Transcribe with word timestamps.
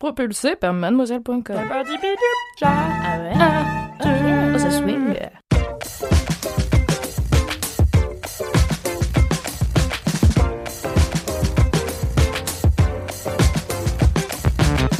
Propulsé 0.00 0.56
par 0.56 0.72
mademoiselle.com. 0.72 1.42
Ah 2.62 3.18
ouais? 3.20 3.34
Oh, 4.54 4.58
ça 4.58 4.70
swing. 4.70 5.14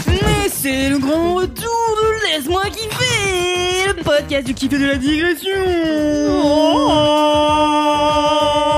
Mais 0.06 0.48
c'est 0.48 0.88
le 0.90 0.98
grand 0.98 1.34
retour 1.34 1.96
de 2.02 2.36
Laisse-moi 2.36 2.62
kiffer 2.70 3.88
Le 3.88 4.02
podcast 4.02 4.46
du 4.46 4.54
kiff 4.54 4.72
et 4.72 4.78
de 4.78 4.86
la 4.86 4.96
digression 4.96 5.50
Ah, 6.88 8.69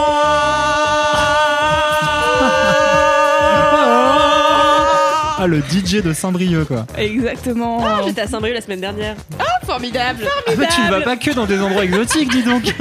le 5.52 5.60
DJ 5.60 6.02
de 6.02 6.12
Saint-Brieuc, 6.12 6.64
quoi. 6.64 6.86
Exactement 6.96 7.84
Ah, 7.84 8.00
J'étais 8.06 8.22
à 8.22 8.26
Saint-Brieuc 8.26 8.54
la 8.54 8.60
semaine 8.62 8.80
dernière. 8.80 9.16
Formidable 9.64 10.24
Ah, 10.26 10.52
bah, 10.56 10.64
tu 10.74 10.80
ne 10.80 10.90
vas 10.90 11.00
pas 11.02 11.16
que 11.16 11.30
dans 11.30 11.46
des 11.46 11.60
endroits 11.60 11.84
exotiques, 11.84 12.30
dis 12.30 12.42
donc. 12.42 12.64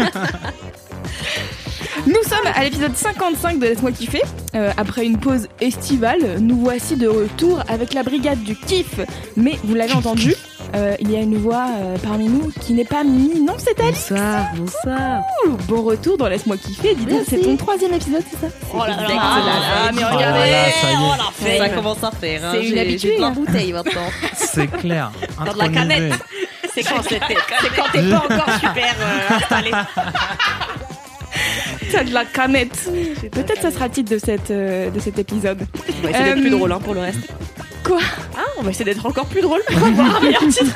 Nous 2.07 2.23
sommes 2.27 2.47
à 2.55 2.63
l'épisode 2.63 2.95
55 2.95 3.59
de 3.59 3.65
Laisse-moi 3.65 3.91
kiffer. 3.91 4.21
Euh, 4.55 4.71
après 4.77 5.05
une 5.05 5.19
pause 5.19 5.47
estivale, 5.59 6.39
nous 6.39 6.57
voici 6.57 6.95
de 6.95 7.07
retour 7.07 7.61
avec 7.67 7.93
la 7.93 8.01
brigade 8.01 8.41
du 8.43 8.55
kiff. 8.55 8.99
Mais 9.35 9.59
vous 9.63 9.75
l'avez 9.75 9.93
entendu, 9.93 10.33
euh, 10.75 10.95
il 10.99 11.11
y 11.11 11.15
a 11.15 11.19
une 11.19 11.37
voix 11.37 11.67
euh, 11.69 11.97
parmi 12.01 12.27
nous 12.27 12.51
qui 12.61 12.73
n'est 12.73 12.85
pas 12.85 13.03
Mimi, 13.03 13.41
non 13.41 13.55
c'est 13.57 13.79
Alice. 13.79 14.07
Bonsoir, 14.09 14.45
bonsoir. 14.55 15.21
Ouh, 15.45 15.57
Bon 15.67 15.81
retour 15.83 16.17
dans 16.17 16.27
Laisse-moi 16.27 16.57
kiffer. 16.57 16.95
Dis 16.95 17.05
donc, 17.05 17.21
c'est 17.27 17.39
ton 17.39 17.57
troisième 17.57 17.93
épisode, 17.93 18.23
c'est 18.29 18.39
ça 18.47 18.53
Oh 18.73 18.77
là 18.79 18.87
là, 18.87 18.93
Exact. 19.03 19.15
là 19.15 19.59
là, 19.59 19.91
mais 19.93 20.01
Oh 20.01 20.09
là 20.09 20.15
regardez, 20.15 20.39
ça 20.81 20.91
y 20.91 21.57
est. 21.57 21.71
oh 21.71 21.75
commence 21.75 22.03
à 22.03 22.11
faire. 22.11 22.41
C'est 22.53 22.65
une 22.67 22.77
habitude, 22.77 23.09
J'ai 23.11 23.15
plein 23.17 23.27
hein. 23.27 23.31
bouteilles 23.31 23.73
maintenant. 23.73 24.01
C'est 24.35 24.67
clair. 24.67 25.11
Dans 25.45 25.53
de 25.53 25.57
la 25.57 25.69
canette. 25.69 26.13
C'est 26.73 26.83
quand 26.83 27.01
c'était 27.03 27.19
C'est 27.61 27.75
quand 27.75 27.91
t'es 27.91 28.09
pas 28.09 28.23
encore 28.23 28.53
super 28.59 28.95
euh, 29.01 29.35
installé. 29.35 29.71
T'as 31.91 32.03
de 32.05 32.13
la 32.13 32.23
canette. 32.25 32.89
Peut-être 33.31 33.61
ça 33.61 33.71
sera 33.71 33.85
le 33.87 33.91
titre 33.91 34.11
de, 34.11 34.17
cette, 34.17 34.51
euh, 34.51 34.89
de 34.89 34.99
cet 34.99 35.19
épisode. 35.19 35.57
D'être 36.01 36.15
Euh, 36.15 36.33
plus 36.35 36.49
drôle 36.49 36.71
hein, 36.71 36.79
pour 36.81 36.93
le 36.93 37.01
reste. 37.01 37.19
Quoi 37.83 37.99
Ah, 38.37 38.45
on 38.59 38.63
va 38.63 38.69
essayer 38.69 38.85
d'être 38.85 39.05
encore 39.05 39.25
plus 39.25 39.41
drôle 39.41 39.61
pour 39.67 39.83
avoir 39.85 40.17
un 40.17 40.19
meilleur 40.21 40.47
titre. 40.47 40.75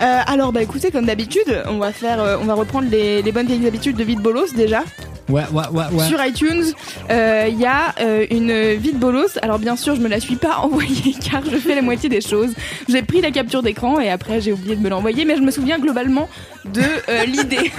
Euh, 0.00 0.20
alors 0.28 0.52
bah 0.52 0.62
écoutez 0.62 0.92
comme 0.92 1.06
d'habitude 1.06 1.60
on 1.66 1.78
va 1.78 1.90
faire 1.90 2.22
euh, 2.22 2.36
on 2.40 2.44
va 2.44 2.54
reprendre 2.54 2.88
les, 2.88 3.20
les 3.20 3.32
bonnes 3.32 3.48
vieilles 3.48 3.66
habitudes 3.66 3.96
de 3.96 4.04
Vite 4.04 4.20
Bolos 4.20 4.52
déjà. 4.54 4.84
Ouais, 5.28 5.42
ouais, 5.52 5.64
ouais, 5.72 5.84
ouais. 5.92 6.06
sur 6.06 6.24
iTunes 6.24 6.72
euh, 7.10 7.46
il 7.50 7.58
y 7.58 7.66
a 7.66 7.94
euh, 8.00 8.24
une 8.30 8.74
Vite 8.74 8.96
Bolos. 9.00 9.38
Alors 9.42 9.58
bien 9.58 9.74
sûr 9.74 9.96
je 9.96 10.00
me 10.00 10.06
la 10.08 10.20
suis 10.20 10.36
pas 10.36 10.58
envoyée 10.62 11.16
car 11.20 11.44
je 11.44 11.56
fais 11.56 11.74
la 11.74 11.82
moitié 11.82 12.08
des 12.08 12.20
choses. 12.20 12.50
J'ai 12.88 13.02
pris 13.02 13.20
la 13.20 13.32
capture 13.32 13.60
d'écran 13.60 13.98
et 13.98 14.08
après 14.08 14.40
j'ai 14.40 14.52
oublié 14.52 14.76
de 14.76 14.80
me 14.80 14.88
l'envoyer 14.88 15.24
mais 15.24 15.34
je 15.36 15.42
me 15.42 15.50
souviens 15.50 15.80
globalement 15.80 16.28
de 16.66 16.82
euh, 17.08 17.24
l'idée. 17.26 17.72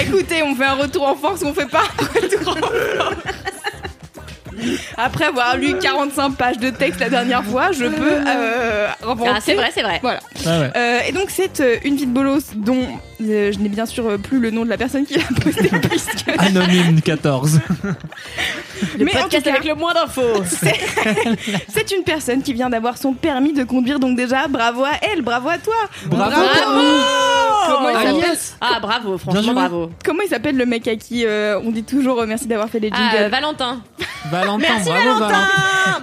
Écoutez 0.00 0.42
on 0.42 0.54
fait 0.54 0.64
un 0.64 0.74
retour 0.74 1.06
en 1.06 1.16
force 1.16 1.42
ou 1.42 1.48
on 1.48 1.52
fait 1.54 1.68
pas 1.70 1.82
un 1.98 2.20
retour 2.20 2.48
en 2.48 2.56
force 2.56 3.55
après 4.96 5.24
avoir 5.26 5.56
lu 5.56 5.76
45 5.80 6.30
pages 6.36 6.58
de 6.58 6.70
texte 6.70 7.00
la 7.00 7.08
dernière 7.10 7.44
fois, 7.44 7.72
je 7.72 7.84
peux 7.84 8.12
euh, 8.26 8.88
inventer 9.06 9.30
Ah, 9.34 9.38
c'est 9.40 9.54
vrai, 9.54 9.70
c'est 9.74 9.82
vrai. 9.82 9.98
voilà. 10.02 10.20
Ouais. 10.46 10.70
Euh, 10.76 10.98
et 11.08 11.12
donc 11.12 11.26
c'est 11.30 11.60
euh, 11.60 11.76
une 11.84 11.96
vie 11.96 12.06
de 12.06 12.12
bolos 12.12 12.54
dont 12.54 12.86
euh, 13.22 13.52
je 13.52 13.58
n'ai 13.58 13.68
bien 13.68 13.86
sûr 13.86 14.18
plus 14.18 14.38
le 14.40 14.50
nom 14.50 14.64
de 14.64 14.70
la 14.70 14.76
personne 14.76 15.04
qui 15.06 15.14
l'a 15.14 15.24
posté 15.42 15.68
puisque 15.88 16.24
Anonyme 16.38 17.00
14. 17.02 17.60
Le 18.98 19.04
Mais 19.04 19.16
en 19.16 19.22
podcast 19.22 19.44
tout 19.44 19.50
cas- 19.50 19.56
avec 19.56 19.64
le 19.68 19.74
moins 19.74 19.94
d'infos. 19.94 20.42
c'est 21.68 21.90
une 21.96 22.02
personne 22.04 22.42
qui 22.42 22.52
vient 22.52 22.68
d'avoir 22.70 22.98
son 22.98 23.12
permis 23.14 23.52
de 23.52 23.64
conduire 23.64 23.98
donc 23.98 24.16
déjà 24.16 24.48
bravo 24.48 24.84
à 24.84 24.92
elle, 25.02 25.22
bravo 25.22 25.48
à 25.48 25.58
toi. 25.58 25.74
Bravo. 26.06 26.32
Comment 27.68 27.88
il 27.88 27.96
Ah, 27.96 28.02
s'appelle. 28.02 28.38
Ah, 28.60 28.78
bravo, 28.80 29.18
franchement, 29.18 29.52
bravo. 29.54 29.90
Comment 30.04 30.22
il 30.24 30.28
s'appelle 30.28 30.56
le 30.56 30.66
mec 30.66 30.86
à 30.88 30.96
qui 30.96 31.24
euh, 31.26 31.58
on 31.64 31.70
dit 31.70 31.82
toujours 31.84 32.20
euh, 32.20 32.26
merci 32.26 32.46
d'avoir 32.46 32.68
fait 32.68 32.78
les 32.80 32.90
Ah, 32.92 32.96
jingles 32.96 33.24
euh, 33.24 33.28
Valentin. 34.46 34.78
Bravo 34.84 35.20
Valentin. 35.20 35.48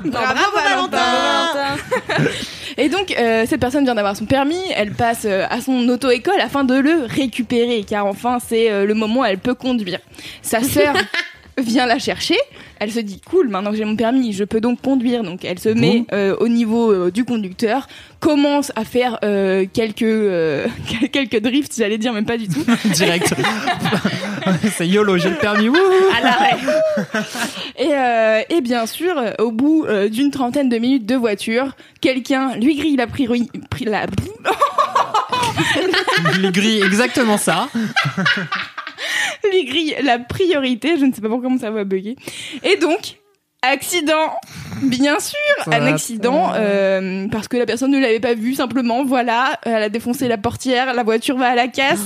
Bravo, 0.05 0.89
Valentin. 0.89 1.77
Et 2.77 2.89
donc, 2.89 3.13
euh, 3.17 3.45
cette 3.47 3.59
personne 3.59 3.83
vient 3.83 3.95
d'avoir 3.95 4.15
son 4.15 4.25
permis, 4.25 4.61
elle 4.75 4.91
passe 4.91 5.25
euh, 5.25 5.45
à 5.49 5.61
son 5.61 5.87
auto-école 5.89 6.39
afin 6.41 6.63
de 6.63 6.75
le 6.75 7.05
récupérer, 7.07 7.85
car 7.87 8.05
enfin, 8.05 8.39
c'est 8.45 8.71
euh, 8.71 8.85
le 8.85 8.93
moment 8.93 9.21
où 9.21 9.25
elle 9.25 9.37
peut 9.37 9.53
conduire. 9.53 9.99
Sa 10.41 10.61
sœur 10.61 10.95
vient 11.57 11.85
la 11.85 11.99
chercher, 11.99 12.37
elle 12.79 12.91
se 12.91 12.99
dit, 12.99 13.21
cool, 13.29 13.47
maintenant 13.49 13.71
que 13.71 13.77
j'ai 13.77 13.85
mon 13.85 13.95
permis, 13.95 14.33
je 14.33 14.43
peux 14.43 14.59
donc 14.61 14.81
conduire. 14.81 15.23
Donc, 15.23 15.45
elle 15.45 15.59
se 15.59 15.69
met 15.69 16.05
euh, 16.11 16.35
au 16.39 16.47
niveau 16.47 16.91
euh, 16.91 17.11
du 17.11 17.25
conducteur, 17.25 17.87
commence 18.19 18.71
à 18.75 18.83
faire 18.85 19.19
euh, 19.23 19.65
quelques, 19.71 19.99
quelques 21.11 21.39
drifts, 21.41 21.73
j'allais 21.77 21.97
dire, 21.97 22.13
mais 22.13 22.23
pas 22.23 22.37
du 22.37 22.47
tout. 22.47 22.63
Direct. 22.85 23.33
C'est 24.75 24.87
YOLO, 24.87 25.17
j'ai 25.17 25.29
le 25.29 25.35
permis. 25.35 25.69
Wouhou. 25.69 25.79
À 26.17 26.21
l'arrêt. 26.21 26.57
Et, 27.77 28.55
et 28.55 28.61
bien 28.61 28.85
sûr, 28.85 29.15
au 29.39 29.51
bout 29.51 29.85
d'une 30.11 30.31
trentaine 30.31 30.69
de 30.69 30.77
minutes 30.77 31.05
de 31.05 31.15
voiture, 31.15 31.75
quelqu'un 32.01 32.55
lui 32.55 32.75
grille 32.75 32.95
la 32.97 33.07
priori... 33.07 33.49
pri- 33.69 33.85
la... 33.89 34.05
Il 36.35 36.51
grille 36.51 36.81
exactement 36.83 37.37
ça. 37.37 37.69
Lui 39.51 39.65
grille 39.65 39.95
la 40.03 40.19
priorité. 40.19 40.97
Je 40.97 41.05
ne 41.05 41.13
sais 41.13 41.21
pas 41.21 41.29
pourquoi 41.29 41.49
mon 41.49 41.59
cerveau 41.59 41.79
a 41.79 41.83
bugué. 41.83 42.15
Et 42.63 42.77
donc, 42.77 43.17
accident, 43.61 44.37
bien 44.83 45.19
sûr, 45.19 45.37
Ça 45.65 45.71
un 45.71 45.79
va 45.79 45.85
accident 45.87 46.51
euh, 46.55 47.27
parce 47.29 47.47
que 47.47 47.57
la 47.57 47.65
personne 47.65 47.91
ne 47.91 47.99
l'avait 47.99 48.19
pas 48.19 48.33
vu 48.33 48.53
simplement. 48.53 49.03
Voilà, 49.03 49.59
elle 49.63 49.83
a 49.83 49.89
défoncé 49.89 50.27
la 50.27 50.37
portière, 50.37 50.93
la 50.93 51.03
voiture 51.03 51.37
va 51.37 51.47
à 51.47 51.55
la 51.55 51.67
casse. 51.67 52.03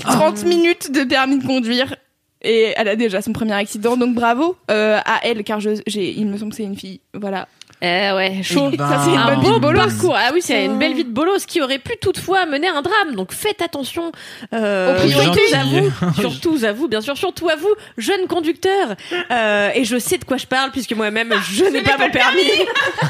Oh, 0.00 0.10
30 0.12 0.44
minutes 0.44 0.92
de 0.92 1.04
permis 1.04 1.38
de 1.38 1.46
conduire. 1.46 1.96
Et 2.42 2.74
elle 2.76 2.88
a 2.88 2.96
déjà 2.96 3.22
son 3.22 3.32
premier 3.32 3.54
accident, 3.54 3.96
donc 3.96 4.14
bravo 4.14 4.56
euh, 4.70 4.98
à 5.04 5.20
elle, 5.24 5.42
car 5.42 5.58
je, 5.58 5.80
j'ai, 5.86 6.12
il 6.12 6.26
me 6.26 6.36
semble 6.36 6.50
que 6.50 6.56
c'est 6.56 6.64
une 6.64 6.76
fille. 6.76 7.00
Voilà. 7.14 7.48
Eh 7.82 8.10
ouais, 8.12 8.42
chaud. 8.42 8.70
Eh 8.72 8.76
ben. 8.76 8.88
Ça, 8.88 9.00
c'est 9.04 9.10
une 9.10 9.18
Un 9.18 9.36
bonne 9.36 9.60
beau 9.60 9.72
parcours. 9.72 10.16
Ah 10.16 10.30
oui, 10.32 10.40
c'est 10.40 10.64
une 10.64 10.78
belle 10.78 10.94
vie 10.94 11.04
de 11.04 11.10
bolos 11.10 11.44
qui 11.46 11.60
aurait 11.60 11.78
pu 11.78 11.96
toutefois 12.00 12.46
mener 12.46 12.68
un 12.68 12.80
drame. 12.80 13.14
Donc 13.14 13.32
faites 13.32 13.60
attention. 13.60 14.12
Euh, 14.54 14.94
Aux 14.94 15.00
priorités. 15.00 15.40
surtout 15.48 15.54
à 15.54 15.64
vous, 15.64 16.14
surtout 16.20 16.58
à 16.64 16.72
vous, 16.72 16.88
bien 16.88 17.00
sûr, 17.02 17.16
surtout 17.16 17.48
à 17.48 17.56
vous, 17.56 17.72
jeunes 17.98 18.26
conducteurs. 18.28 18.96
Euh, 19.30 19.70
et 19.74 19.84
je 19.84 19.98
sais 19.98 20.16
de 20.16 20.24
quoi 20.24 20.38
je 20.38 20.46
parle 20.46 20.70
puisque 20.70 20.92
moi-même 20.92 21.34
je 21.52 21.64
n'ai 21.64 21.82
pas 21.82 21.98
mon 21.98 22.10
permis. 22.10 22.40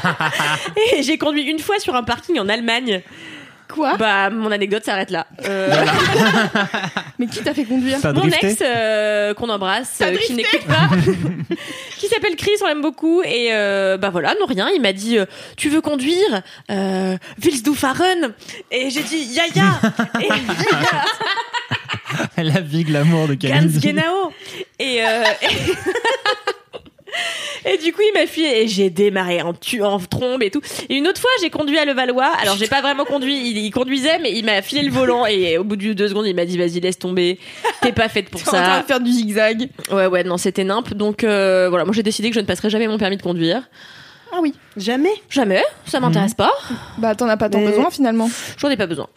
et 0.93 1.03
j'ai 1.03 1.17
conduit 1.17 1.43
une 1.43 1.59
fois 1.59 1.79
sur 1.79 1.95
un 1.95 2.03
parking 2.03 2.37
en 2.39 2.49
Allemagne. 2.49 3.01
Quoi 3.67 3.95
Bah 3.97 4.29
mon 4.29 4.51
anecdote 4.51 4.83
s'arrête 4.85 5.11
là. 5.11 5.27
Euh, 5.45 5.69
Mais 7.19 7.27
qui 7.27 7.41
t'a 7.41 7.53
fait 7.53 7.65
conduire 7.65 7.97
T'as 8.01 8.13
mon 8.13 8.21
drifté 8.21 8.51
ex 8.51 8.61
euh, 8.65 9.33
qu'on 9.33 9.49
embrasse, 9.49 9.95
T'as 9.99 10.11
euh, 10.11 10.17
qui 10.17 10.33
n'écoute 10.33 10.65
pas, 10.67 10.89
qui 11.97 12.07
s'appelle 12.07 12.35
Chris, 12.35 12.51
on 12.63 12.67
l'aime 12.67 12.81
beaucoup. 12.81 13.21
Et 13.23 13.49
euh, 13.51 13.97
bah 13.97 14.09
voilà, 14.09 14.33
non 14.39 14.45
rien, 14.45 14.69
il 14.73 14.81
m'a 14.81 14.93
dit 14.93 15.17
euh, 15.17 15.25
tu 15.57 15.69
veux 15.69 15.81
conduire 15.81 16.41
euh, 16.71 17.17
Willst 17.41 17.65
du 17.65 17.75
fahren 17.75 18.33
et 18.71 18.89
j'ai 18.89 19.03
dit 19.03 19.17
ya 19.33 19.43
ya 19.53 19.79
et 20.21 20.27
ya 22.37 22.43
La 22.43 22.61
vie, 22.61 22.83
l'amour 22.85 23.27
de 23.27 23.33
ganz 23.33 23.49
Camille. 23.51 23.79
genau 23.79 24.31
et, 24.79 25.03
euh, 25.03 25.23
et 25.41 25.47
Et 27.65 27.77
du 27.77 27.91
coup, 27.91 28.01
il 28.01 28.13
m'a 28.19 28.27
fui 28.27 28.45
et 28.45 28.67
j'ai 28.67 28.89
démarré 28.89 29.41
en, 29.41 29.53
tu 29.53 29.83
en 29.83 29.99
trombe 29.99 30.41
et 30.43 30.51
tout. 30.51 30.61
Et 30.89 30.95
une 30.95 31.07
autre 31.07 31.19
fois, 31.19 31.29
j'ai 31.41 31.49
conduit 31.49 31.77
à 31.77 31.85
Levallois. 31.85 32.31
Alors, 32.41 32.55
j'ai 32.57 32.67
pas 32.67 32.81
vraiment 32.81 33.03
conduit. 33.03 33.35
Il, 33.49 33.57
il 33.57 33.71
conduisait, 33.71 34.19
mais 34.19 34.31
il 34.33 34.45
m'a 34.45 34.61
filé 34.61 34.83
le 34.83 34.91
volant. 34.91 35.25
Et 35.25 35.57
au 35.57 35.63
bout 35.63 35.75
de 35.75 35.93
deux 35.93 36.07
secondes, 36.07 36.25
il 36.27 36.35
m'a 36.35 36.45
dit, 36.45 36.57
vas-y, 36.57 36.79
laisse 36.79 36.99
tomber. 36.99 37.39
T'es 37.81 37.91
pas 37.91 38.07
faite 38.09 38.29
pour 38.29 38.41
T'es 38.43 38.49
en 38.49 38.51
train 38.53 38.75
ça. 38.75 38.81
de 38.81 38.85
faire 38.85 38.99
du 38.99 39.11
zigzag. 39.11 39.69
Ouais, 39.91 40.05
ouais, 40.07 40.23
non, 40.23 40.37
c'était 40.37 40.63
nimp. 40.63 40.93
Donc, 40.93 41.23
euh, 41.23 41.67
voilà, 41.69 41.83
moi, 41.85 41.93
j'ai 41.93 42.03
décidé 42.03 42.29
que 42.29 42.35
je 42.35 42.39
ne 42.41 42.45
passerai 42.45 42.69
jamais 42.69 42.87
mon 42.87 42.97
permis 42.97 43.17
de 43.17 43.21
conduire. 43.23 43.63
Ah 44.31 44.39
oui. 44.41 44.53
Jamais. 44.75 45.13
Jamais. 45.29 45.63
Ça 45.85 45.99
m'intéresse 45.99 46.33
pas. 46.33 46.51
Bah 46.97 47.15
t'en 47.15 47.27
as 47.29 47.37
pas 47.37 47.49
tant 47.49 47.59
Mais- 47.59 47.67
besoin 47.69 47.89
finalement. 47.89 48.29
J'en 48.57 48.69
ai 48.69 48.75
pas 48.77 48.85
besoin. 48.87 49.07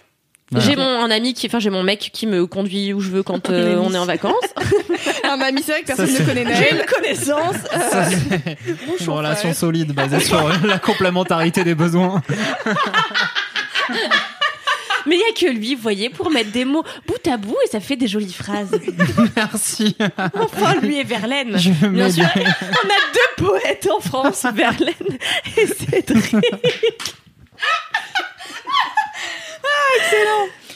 Voilà. 0.52 0.66
J'ai 0.66 0.74
mon 0.76 0.82
un 1.04 1.10
ami 1.12 1.32
qui, 1.32 1.46
enfin 1.46 1.60
j'ai 1.60 1.70
mon 1.70 1.82
mec 1.84 2.10
qui 2.12 2.26
me 2.26 2.44
conduit 2.46 2.92
où 2.92 3.00
je 3.00 3.08
veux 3.10 3.22
quand 3.22 3.48
euh, 3.50 3.76
on 3.80 3.94
est 3.94 3.98
en 3.98 4.04
vacances. 4.06 4.34
Un 5.24 5.40
ami, 5.42 5.62
c'est 5.64 5.70
vrai 5.72 5.80
que 5.82 5.86
personne 5.86 6.08
Ça, 6.08 6.22
ne 6.22 6.26
connaît 6.26 6.44
J'ai 6.44 6.72
Naël. 6.72 6.80
une 6.80 6.86
connaissance. 6.86 7.54
Ça, 7.92 8.04
c'est 8.10 9.04
une 9.04 9.08
relation 9.12 9.54
solide 9.54 9.92
basée 9.92 10.18
sur 10.18 10.48
la 10.66 10.78
complémentarité 10.80 11.62
des 11.62 11.76
besoins. 11.76 12.20
Mais 15.06 15.16
il 15.16 15.20
y 15.20 15.22
a 15.22 15.32
que 15.32 15.56
lui, 15.56 15.76
vous 15.76 15.82
voyez, 15.82 16.10
pour 16.10 16.30
mettre 16.30 16.50
des 16.50 16.64
mots 16.64 16.82
bout 17.06 17.26
à 17.30 17.36
bout 17.36 17.56
et 17.64 17.68
ça 17.68 17.78
fait 17.80 17.96
des 17.96 18.08
jolies 18.08 18.32
phrases. 18.32 18.70
Merci. 19.36 19.96
Enfin, 20.34 20.74
lui 20.82 20.98
et 20.98 21.04
Verlaine. 21.04 21.56
Je 21.58 21.70
Bien 21.86 22.10
sûr. 22.10 22.26
des- 22.34 22.42
On 22.42 22.44
a 22.44 23.00
deux 23.14 23.44
poètes 23.44 23.88
en 23.96 24.00
France, 24.00 24.44
Verlaine 24.52 25.18
et 25.56 25.66
Cédric. 25.66 26.34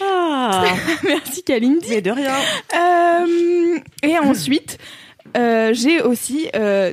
Ah, 0.00 0.64
Merci 1.04 1.42
Kalindi. 1.42 1.86
Mais 1.88 2.00
de 2.00 2.10
rien. 2.10 2.34
Euh, 2.74 3.78
et 4.02 4.18
ensuite, 4.18 4.78
euh, 5.36 5.70
j'ai 5.72 6.00
aussi. 6.02 6.48
euh, 6.56 6.92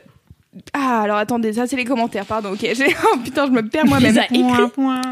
Ah, 0.73 1.01
alors 1.01 1.18
attendez, 1.18 1.53
ça 1.53 1.65
c'est 1.68 1.75
les 1.75 1.85
commentaires, 1.85 2.25
pardon. 2.25 2.51
Ok, 2.53 2.59
j'ai. 2.62 2.95
Oh 3.13 3.18
putain, 3.23 3.45
je 3.47 3.51
me 3.51 3.68
perds 3.68 3.85
moi-même. 3.85 4.13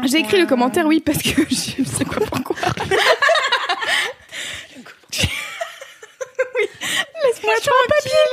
J'ai 0.04 0.18
écrit 0.18 0.40
le 0.40 0.46
commentaire, 0.46 0.86
oui, 0.86 1.00
parce 1.00 1.18
que 1.22 1.42
je 1.48 1.54
sais 1.84 2.04
pas 2.04 2.20
pourquoi. 2.30 2.56
oui, 6.56 6.66
laisse-moi 7.24 7.54
sur 7.62 7.72
un 7.72 7.88
papier. 7.88 8.24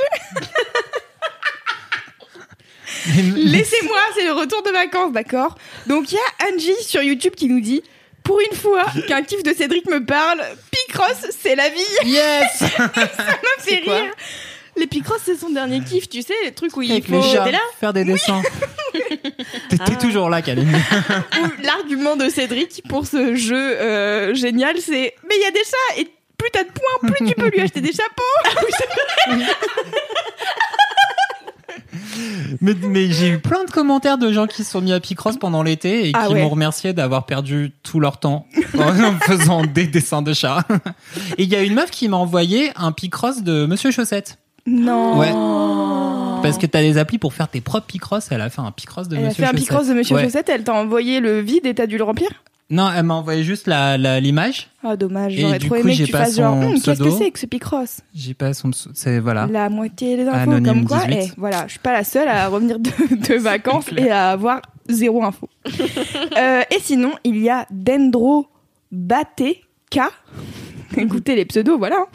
Laissez-moi, 3.36 3.98
c'est 4.14 4.24
le 4.24 4.32
retour 4.32 4.62
de 4.62 4.70
vacances, 4.70 5.12
d'accord 5.12 5.56
Donc 5.86 6.12
il 6.12 6.16
y 6.16 6.18
a 6.18 6.52
Angie 6.52 6.82
sur 6.82 7.02
YouTube 7.02 7.34
qui 7.34 7.48
nous 7.48 7.60
dit 7.60 7.82
pour 8.28 8.40
une 8.40 8.54
fois 8.58 8.84
qu'un 9.06 9.22
kiff 9.22 9.42
de 9.42 9.54
Cédric 9.54 9.86
me 9.88 10.04
parle, 10.04 10.42
Picross, 10.70 11.30
c'est 11.30 11.54
la 11.54 11.70
vie. 11.70 11.80
Yes 12.04 12.58
Ça 12.58 12.66
me 12.92 13.62
fait 13.62 13.76
rire. 13.76 14.12
Les 14.76 14.86
Picross, 14.86 15.22
c'est 15.24 15.36
son 15.36 15.48
dernier 15.48 15.80
kiff, 15.80 16.10
tu 16.10 16.20
sais, 16.20 16.34
les 16.44 16.52
trucs 16.52 16.76
où 16.76 16.82
il 16.82 16.92
Avec 16.92 17.06
faut. 17.06 17.18
les 17.22 17.52
là 17.52 17.58
faire 17.80 17.94
des 17.94 18.04
dessins. 18.04 18.42
T'es 19.70 19.78
t'es 19.78 19.96
toujours 19.96 20.28
là, 20.28 20.42
Kalindi. 20.42 20.74
où 20.74 21.62
L'argument 21.62 22.16
de 22.16 22.28
Cédric 22.28 22.82
pour 22.86 23.06
ce 23.06 23.34
jeu 23.34 23.56
euh, 23.80 24.34
génial, 24.34 24.76
c'est 24.78 25.14
mais 25.26 25.34
il 25.36 25.42
y 25.42 25.46
a 25.46 25.50
des 25.50 25.64
chats 25.64 26.00
et 26.00 26.04
plus 26.36 26.50
t'as 26.52 26.64
de 26.64 26.68
points, 26.70 27.10
plus 27.10 27.26
tu 27.28 27.34
peux 27.34 27.48
lui 27.48 27.60
acheter 27.60 27.80
des 27.80 27.92
chapeaux. 27.92 28.22
Mais, 32.60 32.74
mais 32.82 33.10
j'ai 33.10 33.28
eu 33.30 33.38
plein 33.38 33.64
de 33.64 33.70
commentaires 33.70 34.18
de 34.18 34.32
gens 34.32 34.46
qui 34.46 34.64
se 34.64 34.70
sont 34.72 34.80
mis 34.80 34.92
à 34.92 35.00
Picross 35.00 35.36
pendant 35.36 35.62
l'été 35.62 36.08
et 36.08 36.12
Ah 36.14 36.26
qui 36.26 36.34
ouais. 36.34 36.42
m'ont 36.42 36.48
remercié 36.48 36.92
d'avoir 36.92 37.26
perdu 37.26 37.72
tout 37.82 38.00
leur 38.00 38.18
temps 38.18 38.46
en 38.78 39.12
faisant 39.20 39.62
des 39.64 39.86
dessins 39.86 40.22
de 40.22 40.32
chats. 40.32 40.64
Et 41.38 41.44
il 41.44 41.48
y 41.48 41.56
a 41.56 41.62
une 41.62 41.74
meuf 41.74 41.90
qui 41.90 42.08
m'a 42.08 42.16
envoyé 42.16 42.70
un 42.76 42.92
Picross 42.92 43.42
de 43.42 43.66
Monsieur 43.66 43.90
Chaussette. 43.90 44.38
Non. 44.66 45.18
Ouais. 45.18 45.32
Parce 46.42 46.58
que 46.58 46.66
t'as 46.66 46.82
des 46.82 46.98
applis 46.98 47.18
pour 47.18 47.32
faire 47.34 47.48
tes 47.48 47.60
propres 47.60 47.86
Picross. 47.86 48.28
Elle 48.30 48.40
a 48.42 48.50
fait 48.50 48.60
un 48.60 48.70
Picross 48.70 49.08
de 49.08 49.16
Elle 49.16 49.24
a 49.24 49.28
Monsieur 49.28 49.42
fait 49.44 49.48
un 49.48 49.52
Chaussette. 49.52 49.66
Picross 49.68 49.88
de 49.88 49.94
Monsieur 49.94 50.16
Ouais. 50.16 50.24
Chaussette, 50.24 50.48
elle 50.48 50.64
t'a 50.64 50.74
envoyé 50.74 51.20
le 51.20 51.40
vide 51.40 51.64
et 51.66 51.74
t'as 51.74 51.86
dû 51.86 51.96
le 51.98 52.04
remplir? 52.04 52.28
Non, 52.70 52.90
elle 52.94 53.04
m'a 53.04 53.14
envoyé 53.14 53.44
juste 53.44 53.66
la 53.66 53.96
la- 53.96 54.20
l'image. 54.20 54.68
Ah 54.82 54.94
dommage, 54.96 55.34
Et 55.34 55.40
j'aurais 55.40 55.58
du 55.58 55.66
trop 55.66 55.76
coup, 55.76 55.80
aimé 55.80 55.92
que 55.92 55.96
j'ai 55.98 56.04
tu 56.04 56.12
pas 56.12 56.24
fasses 56.24 56.36
genre, 56.36 56.54
Hum, 56.54 56.74
qu'est-ce 56.82 57.02
que 57.02 57.10
c'est 57.10 57.30
que 57.30 57.38
ce 57.38 57.46
Picross? 57.46 58.00
J'ai 58.14 58.34
pas 58.34 58.52
son. 58.52 58.70
C'est 58.94 59.20
voilà. 59.20 59.46
La 59.50 59.70
moitié 59.70 60.16
des 60.18 60.26
infos, 60.26 60.36
Anonyme 60.50 60.64
comme 60.66 60.84
quoi, 60.86 60.98
18. 61.06 61.16
eh, 61.18 61.32
voilà, 61.38 61.64
je 61.66 61.70
suis 61.72 61.78
pas 61.78 61.92
la 61.94 62.04
seule 62.04 62.28
à 62.28 62.48
revenir 62.48 62.78
de, 62.78 62.90
de 63.28 63.34
vacances 63.38 63.86
et 63.96 64.10
à 64.10 64.30
avoir 64.30 64.60
zéro 64.88 65.22
info. 65.24 65.48
Euh, 66.36 66.62
et 66.70 66.78
sinon, 66.80 67.12
il 67.24 67.38
y 67.38 67.48
a 67.50 67.66
Dendro 67.70 68.46
Bateka, 68.92 70.10
écoutez 70.96 71.34
les 71.36 71.44
pseudos, 71.46 71.78
voilà, 71.78 71.96
hein, 72.00 72.06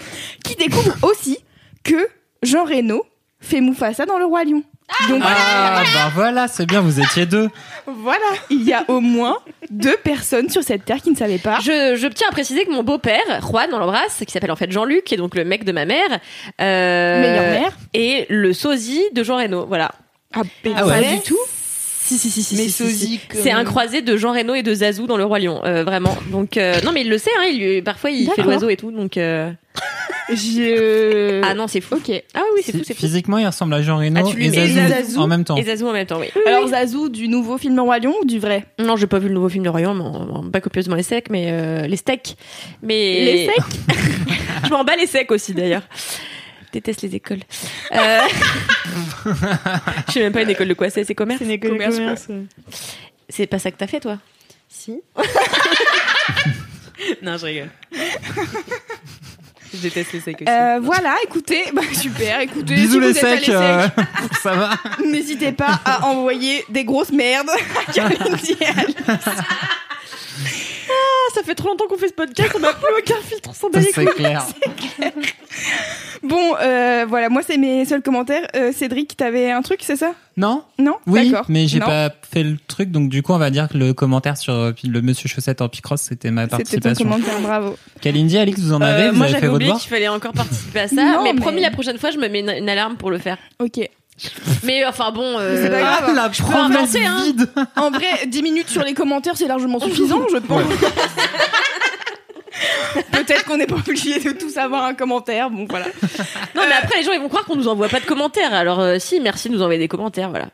qui 0.44 0.56
découvre 0.56 0.96
aussi 1.04 1.38
que 1.84 2.08
Jean 2.42 2.64
Reno 2.64 3.04
fait 3.40 3.60
Mufasa 3.60 4.06
dans 4.06 4.18
Le 4.18 4.26
Roi 4.26 4.44
Lion. 4.46 4.64
Donc 5.10 5.22
Ah 5.26 5.84
bah 5.94 6.12
voilà, 6.14 6.48
c'est 6.48 6.66
bien. 6.66 6.82
Vous 6.82 7.00
étiez 7.00 7.26
deux. 7.26 7.50
voilà, 7.88 8.26
il 8.50 8.64
y 8.64 8.74
a 8.74 8.84
au 8.88 9.00
moins 9.00 9.38
deux 9.70 9.98
personnes 9.98 10.50
sur 10.50 10.62
cette 10.64 10.86
terre 10.86 11.02
qui 11.02 11.10
ne 11.12 11.16
savaient 11.16 11.38
pas. 11.40 11.60
Je, 11.62 11.96
je 11.96 12.08
tiens 12.08 12.28
à 12.30 12.32
préciser 12.32 12.66
que 12.66 12.72
mon 12.72 12.84
beau-père, 12.84 13.22
Juan, 13.42 13.70
on 13.74 13.80
l'embrasse, 13.80 14.24
qui 14.26 14.32
s'appelle 14.32 14.52
en 14.52 14.56
fait 14.56 14.72
Jean-Luc, 14.72 15.04
qui 15.06 15.16
est 15.16 15.18
donc 15.18 15.36
le 15.36 15.46
mec 15.46 15.64
de 15.64 15.72
ma 15.72 15.86
mère, 15.86 16.20
euh, 16.62 17.22
Meilleure 17.22 17.62
mère. 17.62 17.78
et 17.94 18.26
le 18.30 18.54
sosie 18.54 19.04
de 19.14 19.24
Jean 19.24 19.38
Reno. 19.38 19.66
Voilà. 19.66 19.92
Ah, 20.36 20.42
Ah 20.76 20.86
ouais. 20.86 21.02
pas 21.02 21.10
du 21.16 21.22
tout. 21.22 21.38
Si, 22.06 22.18
si, 22.18 22.30
si, 22.30 22.44
si. 22.44 22.56
Mais 22.56 22.64
si, 22.64 22.70
si, 22.72 22.84
sosie 22.84 23.08
si. 23.08 23.20
comme- 23.30 23.40
C'est 23.42 23.52
un 23.52 23.64
croisé 23.64 24.02
de 24.02 24.18
Jean 24.18 24.34
Reno 24.34 24.54
et 24.56 24.62
de 24.64 24.74
Zazou 24.74 25.08
dans 25.08 25.16
Le 25.16 25.24
Roi 25.24 25.40
Lion, 25.40 25.62
euh, 25.64 25.84
vraiment. 25.86 26.16
Donc, 26.32 26.58
euh, 26.58 26.74
non, 26.84 26.92
mais 26.92 27.02
il 27.02 27.10
le 27.10 27.18
sait, 27.18 27.32
hein, 27.40 27.46
il 27.46 27.82
parfois 27.82 28.10
il 28.12 28.30
fait 28.32 28.42
l'oiseau 28.44 28.68
et 28.70 28.76
tout, 28.76 28.92
donc. 28.92 29.16
euh, 29.18 29.50
Je... 30.30 31.42
Ah 31.44 31.54
non, 31.54 31.68
c'est 31.68 31.82
fou. 31.82 31.96
Ok. 31.96 32.12
Ah 32.34 32.42
oui, 32.56 32.62
c'est 32.64 32.72
fou, 32.74 32.80
c'est 32.86 32.94
fou. 32.94 33.00
Physiquement, 33.02 33.38
il 33.38 33.46
ressemble 33.46 33.74
à 33.74 33.82
Jean 33.82 33.98
Reno 33.98 34.22
Ah, 34.22 34.30
tu 34.30 34.36
lui 34.38 34.48
et 34.48 34.50
Zazou, 34.52 34.90
Zazou 34.90 35.20
en 35.22 35.28
même 35.28 35.44
temps. 35.44 35.56
Et 35.58 35.64
Zazou 35.64 35.88
en 35.88 35.94
même 35.94 36.06
temps, 36.06 36.20
oui. 36.20 36.28
Alors 36.46 36.68
Zazou 36.68 37.10
du 37.10 37.28
nouveau 37.28 37.58
film 37.58 37.76
Le 37.76 37.82
Roi 37.82 38.00
Lion 38.00 38.14
ou 38.22 38.26
du 38.26 38.40
vrai? 38.40 38.66
Non, 38.80 38.96
j'ai 38.96 39.08
pas 39.08 39.20
vu 39.20 39.28
le 39.30 39.34
nouveau 39.34 39.50
film 39.50 39.64
de 39.64 39.70
Royan, 39.70 39.94
mais 39.94 40.04
on- 40.04 40.40
on- 40.40 40.50
pas 40.52 40.62
copieusement 40.62 40.96
les 40.96 41.04
secs, 41.04 41.28
mais 41.30 41.48
euh, 41.52 41.88
les 41.88 41.98
steaks. 41.98 42.36
Mais 42.82 43.26
Les 43.26 43.46
secs 43.48 43.96
Je 44.66 44.70
m'en 44.70 44.84
bats 44.84 44.96
les 44.96 45.08
secs 45.08 45.32
aussi 45.32 45.54
d'ailleurs. 45.54 45.84
Déteste 46.74 47.04
les 47.04 47.16
écoles. 47.16 47.40
Euh... 47.94 48.20
Je 50.08 50.12
sais 50.12 50.20
même 50.20 50.34
pas 50.34 50.42
une 50.42 50.50
école 50.50 50.68
de 50.68 50.74
quoi 50.74 50.90
c'est, 50.90 51.04
c'est 51.04 51.14
commerce. 51.16 51.38
C'est 51.40 51.46
une 51.46 51.52
école 51.52 51.78
de 51.78 51.78
commerce, 51.78 52.28
C'est 53.30 53.48
pas 53.48 53.60
ça 53.60 53.72
que 53.72 53.78
t'as 53.78 53.88
fait 53.88 54.00
toi? 54.02 54.18
Si. 54.68 55.00
Non, 57.22 57.38
je 57.38 57.46
rigole. 57.46 57.70
je 59.74 59.78
déteste 59.82 60.14
les 60.14 60.20
secs 60.22 60.36
aussi. 60.42 60.50
Euh, 60.50 60.80
voilà, 60.82 61.16
écoutez, 61.26 61.64
bah, 61.74 61.82
super, 61.92 62.40
écoutez, 62.40 62.76
Bisous 62.76 62.94
si 62.94 63.00
les 63.00 63.12
vous 63.12 63.18
êtes 63.18 63.24
à 63.26 63.38
secs. 63.38 63.50
euh, 63.50 63.88
ça 64.42 64.54
va. 64.56 64.70
n'hésitez 65.06 65.52
pas 65.52 65.82
à 65.84 66.06
envoyer 66.06 66.64
des 66.70 66.86
grosses 66.86 67.12
merdes 67.12 67.50
à. 67.50 68.10
Ah, 69.08 69.18
ça 71.34 71.44
fait 71.44 71.56
trop 71.56 71.70
longtemps 71.70 71.86
qu'on 71.88 71.98
fait 71.98 72.08
ce 72.10 72.14
podcast, 72.14 72.52
on 72.56 72.60
n'a 72.60 72.74
plus 72.74 72.86
aucun 72.98 73.22
filtre 73.22 73.54
sans 73.56 73.68
C'est 73.94 74.06
clair. 74.16 74.46
Bon, 76.24 76.56
euh, 76.62 77.06
voilà, 77.08 77.30
moi 77.30 77.42
c'est 77.46 77.58
mes 77.58 77.84
seuls 77.86 78.02
commentaires. 78.02 78.48
Euh, 78.56 78.72
Cédric, 78.72 79.16
t'avais 79.18 79.52
un 79.52 79.62
truc, 79.62 79.80
c'est 79.84 79.96
ça? 79.98 80.14
Non 80.38 80.64
Non? 80.80 80.96
Oui, 81.06 81.30
D'accord. 81.32 81.46
mais 81.50 81.68
j'ai 81.68 81.80
pas 81.80 82.10
fait 82.32 82.44
le 82.44 82.58
truc, 82.68 82.92
donc 82.92 83.10
du 83.10 83.22
coup, 83.22 83.34
on 83.34 83.38
va 83.38 83.50
dire 83.50 83.68
que 83.68 83.78
le 83.78 83.94
commentaire 83.94 84.38
sur 84.38 84.54
euh, 84.54 84.72
le 84.84 85.02
Monsieur 85.02 85.28
Chaussette 85.28 85.62
en 85.62 85.68
Picross, 85.70 86.02
c'était 86.02 86.32
ma 86.32 86.44
C'était 86.44 86.52
ton 86.52 86.58
participation. 86.64 87.06
commentaire, 87.10 87.40
bravo. 87.42 87.78
Kalindi, 88.02 88.38
Alix, 88.38 88.60
vous 88.62 88.74
en 88.74 88.82
avez 88.82 89.04
Euh, 89.08 89.12
Vous 89.12 89.18
moi 89.18 89.26
avez 89.26 89.34
j'avais 89.36 89.48
oublié 89.50 89.72
qu'il 89.74 89.90
fallait 89.90 90.08
encore 90.08 90.34
participer 90.34 90.80
à 90.80 90.88
ça, 90.88 90.96
Non, 90.96 91.24
mais, 91.24 91.34
mais- 91.34 91.42
promis 91.42 91.62
la 91.62 91.72
prochaine 91.72 91.98
fois 91.98 92.12
je 92.12 92.18
me 92.18 92.28
mets 92.30 92.40
une, 92.40 92.50
une 92.50 92.70
alarme 92.70 92.96
pour 92.96 93.12
le 93.12 93.18
faire. 93.18 93.38
Ok. 93.60 93.80
Mais 94.64 94.86
enfin 94.86 95.12
bon, 95.12 95.38
euh, 95.38 95.64
C'est 95.64 95.70
pas 95.70 95.80
grave. 95.80 96.04
Ah, 96.08 96.14
la 96.14 96.30
peux 96.30 97.00
hein. 97.06 97.24
vide 97.24 97.50
En 97.76 97.92
vrai, 97.92 98.26
10 98.28 98.44
minutes 98.44 98.70
sur 98.70 98.84
les 98.84 98.94
commentaires, 98.94 99.36
c'est 99.36 99.48
largement 99.48 99.80
suffisant, 99.80 100.22
je 100.32 100.38
pense. 100.38 100.64
Peut-être 103.12 103.46
qu'on 103.46 103.58
n'est 103.58 103.68
pas 103.68 103.76
obligé 103.76 104.20
de 104.20 104.32
tous 104.32 104.58
avoir 104.58 104.84
un 104.86 104.94
commentaire, 104.94 105.50
bon 105.50 105.66
voilà. 105.70 105.86
Non, 106.56 106.62
mais 106.68 106.76
après, 106.82 107.00
les 107.00 107.04
gens, 107.04 107.12
ils 107.12 107.20
vont 107.20 107.30
croire 107.30 107.46
qu'on 107.46 107.56
nous 107.56 107.68
envoie 107.68 107.90
pas 107.90 108.00
de 108.00 108.06
commentaires. 108.06 108.54
Alors, 108.54 108.80
euh, 108.80 108.98
si, 109.00 109.20
merci 109.20 109.50
de 109.50 109.56
nous 109.56 109.62
envoyer 109.62 109.80
des 109.80 109.88
commentaires, 109.88 110.30
voilà. 110.30 110.48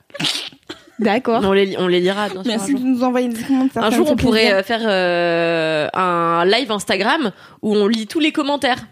D'accord. 0.99 1.41
On 1.43 1.53
les, 1.53 1.75
on 1.77 1.87
les 1.87 1.99
lira, 1.99 2.29
bien 2.29 2.43
sûr. 2.43 2.51
Merci 2.51 2.71
un 2.71 2.73
de 2.73 2.79
jour. 2.79 2.87
nous 2.87 3.03
envoyer 3.03 3.27
des 3.29 3.43
commentaires. 3.43 3.83
Un 3.83 3.91
jour, 3.91 4.11
on 4.11 4.15
pourrait 4.15 4.39
plaisir. 4.39 4.57
euh, 4.57 4.63
faire 4.63 4.81
euh, 4.85 5.87
un 5.93 6.45
live 6.45 6.71
Instagram 6.71 7.31
où 7.61 7.75
on 7.75 7.87
lit 7.87 8.07
tous 8.07 8.19
les 8.19 8.31
commentaires. 8.31 8.85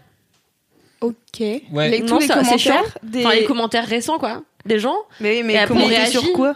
Ok. 1.00 1.14
Ouais. 1.40 1.88
Les, 1.90 2.00
Non, 2.00 2.06
tous 2.16 2.18
les 2.20 2.26
ça, 2.26 2.42
c'est 2.44 2.58
chiant. 2.58 2.72
commentaires 2.74 2.98
des... 3.02 3.24
Enfin, 3.26 3.34
les 3.34 3.44
commentaires 3.44 3.86
récents, 3.86 4.18
quoi. 4.18 4.42
Des 4.66 4.78
gens 4.78 4.96
Mais, 5.20 5.42
mais 5.44 5.64
comment 5.66 5.84
on 5.84 5.88
réagit. 5.88 6.12
sur 6.12 6.32
quoi 6.32 6.54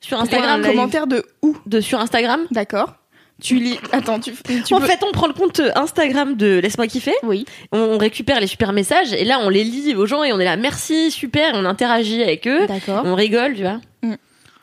sur 0.00 0.18
Instagram, 0.18 0.62
commentaires 0.62 1.06
de 1.06 1.24
où 1.42 1.56
De 1.66 1.80
sur 1.80 2.00
Instagram. 2.00 2.46
D'accord. 2.50 2.94
Tu 3.40 3.56
lis. 3.56 3.78
Attends, 3.92 4.18
tu, 4.20 4.32
tu 4.64 4.74
en 4.74 4.80
peux- 4.80 4.86
fait, 4.86 4.98
on 5.04 5.12
prend 5.12 5.26
le 5.28 5.32
compte 5.32 5.60
Instagram 5.76 6.36
de 6.36 6.58
Laisse-moi 6.58 6.86
kiffer. 6.88 7.14
Oui. 7.22 7.44
On, 7.72 7.78
on 7.78 7.98
récupère 7.98 8.40
les 8.40 8.46
super 8.48 8.72
messages 8.72 9.12
et 9.12 9.24
là, 9.24 9.38
on 9.42 9.48
les 9.48 9.62
lit 9.64 9.94
aux 9.94 10.06
gens 10.06 10.22
et 10.24 10.32
on 10.32 10.40
est 10.40 10.44
là, 10.44 10.56
merci, 10.56 11.10
super, 11.12 11.52
on 11.54 11.64
interagit 11.64 12.22
avec 12.22 12.46
eux. 12.48 12.66
D'accord. 12.66 13.02
On 13.04 13.14
rigole, 13.14 13.54
tu 13.54 13.62
vois. 13.62 13.80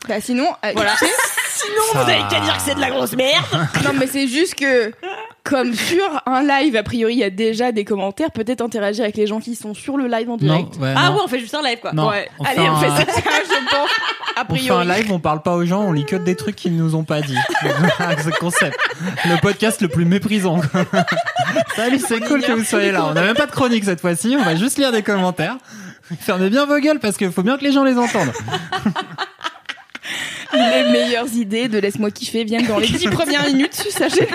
Bah 0.08 0.22
sinon, 0.22 0.48
euh, 0.66 0.72
Voilà. 0.74 0.92
tu 0.98 1.06
sais- 1.06 1.12
Ça- 1.94 2.06
que 2.56 2.62
c'est 2.66 2.76
de 2.76 2.80
la 2.82 2.90
grosse 2.90 3.16
merde. 3.16 3.44
non 3.84 3.92
mais 3.98 4.08
c'est 4.08 4.28
juste 4.28 4.56
que 4.56 4.92
comme 5.44 5.74
sur 5.74 6.04
un 6.26 6.44
live, 6.44 6.76
a 6.76 6.84
priori, 6.84 7.14
il 7.14 7.20
y 7.20 7.24
a 7.24 7.30
déjà 7.30 7.72
des 7.72 7.84
commentaires. 7.86 8.30
Peut-être 8.32 8.62
interagir 8.62 9.04
avec 9.04 9.16
les 9.18 9.26
gens 9.26 9.40
qui 9.40 9.56
sont 9.56 9.74
sur 9.74 9.98
le 9.98 10.08
live 10.08 10.30
en 10.30 10.34
Non, 10.34 10.38
direct. 10.38 10.76
ouais, 10.80 10.94
Ah 10.96 11.10
non. 11.10 11.16
ouais, 11.16 11.22
on 11.26 11.28
fait 11.28 11.40
juste 11.40 11.56
un 11.56 11.62
live, 11.64 11.80
quoi. 11.80 11.92
Non, 11.94 12.10
ouais. 12.10 12.30
on 12.40 12.44
Allez, 12.44 12.56
fait 12.62 12.70
on 12.70 12.74
un- 12.76 12.80
fait 12.96 13.12
ça, 13.12 13.20
je 13.22 13.76
pense. 13.76 13.90
A 14.36 14.42
On 14.42 14.46
priori. 14.54 14.68
fait 14.86 14.92
un 14.92 14.96
live, 14.98 15.12
on 15.12 15.20
parle 15.20 15.42
pas 15.42 15.56
aux 15.56 15.66
gens, 15.66 15.82
on 15.82 15.92
lit 15.92 16.06
que 16.06 16.16
des 16.18 16.36
trucs 16.36 16.56
qu'ils 16.56 16.76
nous 16.76 16.94
ont 16.96 17.04
pas 17.04 17.22
dit. 17.22 17.36
c'est 17.62 18.26
le 18.26 18.40
concept. 18.40 18.78
Le 19.26 19.40
podcast 19.42 19.82
le 19.82 19.88
plus 19.88 20.06
méprisant. 20.06 20.62
quoi. 20.62 20.86
Salut, 21.76 22.00
c'est 22.06 22.20
cool 22.22 22.42
que 22.42 22.52
vous 22.52 22.64
soyez 22.64 22.92
là. 22.92 23.06
On 23.10 23.14
n'a 23.14 23.22
même 23.24 23.36
pas 23.36 23.48
de 23.48 23.52
chronique 23.52 23.86
cette 23.86 24.02
fois-ci, 24.02 24.36
on 24.40 24.44
va 24.44 24.56
juste 24.56 24.78
lire 24.78 24.92
des 24.92 25.02
commentaires. 25.04 25.58
Fermez 26.20 26.50
bien 26.50 26.66
vos 26.66 26.78
gueules 26.80 27.00
parce 27.00 27.18
qu'il 27.18 27.32
faut 27.32 27.44
bien 27.44 27.58
que 27.58 27.64
les 27.64 27.72
gens 27.72 27.84
les 27.84 27.98
entendent. 27.98 28.32
Les 30.54 30.92
meilleures 30.92 31.34
idées 31.36 31.68
de 31.68 31.78
Laisse-moi 31.78 32.12
kiffer 32.12 32.44
viennent 32.44 32.68
dans 32.68 32.80
les 32.80 32.88
10 32.88 33.08
premières 33.10 33.46
minutes, 33.46 33.74
sachez 33.74 34.28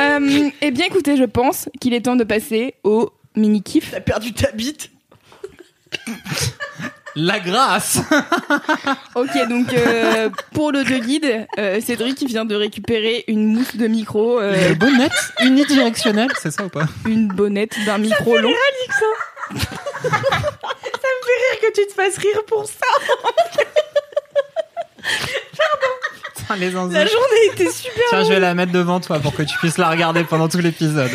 Euh, 0.00 0.50
eh 0.60 0.70
bien, 0.70 0.86
écoutez, 0.86 1.16
je 1.16 1.24
pense 1.24 1.68
qu'il 1.80 1.94
est 1.94 2.02
temps 2.02 2.16
de 2.16 2.24
passer 2.24 2.74
au 2.82 3.10
mini-kiff. 3.36 3.90
T'as 3.92 4.00
perdu 4.00 4.32
ta 4.32 4.50
bite. 4.52 4.90
La 7.16 7.38
grâce 7.38 8.00
Ok, 9.14 9.48
donc 9.48 9.72
euh, 9.72 10.30
pour 10.52 10.72
le 10.72 10.82
deux 10.82 10.98
guide, 10.98 11.46
euh, 11.58 11.80
Cédric 11.80 12.16
qui 12.16 12.26
vient 12.26 12.44
de 12.44 12.56
récupérer 12.56 13.24
une 13.28 13.54
mousse 13.54 13.76
de 13.76 13.86
micro, 13.86 14.40
euh, 14.40 14.70
Le 14.70 14.74
bonnette 14.74 15.12
unidirectionnel, 15.40 16.28
c'est 16.42 16.50
ça 16.50 16.64
ou 16.64 16.68
pas? 16.68 16.86
une 17.06 17.28
bonnette 17.28 17.76
d'un 17.86 17.98
micro 17.98 18.36
long. 18.38 18.50
que 21.60 21.72
tu 21.72 21.86
te 21.86 21.92
fasses 21.92 22.18
rire 22.18 22.44
pour 22.46 22.66
ça. 22.66 22.86
Putain, 26.36 26.56
les. 26.56 26.70
La 26.70 26.72
journée 27.06 27.46
était 27.52 27.70
super. 27.70 28.02
Tiens, 28.10 28.24
je 28.24 28.28
vais 28.28 28.40
la 28.40 28.54
mettre 28.54 28.72
devant 28.72 29.00
toi 29.00 29.18
pour 29.18 29.34
que 29.34 29.42
tu 29.42 29.56
puisses 29.58 29.78
la 29.78 29.88
regarder 29.88 30.24
pendant 30.24 30.48
tout 30.48 30.58
l'épisode. 30.58 31.10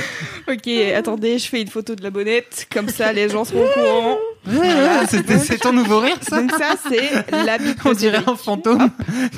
Ok, 0.48 0.68
attendez, 0.96 1.38
je 1.38 1.48
fais 1.48 1.62
une 1.62 1.68
photo 1.70 1.94
de 1.96 2.02
la 2.04 2.10
bonnette, 2.10 2.68
comme 2.74 2.90
ça 2.90 3.14
les 3.14 3.30
gens 3.30 3.46
seront 3.46 3.66
au 3.66 3.70
courant. 3.70 4.18
Ouais, 4.48 5.06
c'était- 5.08 5.38
c'est 5.38 5.58
ton 5.60 5.74
nouveau 5.74 6.00
rire, 6.00 6.16
ça 6.22 6.42
Donc 6.42 6.52
ça, 6.52 6.74
c'est 6.90 7.32
la 7.46 7.58
bite 7.60 7.84
de 7.84 7.90
On 7.90 7.94
dirait 7.94 8.24
un 8.26 8.36
fantôme 8.36 8.90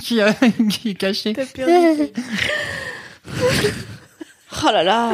qui, 0.01 0.22
a- 0.22 0.34
qui 0.70 0.91
est 0.91 0.93
caché. 0.93 1.34
Oh 4.63 4.70
là 4.72 4.84
là. 4.84 5.12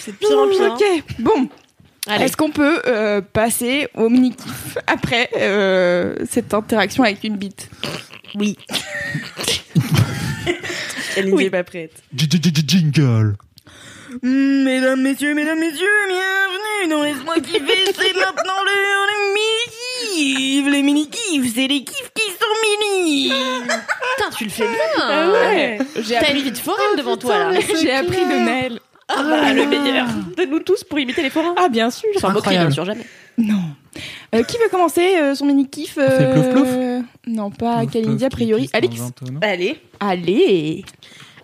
C'est 0.00 0.12
pire 0.16 0.38
en 0.38 0.48
pire. 0.48 0.62
hein. 0.62 0.76
Ok, 0.78 1.04
bon. 1.20 1.48
Est-ce 2.08 2.36
qu'on 2.36 2.50
peut 2.50 2.82
euh, 2.86 3.20
passer 3.22 3.88
au 3.94 4.08
mini-kiff 4.10 4.76
après 4.86 5.30
euh, 5.36 6.14
cette 6.28 6.52
interaction 6.52 7.02
avec 7.02 7.24
une 7.24 7.36
bite? 7.36 7.70
Oui. 8.34 8.58
Elle 11.16 11.34
n'est 11.34 11.48
pas 11.50 11.64
prête. 11.64 11.92
Jingle 12.14 13.36
Mesdames, 14.22 15.00
messieurs, 15.00 15.34
mesdames, 15.34 15.58
messieurs, 15.58 15.86
bienvenue 16.08 16.88
dans 16.90 17.02
Laisse-moi 17.02 17.36
kiffer, 17.40 17.92
c'est 17.94 18.14
maintenant 18.14 18.62
l'heure 18.64 19.06
des 19.08 19.34
mini-kiffs 19.34 20.70
Les 20.72 20.82
mini-kiffs, 20.82 21.54
c'est 21.54 21.66
les 21.68 21.82
kiffs 21.84 22.10
qui 22.14 22.30
sont 22.30 22.54
mini 22.92 23.30
Putain, 23.30 24.30
tu 24.36 24.44
le 24.44 24.50
fais 24.50 24.68
bien. 24.68 24.76
Ah 25.00 25.30
ouais 25.32 25.78
J'ai 26.00 26.14
T'as 26.14 26.20
appris, 26.20 26.32
une 26.36 26.42
vie 26.44 26.52
de 26.52 26.58
foraine 26.58 26.96
devant 26.96 27.16
toi 27.16 27.50
là. 27.50 27.58
j'ai 27.80 27.92
appris 27.92 28.24
de 28.24 28.38
Naël. 28.44 28.78
Ah 29.08 29.22
bah, 29.22 29.52
le 29.52 29.66
meilleur 29.66 30.06
de 30.36 30.44
nous 30.44 30.60
tous 30.60 30.84
pour 30.84 30.98
imiter 30.98 31.22
les 31.22 31.30
forains. 31.30 31.54
Ah, 31.58 31.68
bien 31.68 31.90
sûr 31.90 32.08
Sans 32.18 32.30
moquerie, 32.30 32.56
bien 32.56 32.70
sûr, 32.70 32.84
jamais. 32.84 33.04
Non. 33.36 33.60
Euh, 34.34 34.42
qui 34.42 34.56
veut 34.58 34.68
commencer 34.70 35.16
euh, 35.16 35.34
son 35.34 35.44
mini-kiff 35.46 35.94
fait 35.94 36.32
plouf 36.32 36.50
plouf 36.50 36.68
Non, 37.26 37.50
pas 37.50 37.84
Kalindi, 37.86 38.24
a 38.24 38.30
priori. 38.30 38.70
Alix 38.72 39.00
Allez. 39.42 39.80
Allez 40.00 40.84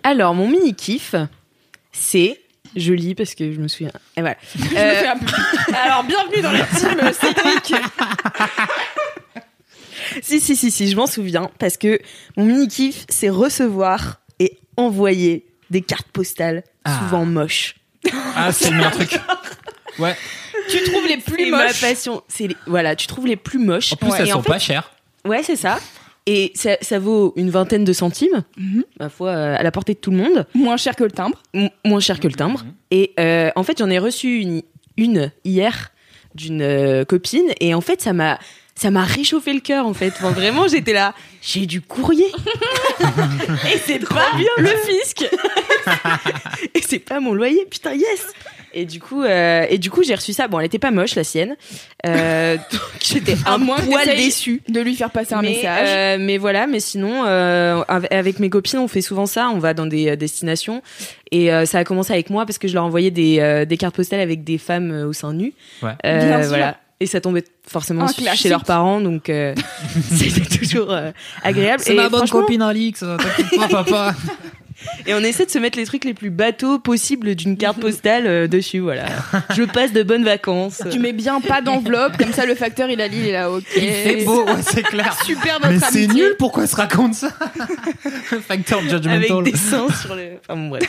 Alors, 0.03 0.33
mon 0.33 0.47
mini 0.47 0.73
kiff, 0.73 1.15
c'est. 1.91 2.39
Je 2.75 2.93
lis 2.93 3.15
parce 3.15 3.35
que 3.35 3.51
je 3.51 3.59
me 3.59 3.67
souviens. 3.67 3.91
Et 4.15 4.21
voilà. 4.21 4.37
Je 4.55 4.61
me 4.63 4.77
Euh, 4.77 4.95
fais 5.01 5.07
un 5.07 5.17
peu- 5.17 5.73
Alors, 5.85 6.03
bienvenue 6.05 6.41
dans 6.41 6.51
la 6.53 6.65
team 6.65 7.11
Cédric. 7.13 7.75
si, 10.21 10.39
si, 10.39 10.55
si, 10.55 10.71
si, 10.71 10.89
je 10.89 10.95
m'en 10.95 11.07
souviens 11.07 11.49
parce 11.59 11.75
que 11.77 11.99
mon 12.37 12.45
mini 12.45 12.67
kiff, 12.69 13.05
c'est 13.09 13.29
recevoir 13.29 14.21
et 14.39 14.57
envoyer 14.77 15.45
des 15.71 15.81
cartes 15.81 16.07
postales, 16.13 16.63
Ah. 16.85 16.99
souvent 16.99 17.25
moches. 17.25 17.75
Ah, 18.35 18.51
c'est 18.51 18.69
le 18.69 18.75
meilleur 18.77 18.91
truc. 18.91 19.19
Ouais. 19.99 20.15
Tu 20.69 20.83
trouves 20.83 21.07
les 21.07 21.17
plus 21.17 21.45
C'est 21.45 21.49
ma 21.51 21.65
moches 21.67 21.81
passion. 21.81 22.21
C'est 22.27 22.47
les- 22.47 22.57
voilà, 22.67 22.95
tu 22.95 23.07
trouves 23.07 23.25
les 23.27 23.35
plus 23.35 23.59
moches. 23.59 23.93
En 23.93 23.95
plus, 23.95 24.09
Ouais. 24.09 24.17
elles 24.19 24.27
Et 24.27 24.31
sont 24.31 24.39
en 24.39 24.41
fait- 24.43 24.49
pas 24.51 24.59
chères. 24.59 24.91
Ouais, 25.25 25.41
c'est 25.43 25.55
ça. 25.55 25.79
Et 26.27 26.51
ça, 26.55 26.77
ça 26.81 26.99
vaut 26.99 27.33
une 27.35 27.49
vingtaine 27.49 27.83
de 27.83 27.93
centimes, 27.93 28.43
Mhm. 28.57 28.83
ma 28.99 29.09
foi, 29.09 29.29
euh, 29.29 29.55
à 29.57 29.63
la 29.63 29.71
portée 29.71 29.93
de 29.95 29.99
tout 29.99 30.11
le 30.11 30.17
monde. 30.17 30.45
Moins 30.53 30.77
cher 30.77 30.95
que 30.95 31.03
le 31.03 31.11
timbre. 31.11 31.41
M- 31.53 31.69
moins 31.83 31.99
cher 31.99 32.19
que 32.19 32.27
le 32.27 32.33
timbre. 32.33 32.63
Et 32.91 33.13
euh, 33.19 33.49
en 33.55 33.63
fait, 33.63 33.79
j'en 33.79 33.89
ai 33.89 33.97
reçu 33.99 34.39
une, 34.39 34.61
une 34.97 35.31
hier 35.45 35.91
d'une 36.35 36.61
euh, 36.61 37.05
copine 37.05 37.51
et 37.59 37.73
en 37.73 37.81
fait, 37.81 38.01
ça 38.01 38.13
m'a 38.13 38.39
ça 38.81 38.89
m'a 38.89 39.03
réchauffé 39.03 39.53
le 39.53 39.59
cœur 39.59 39.85
en 39.85 39.93
fait. 39.93 40.07
Enfin, 40.17 40.31
vraiment, 40.31 40.67
j'étais 40.67 40.93
là, 40.93 41.13
j'ai 41.43 41.67
du 41.67 41.81
courrier. 41.81 42.25
et 42.99 43.77
c'est 43.85 43.99
pas 43.99 44.25
le 44.57 44.65
fisc. 44.65 45.23
et 46.73 46.81
c'est 46.81 46.97
pas 46.97 47.19
mon 47.19 47.33
loyer. 47.35 47.63
Putain, 47.69 47.93
yes. 47.93 48.25
Et 48.73 48.85
du 48.85 48.99
coup, 48.99 49.21
euh, 49.21 49.65
et 49.69 49.77
du 49.77 49.91
coup, 49.91 50.01
j'ai 50.01 50.15
reçu 50.15 50.33
ça. 50.33 50.47
Bon, 50.47 50.59
elle 50.59 50.65
était 50.65 50.79
pas 50.79 50.89
moche 50.89 51.13
la 51.13 51.23
sienne. 51.23 51.57
Euh, 52.07 52.55
donc 52.71 52.81
j'étais 53.03 53.35
À 53.45 53.53
un 53.53 53.57
moins 53.59 53.75
que 53.77 53.83
poil 53.85 54.07
déçue. 54.15 54.63
De 54.67 54.79
lui 54.81 54.95
faire 54.95 55.11
passer 55.11 55.35
un 55.35 55.43
mais, 55.43 55.49
message. 55.51 55.87
euh, 55.87 56.17
mais 56.19 56.39
voilà, 56.39 56.65
mais 56.65 56.79
sinon, 56.79 57.23
euh, 57.27 57.83
av- 57.87 58.07
avec 58.09 58.39
mes 58.39 58.49
copines, 58.49 58.79
on 58.79 58.87
fait 58.87 59.01
souvent 59.01 59.27
ça. 59.27 59.49
On 59.53 59.59
va 59.59 59.75
dans 59.75 59.85
des 59.85 60.17
destinations. 60.17 60.81
Et 61.29 61.53
euh, 61.53 61.67
ça 61.67 61.77
a 61.77 61.83
commencé 61.83 62.13
avec 62.13 62.31
moi 62.31 62.47
parce 62.47 62.57
que 62.57 62.67
je 62.67 62.73
leur 62.73 62.85
envoyais 62.85 63.11
des, 63.11 63.39
euh, 63.41 63.65
des 63.65 63.77
cartes 63.77 63.95
postales 63.95 64.21
avec 64.21 64.43
des 64.43 64.57
femmes 64.57 64.91
euh, 64.91 65.05
au 65.05 65.13
sein 65.13 65.33
nu. 65.33 65.53
Ouais. 65.83 65.91
Euh, 66.03 66.27
Bien 66.39 66.43
sûr. 66.49 66.73
Et 67.01 67.07
ça 67.07 67.19
tombait 67.19 67.43
forcément 67.67 68.05
chez 68.35 68.47
leurs 68.47 68.63
parents, 68.63 69.01
donc 69.01 69.27
euh, 69.27 69.55
c'était 70.15 70.57
toujours 70.59 70.91
euh, 70.91 71.11
agréable. 71.41 71.81
C'est 71.83 71.95
ma 71.95 72.09
bonne 72.09 72.19
franchement- 72.19 72.41
copine 72.41 72.61
Alix, 72.61 72.99
t'inquiète 72.99 73.57
pas, 73.57 73.67
papa. 73.67 74.15
Et 75.07 75.13
on 75.13 75.19
essaie 75.19 75.45
de 75.45 75.51
se 75.51 75.57
mettre 75.59 75.77
les 75.77 75.85
trucs 75.85 76.05
les 76.05 76.13
plus 76.13 76.29
bateaux 76.29 76.79
possibles 76.79 77.35
d'une 77.35 77.57
carte 77.57 77.79
postale 77.79 78.27
euh, 78.27 78.47
dessus, 78.47 78.79
voilà. 78.79 79.05
Je 79.55 79.63
passe 79.63 79.93
de 79.93 80.03
bonnes 80.03 80.23
vacances. 80.23 80.81
Tu 80.91 80.99
mets 80.99 81.13
bien 81.13 81.41
pas 81.41 81.61
d'enveloppe, 81.61 82.17
comme 82.17 82.33
ça 82.33 82.45
le 82.45 82.55
facteur 82.55 82.89
il 82.89 83.01
a 83.01 83.07
lu, 83.07 83.17
il 83.17 83.27
est 83.27 83.31
là, 83.31 83.51
ok. 83.51 83.63
C'est 83.73 84.23
beau, 84.25 84.45
ouais, 84.45 84.61
c'est 84.61 84.83
clair. 84.83 85.15
Super 85.23 85.59
notre 85.59 85.73
Mais 85.73 85.79
c'est 85.79 86.07
nul, 86.07 86.35
pourquoi 86.37 86.67
se 86.67 86.75
raconte 86.75 87.15
ça 87.15 87.29
Factor 88.47 88.79
avec 88.79 88.91
judgmental. 88.91 89.43
des 89.43 89.55
seins 89.57 89.87
sur 90.01 90.15
le. 90.15 90.37
Enfin 90.47 90.59
bon, 90.59 90.69
bref. 90.69 90.83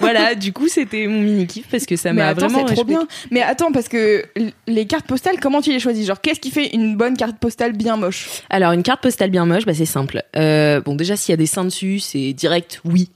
Voilà, 0.00 0.34
du 0.34 0.52
coup, 0.52 0.68
c'était 0.68 1.06
mon 1.06 1.20
mini 1.20 1.46
kiff 1.46 1.66
parce 1.70 1.86
que 1.86 1.96
ça 1.96 2.12
Mais 2.12 2.22
m'a 2.22 2.28
attends, 2.28 2.48
vraiment. 2.48 2.66
c'est 2.68 2.74
trop 2.74 2.84
bien. 2.84 3.06
Mais 3.30 3.42
attends, 3.42 3.72
parce 3.72 3.88
que 3.88 4.24
les 4.66 4.86
cartes 4.86 5.06
postales, 5.06 5.40
comment 5.40 5.60
tu 5.60 5.70
les 5.70 5.80
choisis? 5.80 6.06
Genre, 6.06 6.20
qu'est-ce 6.20 6.40
qui 6.40 6.50
fait 6.50 6.74
une 6.74 6.96
bonne 6.96 7.16
carte 7.16 7.38
postale 7.38 7.72
bien 7.72 7.96
moche? 7.96 8.28
Alors, 8.50 8.72
une 8.72 8.82
carte 8.82 9.02
postale 9.02 9.30
bien 9.30 9.44
moche, 9.46 9.64
bah, 9.66 9.74
c'est 9.74 9.86
simple. 9.86 10.22
Euh, 10.36 10.80
bon, 10.80 10.94
déjà, 10.94 11.16
s'il 11.16 11.32
y 11.32 11.34
a 11.34 11.36
des 11.36 11.46
seins 11.46 11.64
dessus, 11.64 11.98
c'est 11.98 12.32
direct 12.32 12.80
oui. 12.84 13.10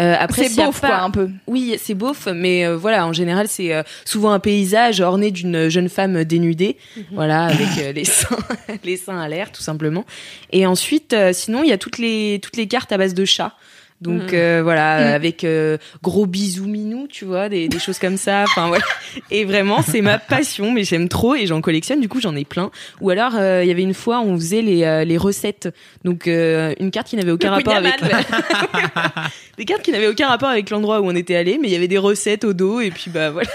Euh, 0.00 0.16
après, 0.18 0.48
C'est 0.48 0.56
beauf, 0.64 0.80
pas- 0.80 0.88
quoi, 0.88 1.00
un 1.02 1.10
peu. 1.10 1.28
Oui, 1.46 1.76
c'est 1.78 1.92
beauf, 1.94 2.26
mais 2.34 2.64
euh, 2.66 2.76
voilà, 2.78 3.06
en 3.06 3.12
général, 3.12 3.46
c'est 3.48 3.74
euh, 3.74 3.82
souvent 4.06 4.32
un 4.32 4.38
paysage 4.40 5.00
orné 5.02 5.30
d'une 5.30 5.68
jeune 5.68 5.90
femme 5.90 6.24
dénudée, 6.24 6.78
voilà, 7.12 7.44
avec 7.44 7.68
euh, 7.78 7.92
les 7.92 8.06
seins, 8.06 8.38
les 8.84 8.96
seins 8.96 9.20
à 9.20 9.28
l'air, 9.28 9.52
tout 9.52 9.60
simplement. 9.62 10.06
Et 10.50 10.64
ensuite, 10.66 11.12
euh, 11.12 11.32
sinon, 11.34 11.62
il 11.62 11.68
y 11.68 11.72
a 11.72 11.78
toutes 11.78 11.98
les 11.98 12.40
toutes 12.42 12.56
les 12.56 12.66
cartes 12.68 12.90
à 12.92 12.96
base 12.96 13.12
de 13.12 13.24
chats. 13.26 13.54
Donc 14.02 14.22
Mhm. 14.22 14.28
euh, 14.34 14.60
voilà, 14.62 15.00
Mhm. 15.00 15.14
avec 15.14 15.44
euh, 15.44 15.78
gros 16.02 16.26
bisous 16.26 16.66
minous, 16.66 17.06
tu 17.08 17.24
vois, 17.24 17.48
des, 17.48 17.68
des 17.68 17.78
choses 17.78 17.98
comme 17.98 18.16
ça. 18.16 18.42
Enfin 18.44 18.66
voilà. 18.68 18.84
Et 19.30 19.44
vraiment, 19.44 19.80
c'est 19.82 20.00
ma 20.02 20.18
passion, 20.18 20.72
mais 20.72 20.84
j'aime 20.84 21.08
trop 21.08 21.34
et 21.34 21.46
j'en 21.46 21.60
collectionne. 21.60 22.00
Du 22.00 22.08
coup, 22.08 22.20
j'en 22.20 22.34
ai 22.36 22.44
plein. 22.44 22.70
Ou 23.00 23.10
alors, 23.10 23.32
euh, 23.36 23.62
il 23.64 23.68
y 23.68 23.70
avait 23.70 23.82
une 23.82 23.94
fois, 23.94 24.20
on 24.20 24.34
faisait 24.36 24.62
les, 24.62 24.84
euh, 24.84 25.04
les 25.04 25.16
recettes. 25.16 25.68
Donc 26.04 26.26
euh, 26.26 26.74
une 26.80 26.90
carte 26.90 27.08
qui 27.08 27.16
n'avait 27.16 27.30
aucun 27.30 27.48
Le 27.50 27.54
rapport 27.56 27.74
avec 27.76 27.94
des 29.58 29.64
cartes 29.64 29.82
qui 29.82 29.92
n'avaient 29.92 30.08
aucun 30.08 30.28
rapport 30.28 30.48
avec 30.48 30.68
l'endroit 30.70 31.00
où 31.00 31.06
on 31.06 31.14
était 31.14 31.36
allé, 31.36 31.58
mais 31.60 31.68
il 31.68 31.72
y 31.72 31.76
avait 31.76 31.88
des 31.88 31.98
recettes 31.98 32.44
au 32.44 32.52
dos 32.52 32.80
et 32.80 32.90
puis 32.90 33.10
bah 33.10 33.30
voilà. 33.30 33.48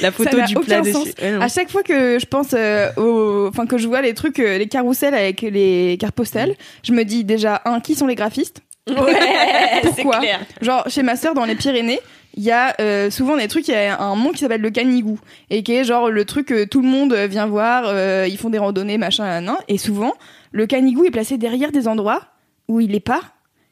La 0.00 0.10
photo 0.12 0.36
du 0.46 0.56
aucun 0.56 0.60
plat 0.66 0.80
dessus. 0.80 1.12
Ouais. 1.20 1.34
À 1.42 1.48
chaque 1.48 1.70
fois 1.70 1.82
que 1.82 2.18
je 2.18 2.24
pense 2.26 2.48
euh, 2.54 2.88
au, 2.96 3.48
enfin 3.48 3.66
que 3.66 3.76
je 3.76 3.86
vois 3.86 4.00
les 4.00 4.14
trucs, 4.14 4.38
euh, 4.38 4.56
les 4.56 4.66
carousels 4.66 5.14
avec 5.14 5.42
les 5.42 5.96
cartes 6.00 6.14
postales, 6.14 6.54
je 6.82 6.92
me 6.92 7.04
dis 7.04 7.22
déjà 7.24 7.60
un, 7.66 7.80
qui 7.80 7.94
sont 7.94 8.06
les 8.06 8.14
graphistes? 8.14 8.62
Ouais, 8.90 9.80
Pourquoi 9.82 10.18
clair. 10.18 10.40
Genre 10.60 10.84
chez 10.88 11.02
ma 11.02 11.16
sœur 11.16 11.34
dans 11.34 11.44
les 11.44 11.54
Pyrénées, 11.54 12.00
il 12.34 12.42
y 12.42 12.50
a 12.50 12.74
euh, 12.80 13.10
souvent 13.10 13.36
des 13.36 13.48
trucs, 13.48 13.66
il 13.68 13.74
y 13.74 13.76
a 13.76 14.00
un 14.00 14.14
monde 14.14 14.32
qui 14.32 14.40
s'appelle 14.40 14.60
le 14.60 14.70
Canigou 14.70 15.18
et 15.50 15.62
qui 15.62 15.74
est 15.74 15.84
genre 15.84 16.10
le 16.10 16.24
truc 16.24 16.46
que 16.46 16.64
tout 16.64 16.82
le 16.82 16.88
monde 16.88 17.14
vient 17.14 17.46
voir, 17.46 17.84
euh, 17.86 18.26
ils 18.28 18.38
font 18.38 18.50
des 18.50 18.58
randonnées 18.58 18.98
machin 18.98 19.40
nan, 19.40 19.56
et 19.68 19.78
souvent 19.78 20.14
le 20.52 20.66
Canigou 20.66 21.04
est 21.04 21.10
placé 21.10 21.38
derrière 21.38 21.72
des 21.72 21.88
endroits 21.88 22.22
où 22.68 22.80
il 22.80 22.94
est 22.94 23.00
pas. 23.00 23.22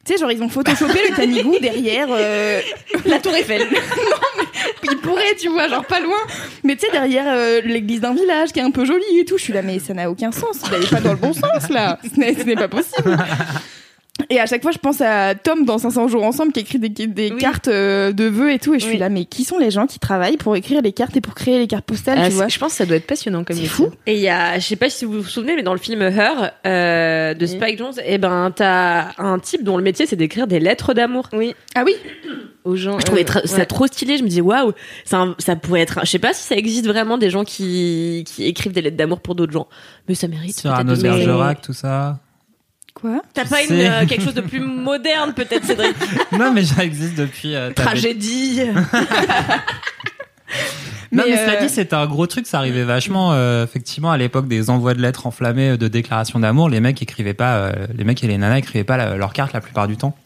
Tu 0.05 0.13
sais, 0.13 0.19
genre 0.19 0.31
ils 0.31 0.43
ont 0.43 0.49
photoshopé 0.49 0.99
le 1.11 1.17
Canigou 1.17 1.59
derrière 1.61 2.07
euh, 2.11 2.61
La 3.07 3.19
Tour 3.19 3.35
Eiffel. 3.35 3.67
il 4.85 4.97
pourrait, 4.99 5.35
tu 5.39 5.49
vois, 5.49 5.69
genre 5.69 5.85
pas 5.85 6.01
loin. 6.01 6.19
Mais 6.63 6.77
tu 6.77 6.87
sais, 6.87 6.93
derrière 6.93 7.25
euh, 7.27 7.61
l'église 7.65 8.01
d'un 8.01 8.15
village 8.15 8.53
qui 8.53 8.61
est 8.61 8.63
un 8.63 8.71
peu 8.71 8.85
jolie 8.85 9.19
et 9.19 9.25
tout, 9.25 9.37
je 9.37 9.43
suis 9.43 9.53
là, 9.53 9.63
mais 9.63 9.81
ça 9.81 9.95
n'a 9.95 10.09
aucun 10.09 10.31
sens. 10.31 10.59
Vous 10.63 10.71
n'allez 10.71 10.87
pas 10.87 11.01
dans 11.01 11.11
le 11.13 11.19
bon 11.19 11.33
sens, 11.33 11.69
là. 11.71 11.99
Ce 12.05 12.21
n'est 12.21 12.55
pas 12.55 12.69
possible. 12.69 13.17
Et 14.31 14.41
à 14.41 14.47
chaque 14.47 14.63
fois, 14.63 14.71
je 14.73 14.79
pense 14.79 15.01
à 15.03 15.35
Tom 15.35 15.65
dans 15.67 15.77
500 15.79 16.09
jours 16.09 16.25
ensemble 16.25 16.51
qui 16.53 16.61
écrit 16.61 16.79
des, 16.79 16.89
des 16.89 17.31
Oui. 17.33 17.39
cartes 17.39 17.69
euh, 17.69 18.13
de 18.13 18.25
vœux 18.25 18.51
et 18.51 18.59
tout. 18.59 18.75
Et 18.75 18.79
je 18.79 18.85
suis 18.85 18.95
Oui. 18.95 18.99
là, 18.99 19.11
mais 19.11 19.27
qui 19.27 19.45
sont 19.45 19.59
les 19.59 19.71
gens 19.71 19.87
qui 19.87 19.99
travaillent 19.99 20.39
pour 20.39 20.57
écrire 20.57 20.81
les 20.81 20.93
cartes 20.93 21.15
et 21.17 21.21
pour 21.21 21.35
créer 21.35 21.59
les 21.59 21.67
cartes 21.67 21.85
postales, 21.85 22.19
Ah, 22.21 22.29
tu 22.29 22.35
vois 22.35 22.49
je 22.49 22.59
pense 22.59 22.71
que 22.73 22.77
ça 22.79 22.87
doit 22.87 22.97
être 22.97 23.07
passionnant 23.07 23.45
comme 23.45 23.57
C'est 23.57 23.67
fou. 23.67 23.91
Et 24.07 24.15
il 24.15 24.21
y 24.21 24.29
a, 24.29 24.59
je 24.59 24.65
sais 24.67 24.77
pas 24.77 24.89
si 24.89 25.05
vous 25.05 25.21
vous 25.21 25.29
souvenez, 25.29 25.55
mais 25.55 25.63
dans 25.63 25.75
le 25.75 25.79
film 25.79 26.01
Her 26.01 26.53
euh, 26.67 27.35
de 27.35 27.47
Spike 27.47 27.77
Jones, 27.79 27.93
eh 28.05 28.17
ben 28.19 28.51
t'as 28.57 29.09
un 29.19 29.39
type 29.39 29.63
dont 29.63 29.77
le 29.77 29.83
métier 29.83 30.07
c'est 30.07 30.17
d'écrire 30.17 30.47
des 30.47 30.61
lettres 30.61 30.95
d'amour. 30.95 31.29
Oui, 31.35 31.55
Ah 31.75 31.83
oui 31.85 31.95
aux 32.65 32.75
gens. 32.75 32.99
Je 32.99 33.05
trouvais 33.05 33.21
euh, 33.21 33.25
tra- 33.25 33.47
ça 33.47 33.59
ouais. 33.59 33.67
trop 33.67 33.87
stylé. 33.87 34.17
Je 34.17 34.23
me 34.25 34.29
disais 34.29 34.41
waouh, 34.41 34.73
ça, 35.05 35.27
ça 35.39 35.57
pourrait 35.57 35.83
être. 35.83 35.99
un- 35.99 36.05
Je 36.05 36.11
sais 36.11 36.19
pas 36.19 36.33
si 36.33 36.43
ça 36.43 36.57
existe 36.57 36.87
vraiment 36.87 37.19
des 37.19 37.29
gens 37.31 37.45
qui 37.45 38.25
qui 38.27 38.45
écrivent 38.45 38.73
des 38.73 38.83
lettres 38.83 38.97
d'amour 38.97 39.21
pour 39.21 39.35
d'autres 39.35 39.53
gens, 39.53 39.69
mais 40.09 40.15
ça 40.15 40.27
mérite. 40.27 40.59
Sur 40.59 40.71
peut-être 40.71 40.79
Arnaud 40.79 40.97
de- 40.97 41.03
Bergerac, 41.03 41.61
tout 41.61 41.73
ça. 41.75 42.19
Quoi 43.07 43.23
T'as 43.35 43.45
pas 43.45 43.63
une, 43.63 43.73
euh, 43.73 44.05
quelque 44.07 44.25
chose 44.25 44.35
de 44.35 44.41
plus 44.41 44.59
moderne 44.61 45.33
peut-être, 45.33 45.65
Cédric 45.65 45.95
Non, 46.33 46.53
mais 46.53 46.65
ça 46.65 46.85
existe 46.85 47.15
depuis. 47.15 47.55
euh, 47.55 47.71
t'avais- 47.71 47.89
Tragédie. 47.91 48.63
Non, 51.13 51.23
Mais, 51.25 51.31
mais 51.31 51.37
cela 51.37 51.57
euh, 51.59 51.61
dit, 51.67 51.69
c'était 51.73 51.95
un 51.95 52.07
gros 52.07 52.27
truc. 52.27 52.47
Ça 52.49 52.59
arrivait 52.59 52.83
vachement, 52.83 53.33
euh, 53.33 53.63
effectivement, 53.65 54.11
à 54.11 54.17
l'époque 54.17 54.49
des 54.49 54.71
envois 54.71 54.93
de 54.93 55.01
lettres 55.01 55.27
enflammées 55.27 55.77
de 55.77 55.87
déclarations 55.89 56.41
d'amour. 56.41 56.69
Les 56.69 56.81
mecs 56.81 57.01
écrivaient 57.01 57.33
pas, 57.35 57.55
euh, 57.57 57.73
les 57.97 58.03
mecs 58.05 58.23
et 58.25 58.27
les 58.27 58.37
nanas 58.39 58.59
écrivaient 58.59 58.85
pas 58.85 58.97
la- 58.97 59.17
leur 59.17 59.33
carte 59.33 59.53
la 59.53 59.61
plupart 59.61 59.87
du 59.87 59.97
temps. 59.97 60.17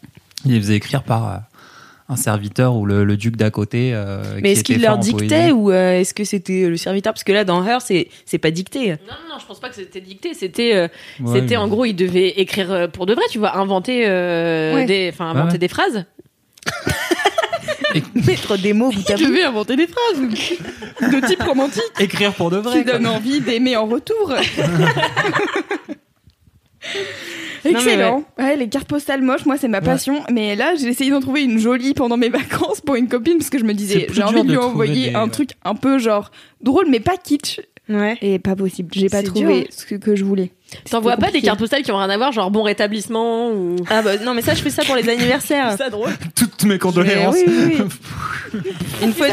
Ils 0.47 0.53
les 0.53 0.61
faisaient 0.61 0.77
écrire 0.77 1.03
par 1.03 1.29
euh, 1.29 1.37
un 2.11 2.17
serviteur 2.17 2.75
ou 2.77 2.85
le, 2.87 3.05
le 3.05 3.17
duc 3.17 3.37
d'à 3.37 3.51
côté. 3.51 3.93
euh, 3.95 4.23
Mais 4.43 4.53
est-ce 4.53 4.65
qu'il 4.65 4.83
leur 4.83 4.99
dictait 4.99 5.53
ou 5.53 5.71
euh, 5.71 6.01
est-ce 6.01 6.13
que 6.13 6.25
c'était 6.25 6.69
le 6.69 6.77
serviteur? 6.77 7.13
Parce 7.15 7.25
que 7.25 7.33
là, 7.33 7.45
dans 7.45 7.65
Her, 7.65 7.81
c'est 7.81 8.09
c'est 8.27 8.39
pas 8.39 8.51
dicté. 8.51 8.89
Non, 8.91 8.95
non, 9.09 9.35
non, 9.35 9.39
je 9.41 9.47
pense 9.47 9.61
pas 9.61 9.69
que 9.69 9.77
c'était 9.77 10.01
dicté. 10.01 10.35
C'était, 10.35 10.75
euh, 10.75 10.89
Ouais, 11.21 11.35
c'était 11.41 11.47
mais- 11.55 11.57
en 11.59 11.69
gros, 11.69 11.85
il 11.85 11.95
devait 11.95 12.29
écrire 12.31 12.89
pour 12.93 13.07
de 13.07 13.15
vrai, 13.15 13.25
tu 13.31 13.39
vois, 13.39 13.57
inventer, 13.57 14.05
euh, 14.07 14.75
Ouais. 14.75 14.87
des, 14.87 15.11
enfin, 15.13 15.27
inventer 15.31 15.53
Ouais. 15.53 15.59
des 15.59 15.69
phrases. 15.69 16.05
Mettre 18.15 18.57
des 18.57 18.73
mots 18.73 18.91
bout 18.91 19.11
à 19.11 19.17
Je 19.17 19.25
bout. 19.25 19.33
vais 19.33 19.43
inventer 19.43 19.75
des 19.77 19.87
phrases 19.89 20.21
de 21.13 21.27
type 21.27 21.43
romantique 21.43 21.83
écrire 21.99 22.33
pour 22.35 22.51
de 22.51 22.59
vrai. 22.59 22.79
qui 22.79 22.85
donnent 22.85 23.07
envie 23.07 23.41
d'aimer 23.41 23.77
en 23.77 23.87
retour. 23.87 24.33
Excellent. 27.65 28.25
Ouais, 28.39 28.57
les 28.57 28.69
cartes 28.69 28.89
postales 28.89 29.23
moches, 29.23 29.45
moi 29.47 29.57
c'est 29.59 29.69
ma 29.69 29.79
Ouais. 29.79 29.85
passion. 29.85 30.23
Mais 30.33 30.57
là, 30.57 30.75
j'ai 30.81 30.89
essayé 30.89 31.11
d'en 31.11 31.21
trouver 31.21 31.43
une 31.43 31.59
jolie 31.59 31.95
pendant 31.95 32.17
mes 32.17 32.29
vacances 32.31 32.81
pour 32.81 32.95
une 32.97 33.09
copine 33.09 33.39
parce 33.39 33.51
que 33.51 33.59
je 33.59 33.65
me 33.65 33.75
disais, 33.75 34.07
j'ai 34.13 34.23
envie 34.23 34.43
de 34.43 34.49
lui 34.51 34.57
envoyer 34.57 35.11
des- 35.11 35.15
un 35.17 35.29
truc 35.29 35.51
un 35.65 35.75
peu 35.75 35.99
genre 35.99 36.31
drôle 36.63 36.87
mais 36.89 37.01
pas 37.01 37.17
kitsch. 37.17 37.61
Ouais. 37.89 38.17
Et 38.23 38.39
pas 38.39 38.55
possible. 38.55 38.89
J'ai 38.95 39.09
pas 39.09 39.21
trouvé 39.25 39.63
dur. 39.63 39.67
ce 39.71 39.85
que, 39.85 39.97
que 39.97 40.15
je 40.15 40.25
voulais. 40.25 40.53
T'envoies 40.89 41.17
pas 41.17 41.33
des 41.33 41.43
cartes 41.43 41.59
postales 41.59 41.83
qui 41.83 41.91
ont 41.91 41.97
rien 41.99 42.09
à 42.09 42.17
voir, 42.17 42.31
genre 42.31 42.49
bon 42.53 42.63
rétablissement 42.63 43.51
ou. 43.51 43.75
Ah 43.91 44.01
bah 44.03 44.17
non, 44.19 44.33
mais 44.33 44.43
ça, 44.43 44.55
je 44.55 44.63
fais 44.63 44.71
ça 44.71 44.85
pour 44.85 44.95
les 44.95 45.09
anniversaires. 45.09 45.73
ça 45.77 45.91
drôle. 45.91 46.11
Toutes 46.37 46.63
mes 46.67 46.79
condoléances. 46.79 47.35
Mais 47.45 47.53
oui, 47.53 47.77
oui, 48.55 48.61
Une 49.03 49.13
fois, 49.13 49.27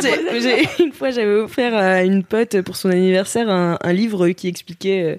une 0.80 0.92
fois, 0.92 1.12
j'avais 1.12 1.36
offert 1.36 1.76
à 1.76 2.02
une 2.02 2.24
pote 2.24 2.60
pour 2.64 2.76
son 2.76 2.90
anniversaire 2.90 3.48
un, 3.48 3.78
un 3.80 3.94
livre 3.94 4.30
qui 4.30 4.48
expliquait 4.48 5.04
euh, 5.04 5.16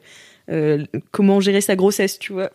euh, 0.50 0.85
comment 1.11 1.40
gérer 1.40 1.61
sa 1.61 1.76
grossesse, 1.76 2.19
tu 2.19 2.33
vois. 2.33 2.50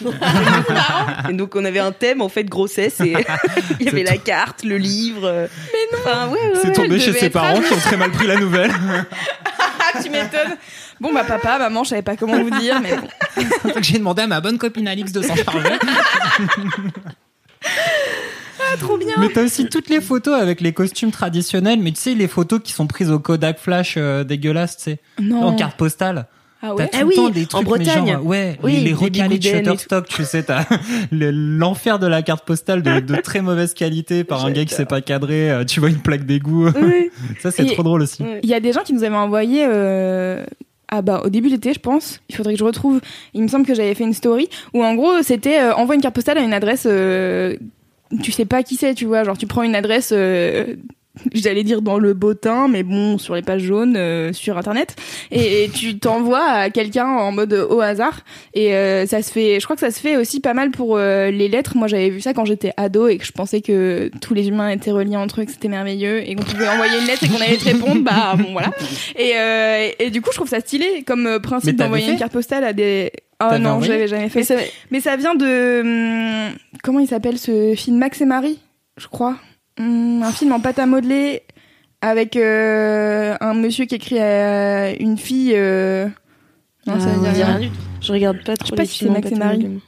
et 1.30 1.32
donc, 1.32 1.56
on 1.56 1.64
avait 1.64 1.78
un 1.78 1.92
thème 1.92 2.20
en 2.20 2.28
fait 2.28 2.44
grossesse 2.44 3.00
et 3.00 3.14
il 3.80 3.86
y 3.86 3.88
avait 3.88 4.02
la 4.02 4.18
carte, 4.18 4.64
le 4.64 4.76
livre. 4.76 5.48
Mais 5.72 5.96
non. 5.96 5.98
Enfin, 6.04 6.28
ouais, 6.28 6.38
ouais, 6.38 6.58
C'est 6.62 6.72
tombé 6.72 6.98
chez 6.98 7.14
ses 7.14 7.30
parents 7.30 7.60
qui 7.60 7.72
ont 7.72 7.78
très 7.78 7.96
mal 7.96 8.10
pris 8.10 8.26
la 8.26 8.36
nouvelle. 8.36 8.70
Ah, 9.58 9.98
tu 10.02 10.10
m'étonnes. 10.10 10.56
Bon 11.00 11.12
bah 11.12 11.24
papa, 11.24 11.58
maman, 11.58 11.84
je 11.84 11.90
savais 11.90 12.02
pas 12.02 12.16
comment 12.16 12.42
vous 12.42 12.50
dire, 12.58 12.80
mais 12.80 12.96
bon. 12.96 13.08
J'ai 13.80 13.98
demandé 13.98 14.22
à 14.22 14.26
ma 14.26 14.40
bonne 14.40 14.58
copine 14.58 14.88
Alix 14.88 15.12
de 15.12 15.22
s'en 15.22 15.36
charger. 15.36 15.78
trop 18.80 18.98
bien. 18.98 19.14
Mais 19.18 19.28
t'as 19.28 19.44
aussi 19.44 19.68
toutes 19.68 19.88
les 19.88 20.00
photos 20.00 20.38
avec 20.38 20.60
les 20.60 20.72
costumes 20.72 21.12
traditionnels, 21.12 21.80
mais 21.80 21.92
tu 21.92 22.00
sais, 22.00 22.14
les 22.14 22.28
photos 22.28 22.60
qui 22.62 22.72
sont 22.72 22.86
prises 22.86 23.10
au 23.10 23.18
Kodak 23.20 23.58
Flash 23.58 23.94
euh, 23.96 24.24
dégueulasse, 24.24 24.76
tu 24.76 24.82
sais, 24.84 24.98
Non. 25.20 25.44
en 25.44 25.56
carte 25.56 25.76
postale. 25.76 26.26
Ah 26.60 26.70
T'as 26.70 26.74
ouais. 26.74 26.88
tout 26.88 26.96
Ah 26.96 27.00
le 27.00 27.06
oui, 27.06 27.14
temps 27.14 27.28
des 27.30 27.42
en 27.44 27.46
trucs, 27.46 27.60
mais 27.62 27.84
Bretagne. 27.84 28.06
genre, 28.14 28.26
ouais, 28.26 28.58
Oui, 28.64 28.72
les, 28.72 28.80
les 28.80 28.92
requins 28.94 29.28
de. 29.28 29.40
Shutterstock, 29.40 30.08
tu 30.08 30.24
sais, 30.24 30.42
t'as 30.42 30.64
le- 31.12 31.30
l'enfer 31.30 31.98
de 32.00 32.06
la 32.08 32.22
carte 32.22 32.44
postale 32.44 32.82
de, 32.82 32.98
de 33.00 33.16
très 33.20 33.42
mauvaise 33.42 33.74
qualité 33.74 34.24
par 34.24 34.44
un 34.44 34.50
gars 34.50 34.64
qui 34.64 34.74
s'est 34.74 34.84
pas 34.84 35.00
cadré, 35.00 35.50
euh, 35.50 35.64
tu 35.64 35.78
vois 35.78 35.88
une 35.90 36.00
plaque 36.00 36.26
d'égout. 36.26 36.68
Oui. 36.80 37.10
Ça, 37.40 37.50
c'est 37.52 37.64
trop 37.66 37.82
drôle 37.84 38.02
aussi. 38.02 38.24
Il 38.42 38.48
y 38.48 38.54
a 38.54 38.60
des 38.60 38.72
gens 38.72 38.82
qui 38.82 38.92
nous 38.92 39.04
avaient 39.04 39.14
envoyé 39.14 39.64
euh, 39.68 40.44
ah 40.88 41.02
bah 41.02 41.20
au 41.24 41.28
début 41.28 41.48
de 41.48 41.52
l'été 41.54 41.74
je 41.74 41.80
pense 41.80 42.20
il 42.30 42.34
faudrait 42.34 42.54
que 42.54 42.58
je 42.58 42.64
retrouve 42.64 43.00
il 43.34 43.42
me 43.42 43.48
semble 43.48 43.66
que 43.66 43.74
j'avais 43.74 43.94
fait 43.94 44.04
une 44.04 44.14
story 44.14 44.48
où 44.72 44.82
en 44.82 44.94
gros 44.94 45.22
c'était 45.22 45.60
euh, 45.60 45.74
envoie 45.74 45.94
une 45.94 46.00
carte 46.00 46.14
postale 46.14 46.38
à 46.38 46.40
une 46.40 46.54
adresse 46.54 46.86
euh, 46.90 47.54
tu 48.22 48.32
sais 48.32 48.46
pas 48.46 48.62
qui 48.62 48.76
c'est 48.76 48.94
tu 48.94 49.04
vois 49.04 49.22
genre 49.22 49.36
tu 49.36 49.46
prends 49.46 49.62
une 49.62 49.74
adresse 49.74 50.14
euh, 50.16 50.76
j'allais 51.34 51.64
dire 51.64 51.82
dans 51.82 51.98
le 51.98 52.14
bottin 52.14 52.68
mais 52.68 52.82
bon 52.82 53.18
sur 53.18 53.34
les 53.34 53.42
pages 53.42 53.62
jaunes 53.62 53.96
euh, 53.96 54.32
sur 54.32 54.56
internet. 54.58 54.96
Et, 55.30 55.64
et 55.64 55.68
tu 55.68 55.98
t'envoies 55.98 56.42
à 56.44 56.70
quelqu'un 56.70 57.06
en 57.06 57.32
mode 57.32 57.52
euh, 57.52 57.66
au 57.68 57.80
hasard. 57.80 58.20
Et 58.54 58.74
euh, 58.74 59.06
ça 59.06 59.22
se 59.22 59.32
fait 59.32 59.58
je 59.60 59.64
crois 59.64 59.76
que 59.76 59.80
ça 59.80 59.90
se 59.90 60.00
fait 60.00 60.16
aussi 60.16 60.40
pas 60.40 60.54
mal 60.54 60.70
pour 60.70 60.96
euh, 60.96 61.30
les 61.30 61.48
lettres. 61.48 61.76
Moi 61.76 61.88
j'avais 61.88 62.10
vu 62.10 62.20
ça 62.20 62.32
quand 62.34 62.44
j'étais 62.44 62.72
ado 62.76 63.08
et 63.08 63.18
que 63.18 63.24
je 63.24 63.32
pensais 63.32 63.60
que 63.60 64.10
tous 64.20 64.34
les 64.34 64.48
humains 64.48 64.70
étaient 64.70 64.90
reliés 64.90 65.16
entre 65.16 65.40
eux 65.40 65.44
que 65.44 65.50
c'était 65.52 65.68
merveilleux 65.68 66.28
et 66.28 66.34
qu'on 66.34 66.44
pouvait 66.44 66.68
envoyer 66.68 66.98
une 67.00 67.06
lettre 67.06 67.24
et 67.24 67.28
qu'on 67.28 67.40
allait 67.40 67.56
te 67.56 67.64
répondre. 67.64 68.02
Bah 68.02 68.34
bon 68.36 68.52
voilà. 68.52 68.70
Et, 69.16 69.32
euh, 69.36 69.88
et 69.98 70.10
du 70.10 70.20
coup 70.22 70.30
je 70.32 70.36
trouve 70.36 70.48
ça 70.48 70.60
stylé 70.60 71.02
comme 71.06 71.26
euh, 71.26 71.38
principe 71.38 71.76
d'envoyer 71.76 72.10
une 72.12 72.18
carte 72.18 72.32
postale 72.32 72.64
à 72.64 72.72
des 72.72 73.10
oh 73.42 73.58
non 73.58 73.70
envoyé 73.70 73.92
j'avais 73.92 74.08
jamais 74.08 74.28
fait. 74.28 74.38
Mais 74.40 74.44
ça- 74.44 74.54
mais 74.90 75.00
ça 75.00 75.16
vient 75.16 75.34
de 75.34 75.80
hum, 76.48 76.54
comment 76.82 76.98
il 77.00 77.06
s'appelle 77.08 77.38
ce 77.38 77.74
film? 77.76 77.98
Max 77.98 78.20
et 78.20 78.24
Marie 78.24 78.58
je 78.96 79.06
crois 79.06 79.36
Hum, 79.78 80.22
un 80.22 80.32
film 80.32 80.52
en 80.52 80.60
pâte 80.60 80.78
à 80.78 80.86
modeler 80.86 81.42
avec 82.00 82.36
euh, 82.36 83.36
un 83.40 83.54
monsieur 83.54 83.84
qui 83.86 83.94
écrit 83.96 84.18
à 84.18 84.90
une 84.94 85.18
fille 85.18 85.52
euh, 85.54 86.06
non 86.86 86.98
ça 87.00 87.08
Ah, 87.12 87.16
veut 87.18 87.20
dire 87.20 87.30
ouais. 87.30 87.34
rien. 87.34 87.46
Rien 87.56 87.58
du 87.60 87.68
tout. 87.70 87.76
Je 88.00 88.12
regarde 88.12 88.42
pas 88.44 88.56
trop 88.56 88.68
sais 88.70 88.76
pas 88.76 88.82
les 88.82 88.88
si 88.88 88.98
c'est 89.04 89.10
Max 89.10 89.30
et 89.30 89.34
Marie. 89.34 89.80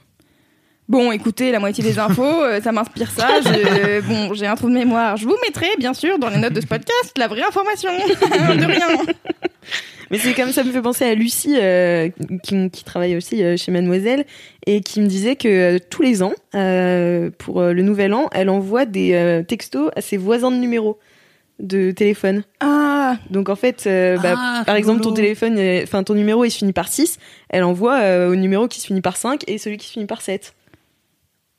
Bon, 0.89 1.11
écoutez, 1.13 1.53
la 1.53 1.59
moitié 1.59 1.81
des 1.85 1.97
infos, 1.99 2.21
euh, 2.43 2.59
ça 2.59 2.73
m'inspire 2.73 3.09
ça. 3.11 3.27
Je- 3.41 4.01
bon, 4.01 4.33
j'ai 4.33 4.45
un 4.45 4.55
trou 4.55 4.67
de 4.67 4.73
mémoire. 4.73 5.15
Je 5.15 5.25
vous 5.25 5.37
mettrai, 5.45 5.67
bien 5.79 5.93
sûr, 5.93 6.19
dans 6.19 6.27
les 6.27 6.35
notes 6.37 6.51
de 6.51 6.59
ce 6.59 6.65
podcast, 6.67 7.13
la 7.17 7.29
vraie 7.29 7.43
information. 7.47 7.91
de 7.97 8.65
rien. 8.65 8.87
Mais 10.11 10.17
c'est 10.19 10.33
comme 10.33 10.51
ça 10.51 10.63
me 10.63 10.71
fait 10.71 10.81
penser 10.81 11.05
à 11.05 11.15
Lucie, 11.15 11.55
euh, 11.59 12.09
qui, 12.43 12.69
qui 12.69 12.83
travaille 12.83 13.15
aussi 13.15 13.41
euh, 13.43 13.55
chez 13.57 13.71
Mademoiselle, 13.71 14.25
et 14.67 14.81
qui 14.81 14.99
me 15.01 15.07
disait 15.07 15.35
que 15.37 15.47
euh, 15.47 15.79
tous 15.89 16.01
les 16.01 16.21
ans, 16.21 16.33
euh, 16.53 17.29
pour 17.37 17.61
euh, 17.61 17.73
le 17.73 17.81
nouvel 17.81 18.13
an, 18.13 18.27
elle 18.33 18.49
envoie 18.49 18.85
des 18.85 19.13
euh, 19.13 19.41
textos 19.41 19.89
à 19.95 20.01
ses 20.01 20.17
voisins 20.17 20.51
de 20.51 20.57
numéro 20.57 20.99
de 21.59 21.91
téléphone. 21.91 22.43
Ah, 22.59 23.17
Donc 23.29 23.47
en 23.49 23.55
fait, 23.55 23.83
euh, 23.87 24.17
bah, 24.17 24.33
Ah, 24.37 24.63
par 24.65 24.75
exemple, 24.75 25.01
ton 25.01 25.13
téléphone, 25.13 25.57
enfin 25.83 26.03
ton 26.03 26.13
numéro, 26.15 26.43
il 26.43 26.51
se 26.51 26.57
finit 26.57 26.73
par 26.73 26.87
6, 26.87 27.17
elle 27.49 27.63
envoie 27.63 27.99
euh, 28.01 28.31
au 28.31 28.35
numéro 28.35 28.67
qui 28.67 28.81
se 28.81 28.87
finit 28.87 29.01
par 29.01 29.15
5 29.15 29.43
et 29.47 29.57
celui 29.59 29.77
qui 29.77 29.87
se 29.87 29.93
finit 29.93 30.07
par 30.07 30.21
7. 30.21 30.53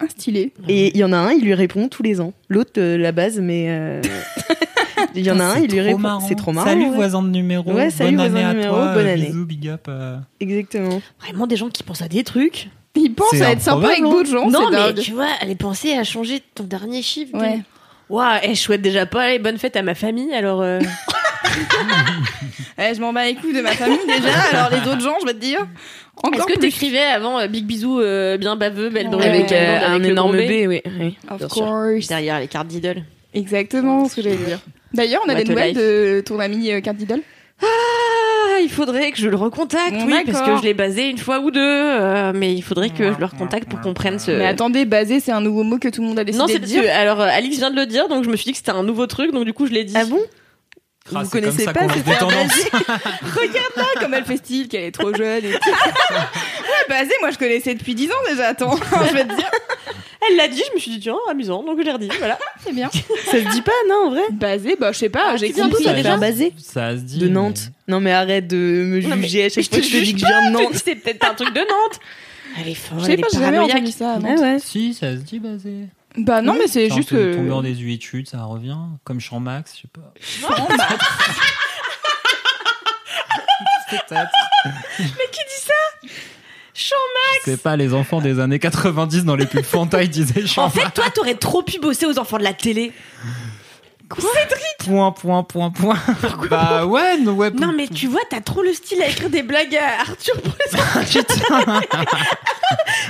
un 0.00 0.08
stylé. 0.08 0.52
Et 0.68 0.88
il 0.88 0.96
y 0.96 1.04
en 1.04 1.12
a 1.12 1.16
un, 1.16 1.30
il 1.32 1.44
lui 1.44 1.54
répond 1.54 1.88
tous 1.88 2.02
les 2.02 2.20
ans. 2.20 2.32
L'autre, 2.48 2.72
euh, 2.78 2.98
la 2.98 3.12
base, 3.12 3.38
mais 3.40 3.66
euh, 3.68 4.02
il 5.14 5.24
y 5.26 5.30
en 5.30 5.40
a 5.40 5.44
un, 5.44 5.58
il 5.58 5.70
lui 5.70 5.80
répond. 5.80 5.98
marrant. 5.98 6.20
C'est 6.28 6.34
trop 6.34 6.52
marrant. 6.52 6.66
Salut 6.68 6.84
ouais. 6.88 6.94
voisin 6.96 7.22
de 7.22 7.28
numéro. 7.28 7.70
Ouais, 7.72 7.90
salut, 7.90 8.16
bonne 8.16 8.30
voisin 8.30 8.46
année 8.48 8.54
de 8.54 8.60
à 8.60 8.68
numéro, 8.68 8.74
toi. 8.76 8.94
bonne 8.94 9.06
euh, 9.06 9.12
année. 9.14 9.26
Bisous, 9.26 9.44
big 9.46 9.68
up. 9.68 9.84
euh. 9.88 10.16
Exactement. 10.40 11.00
Vraiment 11.20 11.46
des 11.46 11.56
gens 11.56 11.68
qui 11.68 11.82
pensent 11.82 12.02
à 12.02 12.08
des 12.08 12.24
trucs. 12.24 12.68
Il 12.94 13.14
pense 13.14 13.28
C'est 13.30 13.42
à 13.42 13.52
être 13.52 13.62
sympa 13.62 13.88
avec 13.88 14.02
d'autres 14.02 14.30
gens. 14.30 14.50
non, 14.50 14.70
mais 14.70 14.94
tu 14.94 15.12
vois, 15.12 15.28
aller 15.40 15.54
penser 15.56 15.94
à 15.96 16.04
changer 16.04 16.42
ton 16.54 16.64
dernier 16.64 17.00
chiffre. 17.02 17.34
Ouais. 17.38 17.60
Waouh, 18.10 18.38
et 18.42 18.54
je 18.54 18.60
souhaite 18.60 18.82
déjà 18.82 19.06
pas 19.06 19.30
les 19.30 19.38
bonnes 19.38 19.56
fêtes 19.56 19.76
à 19.76 19.82
ma 19.82 19.94
famille, 19.94 20.34
alors. 20.34 20.60
euh, 20.60 20.80
Eh, 22.78 22.94
je 22.94 23.00
m'en 23.00 23.12
bats 23.12 23.24
les 23.26 23.34
couilles 23.34 23.52
de 23.54 23.60
ma 23.60 23.72
famille 23.72 23.98
déjà, 24.06 24.40
alors 24.52 24.70
les 24.70 24.90
autres 24.90 25.00
gens, 25.02 25.16
je 25.20 25.26
vais 25.26 25.34
te 25.34 25.38
dire. 25.38 25.66
Encore 26.16 26.34
Est-ce 26.34 26.46
que 26.46 26.52
plus. 26.58 26.68
t'écrivais 26.70 27.00
avant 27.02 27.38
euh, 27.38 27.46
Big 27.46 27.64
Bisou, 27.66 28.00
euh, 28.00 28.36
bien 28.38 28.56
baveux, 28.56 28.88
belle 28.90 29.08
Ouais. 29.08 29.26
Avec 29.28 29.52
euh, 29.52 29.54
euh, 29.80 29.88
un 29.88 30.02
énorme 30.02 30.32
B, 30.36 30.66
oui. 30.66 30.80
oui. 30.98 31.16
Of 31.30 31.38
sûr. 31.40 31.48
course. 31.48 32.06
Derrière 32.08 32.40
les 32.40 32.48
cartes 32.48 32.68
d'idole. 32.68 33.02
Exactement 33.34 34.08
ce 34.08 34.16
que 34.16 34.22
j'allais 34.22 34.36
dire. 34.36 34.58
D'ailleurs, 34.94 35.22
on 35.24 35.28
a 35.28 35.34
What 35.34 35.42
des 35.42 35.48
nouvelles 35.50 35.74
de 35.74 36.22
ton 36.24 36.38
ami 36.40 36.70
euh, 36.70 36.80
Carte 36.80 37.00
Idol 37.00 37.20
Ah, 37.62 37.66
il 38.62 38.70
faudrait 38.70 39.12
que 39.12 39.18
je 39.18 39.28
le 39.28 39.36
recontacte, 39.36 39.92
Bon, 39.92 40.06
oui, 40.06 40.22
parce 40.26 40.42
que 40.42 40.56
je 40.58 40.62
l'ai 40.62 40.74
basé 40.74 41.08
une 41.08 41.18
fois 41.18 41.40
ou 41.40 41.50
deux, 41.50 41.60
euh, 41.60 42.32
mais 42.34 42.54
il 42.54 42.62
faudrait 42.62 42.90
que 42.90 43.12
je 43.12 43.18
le 43.18 43.24
recontacte 43.24 43.68
pour 43.68 43.80
qu'on 43.80 43.94
prenne 43.94 44.18
ce. 44.18 44.30
Mais 44.30 44.46
attendez, 44.46 44.84
basé, 44.84 45.20
c'est 45.20 45.32
un 45.32 45.40
nouveau 45.40 45.62
mot 45.62 45.78
que 45.78 45.88
tout 45.88 46.02
le 46.02 46.08
monde 46.08 46.18
a 46.18 46.24
décidé 46.24 46.42
non, 46.42 46.48
c'est 46.48 46.58
de 46.58 46.64
dire. 46.64 46.82
que, 46.82 46.88
alors 46.88 47.20
euh, 47.20 47.28
Alix 47.28 47.56
vient 47.58 47.70
de 47.70 47.76
le 47.76 47.86
dire, 47.86 48.08
donc 48.08 48.24
je 48.24 48.30
me 48.30 48.36
suis 48.36 48.46
dit 48.46 48.52
que 48.52 48.58
c'était 48.58 48.70
un 48.70 48.82
nouveau 48.82 49.06
truc, 49.06 49.32
donc 49.32 49.44
du 49.44 49.52
coup 49.52 49.66
je 49.66 49.72
l'ai 49.72 49.84
dit. 49.84 49.94
Ah 49.96 50.04
bon? 50.04 50.20
Ah, 51.12 51.18
Vous 51.18 51.24
c'est 51.24 51.30
connaissez 51.40 51.64
comme 51.64 51.74
ça 51.74 51.86
pas 51.86 51.94
cette. 51.94 52.04
Regarde 52.04 53.76
là 53.76 53.84
comme 54.00 54.14
elle 54.14 54.24
fait 54.24 54.36
style, 54.36 54.68
qu'elle 54.68 54.84
est 54.84 54.92
trop 54.92 55.12
jeune 55.12 55.44
et 55.44 55.52
tout. 55.52 55.70
ouais, 56.10 56.88
basé, 56.88 57.12
moi 57.20 57.30
je 57.30 57.38
connaissais 57.38 57.74
depuis 57.74 57.94
10 57.94 58.08
ans 58.10 58.14
déjà, 58.30 58.48
attends. 58.48 58.76
je 59.08 59.12
vais 59.12 59.24
te 59.24 59.34
dire. 59.34 59.50
Elle 60.28 60.36
l'a 60.36 60.48
dit, 60.48 60.62
je 60.68 60.74
me 60.74 60.78
suis 60.80 60.90
dit 60.92 61.00
tiens, 61.00 61.16
amusant, 61.30 61.62
donc 61.62 61.78
je 61.78 61.82
l'ai 61.84 61.92
redit, 61.92 62.08
voilà. 62.18 62.38
C'est 62.64 62.72
bien. 62.72 62.90
Ça 63.26 63.32
se 63.32 63.50
dit 63.52 63.62
pas, 63.62 63.72
non, 63.88 64.06
en 64.06 64.10
vrai? 64.10 64.22
Basé, 64.30 64.76
bah 64.78 64.92
je 64.92 64.98
sais 64.98 65.08
pas, 65.08 65.22
Ah, 65.32 65.36
j'ai 65.36 65.48
tu 65.48 65.54
viens 65.54 65.64
d'où, 65.64 65.70
compris. 65.72 65.84
Ça 65.84 65.94
déjà 65.94 66.16
basé 66.16 66.52
Ça 66.58 66.96
se 66.96 67.02
dit. 67.02 67.18
de 67.18 67.26
mais- 67.26 67.32
Nantes. 67.32 67.70
Non 67.88 68.00
mais 68.00 68.12
arrête 68.12 68.46
de 68.46 68.56
me 68.56 69.00
Non, 69.00 69.16
mais 69.16 69.22
juger 69.24 69.44
à 69.46 69.48
chaque 69.48 69.64
fois 69.68 69.78
que 69.78 69.84
je 69.84 69.90
te 69.92 69.96
dis 70.02 70.12
que 70.14 70.20
je 70.20 70.26
viens 70.26 70.50
de 70.50 70.52
Nantes. 70.56 70.74
C'est 70.84 70.94
peut-être 70.96 71.28
un 71.28 71.34
truc 71.34 71.52
de 71.52 71.60
Nantes. 71.60 72.00
Elle 72.60 72.68
est 72.68 72.74
folle, 72.74 73.00
Je 73.00 73.04
sais 73.06 73.16
pas, 73.16 73.26
j'ai 73.32 73.38
jamais 73.40 73.58
entendu 73.58 73.90
ça. 73.90 74.12
Ah 74.12 74.16
avant. 74.16 74.36
ouais. 74.36 74.58
Si, 74.60 74.94
ça 74.94 75.12
se 75.12 75.16
dit 75.22 75.38
basé. 75.40 75.72
Bah 76.18 76.42
non, 76.42 76.52
mais 76.54 76.66
c'est 76.68 76.90
juste 76.90 77.08
que. 77.10 77.34
Tombé 77.34 77.50
en 77.50 77.62
désuétude, 77.62 78.28
ça 78.28 78.42
revient. 78.44 78.76
Comme 79.04 79.18
Champ 79.20 79.40
Max, 79.40 79.74
je 79.74 79.80
sais 79.82 79.88
pas. 79.88 80.12
Peut-être. 83.90 84.30
Champ 86.74 86.96
C'est 87.44 87.60
pas 87.60 87.76
les 87.76 87.92
enfants 87.92 88.20
des 88.20 88.40
années 88.40 88.58
90 88.58 89.24
dans 89.24 89.36
les 89.36 89.46
pubs 89.46 89.62
Fanta, 89.62 90.02
ils 90.02 90.08
disaient 90.08 90.46
Champ 90.46 90.64
En 90.64 90.70
fait, 90.70 90.90
toi, 90.94 91.04
t'aurais 91.14 91.34
trop 91.34 91.62
pu 91.62 91.78
bosser 91.78 92.06
aux 92.06 92.18
enfants 92.18 92.38
de 92.38 92.44
la 92.44 92.54
télé. 92.54 92.92
Point, 94.84 95.12
point, 95.12 95.42
point, 95.44 95.70
point. 95.70 95.96
bah 96.50 96.84
ouais, 96.86 97.16
no, 97.18 97.32
ouais. 97.32 97.50
Non, 97.50 97.72
mais 97.76 97.86
tu 97.86 98.08
vois, 98.08 98.20
t'as 98.28 98.40
trop 98.40 98.62
le 98.62 98.72
style 98.72 99.00
à 99.00 99.06
écrire 99.08 99.30
des 99.30 99.42
blagues 99.42 99.76
à 99.76 100.00
Arthur 100.00 100.34
pour 100.42 100.52
les 100.58 100.74
enfants. 100.78 101.00
Putain. 101.04 101.80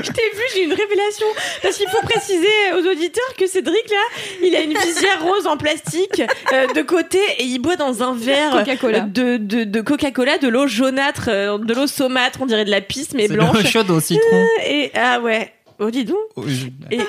Je 0.02 0.10
t'ai 0.10 0.22
vu, 0.34 0.42
j'ai 0.54 0.62
une 0.64 0.72
révélation. 0.72 1.26
Parce 1.62 1.76
qu'il 1.76 1.88
faut 1.88 2.02
préciser 2.06 2.46
aux 2.74 2.86
auditeurs 2.90 3.34
que 3.38 3.46
Cédric, 3.46 3.88
là, 3.90 4.20
il 4.42 4.54
a 4.54 4.60
une 4.60 4.76
visière 4.76 5.22
rose 5.22 5.46
en 5.46 5.56
plastique 5.56 6.22
euh, 6.52 6.66
de 6.74 6.82
côté 6.82 7.18
et 7.38 7.44
il 7.44 7.58
boit 7.58 7.76
dans 7.76 8.02
un 8.02 8.14
verre 8.14 8.52
Coca-Cola. 8.58 9.00
de, 9.00 9.36
de, 9.38 9.64
de 9.64 9.80
Coca-Cola, 9.80 10.38
de 10.38 10.48
l'eau 10.48 10.66
jaunâtre, 10.66 11.26
euh, 11.28 11.58
de 11.58 11.74
l'eau 11.74 11.86
saumâtre, 11.86 12.40
on 12.42 12.46
dirait 12.46 12.64
de 12.64 12.70
la 12.70 12.80
pisse, 12.80 13.12
mais 13.14 13.26
C'est 13.28 13.34
de 13.34 13.38
l'eau 13.38 13.50
blanche. 13.50 13.70
chaude 13.70 13.90
au 13.90 14.00
citron. 14.00 14.46
Et 14.66 14.90
ah 14.94 15.20
ouais. 15.20 15.52
Oh, 15.78 15.90
dis 15.90 16.04
donc. 16.04 16.18
Oh, 16.36 16.44
je- 16.46 16.66
Et 16.94 17.00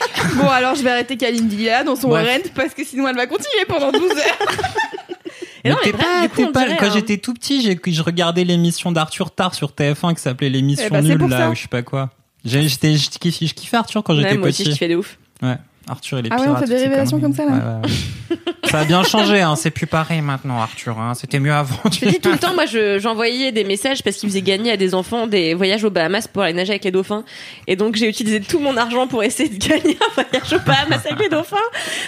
Bon, 0.36 0.48
alors 0.48 0.74
je 0.74 0.82
vais 0.82 0.90
arrêter 0.90 1.16
Kalindi 1.16 1.64
là 1.66 1.84
dans 1.84 1.96
son 1.96 2.08
Bref. 2.08 2.26
rent 2.44 2.50
parce 2.54 2.74
que 2.74 2.84
sinon 2.84 3.06
elle 3.08 3.16
va 3.16 3.26
continuer 3.26 3.64
pendant 3.68 3.92
12 3.92 4.02
heures. 4.10 4.18
Et 5.64 5.68
non, 5.68 5.76
Mais 5.84 5.92
mais 5.92 5.92
bref, 5.92 6.06
pas- 6.06 6.22
du 6.22 6.28
coup, 6.30 6.36
t'es 6.36 6.44
on 6.44 6.52
pas- 6.52 6.64
dirait 6.64 6.76
quand 6.78 6.86
un- 6.86 6.90
j'étais 6.94 7.18
tout 7.18 7.34
petit, 7.34 7.60
j'ai, 7.60 7.78
je 7.92 8.02
regardais 8.02 8.44
l'émission 8.44 8.92
d'Arthur 8.92 9.30
Tard 9.30 9.54
sur 9.54 9.72
TF1 9.72 10.14
qui 10.14 10.22
s'appelait 10.22 10.48
l'émission 10.48 10.86
Eh 10.86 10.90
bah, 10.90 11.02
c'est 11.02 11.08
nulle 11.08 11.28
là, 11.28 11.38
ça. 11.38 11.50
ou 11.50 11.54
je 11.54 11.62
sais 11.62 11.68
pas 11.68 11.82
quoi. 11.82 12.08
J'ai- 12.46 12.66
J'étais, 12.66 12.96
je 12.96 13.10
kiffais, 13.10 13.46
je 13.46 13.52
kiffais 13.54 13.76
Arthur 13.76 14.02
quand 14.02 14.14
j'étais 14.16 14.30
Ouais, 14.30 14.36
moi 14.38 14.48
aussi, 14.48 14.62
petit. 14.62 14.70
je 14.70 14.74
kiffais 14.76 14.88
de 14.88 14.96
ouf. 14.96 15.18
Ouais, 15.42 15.56
Arthur 15.90 16.18
et 16.18 16.22
les 16.22 16.28
Ah 16.32 16.36
ouais, 16.36 16.42
on 16.42 16.44
pirates. 16.54 16.68
fait 16.68 16.74
des 16.74 16.82
révélations 16.82 17.20
comme 17.20 17.34
ça, 17.34 17.44
là 17.44 17.50
Ouais, 17.52 17.58
ouais, 17.58 18.36
ouais. 18.36 18.70
Ça 18.70 18.78
a 18.80 18.84
bien 18.84 19.02
changé, 19.02 19.40
hein. 19.40 19.56
C'est 19.56 19.72
plus 19.72 19.88
pareil 19.88 20.20
maintenant, 20.20 20.60
Arthur. 20.60 20.96
Hein. 21.00 21.14
C'était 21.14 21.40
mieux 21.40 21.52
avant. 21.52 21.74
Je 21.90 22.06
dis 22.08 22.20
tout 22.20 22.30
le 22.30 22.38
temps, 22.38 22.54
moi, 22.54 22.66
je- 22.66 23.00
j'envoyais 23.00 23.50
des 23.50 23.64
messages 23.64 24.04
parce 24.04 24.16
qu'ils 24.16 24.28
faisaient 24.28 24.42
gagner 24.42 24.70
à 24.70 24.76
des 24.76 24.94
enfants 24.94 25.26
des 25.26 25.54
voyages 25.54 25.82
aux 25.82 25.90
Bahamas 25.90 26.28
pour 26.28 26.42
aller 26.42 26.52
nager 26.52 26.70
avec 26.70 26.84
les 26.84 26.92
dauphins. 26.92 27.24
Et 27.66 27.74
donc, 27.74 27.96
j'ai 27.96 28.08
utilisé 28.08 28.40
tout 28.40 28.60
mon 28.60 28.76
argent 28.76 29.08
pour 29.08 29.24
essayer 29.24 29.48
de 29.48 29.56
gagner 29.58 29.98
un 30.00 30.22
voyage 30.22 30.52
aux 30.52 30.64
Bahamas 30.64 31.00
avec 31.04 31.18
les 31.18 31.28
dauphins. 31.28 31.56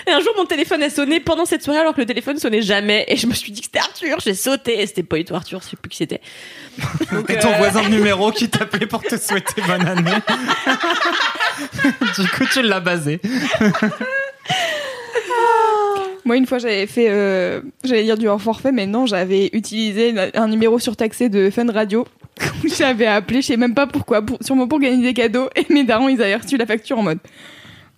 Et 0.06 0.12
un 0.12 0.20
jour, 0.20 0.32
mon 0.36 0.44
téléphone 0.44 0.80
a 0.84 0.90
sonné 0.90 1.18
pendant 1.18 1.44
cette 1.44 1.64
soirée 1.64 1.80
alors 1.80 1.94
que 1.94 2.00
le 2.00 2.06
téléphone 2.06 2.38
sonnait 2.38 2.62
jamais. 2.62 3.04
Et 3.08 3.16
je 3.16 3.26
me 3.26 3.34
suis 3.34 3.50
dit 3.50 3.60
que 3.60 3.66
c'était 3.66 3.80
Arthur. 3.80 4.18
J'ai 4.24 4.34
sauté. 4.34 4.80
Et 4.80 4.86
c'était 4.86 5.02
pas 5.02 5.16
du 5.16 5.24
tout 5.24 5.34
Arthur, 5.34 5.60
je 5.64 5.70
sais 5.70 5.76
plus 5.76 5.88
qui 5.88 5.96
c'était. 5.96 6.20
Et 7.28 7.38
ton 7.40 7.48
euh, 7.52 7.56
voisin 7.58 7.82
de 7.82 7.88
numéro 7.88 8.30
qui 8.30 8.48
t'appelait 8.48 8.86
pour 8.86 9.02
te 9.02 9.16
souhaiter 9.18 9.60
bonne 9.66 9.88
année. 9.88 10.10
du 12.18 12.28
coup, 12.28 12.44
tu 12.52 12.62
l'as 12.62 12.80
basé. 12.80 13.20
Moi, 16.24 16.36
une 16.36 16.46
fois, 16.46 16.58
j'avais 16.58 16.86
fait, 16.86 17.06
euh, 17.10 17.60
j'allais 17.82 18.04
dire 18.04 18.16
du 18.16 18.28
hors 18.28 18.40
forfait, 18.40 18.70
mais 18.70 18.86
non, 18.86 19.06
j'avais 19.06 19.50
utilisé 19.52 20.14
un- 20.34 20.46
numéro 20.46 20.78
surtaxé 20.78 21.28
de 21.28 21.50
Fun 21.50 21.66
Radio. 21.72 22.06
j'avais 22.78 23.06
appelé, 23.06 23.42
je 23.42 23.48
sais 23.48 23.56
même 23.56 23.74
pas 23.74 23.88
pourquoi, 23.88 24.22
pour, 24.22 24.38
sûrement 24.40 24.68
pour 24.68 24.78
gagner 24.78 25.02
des 25.02 25.14
cadeaux. 25.14 25.48
Et 25.56 25.66
mes 25.72 25.82
darons, 25.82 26.08
ils 26.08 26.22
avaient 26.22 26.36
reçu 26.36 26.56
la 26.56 26.66
facture 26.66 26.98
en 26.98 27.02
mode. 27.02 27.18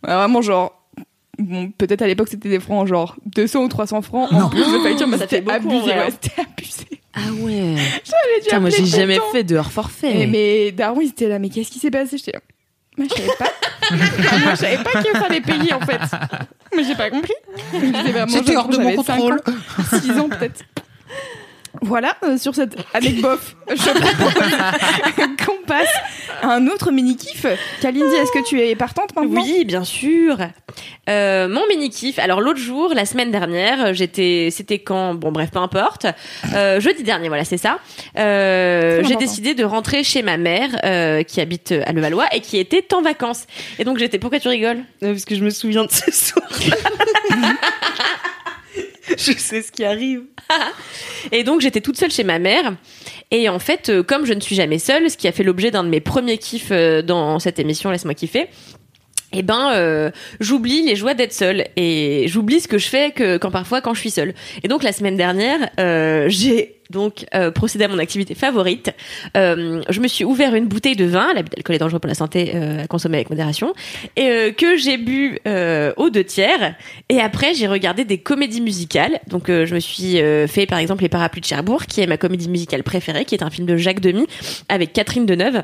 Vraiment, 0.02 0.40
genre. 0.40 0.80
Bon, 1.38 1.70
peut-être 1.76 2.00
à 2.02 2.06
l'époque, 2.06 2.28
c'était 2.30 2.48
des 2.48 2.60
francs, 2.60 2.86
genre 2.86 3.16
200 3.26 3.64
ou 3.64 3.68
300 3.68 4.02
francs 4.02 4.32
en 4.32 4.48
plus 4.48 4.60
de 4.72 4.78
facture, 4.78 5.08
mais 5.08 5.18
Ça 5.18 5.26
fait 5.26 5.38
c'était 5.38 5.50
abusé. 5.52 5.76
ouais, 5.86 5.92
hein. 5.92 6.08
c'était 6.08 6.40
abusé. 6.40 7.00
Ah 7.12 7.20
ouais. 7.42 7.74
J'avais 8.04 8.38
dû 8.40 8.44
Putain, 8.44 8.60
moi, 8.60 8.70
j'ai 8.70 8.86
jamais 8.86 9.16
temps. 9.16 9.22
fait 9.32 9.42
de 9.44 9.56
hors 9.56 9.70
forfait. 9.72 10.22
Et 10.22 10.26
mes 10.28 10.70
darons, 10.72 11.00
ils 11.00 11.08
étaient 11.08 11.28
là, 11.28 11.38
mais 11.40 11.48
qu'est-ce 11.50 11.70
qui 11.72 11.78
s'est 11.80 11.90
passé? 11.90 12.16
J'étais 12.18 12.32
là. 12.32 12.40
Moi, 12.96 13.08
je 13.08 13.14
savais 13.14 13.36
pas. 13.38 13.52
Moi, 14.38 14.50
je 14.50 14.56
savais 14.56 14.78
pas 14.78 15.02
qu'il 15.02 15.10
fallait 15.12 15.40
payer, 15.40 15.72
en 15.72 15.80
fait. 15.80 16.00
Mais 16.74 16.84
j'ai 16.84 16.94
pas 16.94 17.10
compris. 17.10 17.34
C'était 18.28 18.52
genre, 18.52 18.64
hors 18.64 18.68
de 18.68 18.78
mon 18.78 18.96
contrôle. 18.96 19.40
ans, 19.46 19.98
6 20.00 20.10
ans, 20.18 20.28
peut-être. 20.28 20.62
Voilà, 21.84 22.16
euh, 22.24 22.38
sur 22.38 22.54
cette 22.54 22.76
anecdote 22.94 23.22
bof, 23.22 23.56
je 23.68 23.76
propose 23.76 25.46
qu'on 25.46 25.66
passe 25.66 25.94
à 26.42 26.54
un 26.54 26.66
autre 26.66 26.90
mini-kiff. 26.90 27.44
Kalindi, 27.82 28.14
est-ce 28.14 28.32
que 28.32 28.48
tu 28.48 28.58
es 28.58 28.74
partante 28.74 29.14
maintenant? 29.14 29.42
Oui, 29.42 29.66
bien 29.66 29.84
sûr. 29.84 30.38
Euh, 31.10 31.46
mon 31.48 31.66
mini 31.68 31.90
kiff. 31.90 32.18
Alors 32.18 32.40
l'autre 32.40 32.58
jour, 32.58 32.94
la 32.94 33.04
semaine 33.04 33.30
dernière, 33.30 33.92
j'étais, 33.92 34.48
c'était 34.50 34.78
quand? 34.78 35.14
Bon 35.14 35.30
bref, 35.30 35.50
peu 35.50 35.58
importe. 35.58 36.06
Euh, 36.54 36.80
jeudi 36.80 37.02
dernier, 37.02 37.28
voilà, 37.28 37.44
c'est 37.44 37.58
ça. 37.58 37.78
Euh, 38.18 39.02
j'ai 39.04 39.16
décidé 39.16 39.52
de 39.54 39.64
rentrer 39.64 40.04
chez 40.04 40.22
ma 40.22 40.38
mère, 40.38 40.70
euh, 40.84 41.22
qui 41.22 41.42
habite 41.42 41.74
à 41.84 41.92
Levallois 41.92 42.26
et 42.32 42.40
qui 42.40 42.58
était 42.58 42.94
en 42.94 43.02
vacances. 43.02 43.44
Et 43.78 43.84
donc 43.84 43.98
j'étais. 43.98 44.18
Pourquoi 44.18 44.40
tu 44.40 44.48
rigoles? 44.48 44.84
Parce 45.00 45.26
que 45.26 45.34
je 45.34 45.44
me 45.44 45.50
souviens 45.50 45.84
de 45.84 45.90
ce 45.90 46.10
soir. 46.10 46.48
je 49.16 49.32
sais 49.32 49.62
ce 49.62 49.72
qui 49.72 49.84
arrive. 49.84 50.22
Et 51.32 51.44
donc 51.44 51.60
j'étais 51.60 51.80
toute 51.80 51.96
seule 51.96 52.10
chez 52.10 52.24
ma 52.24 52.38
mère. 52.38 52.74
Et 53.30 53.48
en 53.48 53.58
fait, 53.58 53.88
euh, 53.88 54.02
comme 54.02 54.26
je 54.26 54.32
ne 54.32 54.40
suis 54.40 54.54
jamais 54.54 54.78
seule, 54.78 55.10
ce 55.10 55.16
qui 55.16 55.28
a 55.28 55.32
fait 55.32 55.42
l'objet 55.42 55.70
d'un 55.70 55.84
de 55.84 55.88
mes 55.88 56.00
premiers 56.00 56.38
kiffs 56.38 56.70
euh, 56.70 57.02
dans 57.02 57.38
cette 57.38 57.58
émission 57.58 57.90
Laisse-moi 57.90 58.14
kiffer. 58.14 58.48
Eh 59.34 59.42
ben, 59.42 59.72
euh, 59.74 60.10
j'oublie 60.40 60.82
les 60.82 60.96
joies 60.96 61.14
d'être 61.14 61.32
seule 61.32 61.64
et 61.76 62.26
j'oublie 62.28 62.60
ce 62.60 62.68
que 62.68 62.78
je 62.78 62.88
fais 62.88 63.10
que 63.10 63.36
quand 63.36 63.50
parfois 63.50 63.80
quand 63.80 63.94
je 63.94 64.00
suis 64.00 64.10
seule. 64.10 64.32
Et 64.62 64.68
donc 64.68 64.82
la 64.82 64.92
semaine 64.92 65.16
dernière, 65.16 65.70
euh, 65.80 66.26
j'ai 66.28 66.76
donc 66.90 67.26
euh, 67.34 67.50
procédé 67.50 67.84
à 67.84 67.88
mon 67.88 67.98
activité 67.98 68.34
favorite. 68.34 68.92
Euh, 69.36 69.82
je 69.88 70.00
me 70.00 70.08
suis 70.08 70.24
ouvert 70.24 70.54
une 70.54 70.66
bouteille 70.66 70.96
de 70.96 71.04
vin, 71.04 71.32
l'abus 71.34 71.50
d'alcool 71.50 71.76
est 71.76 71.78
dangereux 71.78 71.98
pour 71.98 72.08
la 72.08 72.14
santé, 72.14 72.52
euh, 72.54 72.84
à 72.84 72.86
consommer 72.86 73.16
avec 73.16 73.30
modération, 73.30 73.72
et 74.16 74.28
euh, 74.28 74.52
que 74.52 74.76
j'ai 74.76 74.96
bu 74.96 75.38
aux 75.96 76.10
deux 76.10 76.24
tiers. 76.24 76.76
Et 77.08 77.20
après, 77.20 77.54
j'ai 77.54 77.66
regardé 77.66 78.04
des 78.04 78.18
comédies 78.18 78.60
musicales. 78.60 79.18
Donc, 79.28 79.48
je 79.48 79.74
me 79.74 79.80
suis 79.80 80.18
fait 80.46 80.66
par 80.66 80.78
exemple 80.78 81.02
Les 81.02 81.08
Parapluies 81.08 81.40
de 81.40 81.46
Cherbourg, 81.46 81.86
qui 81.86 82.00
est 82.00 82.06
ma 82.06 82.16
comédie 82.16 82.48
musicale 82.48 82.82
préférée, 82.82 83.24
qui 83.24 83.34
est 83.34 83.42
un 83.42 83.50
film 83.50 83.66
de 83.66 83.76
Jacques 83.76 84.00
Demy 84.00 84.26
avec 84.68 84.92
Catherine 84.92 85.26
Deneuve. 85.26 85.62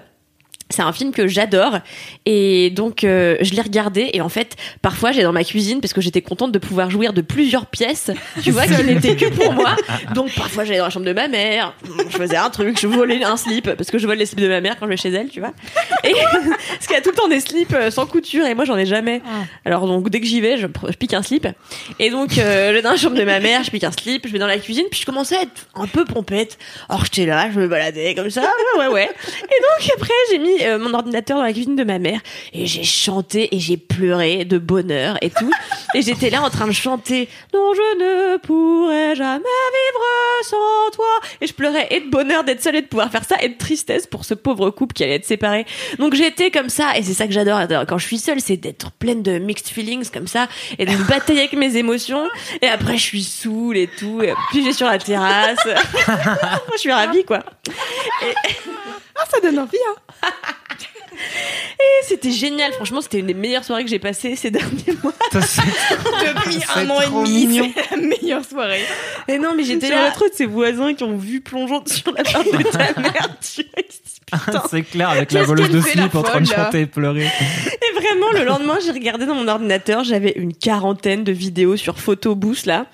C'est 0.70 0.83
un 0.83 0.92
film 0.92 1.12
que 1.12 1.26
j'adore. 1.26 1.80
Et 2.26 2.70
donc 2.70 3.02
euh, 3.02 3.37
je 3.40 3.52
l'ai 3.54 3.62
regardé 3.62 4.11
et 4.12 4.20
en 4.20 4.28
fait 4.28 4.56
parfois 4.83 5.11
j'ai 5.12 5.22
dans 5.22 5.33
ma 5.33 5.42
cuisine 5.44 5.80
parce 5.80 5.92
que 5.92 6.00
j'étais 6.00 6.22
contente 6.22 6.52
de 6.52 6.59
pouvoir 6.59 6.90
jouir 6.90 7.12
de 7.12 7.22
plusieurs 7.22 7.66
pièces 7.66 8.11
tu 8.42 8.52
vois 8.52 8.66
qui 8.66 8.83
n'étaient 8.85 9.16
que 9.16 9.30
pour 9.30 9.52
moi. 9.52 9.74
Donc 10.14 10.33
parfois 10.35 10.64
j'allais 10.64 10.78
dans 10.78 10.85
la 10.85 10.90
chambre 10.90 11.06
de 11.06 11.12
ma 11.12 11.28
mère 11.28 11.74
je 12.09 12.16
faisais 12.16 12.37
un 12.37 12.50
truc 12.50 12.78
je 12.80 12.87
volais 12.87 13.22
un 13.24 13.37
slip 13.37 13.74
parce 13.74 13.90
que 13.90 13.98
je 13.98 14.06
vole 14.06 14.18
les 14.18 14.26
slips 14.26 14.40
de 14.40 14.48
ma 14.48 14.61
mère 14.61 14.76
quand 14.78 14.87
je 14.87 14.90
vais 14.90 14.96
chez 14.96 15.11
elle 15.11 15.28
tu 15.28 15.40
vois. 15.40 15.52
Et 16.04 16.12
parce 16.68 16.87
qu'elle 16.87 16.98
a 16.98 17.00
tout 17.00 17.11
le 17.11 17.16
temps 17.16 17.28
des 17.28 17.40
slips 17.40 17.74
euh, 17.74 17.90
sans 17.90 18.06
couture 18.06 18.46
et 18.46 18.54
moi 18.54 18.64
j'en 18.64 18.76
ai 18.76 18.87
jamais. 18.87 19.22
Alors 19.64 19.87
donc 19.87 20.09
dès 20.09 20.20
que 20.20 20.26
j'y 20.26 20.40
vais 20.40 20.56
je, 20.56 20.66
pique 20.66 21.14
un 21.14 21.22
slip. 21.22 21.48
Et 21.98 22.11
donc 22.11 22.38
euh, 22.38 22.68
je 22.68 22.74
vais 22.74 22.83
dans 22.83 22.92
la 22.92 22.96
chambre 22.96 23.16
de 23.16 23.24
ma 23.24 23.40
mère 23.40 23.64
je 23.64 23.70
pique 23.70 23.85
un 23.85 23.92
slip 23.92 24.26
je 24.26 24.33
vais 24.33 24.38
dans 24.38 24.46
la 24.46 24.59
cuisine 24.59 24.85
puis 24.90 25.00
je 25.00 25.06
commençais 25.06 25.37
à 25.37 25.42
être 25.42 25.66
un 25.74 25.87
peu 25.87 26.04
pompette. 26.04 26.59
Alors 26.88 27.04
j'étais 27.04 27.26
là 27.26 27.50
je 27.52 27.59
me 27.59 27.66
baladais 27.66 28.14
comme 28.14 28.30
ça 28.30 28.42
ouais 28.78 28.87
ouais. 28.87 29.09
Et 29.09 29.83
donc 29.83 29.90
après 29.96 30.14
j'ai 30.30 30.38
mis 30.38 30.60
euh, 30.66 30.79
mon 30.79 30.94
ordinateur 30.94 31.38
dans 31.38 31.44
la 31.44 31.53
cuisine 31.53 31.77
de 31.77 31.85
ma 31.85 31.99
mère 31.99 32.20
et 32.53 32.66
j'ai 32.66 32.85
chanté 32.85 33.55
et 33.55 33.59
j'ai 33.59 33.77
pleuré 33.77 34.44
de 34.44 34.59
bonheur 34.59 35.16
et 35.20 35.31
tout. 35.31 35.51
Et 35.92 36.03
j'étais 36.03 36.31
là 36.31 36.40
en 36.40 36.51
train 36.51 36.68
de 36.68 36.73
chanter 36.73 37.29
non 37.53 37.73
je 37.75 37.99
ne 37.99 38.37
pourrai 38.37 39.16
jamais 39.16 39.38
vivre 39.38 40.44
sans 40.44 40.90
toi! 40.92 41.20
Et 41.40 41.49
je 41.49 41.53
pleurais 41.53 41.88
et 41.90 42.01
de 42.01 42.09
bonheur 42.09 42.44
d'être 42.44 42.62
seule 42.62 42.77
et 42.77 42.83
de 42.83 42.87
pouvoir 42.87 43.11
faire 43.11 43.25
ça 43.25 43.37
et 43.42 43.49
de 43.49 43.59
tristesse 43.59 44.07
pour 44.07 44.25
ce 44.25 44.35
pauvre 44.35 44.70
couple 44.70 44.94
qui 44.94 45.03
allait 45.03 45.16
être 45.16 45.25
séparé. 45.25 45.66
Donc 45.99 46.14
j'étais 46.14 46.53
comme 46.53 46.68
ça 46.68 46.96
et 46.96 47.03
c'est 47.03 47.14
ça 47.14 47.27
que 47.27 47.33
j'adore. 47.33 47.61
Quand 47.88 47.99
je 47.99 48.07
suis 48.07 48.18
seule 48.18 48.40
c'est 48.40 48.57
d'être 48.57 48.92
pleine 48.92 49.23
de 49.23 49.38
mixed 49.38 49.66
feelings 49.68 50.09
comme 50.11 50.29
ça 50.29 50.46
et 50.79 50.87
de 50.87 50.92
me 50.92 51.09
batailler 51.09 51.40
avec 51.40 51.55
mes 51.55 51.77
émotions. 51.77 52.29
Et 52.62 52.68
après 52.68 52.96
je 52.96 53.03
suis 53.03 53.25
saoule 53.25 53.77
et 53.77 53.88
tout. 53.88 54.23
Et 54.23 54.33
puis 54.51 54.64
j'ai 54.64 54.73
sur 54.73 54.87
la 54.87 54.99
terrasse. 54.99 55.59
Je 56.75 56.79
suis 56.79 56.92
ravie 56.92 57.25
quoi 57.25 57.40
Ah, 59.20 59.24
ça 59.30 59.40
donne 59.40 59.59
envie, 59.59 59.76
hein 59.88 60.28
Et 61.12 62.04
c'était 62.06 62.30
génial, 62.30 62.72
franchement, 62.72 63.00
c'était 63.00 63.18
une 63.18 63.26
des 63.26 63.35
meilleures 63.35 63.64
soirées 63.64 63.85
que 63.85 63.90
j'ai 63.90 63.98
passées 63.98 64.37
ces 64.37 64.50
derniers 64.50 64.96
mois. 65.02 65.12
Depuis 65.33 66.61
C'est 66.61 66.78
un 66.78 66.90
an 66.90 67.00
et 67.00 67.04
trop 67.06 67.22
demi, 67.22 67.46
mignon. 67.46 67.70
c'est 67.74 67.90
la 67.90 68.02
meilleure 68.02 68.44
soirée. 68.44 68.85
Et 69.28 69.38
non, 69.38 69.54
mais 69.56 69.64
j'étais 69.64 69.90
là. 69.90 70.11
truc 70.12 70.30
de 70.33 70.37
ses 70.37 70.46
voisins 70.46 70.94
qui 70.94 71.04
ont 71.04 71.16
vu 71.16 71.40
plongeant 71.40 71.83
sur 71.87 72.12
la 72.12 72.22
barre 72.22 72.44
de 72.44 72.62
ta 72.70 73.00
mère. 73.00 73.28
Tu 73.40 73.62
vois, 73.62 73.83
ils 73.87 73.92
se 73.92 74.02
disent, 74.02 74.20
putain. 74.30 74.62
C'est 74.70 74.83
clair, 74.83 75.11
avec 75.11 75.33
la 75.33 75.40
Qu'est-ce 75.40 75.48
voleuse 75.48 75.66
qu'elle 75.66 75.76
de 75.76 75.80
fait, 75.80 75.94
la 75.96 76.02
slip 76.02 76.14
en 76.14 76.22
train 76.22 76.40
de 76.40 76.46
folle, 76.46 76.56
là 76.56 76.64
chanter 76.64 76.80
et 76.80 76.87
pleurer. 76.87 77.26
Et 77.26 78.00
vraiment, 78.00 78.30
le 78.33 78.44
lendemain, 78.44 78.78
j'ai 78.85 78.92
regardé 78.92 79.26
dans 79.26 79.35
mon 79.35 79.48
ordinateur, 79.48 80.04
j'avais 80.04 80.33
une 80.37 80.54
quarantaine 80.54 81.24
de 81.24 81.33
vidéos 81.33 81.76
sur 81.76 81.98
Photoboost, 81.98 82.66
là. 82.66 82.87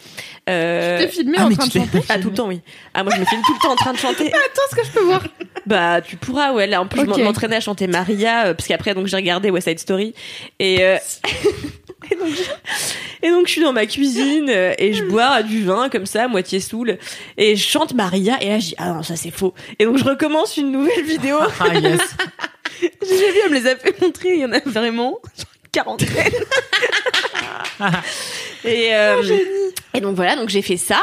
Euh... 0.49 0.99
T'es 1.01 1.09
filmé 1.09 1.37
ah, 1.39 1.47
en 1.47 1.51
train 1.51 1.67
de 1.67 1.71
tu 1.73 1.79
chanter 1.79 2.01
Ah, 2.09 2.19
tout 2.19 2.29
le 2.29 2.35
temps, 2.35 2.47
oui. 2.47 2.61
Ah, 2.95 3.03
moi, 3.03 3.13
je 3.15 3.21
me 3.21 3.25
filme 3.25 3.43
tout 3.45 3.55
le 3.55 3.59
temps 3.61 3.73
en 3.73 3.77
train 3.77 3.93
de 3.93 3.99
chanter. 3.99 4.29
Attends, 4.29 4.63
ce 4.71 4.77
que 4.77 4.85
je 4.85 4.91
peux 4.93 5.03
voir 5.03 5.23
Bah, 5.67 6.01
tu 6.01 6.17
pourras, 6.17 6.53
ouais. 6.53 6.67
Là, 6.67 6.81
en 6.81 6.87
plus, 6.87 7.01
Ok. 7.01 7.19
je 7.19 7.23
m'entraînais 7.25 7.57
à 7.57 7.61
chanter 7.61 7.87
Maria, 7.89 8.47
euh, 8.47 8.55
parce 8.55 8.69
qu'après, 8.69 8.95
donc, 8.95 9.07
j'ai 9.07 9.17
regardé 9.17 9.51
West 9.51 9.69
Side 9.69 9.81
Story. 9.81 10.15
Et, 10.61 10.85
euh, 10.85 10.99
et, 12.11 12.15
donc, 12.15 12.29
je... 12.29 13.27
et 13.27 13.31
donc, 13.31 13.47
je 13.47 13.53
suis 13.53 13.61
dans 13.61 13.73
ma 13.73 13.87
cuisine, 13.87 14.49
euh, 14.49 14.73
et 14.79 14.93
je 14.93 15.03
bois 15.05 15.43
du 15.43 15.65
vin, 15.65 15.89
comme 15.89 16.07
ça, 16.07 16.25
à 16.25 16.29
moitié 16.29 16.61
saoule. 16.61 16.99
Et 17.37 17.57
je 17.57 17.67
chante 17.67 17.95
Maria, 17.95 18.37
et 18.41 18.49
là, 18.49 18.59
je 18.61 18.67
dis, 18.69 18.75
ah 18.79 18.91
non, 18.93 19.03
ça, 19.03 19.17
c'est 19.17 19.33
faux. 19.33 19.53
Et 19.81 19.85
donc, 19.85 19.99
je 19.99 20.05
recommence 20.05 20.57
une 20.57 20.71
nouvelle 20.71 21.05
vidéo. 21.05 21.39
Ah 21.59 21.75
yes. 21.75 22.01
J'ai 22.81 23.33
vu, 23.33 23.39
elle 23.45 23.51
me 23.51 23.59
les 23.59 23.67
a 23.67 23.77
fait 23.77 24.01
montrer. 24.01 24.35
Il 24.35 24.41
y 24.41 24.45
en 24.45 24.53
a 24.53 24.61
vraiment 24.61 25.19
genre 25.37 25.47
une 25.65 25.71
quarantaine. 25.73 26.09
Et, 28.67 28.91
euh, 28.95 29.23
et 29.95 30.01
donc 30.01 30.17
voilà, 30.17 30.37
donc 30.37 30.49
j'ai 30.49 30.63
fait 30.63 30.77
ça. 30.77 31.03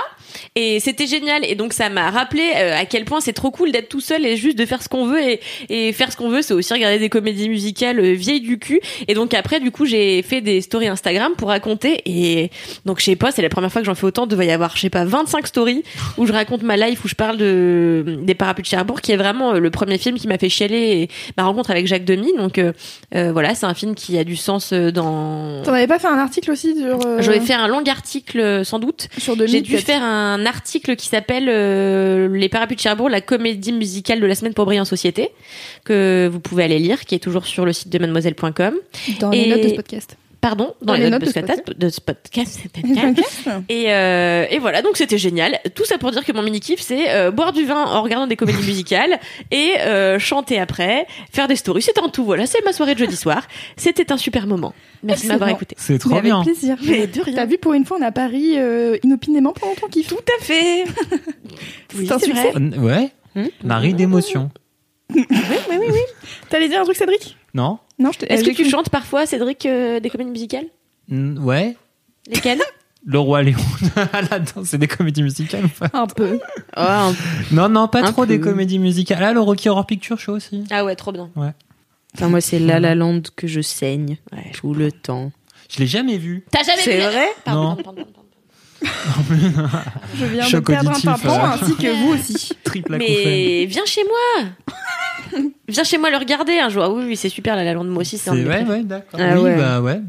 Et 0.55 0.79
c'était 0.79 1.07
génial. 1.07 1.45
Et 1.45 1.55
donc 1.55 1.73
ça 1.73 1.89
m'a 1.89 2.11
rappelé 2.11 2.51
euh, 2.55 2.77
à 2.77 2.85
quel 2.85 3.05
point 3.05 3.21
c'est 3.21 3.33
trop 3.33 3.51
cool 3.51 3.71
d'être 3.71 3.89
tout 3.89 4.01
seul 4.01 4.25
et 4.25 4.37
juste 4.37 4.57
de 4.57 4.65
faire 4.65 4.81
ce 4.81 4.89
qu'on 4.89 5.05
veut. 5.05 5.21
Et, 5.21 5.39
et 5.69 5.93
faire 5.93 6.11
ce 6.11 6.17
qu'on 6.17 6.29
veut, 6.29 6.41
c'est 6.41 6.53
aussi 6.53 6.73
regarder 6.73 6.99
des 6.99 7.09
comédies 7.09 7.49
musicales 7.49 7.99
euh, 7.99 8.13
vieilles 8.13 8.41
du 8.41 8.59
cul. 8.59 8.79
Et 9.07 9.13
donc 9.13 9.33
après, 9.33 9.59
du 9.59 9.71
coup, 9.71 9.85
j'ai 9.85 10.21
fait 10.21 10.41
des 10.41 10.61
stories 10.61 10.87
Instagram 10.87 11.33
pour 11.37 11.49
raconter. 11.49 12.01
Et 12.05 12.51
donc 12.85 12.99
je 12.99 13.05
sais 13.05 13.15
pas, 13.15 13.31
c'est 13.31 13.41
la 13.41 13.49
première 13.49 13.71
fois 13.71 13.81
que 13.81 13.85
j'en 13.85 13.95
fais 13.95 14.05
autant. 14.05 14.27
Devait 14.27 14.47
y 14.47 14.51
avoir, 14.51 14.75
je 14.75 14.81
sais 14.81 14.89
pas, 14.89 15.05
25 15.05 15.47
stories 15.47 15.83
où 16.17 16.25
je 16.25 16.33
raconte 16.33 16.63
ma 16.63 16.77
life, 16.77 17.03
où 17.03 17.07
je 17.07 17.15
parle 17.15 17.37
de 17.37 18.19
des 18.21 18.35
parapluies 18.35 18.63
de 18.63 18.67
Cherbourg, 18.67 19.01
qui 19.01 19.11
est 19.11 19.17
vraiment 19.17 19.53
euh, 19.53 19.59
le 19.59 19.71
premier 19.71 19.97
film 19.97 20.17
qui 20.17 20.27
m'a 20.27 20.37
fait 20.37 20.49
chialer 20.49 20.77
et 20.77 21.09
ma 21.37 21.43
rencontre 21.43 21.71
avec 21.71 21.87
Jacques 21.87 22.05
Demy. 22.05 22.33
Donc 22.37 22.59
voilà, 23.11 23.55
c'est 23.55 23.65
un 23.65 23.73
film 23.73 23.95
qui 23.95 24.17
a 24.17 24.23
du 24.23 24.35
sens 24.35 24.73
dans. 24.73 25.63
T'en 25.63 25.73
avais 25.73 25.87
pas 25.87 25.99
fait 25.99 26.07
un 26.07 26.17
article 26.17 26.51
aussi 26.51 26.75
sur. 26.77 26.99
Un 27.59 27.67
long 27.67 27.83
article 27.87 28.39
euh, 28.39 28.63
sans 28.63 28.79
doute. 28.79 29.07
sur 29.17 29.35
J'ai 29.47 29.61
dû 29.61 29.77
faire 29.77 30.01
un 30.03 30.45
article 30.45 30.95
qui 30.95 31.07
s'appelle 31.07 31.47
euh, 31.49 32.27
Les 32.35 32.49
Parapluies 32.49 32.75
de 32.75 32.81
Cherbourg, 32.81 33.09
la 33.09 33.21
comédie 33.21 33.71
musicale 33.73 34.19
de 34.19 34.25
la 34.25 34.35
semaine 34.35 34.53
pour 34.53 34.65
briller 34.65 34.81
en 34.81 34.85
société, 34.85 35.29
que 35.83 36.29
vous 36.31 36.39
pouvez 36.39 36.63
aller 36.63 36.79
lire, 36.79 37.05
qui 37.05 37.15
est 37.15 37.19
toujours 37.19 37.45
sur 37.45 37.65
le 37.65 37.73
site 37.73 37.89
de 37.89 37.99
mademoiselle.com. 37.99 38.75
dans 39.19 39.29
les 39.29 39.39
et- 39.39 39.49
notes 39.49 39.61
de 39.63 39.69
ce 39.69 39.73
podcast. 39.75 40.17
Pardon, 40.43 40.73
dans, 40.81 40.95
les, 40.95 41.09
notes, 41.09 41.21
de, 41.21 41.27
ce 41.27 41.39
podcast. 41.39 41.63
de 41.77 41.87
ce 41.89 42.01
podcast. 42.01 42.59
Et, 43.69 43.93
euh, 43.93 44.45
et 44.49 44.59
voilà, 44.59 44.81
donc 44.81 44.97
c'était 44.97 45.17
génial. 45.17 45.57
Tout 45.73 45.85
ça 45.85 45.97
pour 45.97 46.11
dire 46.11 46.25
que 46.25 46.33
mon 46.33 46.41
mini 46.41 46.59
kiff, 46.59 46.81
c'est 46.81 47.11
euh, 47.11 47.31
boire 47.31 47.53
du 47.53 47.63
vin 47.63 47.81
en 47.81 48.01
regardant 48.01 48.27
des 48.27 48.35
comédies 48.35 48.65
musicales 48.67 49.21
et 49.51 49.71
euh, 49.79 50.19
chanter 50.19 50.59
après, 50.59 51.07
faire 51.31 51.47
des 51.47 51.55
stories. 51.55 51.81
C'était 51.83 52.01
un 52.01 52.09
tout. 52.09 52.25
Voilà, 52.25 52.45
c'est 52.45 52.61
ma 52.65 52.73
soirée 52.73 52.93
de 52.93 52.99
jeudi 52.99 53.15
soir. 53.15 53.47
C'était 53.77 54.11
un 54.11 54.17
super 54.17 54.45
moment. 54.45 54.73
Merci 55.01 55.27
de 55.27 55.31
m'avoir 55.31 55.49
écouté. 55.49 55.77
C'est 55.79 55.93
Mais 55.93 55.99
trop 55.99 56.11
avec 56.11 56.23
bien. 56.25 56.43
plaisir. 56.43 56.75
Mais 56.83 57.07
de 57.07 57.21
rien. 57.21 57.35
T'as 57.35 57.45
vu, 57.45 57.57
pour 57.57 57.71
une 57.71 57.85
fois, 57.85 57.95
on 58.01 58.03
a 58.03 58.11
pari 58.11 58.55
euh, 58.57 58.97
inopinément 59.01 59.53
pendant 59.53 59.75
ton 59.75 59.87
kiff. 59.87 60.07
Tout 60.07 60.17
à 60.39 60.43
fait. 60.43 60.83
Oui, 61.95 62.07
c'est 62.07 62.13
un 62.13 62.19
succès. 62.19 62.51
vrai. 62.51 62.77
Ouais. 62.79 63.11
Hmm 63.35 63.47
Marie 63.63 63.93
d'émotion. 63.93 64.49
T'allais 66.49 66.69
dire 66.69 66.81
un 66.81 66.83
truc, 66.83 66.95
Cédric? 66.97 67.37
Non 67.53 67.79
Non, 67.99 68.11
je 68.11 68.25
Est-ce 68.25 68.43
euh, 68.43 68.51
que 68.51 68.55
tu 68.55 68.69
chantes 68.69 68.89
parfois, 68.89 69.25
Cédric, 69.25 69.65
euh, 69.65 69.99
des 69.99 70.09
comédies 70.09 70.31
musicales? 70.31 70.65
Mm, 71.09 71.43
Ouais. 71.43 71.75
Lesquelles? 72.27 72.61
Le 73.05 73.19
roi 73.19 73.43
Léon. 73.43 73.57
Là-dedans, 74.31 74.63
c'est 74.63 74.77
des 74.77 74.87
comédies 74.87 75.23
musicales 75.23 75.65
ou 75.65 75.67
pas? 75.67 75.89
Un 75.91 76.07
peu. 76.07 76.39
Oh, 76.77 76.79
un- 76.79 77.13
Non, 77.51 77.67
non, 77.67 77.89
pas 77.89 77.99
Un 77.99 78.11
trop 78.13 78.21
peu. 78.21 78.27
des 78.27 78.39
comédies 78.39 78.79
musicales. 78.79 79.19
Là, 79.19 79.33
le 79.33 79.41
Rocky 79.41 79.67
Horror 79.67 79.85
Picture 79.85 80.17
Show 80.17 80.31
aussi. 80.33 80.63
Ah 80.71 80.85
ouais, 80.85 80.95
trop 80.95 81.11
bien. 81.11 81.29
Enfin, 82.15 82.29
moi, 82.29 82.39
c'est 82.39 82.59
La 82.59 82.79
La 82.79 82.95
Land 82.95 83.23
que 83.35 83.45
je 83.47 83.59
saigne 83.59 84.17
Ouais. 84.31 84.51
tout 84.53 84.73
le 84.73 84.89
temps. 84.91 85.33
Je 85.69 85.79
l'ai 85.79 85.87
jamais 85.87 86.17
vu. 86.17 86.45
T'as 86.49 86.63
jamais 86.63 86.81
C'est 86.81 86.95
vu 86.95 87.01
vrai? 87.03 87.27
Pardon, 87.43 87.61
Non. 87.61 87.67
pardon, 87.75 87.83
pardon, 87.83 88.03
pardon. 88.13 88.22
Je 90.15 90.25
viens 90.25 90.43
Choc 90.43 90.61
de 90.61 90.67
perdre 90.67 90.91
auditif, 90.91 91.09
un 91.09 91.13
pimpon, 91.13 91.33
euh. 91.33 91.47
ainsi 91.47 91.75
que 91.75 92.03
vous 92.03 92.13
aussi. 92.13 92.49
Triple. 92.63 92.97
Mais 92.97 93.65
viens 93.65 93.85
chez 93.85 94.01
moi 94.03 95.41
Viens 95.67 95.83
chez 95.83 95.97
moi 95.97 96.09
le 96.11 96.17
regarder 96.17 96.59
un 96.59 96.69
jour. 96.69 96.83
Ah 96.83 96.91
oui, 96.91 97.03
oui, 97.07 97.15
c'est 97.15 97.29
super, 97.29 97.55
la 97.55 97.73
lande. 97.73 97.89
Moi 97.89 98.01
aussi, 98.01 98.17
c'est 98.17 98.29
un 98.29 98.35
de 98.35 98.47
ouais, 98.47 98.63
ouais, 98.63 98.83
d'accord. 98.83 99.19
Ah 99.21 99.35
oui, 99.35 99.43
ouais. 99.43 99.57
bah 99.57 99.81
ouais. 99.81 100.01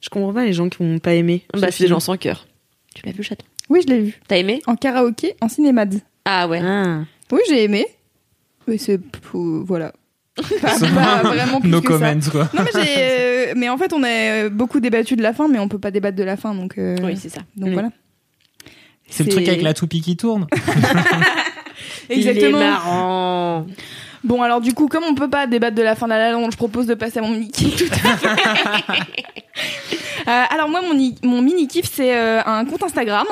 Je 0.00 0.08
comprends 0.10 0.32
pas 0.32 0.44
les 0.44 0.52
gens 0.52 0.68
qui 0.68 0.82
n'ont 0.82 0.98
pas 0.98 1.14
aimé. 1.14 1.44
Bah, 1.52 1.70
ce 1.70 1.78
c'est 1.78 1.84
des 1.84 1.88
gens 1.88 2.00
sans 2.00 2.16
cœur. 2.16 2.46
Tu 2.94 3.04
l'as 3.06 3.12
vu, 3.12 3.22
chaton? 3.22 3.46
Oui, 3.70 3.80
je 3.86 3.92
l'ai 3.92 4.00
vu. 4.00 4.20
T'as 4.28 4.36
aimé? 4.36 4.60
En 4.66 4.76
karaoké, 4.76 5.34
en 5.40 5.48
cinémad. 5.48 5.94
Ah 6.24 6.46
ouais. 6.48 6.60
Ah. 6.62 7.00
Oui, 7.32 7.40
j'ai 7.48 7.64
aimé. 7.64 7.86
Mais 8.66 8.78
c'est. 8.78 9.00
Voilà. 9.32 9.92
Pas, 10.60 10.78
pas 10.78 11.22
vraiment 11.22 11.60
plus 11.60 11.70
No 11.70 11.80
que 11.80 11.92
ça. 11.92 11.98
comments, 11.98 12.30
quoi. 12.30 12.48
Non, 12.54 12.62
mais 12.64 12.70
j'ai. 12.84 12.94
euh, 12.98 13.52
mais 13.56 13.68
en 13.68 13.76
fait, 13.78 13.92
on 13.92 14.02
a 14.02 14.08
euh, 14.08 14.50
beaucoup 14.50 14.80
débattu 14.80 15.14
de 15.16 15.22
la 15.22 15.32
fin, 15.32 15.46
mais 15.48 15.58
on 15.58 15.68
peut 15.68 15.78
pas 15.78 15.90
débattre 15.90 16.16
de 16.16 16.24
la 16.24 16.36
fin, 16.36 16.54
donc. 16.54 16.76
euh, 16.78 16.96
Oui, 17.02 17.16
c'est 17.16 17.28
ça. 17.28 17.40
donc 17.56 17.70
Mm. 17.70 17.72
voilà. 17.74 17.90
C'est 19.08 19.24
le 19.24 19.30
truc 19.30 19.46
avec 19.48 19.62
la 19.62 19.74
toupie 19.74 20.00
qui 20.00 20.16
tourne. 20.16 20.46
Il 22.10 22.26
est 22.26 22.30
Exactement. 22.30 22.58
marrant. 22.58 23.66
Bon, 24.24 24.42
alors 24.42 24.60
du 24.60 24.72
coup, 24.72 24.88
comme 24.88 25.04
on 25.04 25.14
peut 25.14 25.28
pas 25.28 25.46
débattre 25.46 25.76
de 25.76 25.82
la 25.82 25.94
fin 25.94 26.06
de 26.06 26.12
la 26.12 26.32
Land, 26.32 26.50
je 26.50 26.56
propose 26.56 26.86
de 26.86 26.94
passer 26.94 27.18
à 27.18 27.22
mon 27.22 27.30
mini 27.30 27.50
kiff. 27.50 27.76
Tout. 27.76 27.94
Euh, 30.26 30.42
alors 30.50 30.70
moi, 30.70 30.80
mon, 30.80 30.94
mon 31.22 31.42
mini 31.42 31.68
kiff, 31.68 31.84
c'est 31.92 32.16
euh, 32.16 32.40
un 32.46 32.64
compte 32.64 32.82
Instagram 32.82 33.26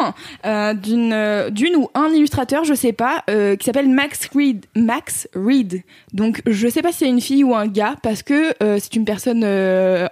euh, 0.44 0.74
d'une 0.74 1.14
euh, 1.14 1.48
d'une 1.48 1.74
ou 1.76 1.88
un 1.94 2.08
illustrateur, 2.08 2.64
je 2.64 2.74
sais 2.74 2.92
pas, 2.92 3.24
qui 3.58 3.64
s'appelle 3.64 3.88
Max 3.88 4.28
Reed. 4.34 4.66
Max 4.76 5.26
Reed. 5.34 5.84
Donc 6.12 6.42
je 6.46 6.68
sais 6.68 6.82
pas 6.82 6.92
si 6.92 6.98
c'est 6.98 7.08
une 7.08 7.22
fille 7.22 7.44
ou 7.44 7.54
un 7.54 7.66
gars 7.66 7.96
parce 8.02 8.22
que 8.22 8.52
c'est 8.60 8.94
une 8.94 9.06
personne 9.06 9.42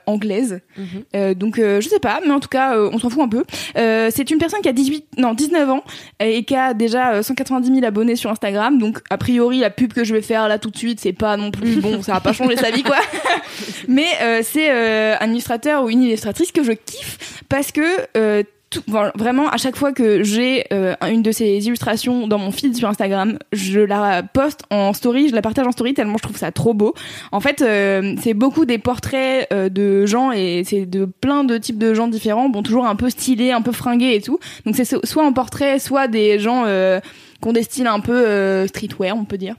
anglaise. 0.07 0.61
Mhm. 0.79 1.35
Donc 1.35 1.57
je 1.59 1.87
sais 1.87 2.01
pas, 2.01 2.21
mais 2.27 2.33
en 2.33 2.41
tout 2.41 2.49
cas, 2.49 2.79
on 2.79 2.99
s'en 2.99 3.11
fout 3.11 3.23
un 3.23 3.29
peu. 3.29 3.45
C'est 3.75 4.31
une 4.31 4.39
personne 4.39 4.63
qui 4.63 4.69
a 4.71 4.73
18, 4.73 5.19
non 5.19 5.35
19 5.35 5.69
ans 5.69 5.85
et 6.19 6.45
qui 6.45 6.55
a 6.55 6.75
déjà 6.75 7.15
euh, 7.15 7.23
190 7.23 7.73
000 7.73 7.85
abonnés 7.85 8.17
sur 8.17 8.31
Instagram. 8.31 8.79
Donc 8.79 9.01
a 9.11 9.19
priori, 9.19 9.59
la 9.59 9.71
pub 9.71 9.93
que 9.93 10.05
je 10.05 10.15
vais 10.15 10.23
faire 10.23 10.49
là 10.49 10.59
tout 10.59 10.70
de 10.71 10.77
suite, 10.79 10.99
c'est 11.01 11.13
pas 11.13 11.37
non 11.37 11.51
plus 11.51 11.77
bon, 11.81 12.03
ça 12.03 12.15
va 12.15 12.21
pas 12.21 12.33
changer 12.33 12.57
sa 12.57 12.71
vie 12.71 12.83
quoi. 12.83 12.97
mais 13.89 14.07
euh, 14.23 14.41
c'est 14.43 14.71
euh, 14.71 15.15
un 15.21 15.31
illustrateur 15.31 15.85
ou 15.85 15.91
une 15.91 16.03
illustratrice 16.03 16.53
que 16.53 16.63
je 16.65 16.73
kiffe 16.73 17.43
parce 17.49 17.73
que 17.73 17.83
euh, 18.17 18.43
tout- 18.71 18.83
vraiment 19.17 19.49
à 19.49 19.57
chaque 19.57 19.75
fois 19.75 19.93
que 19.93 20.23
j'ai 20.23 20.65
euh, 20.73 20.95
une 21.11 21.23
de 21.23 21.33
ces 21.33 21.49
illustrations 21.67 22.29
dans 22.29 22.39
mon 22.39 22.53
feed 22.53 22.77
sur 22.77 22.89
Instagram, 22.89 23.37
je 23.53 23.81
la 23.81 24.23
poste 24.23 24.61
en 24.71 24.93
story, 24.93 25.29
je 25.29 25.35
la 25.35 25.43
partage 25.43 25.67
en 25.67 25.73
story 25.73 25.93
tellement 25.93 26.19
je 26.19 26.23
trouve 26.23 26.37
ça 26.37 26.53
trop 26.53 26.73
beau. 26.73 26.95
En 27.33 27.41
fait, 27.41 27.63
euh, 27.63 28.15
c'est 28.23 28.33
beaucoup 28.35 28.67
des 28.67 28.79
portraits 28.79 29.49
euh, 29.53 29.69
de 29.69 30.07
gens 30.07 30.31
et 30.31 30.63
c'est 30.65 30.87
de 30.87 31.05
plein 31.05 31.43
de 31.43 31.59
types 31.59 31.79
de 31.79 31.95
gens 31.95 32.07
différents, 32.07 32.49
bon 32.49 32.63
toujours 32.63 32.87
un 32.87 32.95
peu 32.95 33.11
stylés, 33.11 33.51
un 33.51 33.63
peu 33.63 33.73
fringués 33.73 34.15
et 34.15 34.21
tout. 34.23 34.39
Donc 34.65 34.77
c'est 34.77 34.85
so- 34.85 35.01
soit 35.03 35.25
en 35.25 35.33
portrait, 35.33 35.81
soit 35.81 36.07
des 36.07 36.39
gens 36.39 36.65
qui 37.43 37.49
ont 37.49 37.53
des 37.53 37.63
styles 37.65 37.89
un 37.89 37.99
peu 38.01 38.67
streetwear, 38.69 39.17
on 39.17 39.25
peut 39.25 39.39
dire. 39.39 39.57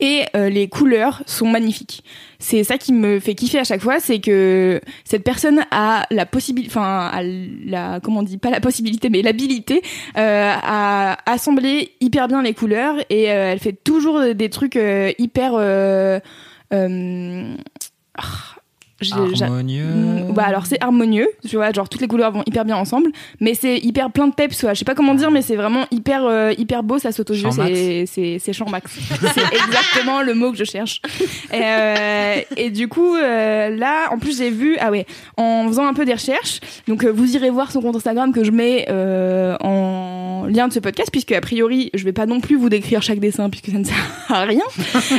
Et 0.00 0.24
euh, 0.36 0.48
les 0.48 0.68
couleurs 0.68 1.22
sont 1.26 1.46
magnifiques. 1.46 2.04
C'est 2.38 2.64
ça 2.64 2.78
qui 2.78 2.92
me 2.92 3.20
fait 3.20 3.34
kiffer 3.34 3.58
à 3.58 3.64
chaque 3.64 3.80
fois, 3.80 4.00
c'est 4.00 4.20
que 4.20 4.80
cette 5.04 5.24
personne 5.24 5.64
a 5.70 6.06
la 6.10 6.26
possibilité, 6.26 6.72
enfin, 6.72 7.10
a 7.12 7.22
la, 7.22 8.00
comment 8.00 8.20
on 8.20 8.22
dit, 8.22 8.38
pas 8.38 8.50
la 8.50 8.60
possibilité, 8.60 9.10
mais 9.10 9.22
l'habilité 9.22 9.82
euh, 10.16 10.52
à 10.62 11.18
assembler 11.30 11.92
hyper 12.00 12.28
bien 12.28 12.42
les 12.42 12.54
couleurs 12.54 12.96
et 13.10 13.30
euh, 13.30 13.52
elle 13.52 13.58
fait 13.58 13.72
toujours 13.72 14.34
des 14.34 14.50
trucs 14.50 14.76
euh, 14.76 15.12
hyper. 15.18 15.52
Euh, 15.54 16.18
euh, 16.72 17.54
ah, 18.16 18.61
Harmonieux. 19.42 19.84
Mm, 19.84 20.32
Bah 20.32 20.44
alors 20.46 20.66
c'est 20.66 20.82
harmonieux, 20.82 21.28
tu 21.48 21.56
vois, 21.56 21.72
genre 21.72 21.88
toutes 21.88 22.00
les 22.00 22.08
couleurs 22.08 22.32
vont 22.32 22.42
hyper 22.46 22.64
bien 22.64 22.76
ensemble, 22.76 23.10
mais 23.40 23.54
c'est 23.54 23.78
hyper 23.78 24.10
plein 24.10 24.28
de 24.28 24.34
peps, 24.34 24.62
ouais. 24.62 24.74
je 24.74 24.78
sais 24.80 24.84
pas 24.84 24.94
comment 24.94 25.14
dire, 25.14 25.30
mais 25.30 25.42
c'est 25.42 25.56
vraiment 25.56 25.84
hyper 25.90 26.24
euh, 26.24 26.52
hyper 26.56 26.82
beau, 26.82 26.98
ça 26.98 27.10
max. 27.56 27.72
c'est 27.74 28.04
c'est 28.06 28.38
c'est 28.38 28.52
champ 28.52 28.68
max, 28.68 28.92
c'est 29.34 29.54
exactement 29.56 30.22
le 30.22 30.34
mot 30.34 30.52
que 30.52 30.58
je 30.58 30.64
cherche. 30.64 31.00
Et, 31.52 31.60
euh, 31.62 32.36
et 32.56 32.70
du 32.70 32.88
coup 32.88 33.14
euh, 33.14 33.68
là, 33.76 34.08
en 34.12 34.18
plus 34.18 34.38
j'ai 34.38 34.50
vu, 34.50 34.76
ah 34.80 34.90
ouais, 34.90 35.06
en 35.36 35.66
faisant 35.68 35.86
un 35.86 35.94
peu 35.94 36.04
des 36.04 36.14
recherches, 36.14 36.60
donc 36.88 37.04
vous 37.04 37.34
irez 37.36 37.50
voir 37.50 37.70
son 37.72 37.80
compte 37.80 37.96
Instagram 37.96 38.32
que 38.32 38.44
je 38.44 38.50
mets 38.50 38.86
en 39.60 40.46
lien 40.48 40.68
de 40.68 40.72
ce 40.72 40.80
podcast, 40.80 41.10
puisque 41.10 41.32
a 41.32 41.40
priori 41.40 41.90
je 41.94 42.04
vais 42.04 42.12
pas 42.12 42.26
non 42.26 42.40
plus 42.40 42.56
vous 42.56 42.68
décrire 42.68 43.02
chaque 43.02 43.20
dessin 43.20 43.50
puisque 43.50 43.70
ça 43.70 43.78
ne 43.78 43.84
sert 43.84 43.96
à 44.28 44.44
rien, 44.44 44.64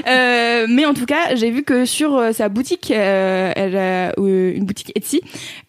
mais 0.69 0.85
en 0.85 0.93
tout 0.93 1.05
cas 1.05 1.35
j'ai 1.35 1.51
vu 1.51 1.63
que 1.63 1.85
sur 1.85 2.21
sa 2.33 2.49
boutique, 2.49 2.91
elle 2.91 3.72
euh, 3.75 4.11
une 4.17 4.65
boutique 4.65 4.91
Etsy, 4.95 5.21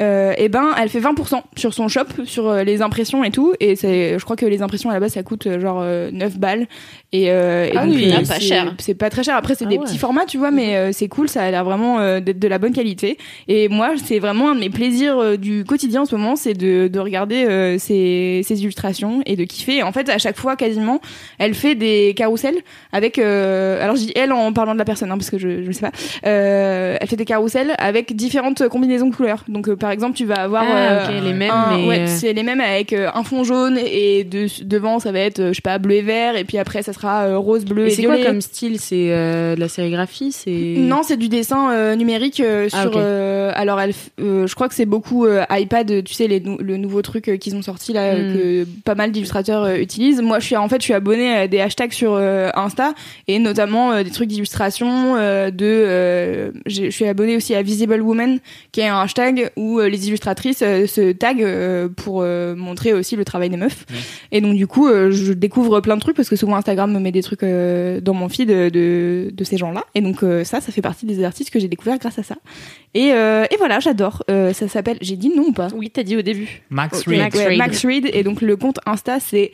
euh, 0.02 0.34
et 0.38 0.48
ben 0.48 0.70
elle 0.80 0.88
fait 0.88 1.00
20% 1.00 1.42
sur 1.56 1.72
son 1.74 1.88
shop, 1.88 2.04
sur 2.24 2.48
euh, 2.48 2.62
les 2.64 2.82
impressions 2.82 3.24
et 3.24 3.30
tout, 3.30 3.54
et 3.60 3.76
c'est, 3.76 4.18
je 4.18 4.24
crois 4.24 4.36
que 4.36 4.46
les 4.46 4.62
impressions 4.62 4.90
à 4.90 4.92
la 4.94 5.00
base 5.00 5.12
ça 5.12 5.22
coûte 5.22 5.48
genre 5.60 5.80
euh, 5.82 6.10
9 6.12 6.38
balles, 6.38 6.66
et, 7.12 7.24
et 7.24 7.30
Ah 7.76 7.86
donc, 7.86 7.94
oui, 7.94 8.10
ah, 8.12 8.18
pas 8.20 8.24
c'est- 8.24 8.40
cher. 8.40 8.74
C'est 8.78 8.94
pas 8.94 9.08
très 9.10 9.22
cher. 9.22 9.36
Après 9.36 9.54
c'est 9.54 9.66
Ah 9.66 9.68
des 9.68 9.78
ouais. 9.78 9.84
petits 9.84 9.98
formats, 9.98 10.24
tu 10.26 10.36
vois, 10.38 10.50
mais 10.50 10.92
c'est 10.92 11.06
cool, 11.08 11.28
ça 11.28 11.42
a 11.42 11.50
l'air 11.50 11.64
vraiment 11.64 11.98
d'être 12.20 12.38
de 12.40 12.48
la 12.48 12.58
bonne 12.58 12.72
qualité. 12.72 13.18
Et 13.46 13.68
moi 13.68 13.90
c'est 14.02 14.18
vraiment 14.18 14.50
un 14.50 14.54
de 14.56 14.60
mes 14.60 14.70
plaisirs 14.70 15.38
du 15.38 15.64
quotidien 15.64 16.02
en 16.02 16.06
ce 16.06 16.16
moment, 16.16 16.34
c'est 16.34 16.54
de, 16.54 16.88
de 16.88 16.98
regarder 16.98 17.76
ces, 17.78 18.42
ces 18.44 18.62
illustrations 18.62 19.22
et 19.26 19.36
de 19.36 19.44
kiffer. 19.44 19.76
Et 19.76 19.82
en 19.84 19.92
fait 19.92 20.08
à 20.08 20.18
chaque 20.18 20.36
fois 20.36 20.56
quasiment, 20.56 21.00
elle 21.38 21.54
fait 21.54 21.76
des 21.76 22.14
carousels 22.16 22.56
avec. 22.92 23.18
alors 23.18 23.94
je 23.94 24.06
dis 24.06 24.12
elle 24.16 24.32
en 24.32 24.52
parlant 24.52 24.72
de 24.72 24.78
la 24.78 24.84
personne, 24.84 25.12
hein, 25.12 25.16
parce 25.16 25.30
que 25.30 25.38
je 25.38 25.62
je 25.62 25.70
sais 25.70 25.80
pas. 25.88 25.92
Elle 26.24 27.06
fait 27.06 27.16
des 27.16 27.24
carousels 27.24 27.74
avec 27.78 27.93
différentes 28.14 28.68
combinaisons 28.68 29.09
de 29.09 29.14
couleurs. 29.14 29.44
Donc 29.48 29.68
euh, 29.68 29.76
par 29.76 29.90
exemple 29.90 30.16
tu 30.16 30.24
vas 30.24 30.37
avoir 30.42 30.64
Ah, 30.66 30.76
euh, 30.76 31.04
ok, 31.18 31.24
les 31.24 31.33
mêmes, 31.33 31.50
un- 31.50 31.76
mais. 31.76 31.87
ouais, 31.87 31.98
euh, 32.00 32.07
c'est 32.09 32.33
les 32.33 32.42
mêmes 32.42 32.61
avec 32.61 32.92
un 32.92 33.22
fond 33.24 33.44
jaune 33.44 33.78
et 33.78 34.24
de, 34.24 34.46
devant 34.64 34.98
ça 34.98 35.12
va 35.12 35.20
être 35.20 35.48
je 35.48 35.52
sais 35.54 35.62
pas 35.62 35.78
bleu 35.78 35.96
et 35.96 36.02
vert 36.02 36.37
et 36.37 36.44
puis 36.44 36.59
après 36.59 36.83
ça 36.83 36.92
sera 36.92 37.37
rose 37.37 37.64
bleu 37.64 37.85
Et 37.87 37.88
et, 37.88 37.90
c'est 37.90 38.04
quoi 38.04 38.16
comme 38.18 38.40
style? 38.40 38.78
C'est 38.80 39.09
de 39.09 39.61
la 39.61 39.68
sérigraphie? 39.68 40.33
C'est 40.33 40.50
Non, 40.78 41.02
c'est 41.02 41.16
du 41.16 41.28
dessin 41.28 41.94
numérique 41.96 42.42
Ah, 42.72 42.83
sur. 42.83 42.96
alors, 42.98 43.80
elle, 43.80 43.92
je 44.18 44.54
crois 44.54 44.68
que 44.68 44.74
c'est 44.74 44.87
beaucoup 44.87 45.26
iPad. 45.50 46.02
Tu 46.04 46.14
sais, 46.14 46.26
les 46.28 46.40
le 46.40 46.76
nouveau 46.76 47.02
truc 47.02 47.38
qu'ils 47.40 47.57
ont 47.57 47.62
sorti 47.62 47.92
là, 47.92 48.14
Mm. 48.14 48.33
que 48.35 48.64
pas 48.85 48.94
mal 48.94 49.11
d'illustrateurs 49.12 49.35
illustrateurs 49.68 49.80
utilisent. 49.83 50.20
Moi, 50.22 50.38
je 50.38 50.46
suis 50.46 50.57
en 50.57 50.68
fait, 50.68 50.76
je 50.80 50.85
suis 50.85 50.94
abonnée 50.94 51.35
à 51.35 51.48
des 51.48 51.61
hashtags 51.61 51.92
sur 51.92 52.16
Insta 52.16 52.94
et 53.28 53.38
notamment 53.38 54.02
des 54.02 54.11
trucs 54.11 54.28
d'illustration. 54.28 55.14
de, 55.14 56.52
je 56.66 56.90
suis 56.90 57.07
abonnée 57.07 57.37
aussi 57.37 57.54
à 57.54 57.62
Visible 57.87 58.03
Woman, 58.03 58.38
qui 58.73 58.81
est 58.81 58.88
un 58.88 59.01
hashtag 59.01 59.51
où 59.57 59.79
euh, 59.79 59.88
les 59.88 60.09
illustratrices 60.09 60.62
euh, 60.62 60.87
se 60.87 61.12
taguent 61.12 61.42
euh, 61.42 61.88
pour 61.88 62.23
euh, 62.23 62.55
montrer 62.55 62.92
aussi 62.92 63.16
le 63.16 63.25
travail 63.25 63.51
des 63.51 63.57
meufs. 63.57 63.85
Et 64.33 64.40
donc 64.40 64.57
du 64.57 64.66
coup, 64.66 64.88
euh, 64.88 65.11
je 65.11 65.33
découvre 65.33 65.81
plein 65.81 65.97
de 65.97 66.01
trucs 66.01 66.16
parce 66.16 66.29
que 66.29 66.37
souvent 66.37 66.57
Instagram 66.57 66.92
me 66.92 66.99
met 66.99 67.12
des 67.12 67.23
trucs 67.23 67.42
euh, 67.42 68.01
dans 68.01 68.14
mon 68.14 68.29
feed 68.29 68.49
de, 68.49 68.68
de, 68.68 69.31
de 69.33 69.44
ces 69.44 69.57
gens-là. 69.57 69.85
Et 69.94 70.01
donc 70.01 70.23
euh, 70.23 70.44
ça, 70.44 70.61
ça 70.61 70.73
fait 70.73 70.83
partie 70.83 71.07
des 71.07 71.23
artistes 71.25 71.51
que 71.51 71.59
j'ai 71.59 71.68
découvert 71.68 71.99
grâce 71.99 72.18
à 72.18 72.23
ça. 72.23 72.37
Et, 72.94 73.12
euh, 73.12 73.44
et 73.51 73.57
voilà, 73.57 73.81
j'adore. 73.81 74.23
Euh, 74.31 74.53
ça 74.53 74.68
s'appelle, 74.68 74.99
j'ai 75.01 75.16
dit 75.16 75.31
non 75.35 75.47
ou 75.49 75.53
pas? 75.53 75.68
Oui, 75.75 75.90
t'as 75.90 76.03
dit 76.03 76.16
au 76.16 76.23
début. 76.23 76.62
Max 76.70 77.03
Reed. 77.07 77.18
Max 77.18 77.37
ouais. 77.38 77.57
Max 77.57 77.85
Reed. 77.85 78.11
Et 78.12 78.23
donc 78.23 78.40
le 78.40 78.57
compte 78.57 78.79
Insta, 78.87 79.20
c'est 79.20 79.53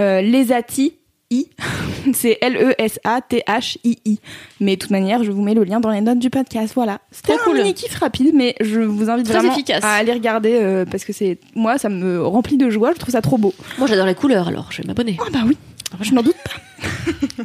euh, 0.00 0.20
lesati. 0.22 0.94
I. 1.32 1.48
c'est 2.14 2.38
L-E-S-A-T-H-I-I. 2.40 4.18
Mais 4.60 4.76
de 4.76 4.80
toute 4.80 4.90
manière, 4.90 5.24
je 5.24 5.30
vous 5.32 5.42
mets 5.42 5.54
le 5.54 5.64
lien 5.64 5.80
dans 5.80 5.90
les 5.90 6.00
notes 6.00 6.18
du 6.18 6.30
podcast. 6.30 6.72
Voilà. 6.74 7.00
C'était 7.10 7.34
Trop 7.36 7.40
un 7.50 7.52
cool. 7.52 7.58
mini 7.62 7.74
kiff 7.74 7.94
rapide, 7.98 8.32
mais 8.34 8.54
je 8.60 8.80
vous 8.80 9.08
invite 9.10 9.26
Très 9.26 9.38
vraiment 9.38 9.52
efficace. 9.54 9.82
à 9.84 9.92
aller 9.94 10.12
regarder 10.12 10.58
euh, 10.60 10.84
parce 10.84 11.04
que 11.04 11.12
c'est 11.12 11.38
moi, 11.54 11.78
ça 11.78 11.88
me 11.88 12.22
remplit 12.24 12.56
de 12.56 12.70
joie. 12.70 12.92
Je 12.94 12.98
trouve 12.98 13.12
ça 13.12 13.22
trop 13.22 13.38
beau. 13.38 13.54
Moi, 13.78 13.86
j'adore 13.88 14.06
les 14.06 14.14
couleurs, 14.14 14.48
alors 14.48 14.68
je 14.70 14.82
vais 14.82 14.86
m'abonner. 14.88 15.16
Ah 15.20 15.30
bah 15.32 15.40
oui, 15.46 15.56
je 16.00 16.12
n'en 16.12 16.22
doute 16.22 16.36
pas. 16.44 17.42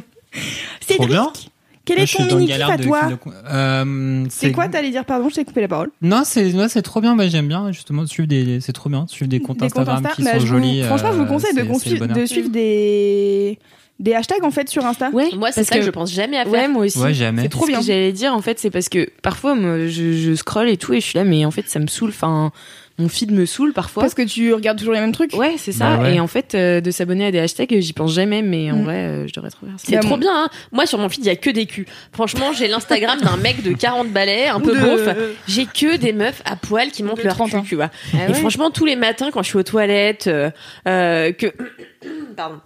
Cédric, 0.86 1.08
bien. 1.08 1.32
quel 1.84 2.00
est 2.00 2.06
ton 2.16 2.36
mini 2.36 2.46
kiff 2.52 2.60
à 2.68 2.78
toi 2.78 3.00
de- 3.10 3.16
euh, 3.50 4.24
C'est 4.30 4.52
quoi 4.52 4.68
t'allais 4.68 4.90
dire 4.90 5.04
Pardon, 5.04 5.28
je 5.28 5.34
t'ai 5.36 5.44
coupé 5.44 5.60
la 5.62 5.68
parole. 5.68 5.90
Non, 6.02 6.22
c'est 6.24 6.52
ouais, 6.54 6.68
c'est 6.68 6.82
trop 6.82 7.00
bien. 7.00 7.16
Bah, 7.16 7.28
j'aime 7.28 7.48
bien 7.48 7.72
justement 7.72 8.06
suivre 8.06 8.28
des. 8.28 8.60
C'est 8.60 8.72
trop 8.72 8.88
bien 8.90 9.06
suivre 9.08 9.28
des 9.28 9.40
comptes 9.40 9.58
Des 9.58 9.68
comptes 9.70 9.88
Instagram 9.88 10.04
Insta. 10.06 10.16
qui 10.16 10.22
Bah, 10.22 10.32
sont 10.34 10.38
vous- 10.40 10.46
jolis. 10.46 10.82
Franchement, 10.82 11.12
je 11.12 11.16
vous 11.18 11.22
euh, 11.24 11.26
conseille 11.26 11.54
de, 11.54 12.26
suivre 12.26 12.48
des 12.50 13.58
des 13.98 14.14
hashtags 14.14 14.44
en 14.44 14.50
fait 14.50 14.68
sur 14.68 14.84
Insta. 14.86 15.10
Ouais, 15.10 15.28
Moi, 15.34 15.50
c'est 15.52 15.64
ça 15.64 15.74
que... 15.74 15.80
que- 15.80 15.86
je 15.86 15.90
pense 15.90 16.12
jamais 16.12 16.38
à 16.38 16.44
faire. 16.44 16.52
Ouais, 16.52 16.68
moi 16.68 16.84
aussi. 16.86 16.98
Ouais, 16.98 17.14
jamais. 17.14 17.42
C'est 17.42 17.48
trop 17.48 17.64
Ce 17.64 17.70
bien. 17.70 17.80
que 17.80 17.84
j'allais 17.84 18.12
dire, 18.12 18.32
en 18.34 18.40
fait, 18.42 18.58
c'est 18.58 18.70
parce 18.70 18.88
que 18.88 19.08
parfois, 19.22 19.54
moi, 19.54 19.86
je, 19.88 20.12
je 20.12 20.34
scroll 20.34 20.68
et 20.68 20.76
tout, 20.76 20.92
et 20.94 21.00
je 21.00 21.06
suis 21.06 21.18
là, 21.18 21.24
mais 21.24 21.44
en 21.44 21.50
fait, 21.50 21.68
ça 21.68 21.78
me 21.80 21.86
saoule. 21.88 22.10
Enfin, 22.10 22.52
mon 23.00 23.08
feed 23.08 23.30
me 23.32 23.46
saoule 23.46 23.72
parfois. 23.72 24.02
Parce 24.02 24.14
que 24.14 24.22
tu 24.22 24.52
regardes 24.54 24.76
toujours 24.78 24.94
les 24.94 25.00
mêmes 25.00 25.12
trucs. 25.12 25.32
Ouais, 25.34 25.54
c'est 25.56 25.70
ça. 25.72 25.96
Bah 25.96 26.02
ouais. 26.02 26.14
Et 26.16 26.20
en 26.20 26.26
fait, 26.26 26.54
euh, 26.54 26.80
de 26.80 26.90
s'abonner 26.90 27.26
à 27.26 27.30
des 27.30 27.38
hashtags, 27.38 27.76
j'y 27.78 27.92
pense 27.92 28.12
jamais, 28.12 28.42
mais 28.42 28.70
en 28.72 28.76
Mm. 28.78 28.82
vrai, 28.84 28.94
euh, 28.96 29.26
je 29.28 29.32
devrais 29.34 29.50
trop 29.50 29.66
faire 29.66 29.74
ça. 29.78 29.84
C'est 29.88 29.98
trop 30.00 30.16
bien, 30.16 30.32
hein. 30.44 30.48
Moi, 30.72 30.84
sur 30.86 30.98
mon 30.98 31.08
feed, 31.08 31.24
il 31.24 31.28
y 31.28 31.30
a 31.30 31.36
que 31.36 31.50
des 31.50 31.66
culs. 31.66 31.86
Franchement, 32.12 32.52
j'ai 32.52 32.66
l'Instagram 32.68 33.20
d'un 33.20 33.36
mec 33.36 33.62
de 33.62 33.72
40 33.72 34.08
balais, 34.12 34.46
un 34.48 34.60
peu 34.60 34.74
de- 34.74 34.80
beauf. 34.80 35.08
J'ai 35.46 35.66
que 35.66 35.96
des 35.96 36.12
meufs 36.12 36.42
à 36.44 36.56
poil 36.56 36.90
qui 36.90 37.02
montrent 37.04 37.18
De 37.18 37.22
leur 37.24 37.34
30 37.34 37.50
cul, 37.50 37.56
ans. 37.56 37.62
tu 37.68 37.74
vois. 37.76 37.90
Ah 38.14 38.24
Et 38.24 38.28
ouais 38.28 38.34
franchement, 38.34 38.70
tous 38.70 38.84
les 38.84 38.96
matins, 38.96 39.30
quand 39.32 39.42
je 39.44 39.48
suis 39.48 39.58
aux 39.58 39.62
toilettes, 39.64 40.26
euh, 40.26 40.50
euh, 40.88 41.30
que, 41.32 41.46
pardon. 42.36 42.56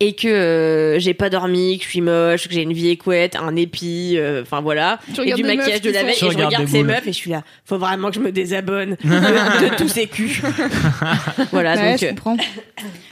Et 0.00 0.14
que 0.14 0.28
euh, 0.28 0.98
j'ai 0.98 1.14
pas 1.14 1.30
dormi, 1.30 1.78
que 1.78 1.84
je 1.84 1.88
suis 1.88 2.00
moche, 2.00 2.48
que 2.48 2.54
j'ai 2.54 2.62
une 2.62 2.72
vie 2.72 2.88
écouette, 2.88 3.36
un 3.36 3.56
épi, 3.56 4.14
euh, 4.16 4.42
enfin 4.42 4.60
voilà, 4.60 4.98
Tu 5.14 5.20
et 5.20 5.22
regardes 5.32 5.40
du 5.40 5.46
maquillage 5.46 5.80
de 5.80 5.90
la 5.90 6.02
veille, 6.04 6.14
Tu 6.16 6.24
et 6.26 6.30
je 6.30 6.34
regardes 6.34 6.54
regarde 6.54 6.68
ces 6.68 6.82
meufs 6.82 7.06
et 7.06 7.12
je 7.12 7.16
suis 7.16 7.30
là, 7.30 7.42
faut 7.64 7.78
vraiment 7.78 8.08
que 8.10 8.14
je 8.16 8.20
me 8.20 8.32
désabonne 8.32 8.96
de, 9.04 9.70
de 9.70 9.76
tous 9.76 9.88
ces 9.88 10.06
culs. 10.06 10.30
voilà, 11.52 11.74
Ouais, 11.74 11.90
donc 11.92 12.00
je 12.00 12.06
euh, 12.06 12.08
comprends. 12.10 12.36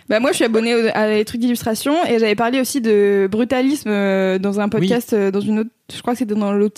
bah 0.08 0.20
moi, 0.20 0.30
je 0.30 0.36
suis 0.36 0.44
abonnée 0.44 0.90
à 0.94 1.08
des 1.08 1.24
trucs 1.24 1.40
d'illustration 1.40 1.94
et 2.06 2.18
j'avais 2.18 2.34
parlé 2.34 2.60
aussi 2.60 2.80
de 2.80 3.28
brutalisme 3.30 3.88
euh, 3.90 4.38
dans 4.38 4.60
un 4.60 4.68
podcast, 4.68 5.12
euh, 5.12 5.30
dans 5.30 5.40
une 5.40 5.60
autre, 5.60 5.70
je 5.94 6.00
crois 6.00 6.14
que 6.14 6.18
c'était 6.18 6.34
dans 6.34 6.52
l'autre. 6.52 6.76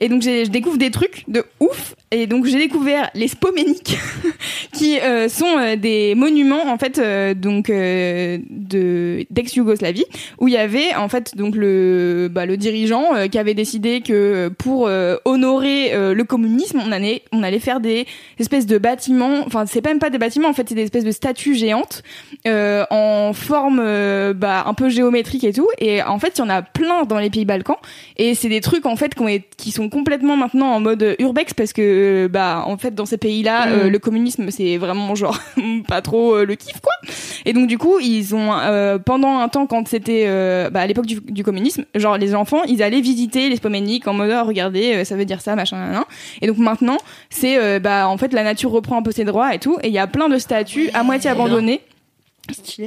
Et 0.00 0.08
donc 0.08 0.22
je 0.22 0.48
découvre 0.48 0.76
des 0.76 0.90
trucs 0.90 1.24
de 1.28 1.44
ouf. 1.60 1.94
Et 2.10 2.26
donc 2.26 2.46
j'ai 2.46 2.58
découvert 2.58 3.10
les 3.14 3.28
spoméniques, 3.28 3.98
qui 4.72 4.98
euh, 5.00 5.28
sont 5.28 5.58
euh, 5.58 5.76
des 5.76 6.14
monuments 6.14 6.68
en 6.68 6.78
fait 6.78 6.98
euh, 6.98 7.34
donc 7.34 7.68
de 7.68 9.26
d'ex-Yougoslavie 9.30 10.04
où 10.38 10.48
il 10.48 10.54
y 10.54 10.56
avait 10.56 10.94
en 10.94 11.08
fait 11.08 11.36
donc 11.36 11.56
le 11.56 12.28
bah, 12.30 12.46
le 12.46 12.56
dirigeant 12.56 13.28
qui 13.30 13.38
avait 13.38 13.54
décidé 13.54 14.02
que 14.02 14.48
pour 14.58 14.90
honorer 15.24 15.92
le 16.14 16.24
communisme, 16.24 16.80
on 16.84 16.92
allait 16.92 17.22
on 17.32 17.42
allait 17.42 17.58
faire 17.58 17.80
des 17.80 18.06
espèces 18.38 18.66
de 18.66 18.78
bâtiments. 18.78 19.42
Enfin, 19.46 19.66
c'est 19.66 19.84
même 19.84 19.98
pas 19.98 20.10
des 20.10 20.18
bâtiments 20.18 20.48
en 20.48 20.52
fait, 20.52 20.68
c'est 20.68 20.74
des 20.74 20.82
espèces 20.82 21.04
de 21.04 21.10
statues 21.10 21.54
géantes 21.54 22.02
en 22.46 23.32
forme 23.32 23.78
bah, 24.32 24.64
un 24.66 24.74
peu 24.74 24.88
géométrique 24.88 25.44
et 25.44 25.52
tout. 25.52 25.68
Et 25.78 26.02
en 26.02 26.18
fait, 26.18 26.34
il 26.36 26.40
y 26.40 26.44
en 26.44 26.50
a 26.50 26.62
plein 26.62 27.04
dans 27.04 27.18
les 27.18 27.30
pays 27.30 27.44
Balkans. 27.44 27.76
C'est 28.34 28.48
des 28.48 28.60
trucs 28.60 28.86
en 28.86 28.96
fait 28.96 29.14
qui, 29.56 29.70
sont 29.70 29.88
complètement 29.88 30.36
maintenant 30.36 30.68
en 30.68 30.80
mode 30.80 31.16
urbex 31.18 31.54
parce 31.54 31.72
que 31.72 32.28
bah 32.28 32.62
en 32.66 32.78
fait 32.78 32.94
dans 32.94 33.06
ces 33.06 33.18
pays-là, 33.18 33.68
euh, 33.68 33.90
le 33.90 33.98
communisme 33.98 34.50
c'est 34.50 34.76
vraiment 34.76 35.14
genre 35.14 35.38
pas 35.88 36.02
trop 36.02 36.36
euh, 36.36 36.44
le 36.44 36.54
kiff 36.54 36.80
quoi. 36.80 36.92
Et 37.44 37.52
donc 37.52 37.66
du 37.66 37.78
coup 37.78 37.98
ils 38.00 38.34
ont 38.34 38.52
euh, 38.52 38.98
pendant 38.98 39.38
un 39.38 39.48
temps 39.48 39.66
quand 39.66 39.86
c'était 39.88 40.24
euh, 40.26 40.70
bah, 40.70 40.80
à 40.80 40.86
l'époque 40.86 41.06
du, 41.06 41.20
du 41.20 41.44
communisme, 41.44 41.84
genre 41.94 42.16
les 42.16 42.34
enfants 42.34 42.62
ils 42.64 42.82
allaient 42.82 43.00
visiter 43.00 43.48
les 43.48 43.56
spoméniques 43.56 44.08
en 44.08 44.14
mode 44.14 44.30
Ah, 44.30 44.42
regardez 44.42 44.96
euh, 44.96 45.04
ça 45.04 45.16
veut 45.16 45.24
dire 45.24 45.40
ça 45.40 45.56
machin 45.56 45.76
nan, 45.76 45.92
nan. 45.92 46.04
Et 46.42 46.46
donc 46.46 46.58
maintenant 46.58 46.98
c'est 47.30 47.58
euh, 47.58 47.78
bah 47.78 48.08
en 48.08 48.16
fait 48.18 48.32
la 48.32 48.42
nature 48.42 48.70
reprend 48.70 48.98
un 48.98 49.02
peu 49.02 49.12
ses 49.12 49.24
droits 49.24 49.54
et 49.54 49.58
tout. 49.58 49.78
Et 49.82 49.88
il 49.88 49.94
y 49.94 49.98
a 49.98 50.06
plein 50.06 50.28
de 50.28 50.38
statues 50.38 50.90
à 50.94 51.02
moitié 51.02 51.30
abandonnées. 51.30 51.80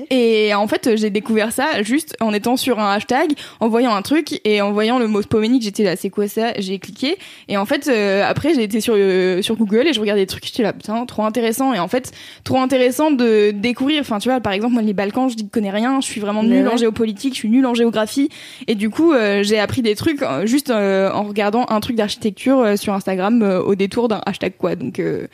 Et 0.09 0.53
en 0.53 0.67
fait, 0.67 0.95
j'ai 0.95 1.09
découvert 1.09 1.51
ça 1.51 1.81
juste 1.83 2.15
en 2.19 2.33
étant 2.33 2.57
sur 2.57 2.79
un 2.79 2.91
hashtag, 2.91 3.33
en 3.59 3.67
voyant 3.67 3.93
un 3.93 4.01
truc 4.01 4.39
et 4.45 4.61
en 4.61 4.71
voyant 4.71 4.99
le 4.99 5.07
mot 5.07 5.21
spoménique, 5.21 5.63
j'étais 5.63 5.83
là, 5.83 5.95
c'est 5.95 6.09
quoi 6.09 6.27
ça? 6.27 6.53
J'ai 6.57 6.79
cliqué 6.79 7.17
et 7.47 7.57
en 7.57 7.65
fait, 7.65 7.87
euh, 7.87 8.23
après, 8.25 8.53
j'ai 8.53 8.63
été 8.63 8.81
sur 8.81 8.93
euh, 8.97 9.41
sur 9.41 9.55
Google 9.55 9.87
et 9.87 9.93
je 9.93 9.99
regardais 9.99 10.21
des 10.21 10.27
trucs, 10.27 10.45
j'étais 10.45 10.63
là, 10.63 10.73
putain, 10.73 11.05
trop 11.05 11.23
intéressant. 11.23 11.73
Et 11.73 11.79
en 11.79 11.87
fait, 11.87 12.11
trop 12.43 12.59
intéressant 12.59 13.11
de 13.11 13.51
découvrir. 13.51 14.01
Enfin, 14.01 14.19
tu 14.19 14.29
vois, 14.29 14.39
par 14.39 14.53
exemple, 14.53 14.73
moi, 14.73 14.81
les 14.81 14.93
Balkans, 14.93 15.29
je 15.29 15.35
dis 15.35 15.43
que 15.43 15.49
je 15.49 15.53
connais 15.53 15.71
rien, 15.71 16.01
je 16.01 16.05
suis 16.05 16.21
vraiment 16.21 16.43
nulle 16.43 16.67
en 16.67 16.77
géopolitique, 16.77 17.33
je 17.33 17.39
suis 17.39 17.49
nulle 17.49 17.65
en 17.65 17.73
géographie. 17.73 18.29
Et 18.67 18.75
du 18.75 18.89
coup, 18.89 19.13
euh, 19.13 19.43
j'ai 19.43 19.59
appris 19.59 19.81
des 19.81 19.95
trucs 19.95 20.21
euh, 20.21 20.45
juste 20.45 20.69
euh, 20.69 21.11
en 21.11 21.23
regardant 21.23 21.65
un 21.69 21.79
truc 21.79 21.95
d'architecture 21.95 22.59
euh, 22.59 22.75
sur 22.75 22.93
Instagram 22.93 23.41
euh, 23.41 23.61
au 23.61 23.75
détour 23.75 24.07
d'un 24.07 24.21
hashtag 24.25 24.53
quoi. 24.57 24.75
Donc 24.75 24.99
euh, 24.99 25.27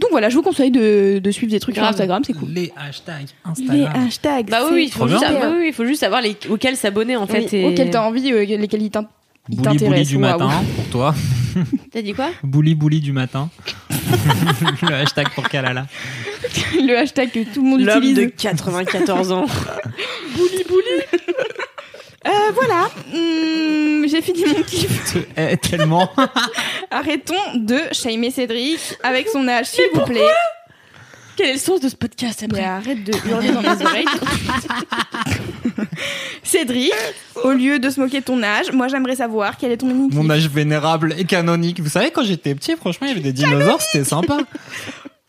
donc 0.00 0.10
voilà, 0.10 0.28
je 0.30 0.34
vous 0.36 0.42
conseille 0.42 0.70
de, 0.70 1.18
de 1.22 1.30
suivre 1.30 1.52
des 1.52 1.60
trucs 1.60 1.74
Grave. 1.74 1.86
sur 1.88 1.92
Instagram, 1.94 2.22
c'est 2.26 2.32
cool. 2.32 2.48
Les 2.50 2.72
hashtags 2.76 3.26
Les 3.46 3.50
Instagram. 3.50 4.06
hashtags. 4.06 4.50
bah 4.50 4.58
c'est 4.68 4.74
oui, 4.74 4.84
il 4.86 4.90
faut 4.92 4.98
trop 5.00 5.08
juste, 5.08 5.20
bien. 5.20 5.28
savoir- 5.32 5.50
oui, 5.52 5.56
oui, 5.60 5.66
il 5.68 5.72
faut 5.74 5.84
juste 5.86 6.00
savoir 6.00 6.20
les, 6.22 6.36
auxquels 6.48 6.76
s'abonner 6.76 7.16
en 7.16 7.26
fait. 7.26 7.52
et- 7.52 7.64
auquel 7.66 7.90
t'as 7.90 8.02
envie, 8.02 8.32
euh, 8.32 8.44
lesquels 8.44 8.82
ils 8.82 8.90
t'in- 8.90 9.06
ils 9.48 9.56
Bouli 9.56 9.68
bouli 9.68 9.78
t'intéressent. 9.78 10.08
du 10.08 10.18
matin 10.18 10.50
pour 10.76 10.84
toi. 10.90 11.14
T'as 11.92 12.02
dit 12.02 12.12
quoi? 12.12 12.30
Bouli 12.44 12.74
bouli 12.76 13.00
du 13.00 13.12
matin. 13.12 13.48
le 14.82 14.94
hashtag 14.94 15.28
pour 15.34 15.48
Kalala. 15.48 15.86
le 16.74 16.96
hashtag 16.96 17.30
que 17.32 17.40
tout 17.52 17.62
le 17.62 17.68
monde 17.68 17.80
L'homme 17.80 17.98
utilise. 17.98 18.16
de 18.16 18.24
94 18.26 19.32
ans. 19.32 19.46
Euh, 22.26 22.30
voilà, 22.54 22.90
Hum, 23.14 24.06
j'ai 24.08 24.20
fini 24.20 24.44
mon 24.44 24.62
kiff. 24.62 25.12
Te 25.12 25.18
hais 25.40 25.56
tellement. 25.56 26.10
Arrêtons 26.90 27.34
de 27.54 27.78
shamer 27.92 28.30
Cédric 28.30 28.78
avec 29.02 29.28
son 29.28 29.46
âge, 29.48 29.66
s'il 29.66 29.84
vous 29.94 30.02
plaît. 30.02 30.20
Quel 31.36 31.48
est 31.48 31.52
le 31.54 31.58
sens 31.58 31.80
de 31.80 31.88
ce 31.88 31.96
podcast 31.96 32.44
Mais 32.52 32.62
arrête 32.62 33.02
de 33.02 33.12
hurler 33.26 33.50
dans 33.52 33.62
mes 33.62 33.68
oreilles. 33.68 34.04
Cédric, 36.42 36.92
au 37.42 37.52
lieu 37.52 37.78
de 37.78 37.88
se 37.88 37.98
moquer 38.00 38.20
de 38.20 38.24
ton 38.26 38.42
âge, 38.42 38.70
moi 38.72 38.88
j'aimerais 38.88 39.16
savoir 39.16 39.56
quel 39.56 39.72
est 39.72 39.78
ton 39.78 39.86
mini 39.86 40.10
Mon 40.12 40.28
âge 40.28 40.46
vénérable 40.48 41.14
et 41.16 41.24
canonique. 41.24 41.80
Vous 41.80 41.88
savez, 41.88 42.10
quand 42.10 42.24
j'étais 42.24 42.54
petit, 42.54 42.76
franchement, 42.76 43.06
il 43.06 43.10
y 43.10 43.12
avait 43.12 43.22
des 43.22 43.32
dinosaures, 43.32 43.80
c'était 43.80 44.04
sympa. 44.04 44.38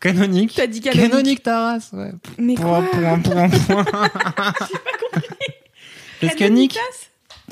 Canonique. 0.01 0.53
T'as 0.55 0.67
dit 0.67 0.81
canonique. 0.81 1.11
Canonique, 1.11 1.43
ta 1.43 1.61
race, 1.73 1.89
ouais. 1.93 2.11
Mais 2.37 2.55
Point, 2.55 2.83
quoi 2.91 2.99
point, 2.99 3.19
point, 3.19 3.49
point. 3.49 3.85
Parce 6.21 6.35
que 6.35 6.43
Nick, 6.45 6.77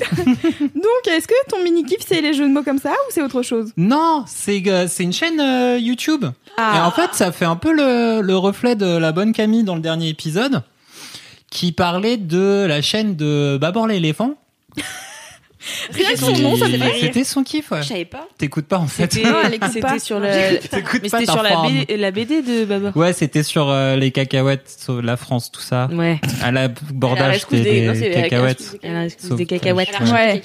Donc, 0.00 1.08
est-ce 1.08 1.26
que 1.26 1.34
ton 1.48 1.62
mini 1.62 1.84
kiff 1.84 1.98
c'est 2.06 2.20
les 2.20 2.32
jeux 2.32 2.48
de 2.48 2.52
mots 2.52 2.62
comme 2.62 2.78
ça 2.78 2.92
ou 2.92 3.10
c'est 3.10 3.22
autre 3.22 3.42
chose 3.42 3.72
non, 3.76 4.24
c'est 4.26 4.62
euh, 4.66 4.86
c'est 4.88 5.02
une 5.02 5.12
chaîne 5.12 5.40
euh, 5.40 5.78
YouTube. 5.78 6.24
Ah. 6.56 6.74
Et 6.76 6.80
en 6.80 6.90
fait, 6.90 7.14
ça 7.14 7.32
fait 7.32 7.44
un 7.44 7.56
peu 7.56 7.72
le, 7.72 8.20
le 8.22 8.36
reflet 8.36 8.76
de 8.76 8.96
la 8.96 9.12
bonne 9.12 9.32
Camille 9.32 9.64
dans 9.64 9.74
le 9.74 9.80
dernier 9.80 10.08
épisode, 10.08 10.62
qui 11.50 11.72
parlait 11.72 12.16
de 12.16 12.64
la 12.66 12.80
chaîne 12.82 13.16
de 13.16 13.58
Babor 13.60 13.86
l'éléphant. 13.86 14.34
Rien 15.92 16.12
que 16.12 16.18
son 16.18 16.32
nom, 16.32 16.56
ça 16.56 16.68
me 16.68 16.76
fait 16.78 16.84
rire. 16.84 16.94
C'était 17.00 17.24
son 17.24 17.42
kiff, 17.42 17.70
ouais. 17.70 17.82
Je 17.82 17.88
savais 17.88 18.04
pas. 18.04 18.26
T'écoutes 18.38 18.66
pas 18.66 18.78
en 18.78 18.86
fait. 18.86 19.14
Non, 19.22 19.34
elle 19.44 19.54
écoute 19.54 19.80
pas. 19.80 19.88
c'était 19.90 19.98
sur 19.98 20.18
la, 20.20 20.56
T'écoutes 20.56 21.00
mais 21.02 21.08
pas 21.10 21.18
c'était 21.18 21.26
ta 21.26 21.32
sur 21.32 21.42
la. 21.42 21.62
BD, 21.68 21.96
la 21.96 22.10
BD 22.10 22.42
de 22.42 22.64
Baba. 22.64 22.92
Ouais, 22.94 23.12
c'était 23.12 23.42
sur 23.42 23.68
euh, 23.68 23.96
les 23.96 24.10
cacahuètes, 24.10 24.74
sur 24.84 25.02
la 25.02 25.16
France, 25.16 25.50
tout 25.52 25.60
ça. 25.60 25.88
Ouais. 25.92 26.20
À 26.42 26.50
la 26.50 26.68
bordage, 26.68 27.40
c'était 27.48 27.92
des 27.92 28.10
cacahuètes. 28.10 28.78
Elle 28.82 28.96
a 28.96 29.04
excuse 29.04 29.28
Sauf 29.28 29.38
des 29.38 29.46
cacahuètes. 29.46 29.90
Ouais. 30.00 30.42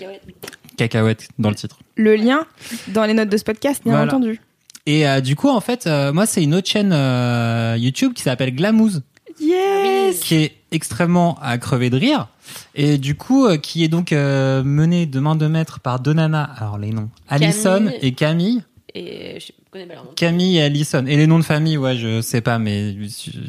Cacahuètes 0.77 1.29
dans 1.39 1.49
le 1.49 1.55
titre. 1.55 1.79
Le 1.95 2.15
lien 2.15 2.45
dans 2.89 3.05
les 3.05 3.13
notes 3.13 3.29
de 3.29 3.37
ce 3.37 3.43
podcast, 3.43 3.81
bien 3.83 3.93
Voilà. 3.93 4.11
entendu. 4.11 4.41
Et 4.85 5.07
euh, 5.07 5.21
du 5.21 5.35
coup, 5.35 5.49
en 5.49 5.61
fait, 5.61 5.87
euh, 5.87 6.13
moi, 6.13 6.25
c'est 6.25 6.43
une 6.43 6.53
autre 6.53 6.67
chaîne 6.69 6.91
euh, 6.93 7.75
YouTube 7.79 8.13
qui 8.13 8.21
s'appelle 8.21 8.53
Glamouze, 8.53 9.01
Yes 9.39 10.19
qui 10.19 10.35
est 10.35 10.55
extrêmement 10.71 11.37
à 11.41 11.57
crever 11.57 11.89
de 11.89 11.97
rire. 11.97 12.27
Et 12.75 12.97
du 12.97 13.15
coup, 13.15 13.45
euh, 13.47 13.57
qui 13.57 13.83
est 13.83 13.87
donc 13.87 14.11
euh, 14.13 14.63
menée 14.63 15.05
de 15.05 15.19
main 15.19 15.35
de 15.35 15.47
maître 15.47 15.79
par 15.79 15.99
deux 15.99 16.13
nanas, 16.13 16.49
alors 16.57 16.77
les 16.77 16.91
noms, 16.91 17.09
Alison 17.29 17.79
Camille. 17.85 17.97
et 18.01 18.11
Camille. 18.13 18.63
Et 18.97 19.39
je 19.41 19.51
connais 19.71 19.85
pas 19.87 19.95
leur 19.95 20.05
nom. 20.05 20.11
Camille 20.15 20.57
et 20.57 20.61
Allison. 20.61 21.05
Et 21.05 21.17
les 21.17 21.27
noms 21.27 21.39
de 21.39 21.43
famille, 21.43 21.75
ouais, 21.77 21.97
je 21.97 22.21
sais 22.21 22.39
pas, 22.39 22.59
mais 22.59 22.95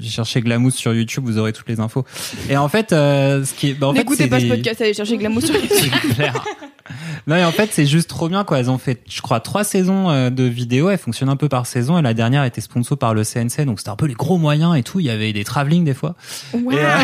cherchez 0.03 0.41
Glamousse 0.41 0.74
sur 0.74 0.93
YouTube, 0.93 1.24
vous 1.24 1.39
aurez 1.39 1.53
toutes 1.53 1.68
les 1.68 1.78
infos. 1.78 2.05
Et 2.51 2.57
en 2.57 2.68
fait, 2.68 2.93
euh, 2.93 3.45
ce 3.45 3.55
qui 3.55 3.70
est, 3.70 3.74
bah, 3.74 3.87
en 3.89 3.93
fait, 3.93 4.01
N'écoutez 4.01 4.24
c'est 4.24 4.28
pas 4.28 4.41
ce 4.41 4.45
des- 4.47 4.51
podcast, 4.51 4.80
allez 4.80 4.95
chercher 4.95 5.16
Glamour 5.18 5.43
sur 5.43 5.55
YouTube. 5.61 5.68
C'est 5.70 6.14
clair. 6.14 6.45
Non, 7.26 7.37
et 7.37 7.45
en 7.45 7.53
fait, 7.53 7.70
c'est 7.72 7.87
juste 7.87 8.09
trop 8.09 8.28
bien, 8.28 8.45
quoi. 8.45 8.59
Elles 8.59 8.70
ont 8.70 8.78
fait, 8.78 9.03
je 9.09 9.20
crois, 9.20 9.41
trois 9.41 9.64
saisons 9.64 10.11
euh, 10.11 10.30
de 10.30 10.45
vidéos. 10.45 10.91
Elles 10.91 10.99
fonctionnent 10.99 11.28
un 11.28 11.37
peu 11.37 11.49
par 11.49 11.66
saison. 11.66 11.99
Et 11.99 12.03
la 12.03 12.14
dernière 12.14 12.45
était 12.45 12.61
sponsor 12.61 12.97
par 12.99 13.14
le 13.14 13.24
CNC. 13.24 13.64
Donc, 13.64 13.78
c'était 13.80 13.91
un 13.91 13.97
peu 13.97 14.07
les 14.07 14.14
gros 14.14 14.39
moyens 14.39 14.76
et 14.76 14.82
tout. 14.82 15.01
Il 15.01 15.07
y 15.07 15.11
avait 15.11 15.32
des 15.32 15.45
travelling 15.45 15.84
des 15.84 15.95
fois. 15.95 16.14
Waouh. 16.53 16.72
Et, 16.72 16.78
euh, 16.78 16.99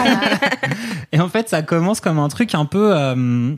et 1.13 1.21
en 1.21 1.29
fait, 1.29 1.49
ça 1.49 1.63
commence 1.63 2.01
comme 2.01 2.19
un 2.19 2.29
truc 2.29 2.55
un 2.55 2.65
peu. 2.65 2.93
euh, 2.97 3.55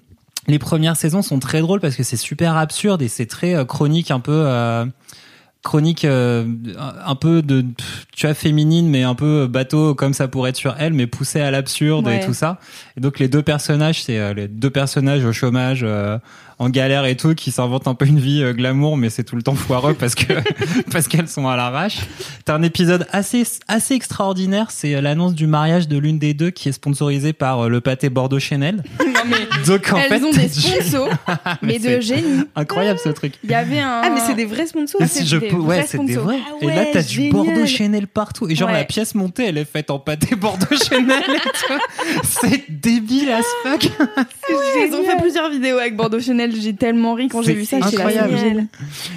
les 0.47 0.59
premières 0.59 0.97
saisons 0.97 1.22
sont 1.22 1.39
très 1.39 1.61
drôles 1.62 1.81
parce 1.81 1.97
que 1.97 2.03
c'est 2.03 2.18
super 2.18 2.57
absurde 2.57 3.01
et 3.01 3.09
c'est 3.09 3.25
très 3.27 3.55
euh, 3.55 3.64
chronique, 3.64 4.11
un 4.11 4.20
peu. 4.20 4.33
euh, 4.47 4.85
chronique 5.65 6.05
euh, 6.05 6.45
un 7.05 7.15
peu 7.17 7.43
de 7.43 7.65
tu 8.15 8.27
vois 8.27 8.35
féminine 8.35 8.89
mais 8.89 9.03
un 9.03 9.15
peu 9.17 9.47
bateau 9.49 9.95
comme 9.95 10.12
ça 10.15 10.29
pourrait 10.29 10.51
être 10.51 10.57
sur 10.57 10.77
elle 10.79 10.93
mais 10.93 11.07
poussé 11.09 11.41
à 11.41 11.51
l'absurde 11.51 12.07
Ouais. 12.07 12.23
et 12.23 12.27
tout 12.27 12.35
ça 12.35 12.59
et 12.97 13.01
donc 13.01 13.19
les 13.19 13.27
deux 13.29 13.43
personnages 13.43 14.05
c'est 14.05 14.19
euh, 14.19 14.35
les 14.35 14.47
deux 14.47 14.71
personnages 14.71 15.25
au 15.25 15.33
chômage 15.33 15.81
euh, 15.83 16.19
en 16.59 16.69
galère 16.69 17.05
et 17.07 17.17
tout 17.17 17.35
qui 17.35 17.51
s'inventent 17.51 17.89
un 17.89 17.95
peu 17.95 18.07
une 18.07 18.19
vie 18.21 18.43
euh, 18.43 18.53
glamour 18.53 18.97
mais 18.97 19.11
c'est 19.11 19.25
tout 19.25 19.37
le 19.37 19.43
temps 19.43 19.55
foireux 19.55 19.95
parce 19.95 20.15
que 20.15 20.33
parce 20.93 21.09
qu'elles 21.09 21.29
sont 21.29 21.49
à 21.49 21.57
l'arrache 21.57 21.99
t'as 22.45 22.55
un 22.55 22.63
épisode 22.63 23.07
assez 23.13 23.45
assez 23.69 23.95
extraordinaire 23.95 24.71
c'est 24.71 24.95
euh, 24.95 25.01
l'annonce 25.01 25.35
du 25.35 25.47
mariage 25.47 25.89
de 25.89 25.99
l'une 25.99 26.19
des 26.19 26.35
deux 26.35 26.51
qui 26.51 26.69
est 26.69 26.73
sponsorisée 26.73 27.33
par 27.33 27.61
euh, 27.65 27.69
le 27.69 27.81
pâté 27.81 28.09
Bordeaux 28.11 28.39
Chanel 28.39 28.83
Non, 29.01 29.21
mais 29.27 29.37
donc 29.67 29.93
en 29.93 29.97
elles 29.97 30.09
fait 30.09 30.23
ont 30.25 30.31
des 30.31 30.49
sponsors, 30.49 31.09
mais 31.63 31.79
c'est 31.81 31.97
de 31.97 32.01
génie. 32.01 32.45
incroyable 32.55 32.99
ce 33.03 33.09
truc 33.11 33.35
Il 33.43 33.51
y 33.51 33.55
avait 33.55 33.81
un. 33.81 34.03
Ah, 34.05 34.11
mais 34.11 34.21
c'est 34.21 34.35
des 34.35 34.45
vrais 34.45 34.67
sponsors. 34.67 35.01
ah, 35.03 35.07
si 35.07 35.27
je 35.27 35.37
peux, 35.39 35.57
ouais, 35.57 35.85
c'est 35.87 36.05
des 36.05 36.17
vrais. 36.17 36.39
Ah 36.47 36.57
et 36.61 36.67
là, 36.67 36.85
t'as 36.93 37.03
du. 37.03 37.31
Bordeaux 37.31 37.67
Chanel 37.67 38.07
partout. 38.07 38.49
Et 38.49 38.55
genre, 38.55 38.69
Ouais. 38.69 38.75
la 38.75 38.85
pièce 38.85 39.15
montée, 39.15 39.47
elle 39.47 39.59
est 39.59 39.65
faite 39.65 39.91
en 39.91 39.99
pâté 39.99 40.35
Bordeaux 40.37 40.77
Chanel 40.89 41.23
et 41.29 41.41
tout. 41.41 42.21
C'est 42.41 42.65
débile 42.71 43.31
as 43.31 43.43
fuck. 43.63 43.85
Ils 44.51 44.95
ont 44.95 45.05
fait 45.05 45.17
plusieurs 45.21 45.51
vidéos 45.51 45.79
avec 45.79 45.97
Bordeaux 45.97 46.21
Chanel. 46.21 46.44
J'ai 46.53 46.75
tellement 46.75 47.15
ri 47.15 47.29
quand 47.29 47.43
j'ai 47.43 47.55
vu 47.55 47.65
ça. 47.65 47.77
incroyable. 47.77 48.37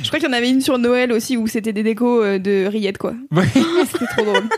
Je 0.04 0.08
crois 0.08 0.20
qu'il 0.20 0.28
y 0.28 0.32
en 0.32 0.36
avait 0.38 0.50
une 0.50 0.62
sur 0.62 0.78
Noël 0.78 1.12
aussi 1.12 1.38
où 1.38 1.48
c'était 1.48 1.74
des 1.74 1.84
décos 1.84 2.24
euh, 2.24 2.40
de 2.40 2.66
rillettes 2.66 2.98
quoi. 2.98 3.14
Ouais. 3.32 3.46
C'était 3.92 4.06
trop 4.06 4.26
drôle. 4.26 4.44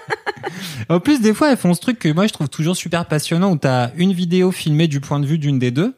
En 0.87 0.99
plus, 0.99 1.21
des 1.21 1.33
fois, 1.33 1.51
elles 1.51 1.57
font 1.57 1.73
ce 1.73 1.81
truc 1.81 1.99
que 1.99 2.09
moi, 2.11 2.25
je 2.25 2.33
trouve 2.33 2.49
toujours 2.49 2.75
super 2.75 3.05
passionnant 3.05 3.51
où 3.51 3.57
t'as 3.57 3.91
une 3.97 4.13
vidéo 4.13 4.51
filmée 4.51 4.87
du 4.87 4.99
point 4.99 5.19
de 5.19 5.25
vue 5.25 5.37
d'une 5.37 5.59
des 5.59 5.69
deux. 5.69 5.93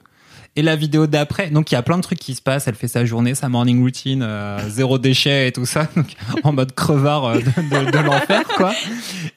Et 0.57 0.61
la 0.63 0.75
vidéo 0.75 1.07
d'après, 1.07 1.49
donc 1.49 1.71
il 1.71 1.75
y 1.75 1.77
a 1.77 1.81
plein 1.81 1.95
de 1.95 2.01
trucs 2.03 2.19
qui 2.19 2.35
se 2.35 2.41
passent. 2.41 2.67
Elle 2.67 2.75
fait 2.75 2.89
sa 2.89 3.05
journée, 3.05 3.35
sa 3.35 3.47
morning 3.47 3.81
routine, 3.81 4.21
euh, 4.21 4.59
zéro 4.67 4.97
déchet 4.97 5.47
et 5.47 5.51
tout 5.53 5.65
ça, 5.65 5.87
donc 5.95 6.07
en 6.43 6.51
mode 6.51 6.73
crevard 6.73 7.23
euh, 7.25 7.35
de, 7.35 7.85
de- 7.85 7.91
de 7.91 7.97
l'enfer, 7.99 8.43
quoi. 8.57 8.73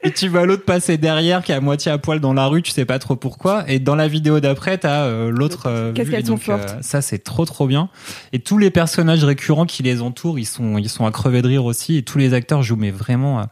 Et 0.03 0.11
tu 0.11 0.27
vois 0.27 0.45
l'autre 0.45 0.65
passer 0.65 0.97
derrière, 0.97 1.41
qui 1.41 1.53
est 1.53 1.55
à 1.55 1.61
moitié 1.61 1.89
à 1.89 1.97
poil 1.97 2.19
dans 2.19 2.33
la 2.33 2.47
rue, 2.47 2.61
tu 2.61 2.71
sais 2.71 2.83
pas 2.83 2.99
trop 2.99 3.15
pourquoi. 3.15 3.63
Et 3.69 3.79
dans 3.79 3.95
la 3.95 4.09
vidéo 4.09 4.41
d'après, 4.41 4.77
t'as 4.77 5.03
euh, 5.03 5.29
l'autre. 5.31 5.67
euh, 5.67 5.93
Qu'est-ce 5.93 6.07
vue. 6.09 6.15
qu'elles 6.15 6.25
sont 6.25 6.33
euh, 6.33 6.37
fortes. 6.37 6.75
ça, 6.81 7.01
c'est 7.01 7.19
trop 7.19 7.45
trop 7.45 7.65
bien. 7.65 7.87
Et 8.33 8.39
tous 8.39 8.57
les 8.57 8.69
personnages 8.69 9.23
récurrents 9.23 9.65
qui 9.65 9.83
les 9.83 10.01
entourent, 10.01 10.37
ils 10.37 10.45
sont 10.45 10.77
ils 10.77 10.89
sont 10.89 11.05
à 11.05 11.11
crever 11.11 11.41
de 11.41 11.47
rire 11.47 11.63
aussi. 11.63 11.95
Et 11.95 12.03
tous 12.03 12.17
les 12.17 12.33
acteurs 12.33 12.61
jouent 12.61 12.75
mais 12.75 12.91
vraiment. 12.91 13.39
euh, 13.39 13.43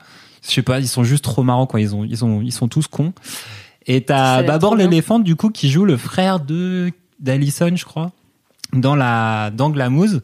je 0.45 0.51
sais 0.51 0.63
pas, 0.63 0.81
ils 0.81 0.87
sont 0.89 1.05
juste 1.05 1.23
trop 1.23 1.43
marrants 1.43 1.65
quoi. 1.65 1.79
Ils 1.79 1.95
ont, 1.95 2.03
ils 2.03 2.25
ont, 2.25 2.41
ils 2.41 2.51
sont 2.51 2.67
tous 2.67 2.87
cons. 2.87 3.13
Et 3.87 4.01
t'as 4.03 4.43
bien. 4.75 4.75
l'éléphant 4.75 5.19
du 5.19 5.37
coup 5.37 5.49
qui 5.49 5.69
joue 5.69 5.85
le 5.85 5.95
frère 5.95 6.41
de 6.41 6.91
d'Alison, 7.19 7.75
je 7.75 7.85
crois, 7.85 8.11
dans 8.73 8.95
la 8.95 9.51
dans 9.51 9.69
Glamouze. 9.69 10.21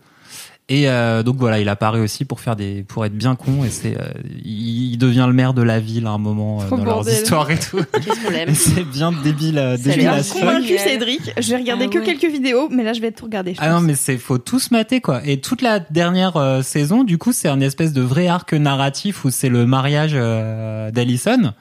Et 0.71 0.87
euh, 0.87 1.23
donc 1.23 1.37
voilà, 1.37 1.59
il 1.59 1.67
apparaît 1.67 1.99
aussi 1.99 2.25
pour 2.25 2.39
faire 2.39 2.55
des, 2.55 2.83
pour 2.83 3.03
être 3.03 3.17
bien 3.17 3.35
con. 3.35 3.63
Et 3.63 3.69
c'est, 3.69 3.99
euh, 3.99 4.11
il, 4.45 4.97
devient 4.99 5.25
le 5.25 5.33
maire 5.33 5.55
de 5.55 5.63
la 5.63 5.79
ville 5.79 6.05
à 6.05 6.11
un 6.11 6.19
moment 6.19 6.61
euh, 6.61 6.69
dans 6.69 6.83
leurs 6.83 7.09
histoires 7.09 7.49
et 7.49 7.57
tout. 7.57 7.79
Qu'est-ce 7.91 8.23
qu'on 8.23 8.29
l'aime 8.29 8.49
Et 8.49 8.53
c'est 8.53 8.83
bien 8.83 9.11
débile, 9.11 9.57
euh, 9.57 9.77
débile 9.77 10.11
fuck. 10.21 10.41
Convaincu. 10.41 10.77
Cédric. 10.77 11.33
Je 11.39 11.49
vais 11.49 11.57
regarder 11.57 11.85
Ah 11.87 11.91
que 11.91 11.97
ouais. 11.97 12.05
quelques 12.05 12.31
vidéos, 12.31 12.69
mais 12.69 12.83
là 12.83 12.93
je 12.93 13.01
vais 13.01 13.11
tout 13.11 13.25
regarder. 13.25 13.55
Ah 13.57 13.71
non, 13.71 13.81
mais 13.81 13.95
c'est 13.95 14.19
faut 14.19 14.37
tous 14.37 14.69
mater 14.69 15.01
quoi. 15.01 15.25
Et 15.25 15.41
toute 15.41 15.63
la 15.63 15.79
dernière 15.79 16.37
euh, 16.37 16.61
saison, 16.61 17.03
du 17.03 17.17
coup, 17.17 17.31
c'est 17.31 17.47
un 17.47 17.61
espèce 17.61 17.91
de 17.91 18.01
vrai 18.01 18.27
arc 18.27 18.53
narratif 18.53 19.25
où 19.25 19.31
c'est 19.31 19.49
le 19.49 19.65
mariage 19.65 20.11
euh, 20.13 20.91
d'Alison. 20.91 21.53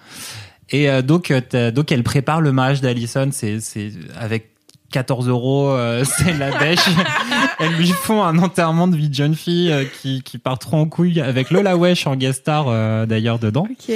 Et 0.69 0.91
euh, 0.91 1.01
donc, 1.01 1.33
donc 1.75 1.93
elle 1.93 2.03
prépare 2.03 2.43
le 2.43 2.53
mariage 2.53 2.83
d'Alison. 2.83 3.31
C'est 3.33 3.61
c'est 3.61 3.91
avec 4.21 4.51
14 4.93 5.29
euros, 5.29 5.69
euh, 5.71 6.05
c'est 6.19 6.33
la 6.39 6.57
dèche. 6.59 6.79
Elles 7.59 7.75
lui 7.75 7.89
font 7.89 8.23
un 8.23 8.39
enterrement 8.39 8.89
de 8.89 8.97
vie 8.97 9.09
de 9.09 9.15
jeune 9.15 9.35
fille 9.35 9.71
euh, 9.71 9.85
qui 10.01 10.23
qui 10.23 10.39
part 10.39 10.59
trop 10.59 10.77
en 10.77 10.87
couille 10.87 11.21
avec 11.21 11.51
Lola 11.51 11.77
Wesh 11.77 12.07
en 12.07 12.17
guest 12.17 12.41
star 12.41 12.67
euh, 12.69 13.05
d'ailleurs 13.07 13.39
dedans 13.39 13.67
Ok. 13.71 13.95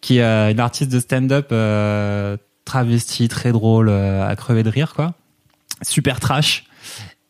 qui 0.00 0.18
est 0.18 0.22
euh, 0.22 0.50
une 0.50 0.60
artiste 0.60 0.90
de 0.92 1.00
stand-up 1.00 1.48
euh, 1.52 2.36
travestie, 2.64 3.28
très 3.28 3.52
drôle, 3.52 3.88
euh, 3.90 4.26
à 4.26 4.34
crever 4.36 4.62
de 4.62 4.70
rire, 4.70 4.94
quoi. 4.94 5.12
Super 5.82 6.18
trash. 6.20 6.64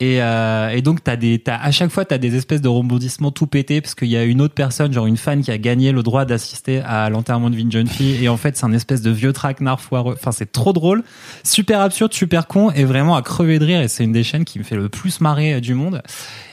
Et, 0.00 0.20
euh, 0.20 0.70
et 0.70 0.82
donc, 0.82 1.04
t'as 1.04 1.14
des, 1.16 1.38
t'as, 1.38 1.56
à 1.56 1.70
chaque 1.70 1.90
fois, 1.90 2.04
tu 2.04 2.12
as 2.12 2.18
des 2.18 2.34
espèces 2.34 2.60
de 2.60 2.68
rebondissements 2.68 3.30
tout 3.30 3.46
pétés 3.46 3.80
parce 3.80 3.94
qu'il 3.94 4.08
y 4.08 4.16
a 4.16 4.24
une 4.24 4.40
autre 4.40 4.54
personne, 4.54 4.92
genre 4.92 5.06
une 5.06 5.16
fan, 5.16 5.40
qui 5.40 5.52
a 5.52 5.58
gagné 5.58 5.92
le 5.92 6.02
droit 6.02 6.24
d'assister 6.24 6.80
à 6.80 7.08
l'enterrement 7.10 7.48
de 7.48 7.54
de 7.60 7.70
jeune 7.70 7.86
fille. 7.86 8.22
Et 8.22 8.28
en 8.28 8.36
fait, 8.36 8.56
c'est 8.56 8.66
un 8.66 8.72
espèce 8.72 9.02
de 9.02 9.10
vieux 9.10 9.32
traquenard 9.32 9.80
foireux. 9.80 10.14
Enfin, 10.18 10.32
c'est 10.32 10.50
trop 10.50 10.72
drôle, 10.72 11.04
super 11.44 11.80
absurde, 11.80 12.12
super 12.12 12.48
con 12.48 12.70
et 12.72 12.84
vraiment 12.84 13.14
à 13.14 13.22
crever 13.22 13.58
de 13.60 13.64
rire. 13.64 13.80
Et 13.80 13.88
c'est 13.88 14.02
une 14.02 14.12
des 14.12 14.24
chaînes 14.24 14.44
qui 14.44 14.58
me 14.58 14.64
fait 14.64 14.76
le 14.76 14.88
plus 14.88 15.20
marrer 15.20 15.54
euh, 15.54 15.60
du 15.60 15.74
monde. 15.74 16.02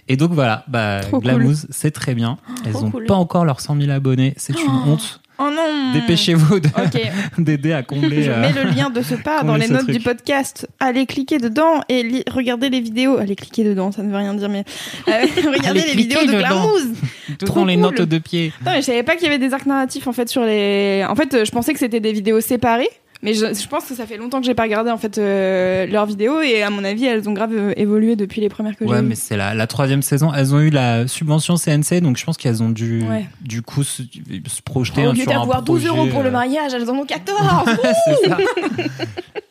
Et 0.08 0.18
donc 0.18 0.32
voilà, 0.34 0.64
bah, 0.68 1.02
cool. 1.10 1.22
Glamouze, 1.22 1.68
c'est 1.72 1.92
très 1.92 2.14
bien. 2.14 2.38
Elles 2.66 2.74
Trop 2.74 2.86
ont 2.86 2.92
cool. 2.92 3.06
pas 3.06 3.16
encore 3.16 3.46
leurs 3.46 3.60
100 3.62 3.80
000 3.80 3.92
abonnés. 3.92 4.34
C'est 4.38 4.62
une 4.62 4.70
honte. 4.70 5.22
Oh 5.44 5.50
non. 5.50 5.94
Dépêchez-vous 5.94 6.60
d'aider 7.38 7.74
à 7.74 7.82
combler. 7.84 8.24
Je 8.24 8.32
euh, 8.32 8.42
mets 8.42 8.52
le 8.54 8.70
lien 8.70 8.90
de 8.90 9.02
ce 9.02 9.16
pas 9.16 9.42
dans 9.44 9.56
les 9.56 9.68
notes 9.68 9.84
truc. 9.84 9.98
du 9.98 10.00
podcast. 10.04 10.68
Allez 10.80 11.06
cliquer 11.06 11.40
dedans 11.40 11.82
et 11.90 12.04
li- 12.04 12.24
regardez 12.32 12.70
les 12.70 12.80
vidéos. 12.82 13.18
Allez 13.18 13.36
cliquer 13.36 13.64
dedans, 13.64 13.92
ça 13.92 14.04
ne 14.04 14.10
veut 14.12 14.18
rien 14.18 14.34
dire, 14.36 14.50
mais 14.50 14.64
euh, 15.08 15.12
regardez 15.52 15.82
les 15.82 15.94
vidéos 15.96 16.22
de 16.22 16.28
dedans. 16.28 16.40
Glamouze. 16.40 16.88
tout 17.40 17.46
trop 17.46 17.60
dans 17.62 17.66
les 17.66 17.78
notes 17.78 18.02
de 18.02 18.18
pied. 18.20 18.54
Non, 18.66 18.72
mais 18.74 18.82
je 18.82 18.86
savais 18.88 19.04
pas 19.04 19.16
qu'il 19.16 19.24
y 19.24 19.28
avait 19.28 19.40
des 19.40 19.54
arcs 19.54 19.66
narratifs 19.66 20.08
en 20.08 20.14
fait 20.14 20.30
sur 20.30 20.44
les. 20.44 21.06
En 21.10 21.16
fait, 21.16 21.34
euh, 21.34 21.46
je 21.46 21.52
pensais 21.52 21.74
que 21.74 21.80
c'était 21.80 22.00
des 22.00 22.14
vidéos 22.14 22.42
séparées. 22.42 22.90
Mais 23.24 23.34
je, 23.36 23.54
je 23.54 23.68
pense 23.68 23.86
que 23.86 23.94
ça 23.94 24.08
fait 24.08 24.18
longtemps 24.18 24.40
que 24.40 24.46
j'ai 24.48 24.56
pas 24.56 24.64
regardé 24.64 24.90
en 24.90 24.98
fait 24.98 25.18
euh, 25.20 25.86
leurs 25.86 26.08
vidéos 26.08 26.42
et 26.42 26.64
à 26.64 26.72
mon 26.72 26.84
avis 26.84 27.06
elles 27.06 27.30
ont 27.30 27.34
grave 27.34 27.52
euh, 27.54 27.74
évolué 27.78 28.16
depuis 28.16 28.42
les 28.42 28.50
premières 28.50 28.76
que 28.76 28.86
j'ai 28.86 28.92
Ouais, 28.92 29.02
mais 29.04 29.14
c'est 29.14 29.38
la, 29.38 29.54
la 29.54 29.68
troisième 29.68 30.02
saison. 30.02 30.34
Elles 30.34 30.56
ont 30.56 30.60
eu 30.60 30.72
la 30.72 31.08
subvention 31.08 31.56
CNC, 31.56 32.02
donc 32.02 32.18
je 32.18 32.26
pense 32.26 32.38
qu'elles 32.38 32.64
ont 32.64 32.70
dû, 32.70 33.04
Ouais. 33.04 33.28
du 33.42 33.62
coup, 33.62 33.84
se, 33.84 34.02
se 34.02 34.62
projeter 34.64 35.06
Au 35.06 35.12
hein, 35.12 35.14
lieu 35.14 35.24
un 35.28 35.40
d'avoir 35.40 35.62
12 35.62 35.86
euros 35.86 36.08
pour 36.08 36.24
le 36.24 36.30
euh, 36.30 36.32
mariage, 36.32 36.74
elles 36.74 36.90
en 36.90 36.96
ont 36.96 37.06
14 37.06 37.38
c'est 38.06 38.28
ça. 38.30 38.38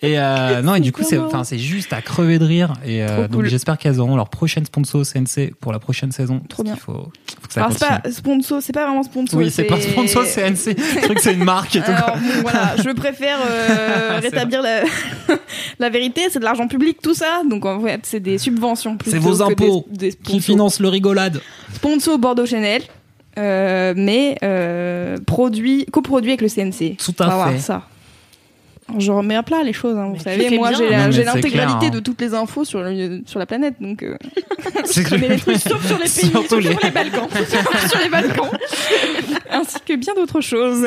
Et 0.02 0.18
euh, 0.18 0.62
non, 0.62 0.74
et 0.74 0.80
du 0.80 0.92
coup, 0.92 1.02
c'est, 1.04 1.18
enfin, 1.18 1.44
c'est 1.44 1.58
juste 1.58 1.92
à 1.92 2.00
crever 2.00 2.38
de 2.38 2.44
rire. 2.44 2.72
Et 2.86 3.04
donc, 3.04 3.32
cool. 3.32 3.46
j'espère 3.48 3.76
qu'elles 3.78 4.00
auront 4.00 4.16
leur 4.16 4.30
prochaine 4.30 4.64
sponsor 4.64 5.02
CNC 5.04 5.54
pour 5.60 5.72
la 5.72 5.78
prochaine 5.78 6.10
saison. 6.10 6.40
Trop 6.48 6.62
bien. 6.62 6.72
qu'il 6.72 6.82
Faut, 6.82 6.92
faut 6.92 7.46
que 7.46 7.52
ça 7.52 7.64
Alors 7.64 7.72
c'est 7.76 7.86
pas 7.86 8.10
sponsor, 8.10 8.62
c'est 8.62 8.72
pas 8.72 8.86
vraiment 8.86 9.02
sponsor. 9.02 9.38
Oui, 9.38 9.50
c'est 9.50 9.64
pas 9.64 9.80
sponsor 9.80 10.24
CNC. 10.24 10.74
Le 10.76 11.02
truc, 11.02 11.18
c'est 11.20 11.34
une 11.34 11.44
marque 11.44 11.76
et 11.76 11.82
tout. 11.82 11.90
Alors 11.90 12.16
bon, 12.16 12.40
voilà, 12.42 12.76
je 12.82 12.90
préfère 12.90 13.38
euh, 13.60 14.18
rétablir 14.22 14.62
la, 14.62 14.82
la 15.78 15.88
vérité, 15.90 16.22
c'est 16.30 16.38
de 16.38 16.44
l'argent 16.44 16.66
public 16.68 16.98
tout 17.02 17.14
ça, 17.14 17.42
donc 17.48 17.64
en 17.66 17.80
fait 17.80 18.00
c'est 18.04 18.20
des 18.20 18.38
subventions. 18.38 18.96
C'est 19.06 19.18
vos 19.18 19.42
impôts 19.42 19.86
des, 19.90 20.10
des 20.10 20.12
Qui 20.12 20.22
sponsors. 20.22 20.40
finance 20.42 20.80
le 20.80 20.88
rigolade. 20.88 21.40
Sponsor 21.74 22.18
Bordeaux 22.18 22.46
Chanel, 22.46 22.82
euh, 23.38 23.94
mais 23.96 24.36
euh, 24.42 25.16
produit, 25.26 25.86
coproduit 25.86 26.32
avec 26.32 26.40
le 26.42 26.48
CNC. 26.48 26.96
Tout 26.98 27.14
On 27.20 27.24
va 27.26 27.44
à 27.44 27.52
fait. 27.52 27.58
ça. 27.58 27.82
Je 28.98 29.12
remets 29.12 29.36
à 29.36 29.44
plat 29.44 29.62
les 29.62 29.72
choses, 29.72 29.96
hein, 29.96 30.12
vous 30.12 30.20
savez. 30.20 30.50
Moi, 30.58 30.72
j'ai 30.72 31.22
l'intégralité 31.22 31.86
hein. 31.86 31.90
de 31.90 32.00
toutes 32.00 32.20
les 32.20 32.34
infos 32.34 32.64
sur, 32.64 32.80
le- 32.82 33.22
sur 33.24 33.38
la 33.38 33.46
planète, 33.46 33.74
donc 33.80 34.02
euh, 34.02 34.16
je 34.92 35.08
connais 35.08 35.28
les 35.28 35.36
trucs 35.36 35.58
sauf 35.58 35.86
sur 35.86 35.96
les 35.96 36.02
pays, 36.08 36.32
sauf 36.48 36.58
les- 36.60 36.70
sur 36.72 36.80
les 36.82 36.90
Balkans, 36.90 37.28
sauf 37.30 37.88
sur 37.88 38.00
les 38.00 38.08
Balkans, 38.08 38.50
ainsi 39.52 39.76
que 39.86 39.94
bien 39.94 40.12
d'autres 40.14 40.40
choses. 40.40 40.84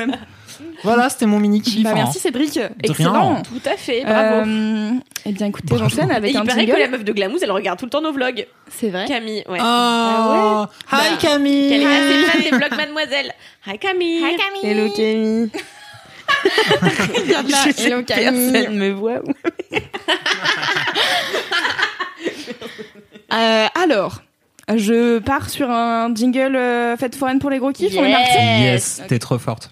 Voilà, 0.84 1.10
c'était 1.10 1.26
mon 1.26 1.40
mini 1.40 1.62
kiff. 1.62 1.84
Bah, 1.84 1.92
hein. 1.92 1.96
merci 1.96 2.20
Cédric, 2.20 2.54
rien. 2.54 2.70
excellent. 2.84 3.42
Tout 3.44 3.62
à 3.70 3.78
fait, 3.78 4.04
bravo. 4.04 4.50
Euh, 4.50 4.92
eh 5.26 5.32
bien, 5.32 5.48
écoutez, 5.48 5.78
j'enchaîne 5.78 6.12
Et 6.12 6.16
avec 6.16 6.32
il 6.34 6.38
un 6.38 6.46
paraît 6.46 6.66
que 6.66 6.78
la 6.80 6.88
meuf 6.88 7.04
de 7.04 7.12
Glamouze, 7.14 7.42
elle 7.44 7.52
regarde 7.52 7.80
tout 7.80 7.86
le 7.86 7.92
temps 7.92 8.02
nos 8.02 8.12
vlogs. 8.12 8.48
C'est 8.70 8.90
vrai. 8.90 9.06
Camille, 9.06 9.44
ouais. 9.50 9.60
Oh, 9.60 9.62
Ah 9.62 10.68
hi 10.92 10.92
Bah, 10.92 11.00
Camille. 11.20 11.70
Qu'elle 11.70 11.82
est 11.82 11.86
assez 11.86 12.24
fan 12.26 12.42
des 12.42 12.50
vlogs 12.50 12.76
Mademoiselle. 12.78 13.34
Hi 13.68 13.78
Camille. 13.80 14.24
Hi 14.24 14.36
Camille. 14.38 14.64
Hello 14.64 14.90
Camille. 14.94 15.50
Regarde 17.28 17.50
là, 17.50 17.58
hello, 17.78 18.04
Camille. 18.04 18.52
Personne 18.52 18.76
me 18.78 18.92
voit. 18.92 19.22
Euh, 23.34 23.66
alors, 23.84 24.22
je 24.76 25.18
pars 25.18 25.50
sur 25.50 25.70
un 25.72 26.14
jingle 26.14 26.56
euh, 26.56 26.96
fête 26.98 27.16
foraine 27.16 27.40
pour 27.40 27.50
les 27.50 27.58
gros 27.58 27.72
kiffs. 27.72 27.96
On 27.98 28.04
est 28.04 28.10
Yes. 28.12 28.62
Yes, 28.62 29.02
t'es 29.08 29.18
trop 29.18 29.40
forte. 29.40 29.72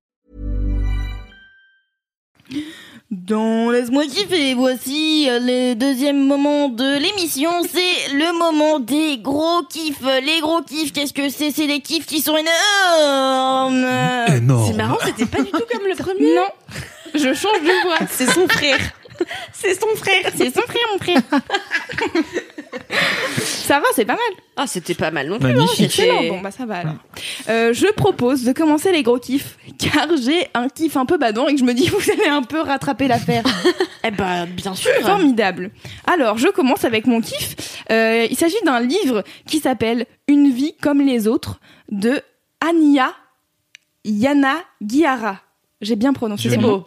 Dans 3.11 3.69
Laisse-moi 3.69 4.05
kiffer, 4.05 4.53
voici 4.53 5.27
euh, 5.29 5.39
le 5.41 5.73
deuxième 5.75 6.25
moment 6.25 6.69
de 6.69 6.97
l'émission, 6.97 7.51
c'est 7.63 8.13
le 8.13 8.37
moment 8.39 8.79
des 8.79 9.17
gros 9.17 9.63
kiffs. 9.63 10.01
Les 10.23 10.39
gros 10.39 10.61
kiffs, 10.61 10.93
qu'est-ce 10.93 11.11
que 11.11 11.27
c'est? 11.27 11.51
C'est 11.51 11.67
des 11.67 11.81
kiffs 11.81 12.05
qui 12.05 12.21
sont 12.21 12.37
énormes 12.37 13.85
C'est 14.65 14.77
marrant, 14.77 14.97
c'était 15.03 15.25
pas 15.25 15.41
du 15.41 15.51
tout 15.51 15.63
comme 15.69 15.85
le 15.87 15.95
premier. 16.01 16.35
Non, 16.35 16.47
je 17.13 17.33
change 17.33 17.61
de 17.61 17.83
voix. 17.83 17.97
C'est 18.09 18.31
son 18.31 18.47
frère. 18.47 18.79
C'est 19.53 19.79
son 19.79 19.93
frère, 19.95 20.31
c'est 20.35 20.53
son 20.53 20.61
frère, 20.61 20.87
mon 20.93 20.97
frère. 20.99 21.21
ça 23.37 23.79
va, 23.79 23.85
c'est 23.95 24.05
pas 24.05 24.13
mal. 24.13 24.21
Ah, 24.57 24.67
c'était 24.67 24.93
pas 24.93 25.11
mal 25.11 25.27
non 25.27 25.39
plus. 25.39 25.53
Magnifique. 25.53 25.99
hein, 25.99 26.27
bon 26.29 26.41
bah 26.41 26.51
ça 26.51 26.65
va 26.65 26.77
alors. 26.77 26.95
Euh, 27.49 27.73
je 27.73 27.87
propose 27.93 28.43
de 28.43 28.51
commencer 28.51 28.91
les 28.91 29.01
gros 29.03 29.17
kiffs, 29.19 29.57
car 29.79 30.07
j'ai 30.21 30.47
un 30.53 30.67
kiff 30.69 30.97
un 30.97 31.05
peu 31.05 31.17
badant 31.17 31.47
et 31.47 31.53
que 31.53 31.59
je 31.59 31.63
me 31.65 31.73
dis 31.73 31.87
vous 31.89 32.11
allez 32.11 32.27
un 32.27 32.43
peu 32.43 32.59
rattraper 32.61 33.07
l'affaire. 33.07 33.43
Eh 34.03 34.09
ben, 34.09 34.47
bien 34.47 34.73
sûr. 34.73 34.89
Formidable. 35.01 35.69
Alors, 36.11 36.39
je 36.39 36.47
commence 36.47 36.85
avec 36.85 37.05
mon 37.05 37.21
kiff. 37.21 37.83
Euh, 37.91 38.25
il 38.31 38.35
s'agit 38.35 38.55
d'un 38.65 38.79
livre 38.79 39.23
qui 39.45 39.59
s'appelle 39.59 40.07
Une 40.27 40.51
vie 40.51 40.73
comme 40.81 41.01
les 41.01 41.27
autres 41.27 41.59
de 41.91 42.19
Anya 42.67 43.13
Yana 44.03 44.55
Guiara. 44.81 45.39
J'ai 45.81 45.95
bien 45.95 46.13
prononcé. 46.13 46.49
Son 46.49 46.61
nom. 46.61 46.85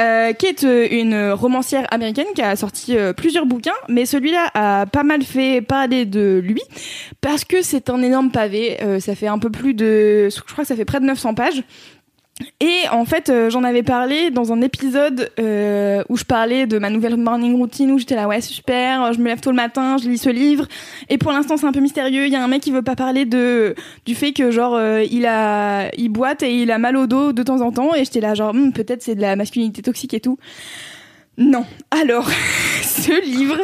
Euh, 0.00 0.32
qui 0.32 0.46
est 0.46 0.64
euh, 0.64 0.86
une 0.90 1.30
romancière 1.32 1.86
américaine 1.90 2.26
qui 2.34 2.42
a 2.42 2.56
sorti 2.56 2.96
euh, 2.96 3.12
plusieurs 3.12 3.46
bouquins, 3.46 3.72
mais 3.88 4.06
celui-là 4.06 4.50
a 4.54 4.86
pas 4.86 5.02
mal 5.02 5.22
fait 5.22 5.60
parler 5.60 6.06
de 6.06 6.40
lui 6.42 6.62
parce 7.20 7.44
que 7.44 7.62
c'est 7.62 7.90
un 7.90 8.02
énorme 8.02 8.30
pavé. 8.30 8.78
ça 9.00 9.14
fait 9.14 9.26
un 9.26 9.38
peu 9.38 9.50
plus 9.50 9.74
de, 9.74 10.28
je 10.34 10.40
crois 10.40 10.64
que 10.64 10.68
ça 10.68 10.76
fait 10.76 10.84
près 10.84 11.00
de 11.00 11.04
900 11.04 11.34
pages. 11.34 11.62
Et 12.60 12.82
en 12.90 13.04
fait, 13.04 13.28
euh, 13.28 13.50
j'en 13.50 13.64
avais 13.64 13.82
parlé 13.82 14.30
dans 14.30 14.52
un 14.52 14.60
épisode 14.60 15.30
euh, 15.38 16.02
où 16.08 16.16
je 16.16 16.24
parlais 16.24 16.66
de 16.66 16.78
ma 16.78 16.90
nouvelle 16.90 17.16
morning 17.16 17.56
routine 17.56 17.90
où 17.90 17.98
j'étais 17.98 18.14
là 18.14 18.28
ouais 18.28 18.40
super, 18.40 19.12
je 19.12 19.18
me 19.18 19.26
lève 19.26 19.40
tôt 19.40 19.50
le 19.50 19.56
matin, 19.56 19.96
je 19.96 20.08
lis 20.08 20.18
ce 20.18 20.30
livre. 20.30 20.66
Et 21.08 21.18
pour 21.18 21.32
l'instant 21.32 21.56
c'est 21.56 21.66
un 21.66 21.72
peu 21.72 21.80
mystérieux. 21.80 22.26
Il 22.26 22.32
y 22.32 22.36
a 22.36 22.42
un 22.42 22.48
mec 22.48 22.62
qui 22.62 22.70
veut 22.70 22.82
pas 22.82 22.96
parler 22.96 23.24
de 23.24 23.74
du 24.04 24.14
fait 24.14 24.32
que 24.32 24.50
genre 24.50 24.74
euh, 24.74 25.02
il 25.10 25.26
a 25.26 25.90
il 25.96 26.08
boite 26.10 26.42
et 26.42 26.62
il 26.62 26.70
a 26.70 26.78
mal 26.78 26.96
au 26.96 27.06
dos 27.06 27.32
de 27.32 27.42
temps 27.42 27.60
en 27.60 27.72
temps. 27.72 27.94
Et 27.94 28.04
j'étais 28.04 28.20
là 28.20 28.34
genre 28.34 28.54
Hmm, 28.54 28.72
peut-être 28.72 29.02
c'est 29.02 29.14
de 29.14 29.20
la 29.20 29.36
masculinité 29.36 29.82
toxique 29.82 30.14
et 30.14 30.20
tout. 30.20 30.38
Non. 31.38 31.64
Alors 31.90 32.28
ce 32.82 33.24
livre 33.24 33.58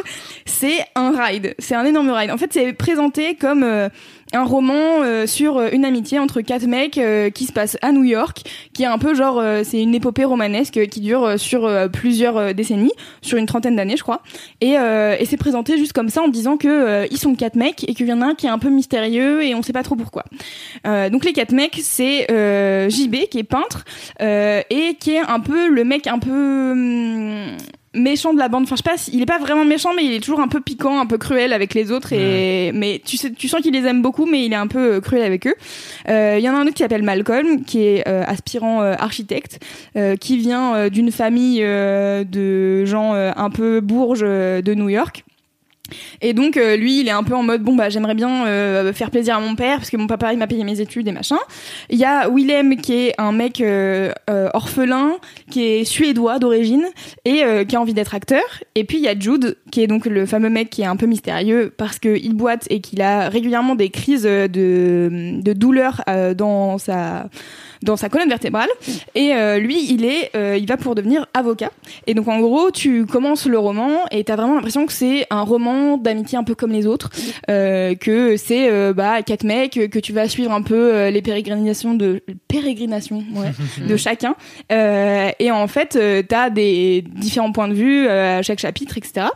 c'est 0.47 0.79
un 0.95 1.11
ride, 1.11 1.55
c'est 1.59 1.75
un 1.75 1.85
énorme 1.85 2.09
ride. 2.09 2.31
En 2.31 2.37
fait 2.37 2.51
c'est 2.51 2.73
présenté 2.73 3.35
comme 3.35 3.63
euh, 3.63 3.89
un 4.33 4.43
roman 4.43 5.03
euh, 5.03 5.25
sur 5.27 5.57
euh, 5.57 5.69
une 5.71 5.85
amitié 5.85 6.19
entre 6.19 6.41
quatre 6.41 6.65
mecs 6.65 6.97
euh, 6.97 7.29
qui 7.29 7.45
se 7.45 7.53
passe 7.53 7.77
à 7.81 7.91
New 7.91 8.03
York, 8.03 8.41
qui 8.73 8.83
est 8.83 8.87
un 8.87 8.97
peu 8.97 9.13
genre 9.13 9.39
euh, 9.39 9.61
c'est 9.63 9.81
une 9.81 9.95
épopée 9.95 10.25
romanesque 10.25 10.87
qui 10.87 10.99
dure 10.99 11.23
euh, 11.23 11.37
sur 11.37 11.65
euh, 11.65 11.87
plusieurs 11.87 12.37
euh, 12.37 12.53
décennies, 12.53 12.91
sur 13.21 13.37
une 13.37 13.45
trentaine 13.45 13.75
d'années 13.75 13.97
je 13.97 14.03
crois, 14.03 14.21
et, 14.61 14.77
euh, 14.77 15.15
et 15.19 15.25
c'est 15.25 15.37
présenté 15.37 15.77
juste 15.77 15.93
comme 15.93 16.09
ça 16.09 16.21
en 16.21 16.27
disant 16.27 16.57
que 16.57 16.67
euh, 16.67 17.07
ils 17.11 17.17
sont 17.17 17.35
quatre 17.35 17.55
mecs 17.55 17.87
et 17.87 17.93
qu'il 17.93 18.07
y 18.07 18.13
en 18.13 18.21
a 18.21 18.27
un 18.27 18.35
qui 18.35 18.47
est 18.47 18.49
un 18.49 18.59
peu 18.59 18.69
mystérieux 18.69 19.43
et 19.43 19.55
on 19.55 19.61
sait 19.61 19.73
pas 19.73 19.83
trop 19.83 19.95
pourquoi. 19.95 20.25
Euh, 20.85 21.09
donc 21.09 21.23
les 21.25 21.33
quatre 21.33 21.53
mecs 21.53 21.79
c'est 21.81 22.29
euh, 22.31 22.89
JB 22.89 23.27
qui 23.31 23.39
est 23.39 23.43
peintre 23.43 23.85
euh, 24.21 24.61
et 24.69 24.95
qui 24.99 25.11
est 25.11 25.19
un 25.19 25.39
peu 25.39 25.69
le 25.69 25.83
mec 25.83 26.07
un 26.07 26.19
peu 26.19 26.71
hum, 26.71 27.57
méchant 27.93 28.33
de 28.33 28.39
la 28.39 28.47
bande. 28.47 28.63
Enfin, 28.63 28.75
je 28.75 28.83
sais 28.83 28.89
pas, 28.89 29.11
il 29.11 29.21
est 29.21 29.25
pas 29.25 29.39
vraiment 29.39 29.65
méchant, 29.65 29.91
mais 29.95 30.05
il 30.05 30.13
est 30.13 30.19
toujours 30.19 30.39
un 30.39 30.47
peu 30.47 30.61
piquant, 30.61 30.99
un 30.99 31.05
peu 31.05 31.17
cruel 31.17 31.53
avec 31.53 31.73
les 31.73 31.91
autres. 31.91 32.13
Et 32.13 32.71
mais 32.73 33.01
tu 33.03 33.17
sais, 33.17 33.31
tu 33.31 33.47
sens 33.47 33.61
qu'il 33.61 33.73
les 33.73 33.85
aime 33.85 34.01
beaucoup, 34.01 34.25
mais 34.25 34.45
il 34.45 34.53
est 34.53 34.57
un 34.57 34.67
peu 34.67 34.95
euh, 34.95 35.01
cruel 35.01 35.23
avec 35.23 35.47
eux. 35.47 35.55
Euh, 36.09 36.35
Il 36.39 36.43
y 36.43 36.49
en 36.49 36.53
a 36.53 36.57
un 36.57 36.63
autre 36.63 36.73
qui 36.73 36.83
s'appelle 36.83 37.03
Malcolm, 37.03 37.63
qui 37.63 37.83
est 37.83 38.07
euh, 38.07 38.23
aspirant 38.25 38.81
euh, 38.81 38.93
architecte, 38.97 39.59
euh, 39.95 40.15
qui 40.15 40.37
vient 40.37 40.89
d'une 40.89 41.11
famille 41.11 41.61
euh, 41.63 42.23
de 42.23 42.85
gens 42.85 43.13
euh, 43.13 43.31
un 43.35 43.49
peu 43.49 43.79
bourges 43.81 44.21
de 44.21 44.73
New 44.73 44.89
York. 44.89 45.23
Et 46.21 46.33
donc 46.33 46.57
euh, 46.57 46.75
lui, 46.75 47.01
il 47.01 47.07
est 47.07 47.11
un 47.11 47.23
peu 47.23 47.35
en 47.35 47.43
mode 47.43 47.61
bon 47.61 47.75
bah 47.75 47.89
j'aimerais 47.89 48.15
bien 48.15 48.45
euh, 48.45 48.93
faire 48.93 49.11
plaisir 49.11 49.35
à 49.37 49.39
mon 49.39 49.55
père 49.55 49.77
parce 49.77 49.89
que 49.89 49.97
mon 49.97 50.07
papa 50.07 50.33
il 50.33 50.39
m'a 50.39 50.47
payé 50.47 50.63
mes 50.63 50.81
études 50.81 51.07
et 51.07 51.11
machin. 51.11 51.37
Il 51.89 51.97
y 51.97 52.05
a 52.05 52.29
Willem 52.29 52.77
qui 52.77 52.93
est 52.93 53.13
un 53.17 53.31
mec 53.31 53.61
euh, 53.61 54.11
orphelin 54.53 55.13
qui 55.49 55.63
est 55.63 55.83
suédois 55.83 56.39
d'origine 56.39 56.85
et 57.25 57.43
qui 57.67 57.75
a 57.75 57.81
envie 57.81 57.93
d'être 57.93 58.15
acteur. 58.15 58.43
Et 58.75 58.83
puis 58.83 58.97
il 58.97 59.03
y 59.03 59.07
a 59.07 59.17
Jude 59.17 59.57
qui 59.71 59.81
est 59.81 59.87
donc 59.87 60.05
le 60.05 60.25
fameux 60.25 60.49
mec 60.49 60.69
qui 60.69 60.81
est 60.81 60.85
un 60.85 60.95
peu 60.95 61.05
mystérieux 61.05 61.73
parce 61.75 61.99
qu'il 61.99 62.33
boite 62.33 62.65
et 62.69 62.81
qu'il 62.81 63.01
a 63.01 63.29
régulièrement 63.29 63.75
des 63.75 63.89
crises 63.89 64.23
de, 64.23 64.49
de 65.41 65.53
douleur 65.53 66.03
dans 66.35 66.77
sa 66.77 67.29
dans 67.81 67.97
sa 67.97 68.09
colonne 68.09 68.29
vertébrale. 68.29 68.69
Et 69.15 69.33
euh, 69.33 69.57
lui 69.59 69.91
il 69.91 70.05
est 70.05 70.31
euh, 70.35 70.57
il 70.57 70.67
va 70.67 70.77
pour 70.77 70.95
devenir 70.95 71.27
avocat. 71.33 71.71
Et 72.05 72.13
donc 72.13 72.27
en 72.27 72.39
gros 72.39 72.71
tu 72.71 73.05
commences 73.05 73.45
le 73.45 73.57
roman 73.57 73.91
et 74.11 74.23
t'as 74.23 74.35
vraiment 74.35 74.55
l'impression 74.55 74.85
que 74.85 74.93
c'est 74.93 75.25
un 75.29 75.41
roman 75.41 75.97
d'amitié 75.97 76.37
un 76.37 76.43
peu 76.43 76.55
comme 76.55 76.71
les 76.71 76.87
autres. 76.87 77.09
Euh, 77.49 77.95
que 77.95 78.37
c'est 78.37 78.69
euh, 78.69 78.93
bah 78.93 79.21
quatre 79.21 79.43
mecs 79.43 79.73
que 79.73 79.99
tu 79.99 80.13
vas 80.13 80.27
suivre 80.27 80.51
un 80.51 80.61
peu 80.61 80.93
euh, 80.93 81.09
les 81.09 81.21
pérégrinations 81.21 81.93
de 81.93 82.23
pérégrinations 82.47 83.23
ouais, 83.35 83.51
de 83.85 83.97
chacun. 83.97 84.35
Euh, 84.71 85.29
et 85.39 85.51
en 85.51 85.67
fait 85.67 85.97
t'as 86.27 86.49
des 86.49 87.03
différents 87.15 87.51
points 87.51 87.67
de 87.67 87.73
vue 87.73 88.07
euh, 88.07 88.39
à 88.39 88.41
chaque 88.41 88.59
chapitre 88.59 88.97
etc 88.97 89.27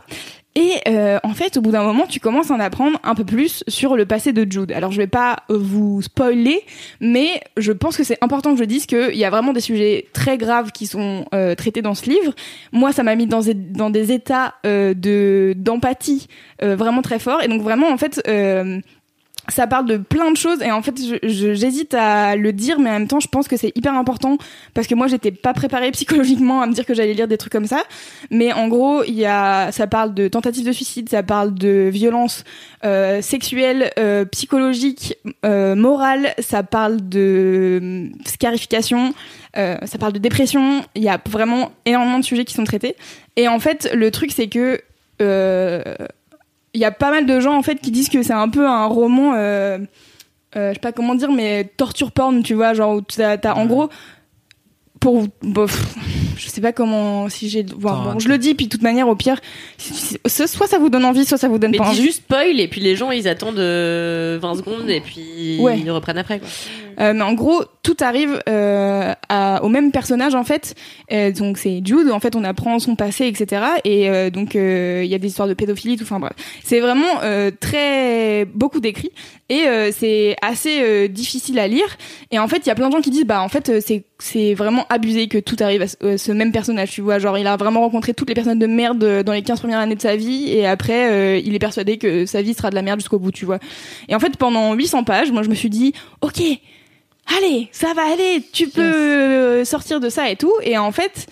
et 0.54 0.72
euh, 0.88 1.18
en 1.22 1.32
fait, 1.34 1.56
au 1.56 1.60
bout 1.62 1.70
d'un 1.70 1.82
moment, 1.82 2.06
tu 2.06 2.20
commences 2.20 2.50
à 2.50 2.54
en 2.54 2.60
apprendre 2.60 2.98
un 3.04 3.14
peu 3.14 3.24
plus 3.24 3.64
sur 3.68 3.96
le 3.96 4.04
passé 4.04 4.32
de 4.32 4.50
Jude. 4.50 4.70
Alors, 4.72 4.92
je 4.92 4.98
vais 4.98 5.06
pas 5.06 5.44
euh, 5.50 5.56
vous 5.58 6.02
spoiler, 6.02 6.60
mais 7.00 7.40
je 7.56 7.72
pense 7.72 7.96
que 7.96 8.04
c'est 8.04 8.18
important 8.22 8.52
que 8.52 8.58
je 8.58 8.64
dise 8.64 8.84
qu'il 8.86 9.14
y 9.16 9.24
a 9.24 9.30
vraiment 9.30 9.52
des 9.52 9.60
sujets 9.62 10.06
très 10.12 10.36
graves 10.38 10.70
qui 10.72 10.86
sont 10.86 11.24
euh, 11.34 11.54
traités 11.54 11.80
dans 11.82 11.94
ce 11.94 12.08
livre. 12.10 12.34
Moi, 12.72 12.92
ça 12.92 13.02
m'a 13.02 13.14
mis 13.14 13.26
dans, 13.26 13.40
des- 13.40 13.54
dans 13.54 13.90
des 13.90 14.12
états 14.12 14.54
euh, 14.66 14.92
de 14.94 15.54
d'empathie 15.56 16.26
euh, 16.62 16.76
vraiment 16.76 17.02
très 17.02 17.18
forts. 17.18 17.42
Et 17.42 17.48
donc, 17.48 17.62
vraiment, 17.62 17.88
en 17.88 17.96
fait, 17.96 18.22
euh, 18.28 18.80
ça 19.48 19.66
parle 19.66 19.86
de 19.86 19.96
plein 19.96 20.30
de 20.30 20.36
choses 20.36 20.62
et 20.62 20.70
en 20.70 20.82
fait 20.82 20.94
j'hésite 21.22 21.94
à 21.94 22.36
le 22.36 22.52
dire 22.52 22.78
mais 22.78 22.90
en 22.90 22.92
même 22.94 23.08
temps 23.08 23.18
je 23.18 23.26
pense 23.26 23.48
que 23.48 23.56
c'est 23.56 23.72
hyper 23.76 23.94
important 23.94 24.38
parce 24.72 24.86
que 24.86 24.94
moi 24.94 25.08
j'étais 25.08 25.32
pas 25.32 25.52
préparée 25.52 25.90
psychologiquement 25.92 26.62
à 26.62 26.66
me 26.66 26.72
dire 26.72 26.86
que 26.86 26.94
j'allais 26.94 27.14
lire 27.14 27.28
des 27.28 27.38
trucs 27.38 27.52
comme 27.52 27.66
ça. 27.66 27.82
Mais 28.30 28.52
en 28.52 28.68
gros 28.68 29.02
il 29.04 29.14
y 29.14 29.26
a 29.26 29.72
ça 29.72 29.86
parle 29.86 30.14
de 30.14 30.28
tentative 30.28 30.64
de 30.64 30.72
suicide 30.72 31.08
ça 31.08 31.22
parle 31.22 31.54
de 31.54 31.88
violence 31.92 32.44
euh, 32.84 33.20
sexuelle 33.20 33.90
euh, 33.98 34.24
psychologique 34.26 35.16
euh, 35.44 35.74
morale 35.74 36.34
ça 36.38 36.62
parle 36.62 37.08
de 37.08 37.80
euh, 37.82 38.08
scarification 38.24 39.12
euh, 39.56 39.76
ça 39.84 39.98
parle 39.98 40.12
de 40.12 40.18
dépression. 40.18 40.82
Il 40.94 41.02
y 41.02 41.08
a 41.08 41.20
vraiment 41.28 41.72
énormément 41.84 42.18
de 42.18 42.24
sujets 42.24 42.44
qui 42.44 42.54
sont 42.54 42.64
traités. 42.64 42.96
Et 43.36 43.48
en 43.48 43.58
fait 43.58 43.90
le 43.92 44.10
truc 44.10 44.32
c'est 44.32 44.48
que 44.48 44.80
il 46.74 46.80
y 46.80 46.84
a 46.84 46.90
pas 46.90 47.10
mal 47.10 47.26
de 47.26 47.38
gens 47.40 47.54
en 47.56 47.62
fait 47.62 47.76
qui 47.80 47.90
disent 47.90 48.08
que 48.08 48.22
c'est 48.22 48.32
un 48.32 48.48
peu 48.48 48.66
un 48.66 48.86
roman 48.86 49.34
euh, 49.34 49.78
euh, 50.56 50.68
je 50.70 50.74
sais 50.74 50.80
pas 50.80 50.92
comment 50.92 51.14
dire 51.14 51.30
mais 51.32 51.70
torture 51.76 52.12
porn 52.12 52.42
tu 52.42 52.54
vois 52.54 52.74
genre 52.74 52.94
où 52.96 53.00
t'as, 53.02 53.36
t'as- 53.38 53.54
en 53.54 53.66
gros 53.66 53.88
pour 55.00 55.26
bof, 55.42 55.96
je 56.36 56.48
sais 56.48 56.60
pas 56.60 56.72
comment 56.72 57.28
si 57.28 57.48
j'ai 57.48 57.64
bon, 57.64 58.20
je 58.20 58.28
le 58.28 58.38
dis 58.38 58.54
puis 58.54 58.66
de 58.66 58.70
toute 58.70 58.82
manière 58.82 59.08
au 59.08 59.16
pire 59.16 59.40
soit 60.26 60.66
ça 60.68 60.78
vous 60.78 60.90
donne 60.90 61.04
envie 61.04 61.24
soit 61.24 61.38
ça 61.38 61.48
vous 61.48 61.58
donne 61.58 61.72
Mais 61.72 61.78
pas 61.78 61.88
envie 61.88 62.02
juste 62.02 62.18
spoil 62.22 62.60
et 62.60 62.68
puis 62.68 62.80
les 62.80 62.94
gens 62.94 63.10
ils 63.10 63.26
attendent 63.26 63.58
euh, 63.58 64.38
20 64.40 64.54
secondes 64.56 64.88
et 64.88 65.00
puis 65.00 65.58
Ouais. 65.60 65.78
ils 65.80 65.90
reprennent 65.90 66.18
après 66.18 66.38
quoi. 66.38 66.48
Euh, 67.00 67.12
mais 67.14 67.22
en 67.22 67.34
gros, 67.34 67.62
tout 67.82 67.96
arrive 68.00 68.40
euh, 68.48 69.12
à- 69.28 69.62
au 69.64 69.68
même 69.68 69.90
personnage 69.92 70.34
en 70.34 70.44
fait. 70.44 70.74
Euh, 71.12 71.32
donc 71.32 71.58
c'est 71.58 71.80
Jude. 71.84 72.10
En 72.10 72.20
fait, 72.20 72.36
on 72.36 72.44
apprend 72.44 72.78
son 72.78 72.94
passé, 72.96 73.26
etc. 73.26 73.62
Et 73.84 74.08
euh, 74.08 74.30
donc 74.30 74.54
euh, 74.56 75.02
il 75.04 75.10
y 75.10 75.14
a 75.14 75.18
des 75.18 75.28
histoires 75.28 75.48
de 75.48 75.54
pédophilie, 75.54 75.96
tout. 75.96 76.04
Enfin 76.04 76.20
bref, 76.20 76.32
c'est 76.62 76.80
vraiment 76.80 77.20
euh, 77.22 77.50
très 77.58 78.44
beaucoup 78.46 78.80
décrit 78.80 79.10
et 79.48 79.64
c'est 79.92 80.34
assez 80.40 81.08
difficile 81.10 81.58
à 81.58 81.68
lire. 81.68 81.84
Et 82.30 82.38
en 82.38 82.48
fait, 82.48 82.58
il 82.58 82.68
y 82.68 82.70
a 82.70 82.74
plein 82.74 82.88
de 82.88 82.92
gens 82.94 83.02
qui 83.02 83.10
disent 83.10 83.26
bah 83.26 83.42
en 83.42 83.48
fait 83.50 83.80
c'est 83.80 84.04
c'est 84.18 84.54
vraiment 84.54 84.86
abusé 84.88 85.28
que 85.28 85.36
tout 85.36 85.56
arrive 85.60 85.82
à 85.82 86.16
ce, 86.16 86.32
même 86.32 86.52
personnage. 86.52 86.90
Tu 86.92 87.02
vois, 87.02 87.18
genre 87.18 87.36
il 87.36 87.46
a 87.46 87.56
vraiment 87.58 87.80
rencontré 87.80 88.14
toutes 88.14 88.28
les 88.28 88.34
personnes 88.34 88.58
de 88.58 88.66
merde 88.66 89.22
dans 89.22 89.32
les 89.32 89.42
15 89.42 89.60
premières 89.60 89.80
années 89.80 89.94
de 89.96 90.00
sa 90.00 90.16
vie 90.16 90.48
et 90.48 90.66
après 90.66 91.42
il 91.42 91.54
est 91.54 91.58
persuadé 91.58 91.98
que 91.98 92.24
sa 92.24 92.40
vie 92.40 92.54
sera 92.54 92.70
de 92.70 92.74
la 92.74 92.80
merde 92.82 93.00
jusqu'au 93.00 93.18
bout. 93.18 93.30
Tu 93.32 93.44
vois. 93.44 93.58
Et 94.08 94.14
en 94.14 94.20
fait, 94.20 94.36
pendant 94.38 94.72
800 94.72 95.04
pages, 95.04 95.30
moi 95.32 95.42
je 95.42 95.50
me 95.50 95.54
suis 95.54 95.68
dit 95.70 95.92
ok 96.22 96.40
allez, 97.26 97.68
ça 97.72 97.92
va 97.94 98.02
aller, 98.12 98.42
tu 98.52 98.68
peux 98.68 98.82
euh, 98.82 99.64
sortir 99.64 100.00
de 100.00 100.08
ça 100.08 100.30
et 100.30 100.36
tout. 100.36 100.52
Et 100.62 100.76
en 100.78 100.92
fait, 100.92 101.26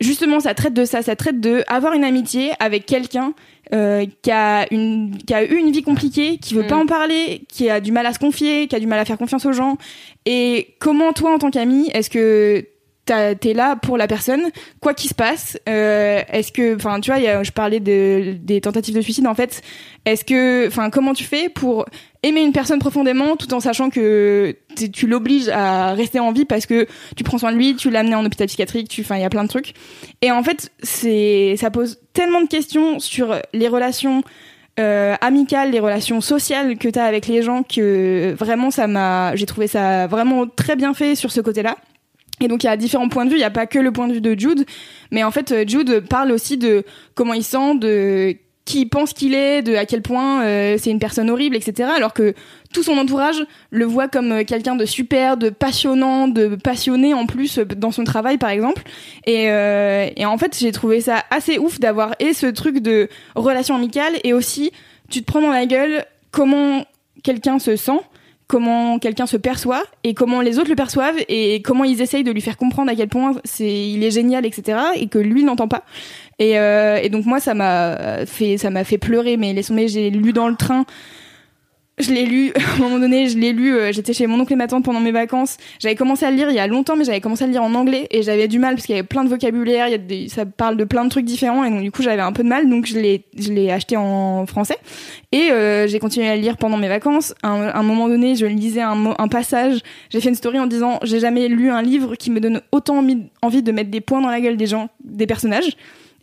justement, 0.00 0.40
ça 0.40 0.54
traite 0.54 0.74
de 0.74 0.84
ça, 0.84 1.02
ça 1.02 1.16
traite 1.16 1.40
de 1.40 1.62
avoir 1.66 1.92
une 1.94 2.04
amitié 2.04 2.52
avec 2.60 2.86
quelqu'un 2.86 3.34
euh, 3.72 4.04
qui 4.22 4.30
a 4.30 4.66
une 4.72 5.16
qui 5.26 5.32
a 5.32 5.44
eu 5.44 5.56
une 5.56 5.70
vie 5.70 5.82
compliquée, 5.82 6.38
qui 6.38 6.54
veut 6.54 6.64
Mm. 6.64 6.66
pas 6.68 6.76
en 6.76 6.86
parler, 6.86 7.42
qui 7.48 7.70
a 7.70 7.80
du 7.80 7.92
mal 7.92 8.04
à 8.06 8.12
se 8.12 8.18
confier, 8.18 8.66
qui 8.68 8.76
a 8.76 8.80
du 8.80 8.86
mal 8.86 8.98
à 8.98 9.04
faire 9.04 9.18
confiance 9.18 9.46
aux 9.46 9.52
gens. 9.52 9.78
Et 10.26 10.74
comment 10.78 11.12
toi, 11.12 11.32
en 11.34 11.38
tant 11.38 11.50
qu'ami, 11.50 11.88
est-ce 11.94 12.10
que 12.10 12.66
t'es 13.04 13.52
là 13.52 13.76
pour 13.76 13.96
la 13.98 14.06
personne, 14.06 14.42
quoi 14.80 14.94
qu'il 14.94 15.10
se 15.10 15.14
passe 15.14 15.58
euh, 15.68 16.22
Est-ce 16.32 16.52
que, 16.52 16.76
enfin, 16.76 17.00
tu 17.00 17.10
vois, 17.10 17.18
y 17.20 17.26
a- 17.26 17.42
je 17.42 17.50
parlais 17.50 17.80
de, 17.80 18.36
des 18.40 18.60
tentatives 18.60 18.94
de 18.94 19.00
suicide. 19.00 19.26
En 19.26 19.34
fait, 19.34 19.60
est-ce 20.04 20.24
que, 20.24 20.68
enfin, 20.68 20.88
comment 20.90 21.12
tu 21.12 21.24
fais 21.24 21.48
pour 21.48 21.84
aimer 22.22 22.42
une 22.42 22.52
personne 22.52 22.78
profondément 22.78 23.34
tout 23.36 23.52
en 23.52 23.60
sachant 23.60 23.90
que 23.90 24.56
tu 24.92 25.06
l'obliges 25.08 25.48
à 25.48 25.92
rester 25.94 26.20
en 26.20 26.30
vie 26.32 26.44
parce 26.44 26.66
que 26.66 26.86
tu 27.16 27.24
prends 27.24 27.38
soin 27.38 27.50
de 27.52 27.56
lui, 27.56 27.74
tu 27.74 27.90
l'as 27.90 28.04
en 28.04 28.24
hôpital 28.24 28.46
psychiatrique, 28.46 28.88
tu, 28.88 29.00
enfin, 29.00 29.16
il 29.16 29.22
y 29.22 29.24
a 29.24 29.30
plein 29.30 29.42
de 29.44 29.48
trucs. 29.48 29.74
Et 30.22 30.30
en 30.30 30.42
fait, 30.44 30.70
c'est, 30.82 31.56
ça 31.58 31.70
pose 31.70 31.98
tellement 32.12 32.40
de 32.40 32.48
questions 32.48 33.00
sur 33.00 33.34
les 33.52 33.66
relations 33.68 34.22
euh, 34.78 35.16
amicales, 35.20 35.70
les 35.72 35.80
relations 35.80 36.20
sociales 36.20 36.78
que 36.78 36.88
tu 36.88 36.98
as 36.98 37.04
avec 37.04 37.26
les 37.26 37.42
gens 37.42 37.62
que 37.62 38.34
vraiment 38.38 38.70
ça 38.70 38.86
m'a 38.86 39.36
j'ai 39.36 39.44
trouvé 39.44 39.66
ça 39.66 40.06
vraiment 40.06 40.46
très 40.46 40.76
bien 40.76 40.94
fait 40.94 41.14
sur 41.14 41.30
ce 41.30 41.40
côté-là. 41.42 41.76
Et 42.40 42.48
donc 42.48 42.64
il 42.64 42.66
y 42.66 42.70
a 42.70 42.76
différents 42.76 43.08
points 43.08 43.24
de 43.24 43.30
vue, 43.30 43.36
il 43.36 43.40
n'y 43.40 43.44
a 43.44 43.50
pas 43.50 43.66
que 43.66 43.78
le 43.78 43.92
point 43.92 44.08
de 44.08 44.14
vue 44.14 44.20
de 44.20 44.38
Jude, 44.38 44.64
mais 45.10 45.22
en 45.22 45.30
fait 45.30 45.52
euh, 45.52 45.64
Jude 45.66 46.00
parle 46.08 46.32
aussi 46.32 46.56
de 46.56 46.84
comment 47.14 47.34
il 47.34 47.44
sent, 47.44 47.76
de 47.76 48.36
qui 48.64 48.82
il 48.82 48.88
pense 48.88 49.12
qu'il 49.12 49.34
est, 49.34 49.62
de 49.62 49.74
à 49.74 49.86
quel 49.86 50.02
point 50.02 50.42
euh, 50.44 50.76
c'est 50.78 50.90
une 50.90 50.98
personne 50.98 51.30
horrible, 51.30 51.56
etc. 51.56 51.90
Alors 51.94 52.12
que 52.12 52.34
tout 52.72 52.82
son 52.82 52.96
entourage 52.96 53.44
le 53.70 53.84
voit 53.84 54.08
comme 54.08 54.32
euh, 54.32 54.44
quelqu'un 54.44 54.76
de 54.76 54.84
super, 54.84 55.36
de 55.36 55.50
passionnant, 55.50 56.28
de 56.28 56.54
passionné 56.56 57.12
en 57.12 57.26
plus 57.26 57.58
dans 57.58 57.90
son 57.90 58.04
travail 58.04 58.38
par 58.38 58.50
exemple. 58.50 58.82
Et, 59.26 59.50
euh, 59.50 60.08
et 60.16 60.24
en 60.24 60.38
fait 60.38 60.56
j'ai 60.58 60.72
trouvé 60.72 61.00
ça 61.00 61.24
assez 61.30 61.58
ouf 61.58 61.80
d'avoir 61.80 62.14
et 62.20 62.32
ce 62.34 62.46
truc 62.46 62.78
de 62.78 63.08
relation 63.34 63.74
amicale 63.74 64.14
et 64.22 64.32
aussi 64.32 64.70
tu 65.10 65.20
te 65.20 65.26
prends 65.26 65.40
dans 65.40 65.50
la 65.50 65.66
gueule 65.66 66.04
comment 66.30 66.84
quelqu'un 67.22 67.58
se 67.58 67.76
sent 67.76 68.00
comment 68.52 68.98
quelqu'un 68.98 69.24
se 69.24 69.38
perçoit 69.38 69.82
et 70.04 70.12
comment 70.12 70.42
les 70.42 70.58
autres 70.58 70.68
le 70.68 70.76
perçoivent 70.76 71.16
et 71.26 71.62
comment 71.62 71.84
ils 71.84 72.02
essayent 72.02 72.22
de 72.22 72.30
lui 72.30 72.42
faire 72.42 72.58
comprendre 72.58 72.90
à 72.90 72.94
quel 72.94 73.08
point 73.08 73.32
c'est 73.44 73.88
il 73.88 74.04
est 74.04 74.10
génial 74.10 74.44
etc 74.44 74.78
et 74.94 75.06
que 75.08 75.18
lui 75.18 75.42
n'entend 75.42 75.68
pas. 75.68 75.84
Et, 76.38 76.58
euh, 76.58 77.00
et 77.02 77.08
donc 77.08 77.24
moi 77.24 77.40
ça 77.40 77.54
m'a 77.54 78.26
fait 78.26 78.58
ça 78.58 78.68
m'a 78.68 78.84
fait 78.84 78.98
pleurer. 78.98 79.38
Mais 79.38 79.54
les 79.54 79.62
sommets 79.62 79.88
j'ai 79.88 80.10
lu 80.10 80.34
dans 80.34 80.48
le 80.48 80.56
train 80.56 80.84
je 82.02 82.12
l'ai 82.12 82.26
lu 82.26 82.52
à 82.56 82.74
un 82.74 82.78
moment 82.78 82.98
donné 82.98 83.28
je 83.28 83.38
l'ai 83.38 83.52
lu 83.52 83.74
euh, 83.74 83.92
j'étais 83.92 84.12
chez 84.12 84.26
mon 84.26 84.40
oncle 84.40 84.52
et 84.52 84.56
ma 84.56 84.66
tante 84.66 84.84
pendant 84.84 85.00
mes 85.00 85.12
vacances 85.12 85.56
j'avais 85.78 85.94
commencé 85.94 86.24
à 86.24 86.30
lire 86.30 86.50
il 86.50 86.56
y 86.56 86.60
a 86.60 86.66
longtemps 86.66 86.96
mais 86.96 87.04
j'avais 87.04 87.20
commencé 87.20 87.44
à 87.44 87.46
le 87.46 87.52
lire 87.52 87.62
en 87.62 87.74
anglais 87.74 88.06
et 88.10 88.22
j'avais 88.22 88.48
du 88.48 88.58
mal 88.58 88.74
parce 88.74 88.86
qu'il 88.86 88.94
y 88.94 88.98
avait 88.98 89.06
plein 89.06 89.24
de 89.24 89.28
vocabulaire 89.28 89.88
y 89.88 89.94
a 89.94 90.28
ça 90.28 90.44
parle 90.46 90.76
de 90.76 90.84
plein 90.84 91.04
de 91.04 91.10
trucs 91.10 91.24
différents 91.24 91.64
et 91.64 91.70
donc 91.70 91.82
du 91.82 91.90
coup 91.90 92.02
j'avais 92.02 92.22
un 92.22 92.32
peu 92.32 92.42
de 92.42 92.48
mal 92.48 92.68
donc 92.68 92.86
je 92.86 92.98
l'ai 92.98 93.24
je 93.38 93.52
l'ai 93.52 93.70
acheté 93.70 93.96
en 93.96 94.46
français 94.46 94.78
et 95.32 95.50
euh, 95.50 95.86
j'ai 95.86 95.98
continué 95.98 96.28
à 96.28 96.36
lire 96.36 96.58
pendant 96.58 96.76
mes 96.76 96.88
vacances. 96.88 97.34
À 97.42 97.48
un, 97.48 97.82
moment 97.82 98.06
donné, 98.06 98.36
je 98.36 98.44
lisais 98.44 98.82
un, 98.82 99.14
un 99.18 99.28
passage. 99.28 99.80
J'ai 100.10 100.20
fait 100.20 100.28
une 100.28 100.34
story 100.34 100.58
en 100.58 100.66
disant 100.66 100.98
j'ai 101.02 101.20
jamais 101.20 101.48
lu 101.48 101.70
un 101.70 101.80
livre 101.80 102.16
qui 102.16 102.30
me 102.30 102.38
donne 102.38 102.60
autant 102.70 103.04
envie 103.42 103.62
de 103.62 103.72
mettre 103.72 103.90
des 103.90 104.02
points 104.02 104.20
dans 104.20 104.30
la 104.30 104.40
gueule 104.40 104.58
des 104.58 104.66
gens, 104.66 104.90
des 105.02 105.26
personnages. 105.26 105.76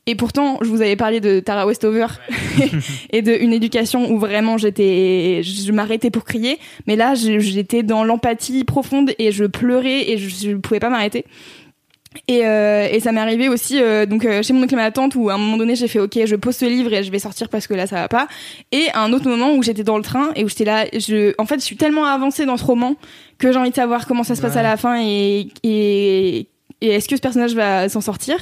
Et 0.06 0.16
pourtant, 0.16 0.58
je 0.62 0.68
vous 0.70 0.82
avais 0.82 0.96
parlé 0.96 1.20
de 1.20 1.40
Tara 1.40 1.66
Westover 1.68 2.08
et 3.12 3.22
de 3.22 3.32
une 3.32 3.54
éducation 3.54 4.12
où 4.12 4.18
vraiment 4.18 4.58
j'étais, 4.58 5.42
je 5.44 5.72
m'arrêtais 5.72 6.10
pour 6.10 6.24
crier. 6.24 6.58
Mais 6.88 6.96
là, 6.96 7.14
j'étais 7.16 7.84
dans 7.84 8.04
l'empathie 8.04 8.64
profonde 8.64 9.12
et 9.20 9.32
je 9.32 9.46
pleurais 9.46 10.10
et 10.10 10.18
je, 10.18 10.30
je 10.30 10.56
pouvais 10.56 10.80
pas 10.80 10.90
m'arrêter. 10.90 11.26
Et, 12.28 12.44
euh, 12.44 12.88
et 12.92 13.00
ça 13.02 13.12
m'est 13.12 13.22
arrivé 13.22 13.50
aussi 13.50 13.80
euh, 13.80 14.08
donc 14.08 14.26
euh, 14.26 14.42
chez 14.42 14.52
mon 14.52 14.64
oncle 14.64 14.74
et 14.74 14.78
ma 14.78 14.90
tante 14.90 15.14
où 15.14 15.30
à 15.30 15.36
un 15.36 15.38
moment 15.38 15.58
donné 15.58 15.76
j'ai 15.76 15.88
fait 15.88 16.00
ok 16.00 16.26
je 16.26 16.36
pose 16.36 16.56
ce 16.56 16.66
livre 16.66 16.92
et 16.92 17.04
je 17.04 17.12
vais 17.12 17.20
sortir 17.20 17.50
parce 17.50 17.68
que 17.68 17.76
là 17.76 17.86
ça 17.86 17.98
va 17.98 18.08
pas 18.08 18.28
et 18.72 18.88
à 18.96 19.04
un 19.04 19.14
autre 19.14 19.30
moment 19.30 19.54
où 19.54 19.62
j'étais 19.62 19.84
dans 19.84 19.96
le 19.96 20.02
train 20.02 20.32
et 20.36 20.44
où 20.44 20.50
j'étais 20.50 20.66
là 20.66 20.86
je 20.92 21.36
en 21.38 21.46
fait 21.46 21.60
je 21.60 21.66
suis 21.66 21.78
tellement 21.78 22.06
avancée 22.06 22.48
dans 22.48 22.58
ce 22.58 22.66
roman 22.66 22.96
que 23.38 23.52
j'ai 23.52 23.60
envie 23.60 23.70
de 23.70 23.76
savoir 23.76 24.08
comment 24.08 24.24
ça 24.24 24.34
se 24.34 24.42
passe 24.42 24.54
Ouais. 24.54 24.60
à 24.60 24.64
la 24.64 24.76
fin 24.76 25.00
et 25.00 25.50
et, 25.62 26.48
et 26.82 26.90
est-ce 26.90 27.10
que 27.10 27.16
ce 27.16 27.22
personnage 27.22 27.54
va 27.54 27.90
s'en 27.90 28.02
sortir? 28.02 28.38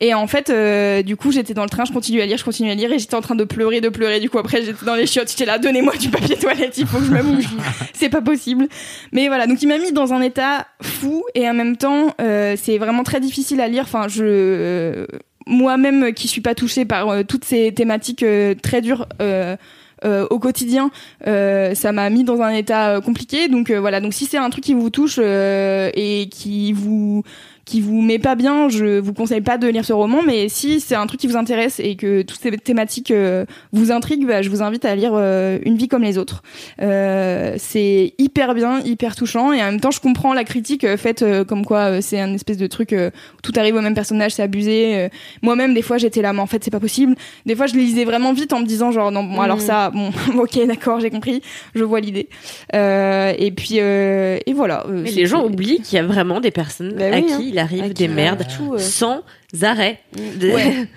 Et 0.00 0.12
en 0.12 0.26
fait 0.26 0.50
euh, 0.50 1.02
du 1.02 1.16
coup 1.16 1.32
j'étais 1.32 1.54
dans 1.54 1.62
le 1.62 1.70
train 1.70 1.86
je 1.86 1.92
continue 1.92 2.20
à 2.20 2.26
lire 2.26 2.36
je 2.36 2.44
continue 2.44 2.70
à 2.70 2.74
lire 2.74 2.92
et 2.92 2.98
j'étais 2.98 3.14
en 3.14 3.22
train 3.22 3.34
de 3.34 3.44
pleurer 3.44 3.80
de 3.80 3.88
pleurer 3.88 4.20
du 4.20 4.28
coup 4.28 4.38
après 4.38 4.62
j'étais 4.62 4.84
dans 4.84 4.94
les 4.94 5.06
chiottes 5.06 5.30
j'étais 5.30 5.46
là 5.46 5.58
donnez-moi 5.58 5.96
du 5.96 6.10
papier 6.10 6.36
toilette 6.36 6.76
il 6.76 6.86
faut 6.86 6.98
que 6.98 7.04
je 7.06 7.10
me 7.10 7.22
mouche 7.22 7.46
c'est 7.94 8.10
pas 8.10 8.20
possible 8.20 8.68
mais 9.12 9.28
voilà, 9.28 9.46
donc 9.46 9.62
il 9.62 9.68
m'a 9.68 9.78
mis 9.78 9.92
dans 9.92 10.12
un 10.12 10.20
état 10.20 10.66
fou 10.82 11.24
et 11.34 11.48
en 11.48 11.54
même 11.54 11.76
temps, 11.76 12.14
euh, 12.20 12.56
c'est 12.60 12.78
vraiment 12.78 13.02
très 13.02 13.20
difficile 13.20 13.60
à 13.60 13.68
lire. 13.68 13.84
Enfin, 13.84 14.08
je 14.08 14.24
euh, 14.24 15.06
moi-même 15.46 16.12
qui 16.12 16.28
suis 16.28 16.40
pas 16.40 16.54
touchée 16.54 16.84
par 16.84 17.08
euh, 17.08 17.22
toutes 17.22 17.44
ces 17.44 17.72
thématiques 17.72 18.22
euh, 18.22 18.54
très 18.60 18.80
dures. 18.80 19.06
euh, 19.20 19.56
euh, 20.04 20.26
au 20.28 20.38
quotidien, 20.38 20.90
euh, 21.26 21.74
ça 21.74 21.90
m'a 21.90 22.10
mis 22.10 22.22
dans 22.22 22.42
un 22.42 22.50
état 22.50 22.96
euh, 22.96 23.00
compliqué. 23.00 23.48
Donc 23.48 23.70
euh, 23.70 23.80
voilà, 23.80 24.02
donc 24.02 24.12
si 24.12 24.26
c'est 24.26 24.36
un 24.36 24.50
truc 24.50 24.62
qui 24.62 24.74
vous 24.74 24.90
touche 24.90 25.18
euh, 25.18 25.90
et 25.94 26.28
qui 26.28 26.74
vous 26.74 27.22
qui 27.66 27.80
vous 27.80 28.00
met 28.00 28.18
pas 28.18 28.36
bien, 28.36 28.68
je 28.68 29.00
vous 29.00 29.12
conseille 29.12 29.42
pas 29.42 29.58
de 29.58 29.66
lire 29.66 29.84
ce 29.84 29.92
roman. 29.92 30.22
Mais 30.24 30.48
si 30.48 30.80
c'est 30.80 30.94
un 30.94 31.06
truc 31.06 31.20
qui 31.20 31.26
vous 31.26 31.36
intéresse 31.36 31.80
et 31.80 31.96
que 31.96 32.22
toutes 32.22 32.40
ces 32.40 32.50
thématiques 32.52 33.10
euh, 33.10 33.44
vous 33.72 33.92
intriguent, 33.92 34.26
bah, 34.26 34.40
je 34.40 34.48
vous 34.48 34.62
invite 34.62 34.84
à 34.84 34.94
lire 34.94 35.12
euh, 35.14 35.58
Une 35.64 35.76
vie 35.76 35.88
comme 35.88 36.02
les 36.02 36.16
autres. 36.16 36.42
Euh, 36.80 37.56
c'est 37.58 38.14
hyper 38.18 38.54
bien, 38.54 38.80
hyper 38.80 39.16
touchant 39.16 39.52
et 39.52 39.60
en 39.62 39.66
même 39.66 39.80
temps 39.80 39.90
je 39.90 40.00
comprends 40.00 40.32
la 40.32 40.44
critique 40.44 40.86
faite 40.96 41.24
comme 41.48 41.66
quoi 41.66 42.00
c'est 42.00 42.20
un 42.20 42.32
espèce 42.34 42.56
de 42.56 42.68
truc 42.68 42.92
où 42.92 43.40
tout 43.42 43.52
arrive 43.56 43.74
au 43.74 43.80
même 43.80 43.94
personnage, 43.94 44.32
c'est 44.32 44.42
abusé. 44.42 45.08
Moi-même 45.42 45.74
des 45.74 45.82
fois 45.82 45.98
j'étais 45.98 46.22
là 46.22 46.32
mais 46.32 46.40
en 46.40 46.46
fait 46.46 46.62
c'est 46.62 46.70
pas 46.70 46.80
possible. 46.80 47.16
Des 47.46 47.56
fois 47.56 47.66
je 47.66 47.74
lisais 47.74 48.04
vraiment 48.04 48.32
vite 48.32 48.52
en 48.52 48.60
me 48.60 48.66
disant 48.66 48.92
genre 48.92 49.10
non 49.10 49.24
bon 49.24 49.40
alors 49.40 49.60
ça 49.60 49.90
bon 49.90 50.10
ok 50.38 50.66
d'accord 50.66 51.00
j'ai 51.00 51.10
compris, 51.10 51.42
je 51.74 51.82
vois 51.82 52.00
l'idée. 52.00 52.28
Euh, 52.74 53.32
et 53.38 53.50
puis 53.50 53.78
euh, 53.80 54.38
et 54.46 54.52
voilà. 54.52 54.84
Mais 54.88 55.10
les 55.10 55.26
gens 55.26 55.44
oublient 55.44 55.80
qu'il 55.80 55.96
y 55.96 55.98
a 55.98 56.04
vraiment 56.04 56.40
des 56.40 56.50
personnes 56.50 56.94
Bah 56.96 57.06
à 57.12 57.16
oui, 57.16 57.26
qui 57.26 57.32
hein. 57.32 57.55
Il 57.56 57.58
arrive 57.58 57.84
À 57.84 57.88
des 57.88 58.08
merdes 58.08 58.42
euh, 58.42 58.56
tout, 58.56 58.74
euh. 58.74 58.78
sans 58.78 59.22
arrêt. 59.62 60.00
Ouais. 60.14 60.86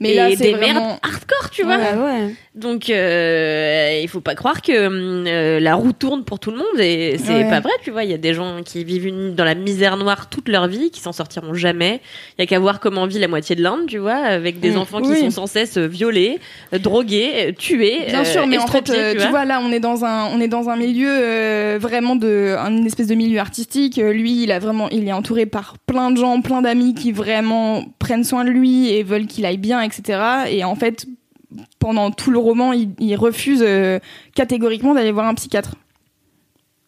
Mais 0.00 0.10
et 0.12 0.14
là 0.14 0.28
des 0.34 0.52
vraiment 0.52 0.74
merdes 0.86 0.98
hardcore, 1.02 1.50
tu 1.50 1.64
vois. 1.64 1.76
Ouais, 1.76 1.94
ouais. 1.94 2.34
Donc, 2.54 2.88
euh, 2.90 4.00
il 4.02 4.08
faut 4.08 4.20
pas 4.20 4.34
croire 4.34 4.62
que 4.62 4.86
hum, 4.86 5.24
euh, 5.26 5.60
la 5.60 5.74
roue 5.74 5.92
tourne 5.92 6.24
pour 6.24 6.38
tout 6.38 6.50
le 6.50 6.56
monde 6.58 6.78
et 6.80 7.16
c'est 7.18 7.34
Ouais. 7.44 7.48
pas 7.48 7.60
vrai, 7.60 7.72
tu 7.82 7.90
vois. 7.90 8.04
Il 8.04 8.10
y 8.10 8.14
a 8.14 8.18
des 8.18 8.34
gens 8.34 8.62
qui 8.64 8.84
vivent 8.84 9.06
une- 9.06 9.34
dans 9.34 9.44
la 9.44 9.54
misère 9.54 9.96
noire 9.96 10.28
toute 10.28 10.48
leur 10.48 10.66
vie, 10.68 10.90
qui 10.90 11.00
s'en 11.00 11.12
sortiront 11.12 11.54
jamais. 11.54 12.00
Il 12.38 12.42
y 12.42 12.44
a 12.44 12.46
qu'à 12.46 12.58
voir 12.58 12.80
comment 12.80 13.06
vit 13.06 13.18
la 13.18 13.28
moitié 13.28 13.54
de 13.56 13.62
l'Inde, 13.62 13.86
tu 13.86 13.98
vois, 13.98 14.14
avec 14.16 14.60
des 14.60 14.76
enfants 14.76 15.00
qui 15.02 15.16
sont 15.16 15.30
sans 15.30 15.46
cesse 15.46 15.76
euh, 15.78 15.86
violés, 15.86 16.38
euh, 16.74 16.78
drogués, 16.78 17.54
tués. 17.58 17.98
Bien 18.08 18.20
euh, 18.20 18.24
sûr, 18.24 18.46
mais 18.46 18.58
en 18.58 18.66
fait, 18.66 18.82
tu 18.82 18.92
tu, 18.92 19.18
vois. 19.18 19.28
vois, 19.30 19.44
là, 19.44 19.60
on 19.62 19.70
est 19.72 19.80
dans 19.80 20.04
un, 20.04 20.26
on 20.26 20.40
est 20.40 20.48
dans 20.48 20.68
un 20.68 20.76
milieu 20.76 21.76
vraiment 21.78 22.16
de, 22.16 22.54
une 22.56 22.86
espèce 22.86 23.06
de 23.08 23.14
milieu 23.14 23.38
artistique. 23.38 23.96
Lui, 23.96 24.42
il 24.44 24.52
a 24.52 24.58
vraiment, 24.58 24.88
il 24.90 25.06
est 25.08 25.12
entouré 25.12 25.46
par 25.46 25.76
plein 25.86 26.10
de 26.10 26.16
gens, 26.16 26.40
plein 26.40 26.62
d'amis 26.62 26.94
qui 26.94 27.12
vraiment 27.12 27.84
prennent 27.98 28.24
soin 28.24 28.44
de 28.44 28.50
lui 28.50 28.90
et 28.90 29.02
veulent 29.02 29.26
qu'il 29.26 29.44
aille 29.46 29.58
bien, 29.58 29.80
etc. 29.88 30.48
Et 30.50 30.64
en 30.64 30.74
fait, 30.74 31.06
pendant 31.78 32.10
tout 32.10 32.30
le 32.30 32.38
roman, 32.38 32.72
il, 32.72 33.16
refuse 33.16 33.62
euh, 33.66 33.98
catégoriquement 34.34 34.94
d'aller 34.94 35.12
voir 35.12 35.26
un 35.26 35.34
psychiatre. 35.34 35.74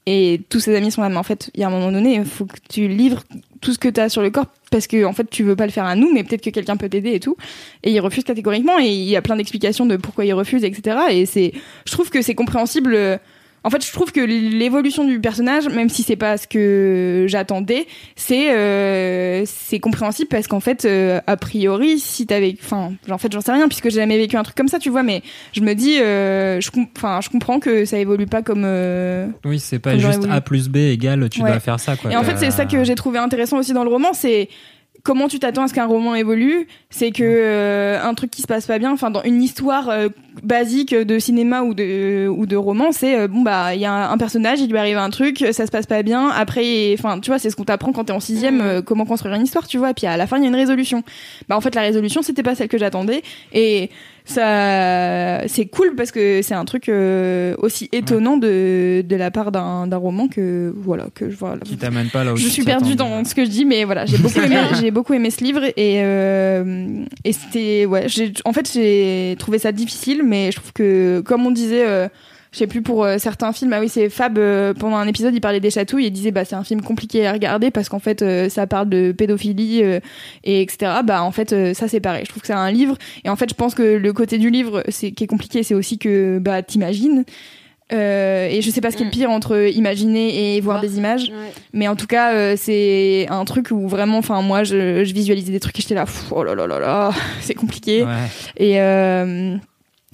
Et 0.07 0.41
tous 0.49 0.61
ses 0.61 0.75
amis 0.77 0.91
sont 0.91 1.03
là, 1.03 1.09
mais 1.09 1.17
en 1.17 1.23
fait, 1.23 1.51
il 1.55 1.61
y 1.61 1.65
a 1.65 1.69
un 1.69 1.71
moment 1.71 1.93
donné, 1.93 2.15
il 2.15 2.25
faut 2.25 2.47
que 2.47 2.57
tu 2.69 2.89
livres 2.89 3.23
tout 3.61 3.73
ce 3.73 3.79
que 3.79 3.89
tu 3.89 4.01
as 4.01 4.09
sur 4.09 4.23
le 4.23 4.31
corps 4.31 4.47
parce 4.71 4.87
que 4.87 5.05
en 5.05 5.13
fait, 5.13 5.29
tu 5.29 5.43
veux 5.43 5.57
pas 5.57 5.67
le 5.67 5.73
faire 5.73 5.85
à 5.85 5.95
nous, 5.97 6.13
mais 6.13 6.25
peut-être 6.25 6.43
que 6.43 6.51
quelqu'un 6.51 6.77
peut 6.77 6.89
t'aider 6.89 7.13
et 7.13 7.21
tout. 7.21 7.37
Et 7.83 7.93
il 7.93 8.01
refuse 8.01 8.25
catégoriquement 8.25 8.79
et 8.79 8.87
il 8.87 9.09
y 9.09 9.17
a 9.17 9.23
plein 9.23 9.37
d'explications 9.37 9.85
de 9.87 9.97
pourquoi 9.97 10.25
il 10.25 10.33
refuse, 10.33 10.65
etc. 10.65 10.99
Et 11.11 11.27
c'est, 11.27 11.53
je 11.85 11.93
trouve 11.93 12.11
que 12.11 12.23
c'est 12.23 12.35
compréhensible. 12.35 13.21
En 13.63 13.69
fait, 13.71 13.85
je 13.85 13.93
trouve 13.93 14.11
que 14.11 14.21
l'évolution 14.21 15.05
du 15.05 15.21
personnage, 15.21 15.69
même 15.69 15.91
si 15.91 16.03
c'est 16.03 16.17
pas 16.17 16.39
ce 16.39 16.47
que 16.49 17.27
j'attendais, 17.29 17.87
c'est 18.17 18.53
euh, 18.55 19.43
c'est 19.45 19.79
compréhensible 19.81 20.29
parce 20.29 20.47
qu'en 20.47 20.61
fait, 20.61 20.87
euh, 20.87 21.21
a 21.27 21.37
priori, 21.37 21.99
si 21.99 22.27
t'avais, 22.27 22.57
enfin, 22.63 22.93
en 23.11 23.19
fait, 23.19 23.31
j'en 23.33 23.43
sais 23.43 23.53
rien 23.53 23.69
puisque 23.69 23.85
j'ai 23.91 24.01
jamais 24.01 24.17
vécu 24.17 24.37
un 24.37 24.43
truc 24.43 24.57
comme 24.57 24.69
ça, 24.69 24.79
tu 24.79 24.89
vois. 24.89 25.03
Mais 25.03 25.23
je 25.53 25.61
me 25.61 25.75
dis, 25.75 26.01
euh, 26.01 26.59
je, 26.61 26.71
enfin, 26.97 27.21
je 27.23 27.29
comprends 27.29 27.61
que 27.61 27.85
ça 27.85 27.99
évolue 27.99 28.27
pas 28.27 28.41
comme. 28.41 28.65
Oui, 29.45 29.59
c'est 29.59 29.79
pas 29.79 29.99
juste. 29.99 30.27
A 30.31 30.41
plus 30.41 30.69
B 30.69 30.77
égale 30.77 31.29
tu 31.29 31.43
Ouais. 31.43 31.51
dois 31.51 31.61
faire 31.61 31.79
ça. 31.81 31.97
Quoi. 31.97 32.11
Et 32.13 32.17
en 32.17 32.23
fait, 32.25 32.37
c'est 32.39 32.51
ça 32.51 32.65
que 32.65 32.83
j'ai 32.85 32.95
trouvé 32.95 33.19
intéressant 33.19 33.59
aussi 33.59 33.73
dans 33.75 33.85
le 33.85 33.91
roman, 33.91 34.13
c'est 34.15 34.49
comment 35.03 35.29
tu 35.29 35.39
t'attends 35.39 35.63
à 35.65 35.69
ce 35.69 35.75
qu'un 35.75 35.87
roman 35.87 36.15
évolue. 36.15 36.67
C'est 36.91 37.11
que 37.11 37.23
euh, 37.25 38.03
un 38.03 38.15
truc 38.15 38.31
qui 38.31 38.43
se 38.43 38.47
passe 38.47 38.67
pas 38.67 38.79
bien, 38.79 38.93
enfin 38.93 39.11
dans 39.11 39.23
une 39.23 39.43
histoire 39.43 39.89
euh, 39.89 40.09
basique 40.43 40.95
de 40.95 41.19
cinéma 41.19 41.63
ou 41.63 41.75
de 41.75 42.29
ou 42.29 42.47
de 42.47 42.57
roman, 42.57 42.93
c'est 42.93 43.19
euh, 43.19 43.29
bon 43.29 43.43
bah 43.43 43.75
il 43.75 43.81
y 43.81 43.85
a 43.85 43.93
un, 43.93 44.11
un 44.11 44.19
personnage, 44.19 44.61
il 44.61 44.71
lui 44.71 44.79
arrive 44.79 44.99
un 44.99 45.11
truc, 45.11 45.45
ça 45.53 45.67
se 45.67 45.71
passe 45.71 45.87
pas 45.87 46.03
bien. 46.03 46.29
Après, 46.29 46.95
enfin 46.99 47.21
tu 47.21 47.31
vois, 47.31 47.39
c'est 47.39 47.51
ce 47.51 47.57
qu'on 47.57 47.65
t'apprend 47.65 47.93
quand 47.93 48.05
t'es 48.05 48.13
en 48.13 48.21
sixième, 48.21 48.61
euh, 48.61 48.83
comment 48.83 49.05
construire 49.07 49.35
une 49.35 49.43
histoire, 49.43 49.67
tu 49.67 49.79
vois. 49.79 49.91
Et 49.91 49.95
puis 49.95 50.07
à 50.07 50.17
la 50.17 50.27
fin, 50.27 50.37
il 50.37 50.43
y 50.43 50.47
a 50.47 50.49
une 50.49 50.57
résolution. 50.57 51.03
Bah 51.49 51.57
en 51.57 51.61
fait, 51.61 51.75
la 51.75 51.83
résolution, 51.83 52.23
c'était 52.23 52.43
pas 52.43 52.55
celle 52.55 52.69
que 52.69 52.79
j'attendais. 52.79 53.23
Et 53.53 53.91
ça 54.31 55.47
c'est 55.49 55.67
cool 55.67 55.95
parce 55.95 56.11
que 56.11 56.43
c'est 56.43 56.55
un 56.55 56.65
truc 56.65 56.89
euh, 56.89 57.55
aussi 57.59 57.89
étonnant 57.93 58.37
de, 58.37 59.05
de 59.07 59.17
la 59.17 59.31
part 59.31 59.53
d'un 59.53 59.97
roman 59.97 60.29
que 60.29 60.73
voilà 60.77 61.09
que 61.15 61.31
je 61.31 61.37
voilà 61.37 61.61
Qui 61.65 61.77
t'amène 61.77 62.09
pas 62.09 62.25
là 62.25 62.33
où 62.33 62.37
je 62.37 62.49
suis 62.49 62.65
perdue 62.65 62.95
dans 62.95 63.25
ce 63.25 63.35
que 63.35 63.45
je 63.45 63.51
dis 63.51 63.65
mais 63.65 63.85
voilà 63.85 64.07
j'ai 64.07 64.19
beaucoup 64.19 64.41
aimé 64.41 64.57
j'ai 64.81 64.91
beaucoup 64.91 65.15
aimé 65.15 65.31
ce 65.31 65.45
livre 65.45 65.65
et 65.77 66.03
euh, 66.03 67.05
et 67.25 67.33
c'était 67.33 67.87
ouais 67.87 68.07
en 68.45 68.53
fait 68.53 68.71
j'ai 68.73 69.37
trouvé 69.39 69.59
ça 69.59 69.73
difficile 69.73 70.23
mais 70.25 70.51
je 70.53 70.57
trouve 70.57 70.73
que 70.73 71.21
comme 71.25 71.47
on 71.47 71.51
disait 71.51 71.87
euh, 71.87 72.09
je 72.53 72.59
sais 72.59 72.67
plus 72.67 72.83
pour 72.83 73.05
euh, 73.05 73.19
certains 73.19 73.53
films. 73.53 73.73
Ah 73.73 73.81
oui 73.81 73.89
c'est 73.89 74.09
Fab 74.09 74.37
euh, 74.39 74.75
pendant 74.75 74.97
un 74.97 75.07
épisode 75.07 75.35
il 75.35 75.41
parlait 75.41 75.61
des 75.61 75.71
chatouilles 75.71 76.07
et 76.07 76.11
disait 76.11 76.31
bah 76.33 76.45
c'est 76.45 76.57
un 76.57 76.65
film 76.65 76.83
compliqué 76.83 77.27
à 77.27 77.33
regarder 77.33 77.71
parce 77.71 77.89
qu'en 77.89 77.99
fait 78.01 78.23
euh, 78.23 78.49
ça 78.49 78.67
parle 78.67 78.89
de 78.89 79.13
pédophilie 79.13 79.83
euh, 79.83 80.01
et 80.45 80.61
etc 80.63 80.93
bah 81.05 81.23
en 81.23 81.31
fait 81.33 81.53
euh, 81.53 81.75
ça 81.75 81.87
c'est 81.89 82.01
pareil. 82.01 82.25
Je 82.25 82.31
trouve 82.31 82.41
que 82.43 82.47
c'est 82.49 82.53
un 82.53 82.71
livre. 82.71 82.97
Et 83.25 83.29
en 83.29 83.37
fait 83.37 83.49
je 83.51 83.55
pense 83.55 83.75
que 83.75 83.83
le 83.83 84.13
côté 84.13 84.39
du 84.39 84.51
livre 84.51 84.83
c'est 84.89 85.13
qui 85.13 85.25
est 85.25 85.29
compliqué 85.29 85.63
c'est 85.63 85.75
aussi 85.75 85.99
que 85.99 86.39
bah 86.39 86.63
t'imagines. 86.63 87.25
Euh, 87.93 88.47
et 88.49 88.63
je 88.63 88.71
sais 88.71 88.81
pas 88.81 88.93
ce 88.93 88.97
qui 88.97 89.03
est 89.03 89.07
le 89.07 89.11
pire 89.11 89.31
entre 89.31 89.69
imaginer 89.75 90.55
et 90.57 90.61
voir 90.61 90.81
des 90.81 90.97
images. 90.99 91.33
Mais 91.73 91.89
en 91.89 91.97
tout 91.97 92.07
cas 92.07 92.35
euh, 92.35 92.55
c'est 92.57 93.27
un 93.31 93.45
truc 93.45 93.71
où 93.73 93.89
vraiment 93.89 94.19
enfin 94.19 94.43
moi 94.43 94.63
je, 94.63 95.03
je 95.05 95.13
visualisais 95.13 95.51
des 95.51 95.59
trucs 95.61 95.77
et 95.79 95.83
j'étais 95.83 95.97
là 95.97 96.05
pff, 96.05 96.27
oh 96.31 96.45
là 96.45 96.55
là 96.55 96.67
là 96.69 96.79
là 96.79 97.11
c'est 97.41 97.55
compliqué. 97.55 98.05
Ouais. 98.05 98.11
et 98.57 98.81
euh, 98.81 99.57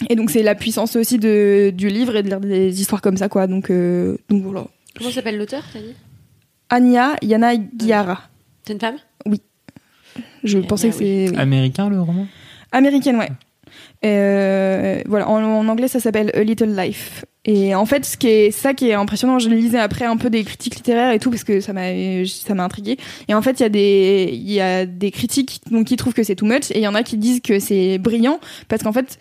et 0.09 0.17
donc 0.17 0.31
c'est 0.31 0.43
la 0.43 0.55
puissance 0.55 0.97
aussi 0.97 1.19
de 1.19 1.73
du 1.75 1.89
livre 1.89 2.17
et 2.17 2.23
de 2.23 2.29
lire 2.29 2.41
des 2.41 2.81
histoires 2.81 3.01
comme 3.03 3.17
ça 3.17 3.29
quoi. 3.29 3.47
Donc 3.47 3.71
euh, 3.71 4.17
donc 4.29 4.43
voilà. 4.43 4.67
Comment 4.97 5.11
s'appelle 5.11 5.39
l'auteur, 5.39 5.63
t'as 5.73 5.81
dit? 5.81 5.95
Anya 6.69 7.17
Yana 7.23 7.57
Guiara 7.57 8.23
C'est 8.67 8.73
une 8.73 8.81
femme? 8.81 8.97
Je 10.45 10.59
Anya, 10.59 10.67
pensais 10.69 10.89
que 10.91 10.95
c'est 10.97 11.29
oui. 11.31 11.37
Américain 11.37 11.89
le 11.89 12.01
roman? 12.01 12.27
Américaine 12.73 13.17
ouais. 13.17 13.31
Euh, 14.05 15.03
voilà 15.07 15.29
en, 15.29 15.43
en 15.43 15.69
anglais 15.69 15.89
ça 15.89 16.01
s'appelle 16.01 16.31
A 16.35 16.43
Little 16.43 16.75
Life. 16.77 17.25
Et 17.45 17.75
en 17.75 17.87
fait 17.87 18.05
ce 18.05 18.17
qui 18.17 18.27
est 18.29 18.51
ça 18.51 18.75
qui 18.75 18.89
est 18.89 18.95
impressionnant 18.95 19.39
je 19.39 19.49
lisais 19.49 19.79
après 19.79 20.05
un 20.05 20.17
peu 20.17 20.31
des 20.31 20.43
critiques 20.45 20.77
littéraires 20.77 21.13
et 21.13 21.19
tout 21.19 21.31
parce 21.31 21.45
que 21.45 21.61
ça 21.61 21.73
m'a 21.73 22.25
ça 22.27 22.55
m'a 22.55 22.65
intrigué 22.65 22.97
et 23.29 23.35
en 23.35 23.43
fait 23.43 23.61
il 23.61 23.63
y 23.63 23.67
a 23.67 23.69
des 23.69 24.31
il 24.33 24.53
y 24.53 24.61
a 24.61 24.85
des 24.87 25.11
critiques 25.11 25.61
donc 25.71 25.87
qui 25.87 25.97
trouvent 25.97 26.15
que 26.15 26.23
c'est 26.25 26.35
too 26.37 26.47
much 26.47 26.71
et 26.71 26.79
il 26.79 26.83
y 26.83 26.89
en 26.89 26.95
a 26.95 27.03
qui 27.03 27.17
disent 27.17 27.41
que 27.41 27.59
c'est 27.59 27.99
brillant 27.99 28.41
parce 28.69 28.83
qu'en 28.83 28.93
fait 28.93 29.19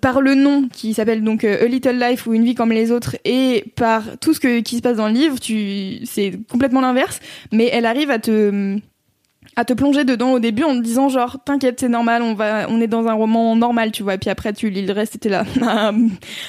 par 0.00 0.20
le 0.20 0.34
nom 0.34 0.68
qui 0.72 0.94
s'appelle 0.94 1.22
donc 1.22 1.44
euh, 1.44 1.64
A 1.64 1.66
Little 1.66 1.98
Life 1.98 2.26
ou 2.26 2.34
Une 2.34 2.44
vie 2.44 2.54
comme 2.54 2.72
les 2.72 2.92
autres 2.92 3.16
et 3.24 3.72
par 3.76 4.18
tout 4.20 4.34
ce 4.34 4.40
que, 4.40 4.60
qui 4.60 4.76
se 4.76 4.82
passe 4.82 4.96
dans 4.96 5.08
le 5.08 5.14
livre, 5.14 5.38
tu 5.38 5.98
c'est 6.04 6.32
complètement 6.50 6.80
l'inverse, 6.80 7.20
mais 7.52 7.68
elle 7.72 7.86
arrive 7.86 8.10
à 8.10 8.18
te 8.18 8.78
à 9.54 9.64
te 9.64 9.72
plonger 9.72 10.04
dedans 10.04 10.32
au 10.32 10.38
début 10.38 10.64
en 10.64 10.76
te 10.76 10.82
disant 10.82 11.08
genre 11.08 11.38
t'inquiète 11.44 11.80
c'est 11.80 11.88
normal 11.88 12.20
on 12.20 12.34
va 12.34 12.66
on 12.68 12.80
est 12.80 12.86
dans 12.86 13.06
un 13.06 13.14
roman 13.14 13.56
normal 13.56 13.90
tu 13.90 14.02
vois 14.02 14.14
et 14.14 14.18
puis 14.18 14.28
après 14.28 14.52
tu 14.52 14.68
lis 14.68 14.84
le 14.84 14.92
reste 14.92 15.14
et 15.14 15.18
t'es 15.18 15.28
là 15.30 15.44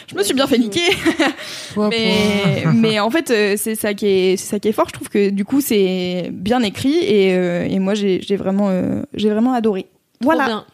je 0.07 0.15
me 0.15 0.23
suis 0.23 0.33
bien 0.33 0.47
fait 0.47 0.57
niquer. 0.57 0.81
Mais 1.77 2.65
mais 2.73 2.99
en 2.99 3.09
fait 3.09 3.31
euh, 3.31 3.53
c'est 3.55 3.75
ça 3.75 3.93
qui 3.93 4.07
est 4.07 4.37
c'est 4.37 4.47
ça 4.47 4.59
qui 4.59 4.67
est 4.67 4.73
fort 4.73 4.87
je 4.89 4.93
trouve 4.93 5.09
que 5.09 5.29
du 5.29 5.45
coup 5.45 5.61
c'est 5.61 6.29
bien 6.33 6.61
écrit 6.63 6.97
et, 6.97 7.33
euh, 7.35 7.65
et 7.65 7.79
moi 7.79 7.93
j'ai 7.93 8.19
vraiment 8.35 8.69
euh, 8.69 9.03
j'ai 9.13 9.29
vraiment 9.29 9.53
adoré. 9.53 9.83
Trop 10.19 10.31
voilà. 10.31 10.65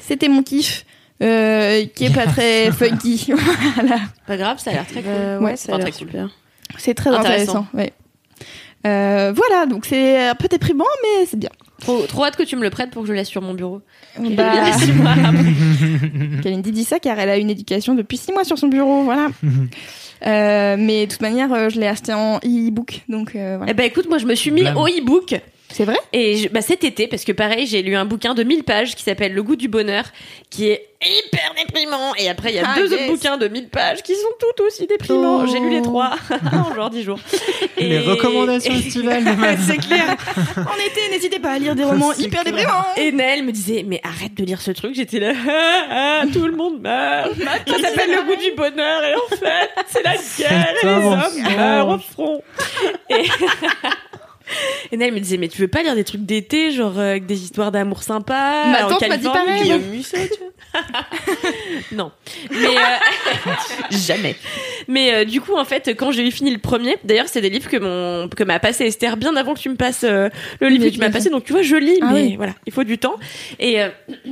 c'était 0.00 0.28
mon 0.28 0.42
kiff 0.42 0.84
euh, 1.22 1.84
qui 1.94 2.04
est 2.06 2.14
pas 2.14 2.26
très 2.32 2.70
funky 2.72 3.32
voilà 3.74 3.98
Pas 4.26 4.36
grave, 4.36 4.58
ça 4.58 4.70
a 4.70 4.74
l'air 4.74 4.86
très 4.86 5.02
cool. 5.02 5.12
Euh, 5.14 5.38
Ouais, 5.38 5.44
ouais, 5.52 5.56
ça 5.56 5.72
a 5.72 5.76
Enfin, 5.76 5.84
l'air 5.84 5.92
très 5.94 5.98
cool. 6.04 6.10
super. 6.12 6.30
c'est 6.78 6.94
très 6.94 7.10
Intéressant. 7.10 7.30
intéressant, 7.30 7.66
ouais. 7.74 7.92
Euh, 8.86 9.32
voilà 9.36 9.66
donc 9.66 9.84
c'est 9.84 10.26
un 10.28 10.34
peu 10.34 10.48
déprimant 10.48 10.86
mais 11.02 11.26
c'est 11.26 11.38
bien 11.38 11.50
Trop, 11.80 12.02
trop 12.06 12.24
hâte 12.24 12.36
que 12.36 12.42
tu 12.42 12.56
me 12.56 12.62
le 12.62 12.70
prêtes 12.70 12.90
pour 12.90 13.02
que 13.02 13.08
je 13.08 13.12
le 13.12 13.18
laisse 13.18 13.28
sur 13.28 13.40
mon 13.42 13.52
bureau. 13.54 13.80
Bah. 14.18 14.52
Kalindi 16.42 16.72
dit 16.72 16.84
ça 16.84 16.98
car 16.98 17.18
elle 17.18 17.30
a 17.30 17.36
une 17.38 17.50
éducation 17.50 17.94
depuis 17.94 18.16
six 18.18 18.32
mois 18.32 18.44
sur 18.44 18.58
son 18.58 18.68
bureau, 18.68 19.02
voilà. 19.02 19.28
Euh, 20.26 20.76
mais 20.78 21.06
de 21.06 21.10
toute 21.12 21.22
manière, 21.22 21.52
euh, 21.54 21.68
je 21.70 21.80
l'ai 21.80 21.86
acheté 21.86 22.12
en 22.12 22.36
e-book, 22.38 23.00
donc 23.08 23.34
euh, 23.34 23.56
voilà. 23.56 23.72
Eh 23.72 23.74
ben 23.74 23.84
écoute, 23.86 24.08
moi 24.08 24.18
je 24.18 24.26
me 24.26 24.34
suis 24.34 24.50
mis 24.50 24.60
Blâme. 24.60 24.76
au 24.76 24.86
e-book 24.86 25.34
C'est 25.72 25.84
vrai? 25.84 25.96
Et 26.12 26.36
je- 26.36 26.48
bah, 26.48 26.62
cet 26.62 26.84
été 26.84 27.06
parce 27.06 27.24
que 27.24 27.32
pareil 27.32 27.66
j'ai 27.66 27.82
lu 27.82 27.94
un 27.96 28.04
bouquin 28.04 28.34
de 28.34 28.42
1000 28.42 28.64
pages 28.64 28.94
qui 28.96 29.02
s'appelle 29.02 29.32
Le 29.34 29.42
goût 29.42 29.56
du 29.56 29.68
bonheur 29.68 30.04
qui 30.50 30.68
est 30.68 30.86
hyper 31.02 31.54
déprimant 31.56 32.14
et 32.16 32.28
après 32.28 32.50
il 32.50 32.56
y 32.56 32.58
a 32.58 32.64
Ah, 32.66 32.74
deux 32.76 32.90
yes. 32.90 32.92
autres 32.92 33.06
bouquins 33.12 33.36
de 33.38 33.48
1000 33.48 33.68
pages 33.68 34.02
qui 34.02 34.14
sont 34.14 34.28
tout 34.38 34.64
aussi 34.64 34.86
déprimants. 34.86 35.42
Oh. 35.42 35.46
J'ai 35.46 35.60
lu 35.60 35.70
les 35.70 35.80
trois 35.82 36.10
en 36.52 36.74
genre 36.74 36.90
10 36.90 37.02
jours. 37.04 37.18
Les 37.78 38.00
recommandations 38.00 38.74
estivales. 38.74 39.24
C'est 39.66 39.78
clair. 39.78 40.16
en 40.56 40.76
été, 40.86 41.00
n'hésitez 41.10 41.38
pas 41.38 41.52
à 41.52 41.58
lire 41.58 41.74
des 41.74 41.84
romans 41.84 42.12
hyper 42.14 42.42
clair. 42.42 42.44
déprimants. 42.54 42.84
Et 42.96 43.12
Naël 43.12 43.42
me 43.44 43.52
disait 43.52 43.84
mais 43.86 44.00
arrête 44.02 44.34
de 44.34 44.44
lire 44.44 44.60
ce 44.60 44.72
truc. 44.72 44.94
J'étais 44.94 45.20
là 45.20 45.32
ah, 45.48 46.20
ah, 46.22 46.22
tout 46.32 46.44
le 46.46 46.56
monde 46.56 46.80
meurt. 46.80 47.32
Ça 47.38 47.78
s'appelle 47.80 48.10
le 48.10 48.22
goût 48.26 48.36
du 48.42 48.50
bonheur 48.56 49.04
et 49.04 49.14
en 49.14 49.36
fait 49.36 49.70
c'est 49.88 50.02
la 50.02 50.14
guerre 50.16 50.74
et 50.82 50.86
les 50.86 50.92
hommes 51.06 51.56
meurent 51.56 51.88
au 51.88 51.98
front. 51.98 52.42
Et... 53.08 53.22
Et 54.92 54.96
Naël 54.96 55.12
me 55.12 55.20
disait 55.20 55.36
mais 55.36 55.48
tu 55.48 55.60
veux 55.60 55.68
pas 55.68 55.82
lire 55.82 55.94
des 55.94 56.04
trucs 56.04 56.22
d'été 56.24 56.70
genre 56.70 56.98
euh, 56.98 57.10
avec 57.10 57.26
des 57.26 57.42
histoires 57.42 57.70
d'amour 57.72 58.02
sympa 58.02 58.64
Ma 58.66 58.86
en 58.86 58.88
tante 58.90 59.08
m'a 59.08 59.16
dit 59.16 59.24
pareil. 59.24 59.62
Guillaume 59.62 59.82
Musso, 59.82 60.16
tu 60.16 60.38
vois 60.40 60.50
Non. 61.92 62.12
Mais 62.50 62.76
euh, 62.76 63.50
jamais. 63.90 64.36
Mais 64.88 65.14
euh, 65.14 65.24
du 65.24 65.40
coup 65.40 65.56
en 65.56 65.64
fait 65.64 65.94
quand 65.96 66.10
j'ai 66.12 66.26
eu 66.26 66.30
fini 66.30 66.50
le 66.50 66.58
premier, 66.58 66.96
d'ailleurs 67.04 67.28
c'est 67.28 67.40
des 67.40 67.50
livres 67.50 67.68
que 67.70 67.76
mon 67.76 68.28
que 68.28 68.44
m'a 68.44 68.58
passé 68.60 68.84
Esther 68.86 69.16
bien 69.16 69.34
avant 69.36 69.54
que 69.54 69.60
tu 69.60 69.68
me 69.68 69.76
passes 69.76 70.04
euh, 70.04 70.28
le 70.60 70.68
livre 70.68 70.84
Mais 70.84 70.90
que 70.90 70.94
tu 70.94 71.00
m'as 71.00 71.10
passé 71.10 71.30
donc 71.30 71.44
tu 71.44 71.52
vois 71.52 71.62
je 71.62 71.76
lis 71.76 71.98
Ah 72.02 72.10
mais 72.12 72.22
oui. 72.22 72.36
voilà, 72.36 72.54
il 72.66 72.72
faut 72.72 72.84
du 72.84 72.98
temps 72.98 73.16
et 73.58 73.82
euh, 73.82 73.88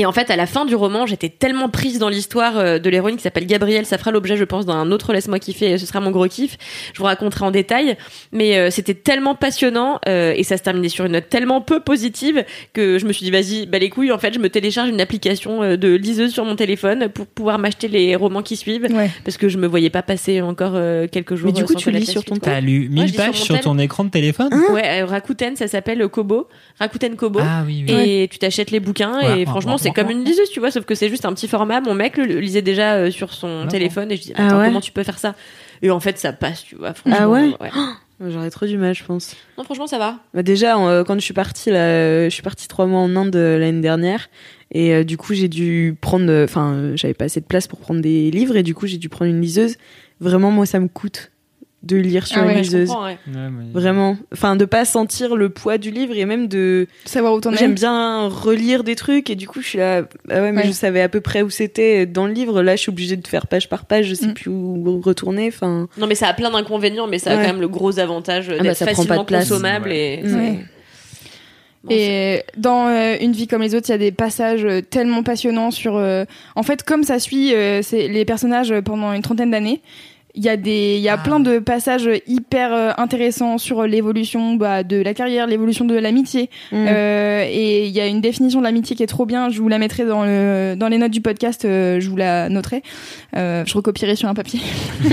et 0.00 0.06
en 0.06 0.12
fait, 0.12 0.30
à 0.30 0.36
la 0.36 0.46
fin 0.46 0.64
du 0.64 0.74
roman, 0.74 1.06
j'étais 1.06 1.28
tellement 1.28 1.68
prise 1.68 1.98
dans 1.98 2.08
l'histoire 2.08 2.56
euh, 2.58 2.78
de 2.78 2.88
l'héroïne 2.88 3.16
qui 3.16 3.22
s'appelle 3.22 3.46
Gabrielle. 3.46 3.84
Ça 3.84 3.98
fera 3.98 4.10
l'objet, 4.10 4.36
je 4.36 4.44
pense, 4.44 4.64
d'un 4.64 4.90
autre 4.90 5.12
Laisse-moi 5.12 5.38
kiffer. 5.38 5.76
Ce 5.76 5.86
sera 5.86 6.00
mon 6.00 6.10
gros 6.10 6.26
kiff. 6.28 6.56
Je 6.94 6.98
vous 6.98 7.04
raconterai 7.04 7.44
en 7.44 7.50
détail. 7.50 7.96
Mais 8.32 8.56
euh, 8.56 8.70
c'était 8.70 8.94
tellement 8.94 9.34
passionnant 9.34 10.00
euh, 10.08 10.32
et 10.36 10.42
ça 10.44 10.56
se 10.56 10.62
terminait 10.62 10.88
sur 10.88 11.04
une 11.04 11.12
note 11.12 11.28
tellement 11.28 11.60
peu 11.60 11.80
positive 11.80 12.44
que 12.72 12.98
je 12.98 13.06
me 13.06 13.12
suis 13.12 13.24
dit, 13.24 13.30
vas-y, 13.30 13.66
bah 13.66 13.78
les 13.78 13.90
couilles. 13.90 14.12
En 14.12 14.18
fait, 14.18 14.32
je 14.32 14.38
me 14.38 14.48
télécharge 14.48 14.88
une 14.88 15.00
application 15.00 15.76
de 15.76 15.94
liseuse 15.94 16.32
sur 16.32 16.44
mon 16.44 16.56
téléphone 16.56 17.08
pour 17.08 17.26
pouvoir 17.26 17.58
m'acheter 17.58 17.88
les 17.88 18.14
romans 18.16 18.42
qui 18.42 18.56
suivent 18.56 18.86
Ouais. 18.90 19.10
parce 19.24 19.36
que 19.36 19.48
je 19.48 19.58
me 19.58 19.66
voyais 19.66 19.90
pas 19.90 20.02
passer 20.02 20.40
encore 20.40 20.72
euh, 20.74 21.06
quelques 21.10 21.34
jours. 21.34 21.46
Mais 21.46 21.52
du 21.52 21.64
coup, 21.64 21.72
sans 21.72 21.78
tu 21.78 21.90
lis 21.90 22.06
sur 22.06 22.24
ton. 22.24 22.36
T'as 22.36 22.60
lu 22.60 22.84
je 22.84 22.90
1000 22.90 23.02
lis 23.04 23.12
sur 23.12 23.16
pages 23.24 23.40
sur 23.42 23.60
ton 23.60 23.78
écran 23.78 24.04
de 24.04 24.10
téléphone? 24.10 24.50
Ouais, 24.72 25.02
euh, 25.02 25.06
Rakuten, 25.06 25.56
ça 25.56 25.68
s'appelle 25.68 26.06
Kobo. 26.08 26.48
Rakuten 26.78 27.16
Kobo. 27.16 27.40
Ah 27.42 27.62
oui, 27.66 27.84
oui. 27.88 27.94
Et 27.94 28.28
tu 28.28 28.38
t'achètes 28.38 28.70
les 28.70 28.80
bouquins 28.80 29.18
Ouais, 29.18 29.42
et 29.42 29.46
franchement 29.46 29.72
ouais, 29.72 29.78
c'est 29.88 29.94
comme 30.02 30.10
une 30.10 30.24
liseuse 30.24 30.50
tu 30.50 30.60
vois 30.60 30.70
sauf 30.70 30.84
que 30.84 30.94
c'est 30.94 31.08
juste 31.08 31.24
un 31.24 31.32
petit 31.32 31.48
format 31.48 31.80
mon 31.80 31.94
mec 31.94 32.16
le, 32.16 32.24
le 32.26 32.40
lisait 32.40 32.62
déjà 32.62 32.94
euh, 32.94 33.10
sur 33.10 33.32
son 33.32 33.66
téléphone 33.68 34.10
et 34.12 34.16
je 34.16 34.22
dis 34.22 34.32
Ah 34.36 34.46
attends 34.46 34.58
ouais 34.60 34.66
comment 34.66 34.80
tu 34.80 34.92
peux 34.92 35.02
faire 35.02 35.18
ça? 35.18 35.34
Et 35.82 35.90
en 35.90 36.00
fait 36.00 36.18
ça 36.18 36.32
passe 36.32 36.64
tu 36.64 36.76
vois 36.76 36.94
franchement 36.94 37.18
Ah 37.20 37.28
ouais 37.28 37.50
ouais. 37.60 37.70
J'aurais 38.30 38.50
trop 38.50 38.66
du 38.66 38.76
mal, 38.78 38.96
je 38.96 39.04
pense. 39.04 39.36
non 39.56 39.62
franchement 39.62 39.86
ça 39.86 39.96
va 39.96 40.16
Bah 40.34 40.42
déjà, 40.42 40.76
euh, 40.76 41.04
quand 41.04 41.14
je 41.14 41.20
suis 41.20 41.34
partie, 41.34 41.70
là, 41.70 41.78
euh, 41.84 42.24
je 42.24 42.30
suis 42.30 42.42
partie 42.42 42.66
trois 42.66 42.86
mois 42.86 42.98
en 42.98 43.14
Inde 43.14 43.36
euh, 43.36 43.60
l'année 43.60 43.80
dernière. 43.80 44.28
Et 44.72 44.92
euh, 44.92 45.04
du 45.04 45.16
coup, 45.16 45.34
j'ai 45.34 45.46
dû 45.46 45.96
prendre. 46.00 46.42
Enfin, 46.42 46.72
euh, 46.72 46.92
j'avais 46.96 47.14
pas 47.14 47.26
assez 47.26 47.40
de 47.40 47.44
place 47.46 47.68
pour 47.68 47.78
prendre 47.78 48.00
des 48.00 48.32
livres. 48.32 48.56
Et 48.56 48.64
du 48.64 48.74
coup, 48.74 48.88
j'ai 48.88 48.96
dû 48.96 49.08
prendre 49.08 49.30
une 49.30 49.40
liseuse. 49.40 49.76
Vraiment, 50.18 50.50
moi, 50.50 50.66
ça 50.66 50.80
me 50.80 50.88
coûte 50.88 51.30
de 51.84 51.96
lire 51.96 52.26
sur 52.26 52.38
Ah 52.38 52.42
une 52.42 52.48
ouais, 52.48 52.54
je 52.56 52.58
liseuse. 52.62 52.90
ouais. 52.90 53.16
Vraiment. 53.72 54.16
Enfin, 54.32 54.56
de 54.56 54.64
pas 54.64 54.84
sentir 54.84 55.36
le 55.36 55.48
poids 55.48 55.78
du 55.78 55.92
livre 55.92 56.16
et 56.16 56.24
même 56.24 56.48
de. 56.48 56.88
Savoir 57.04 57.34
où 57.34 57.40
t'en 57.40 57.52
es. 57.52 57.56
J'aime 57.56 57.74
bien 57.74 58.26
relire 58.28 58.82
des 58.82 58.96
trucs 58.96 59.30
et 59.30 59.36
du 59.36 59.46
coup, 59.46 59.60
je 59.62 59.68
suis 59.68 59.78
là. 59.78 60.02
Ah 60.28 60.40
ouais, 60.42 60.50
mais 60.52 60.62
Ouais. 60.62 60.66
je 60.66 60.72
savais 60.72 61.00
à 61.00 61.08
peu 61.08 61.20
près 61.20 61.42
où 61.42 61.50
c'était 61.50 62.04
dans 62.04 62.26
le 62.26 62.32
livre. 62.32 62.62
Là, 62.62 62.74
je 62.74 62.80
suis 62.82 62.90
obligée 62.90 63.16
de 63.16 63.26
faire 63.26 63.46
page 63.46 63.68
par 63.68 63.84
page. 63.84 64.06
Je 64.06 64.14
sais 64.14 64.26
Mm. 64.26 64.34
plus 64.34 64.50
où 64.50 65.00
retourner. 65.00 65.46
Enfin. 65.48 65.88
non 65.98 66.06
mais 66.08 66.16
ça 66.16 66.26
a 66.28 66.34
plein 66.34 66.50
d'inconvénients 66.50 67.06
mais 67.06 67.18
ça 67.20 67.30
a 67.30 67.36
Ouais. 67.36 67.42
quand 67.42 67.48
même 67.52 67.60
le 67.60 67.68
gros 67.68 67.98
avantage 68.00 68.46
Ah 68.50 68.56
bah, 68.56 68.62
d'être 68.64 68.78
facilement 68.84 69.20
de 69.22 69.26
place. 69.26 69.48
consommable 69.48 69.88
Ouais. 69.90 70.20
et 70.24 70.58
Bon, 71.84 71.90
Et 71.94 72.42
dans 72.56 72.88
euh, 72.88 73.16
Une 73.20 73.30
vie 73.32 73.46
comme 73.46 73.62
les 73.62 73.76
autres, 73.76 73.86
il 73.88 73.92
y 73.92 73.94
a 73.94 73.98
des 73.98 74.10
passages 74.10 74.64
euh, 74.64 74.80
tellement 74.82 75.22
passionnants 75.22 75.70
sur. 75.70 75.94
euh, 75.96 76.24
En 76.56 76.64
fait, 76.64 76.82
comme 76.82 77.04
ça 77.04 77.20
suit 77.20 77.54
euh, 77.54 77.82
c'est 77.82 78.08
les 78.08 78.24
personnages 78.24 78.74
pendant 78.84 79.12
une 79.12 79.22
trentaine 79.22 79.52
d'années, 79.52 79.80
il 80.38 80.44
y 80.44 80.48
a 80.48 80.56
des, 80.56 80.94
il 80.96 81.02
y 81.02 81.08
a 81.08 81.14
Ah. 81.14 81.18
plein 81.18 81.40
de 81.40 81.58
passages 81.58 82.08
hyper 82.28 82.72
euh, 82.72 82.90
intéressants 82.96 83.58
sur 83.58 83.82
l'évolution 83.88 84.54
bah, 84.54 84.84
de 84.84 84.96
la 85.02 85.12
carrière, 85.12 85.48
l'évolution 85.48 85.84
de 85.84 85.96
l'amitié. 85.96 86.48
Mm. 86.70 86.86
Euh, 86.88 87.44
et 87.50 87.86
il 87.86 87.90
y 87.92 88.00
a 88.00 88.06
une 88.06 88.20
définition 88.20 88.60
de 88.60 88.64
l'amitié 88.64 88.94
qui 88.94 89.02
est 89.02 89.06
trop 89.08 89.26
bien. 89.26 89.48
Je 89.50 89.60
vous 89.60 89.68
la 89.68 89.78
mettrai 89.78 90.04
dans 90.04 90.22
le 90.24 90.76
dans 90.76 90.86
les 90.88 90.96
notes 90.98 91.10
du 91.10 91.20
podcast. 91.20 91.64
euh, 91.64 91.98
je 91.98 92.08
vous 92.08 92.16
la 92.16 92.48
noterai. 92.48 92.82
Euh, 93.36 93.64
je 93.66 93.74
recopierai 93.74 94.14
sur 94.14 94.28
un 94.28 94.34
papier. 94.34 94.60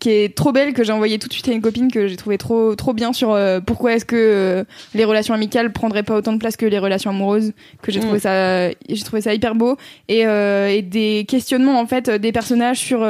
Qui 0.00 0.10
est 0.10 0.34
trop 0.34 0.52
belle 0.52 0.72
que 0.74 0.84
j'ai 0.84 0.92
envoyé 0.92 1.18
tout 1.18 1.28
de 1.28 1.32
suite 1.32 1.48
à 1.48 1.52
une 1.52 1.60
copine 1.60 1.90
que 1.90 2.06
j'ai 2.08 2.16
trouvé 2.16 2.38
trop 2.38 2.74
trop 2.74 2.92
bien 2.92 3.12
sur 3.12 3.38
pourquoi 3.66 3.94
est-ce 3.94 4.04
que 4.04 4.64
les 4.94 5.04
relations 5.04 5.34
amicales 5.34 5.72
prendraient 5.72 6.02
pas 6.02 6.16
autant 6.16 6.32
de 6.32 6.38
place 6.38 6.56
que 6.56 6.66
les 6.66 6.78
relations 6.78 7.10
amoureuses. 7.10 7.52
Que 7.82 7.92
j'ai 7.92 7.98
Mm. 7.98 8.02
trouvé 8.02 8.18
ça 8.20 8.68
j'ai 8.88 9.02
trouvé 9.04 9.20
ça 9.22 9.34
hyper 9.34 9.54
beau 9.54 9.76
et, 10.08 10.20
et 10.20 10.82
des 10.82 11.24
questionnements 11.28 11.78
en 11.80 11.86
fait 11.86 12.08
des 12.10 12.32
personnages 12.32 12.78
sur 12.78 13.00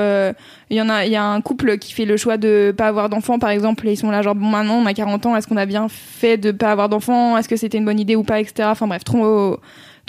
il 0.70 0.76
y 0.76 0.82
en 0.82 0.88
a 0.88 1.04
il 1.06 1.12
y 1.12 1.16
a 1.16 1.24
un 1.24 1.40
couple 1.40 1.78
qui 1.78 1.92
fait 1.92 2.04
le 2.04 2.16
choix 2.16 2.36
de 2.36 2.74
pas 2.76 2.88
avoir 2.88 3.08
d'enfants 3.08 3.38
par 3.38 3.50
exemple 3.50 3.86
et 3.88 3.92
ils 3.92 3.96
sont 3.96 4.10
là 4.10 4.22
genre 4.22 4.34
bon 4.34 4.46
maintenant 4.48 4.76
on 4.76 4.86
a 4.86 4.94
40 4.94 5.26
ans 5.26 5.36
est-ce 5.36 5.46
qu'on 5.46 5.56
a 5.56 5.66
bien 5.66 5.88
fait 5.88 6.36
de 6.36 6.50
pas 6.52 6.70
avoir 6.72 6.88
d'enfants? 6.88 7.36
Est-ce 7.36 7.48
que 7.48 7.56
c'était 7.56 7.78
une 7.78 7.84
bonne 7.84 8.00
idée 8.00 8.16
ou 8.16 8.22
pas 8.22 8.40
etc 8.40 8.68
enfin 8.70 8.86
bref 8.86 9.04
trop 9.04 9.58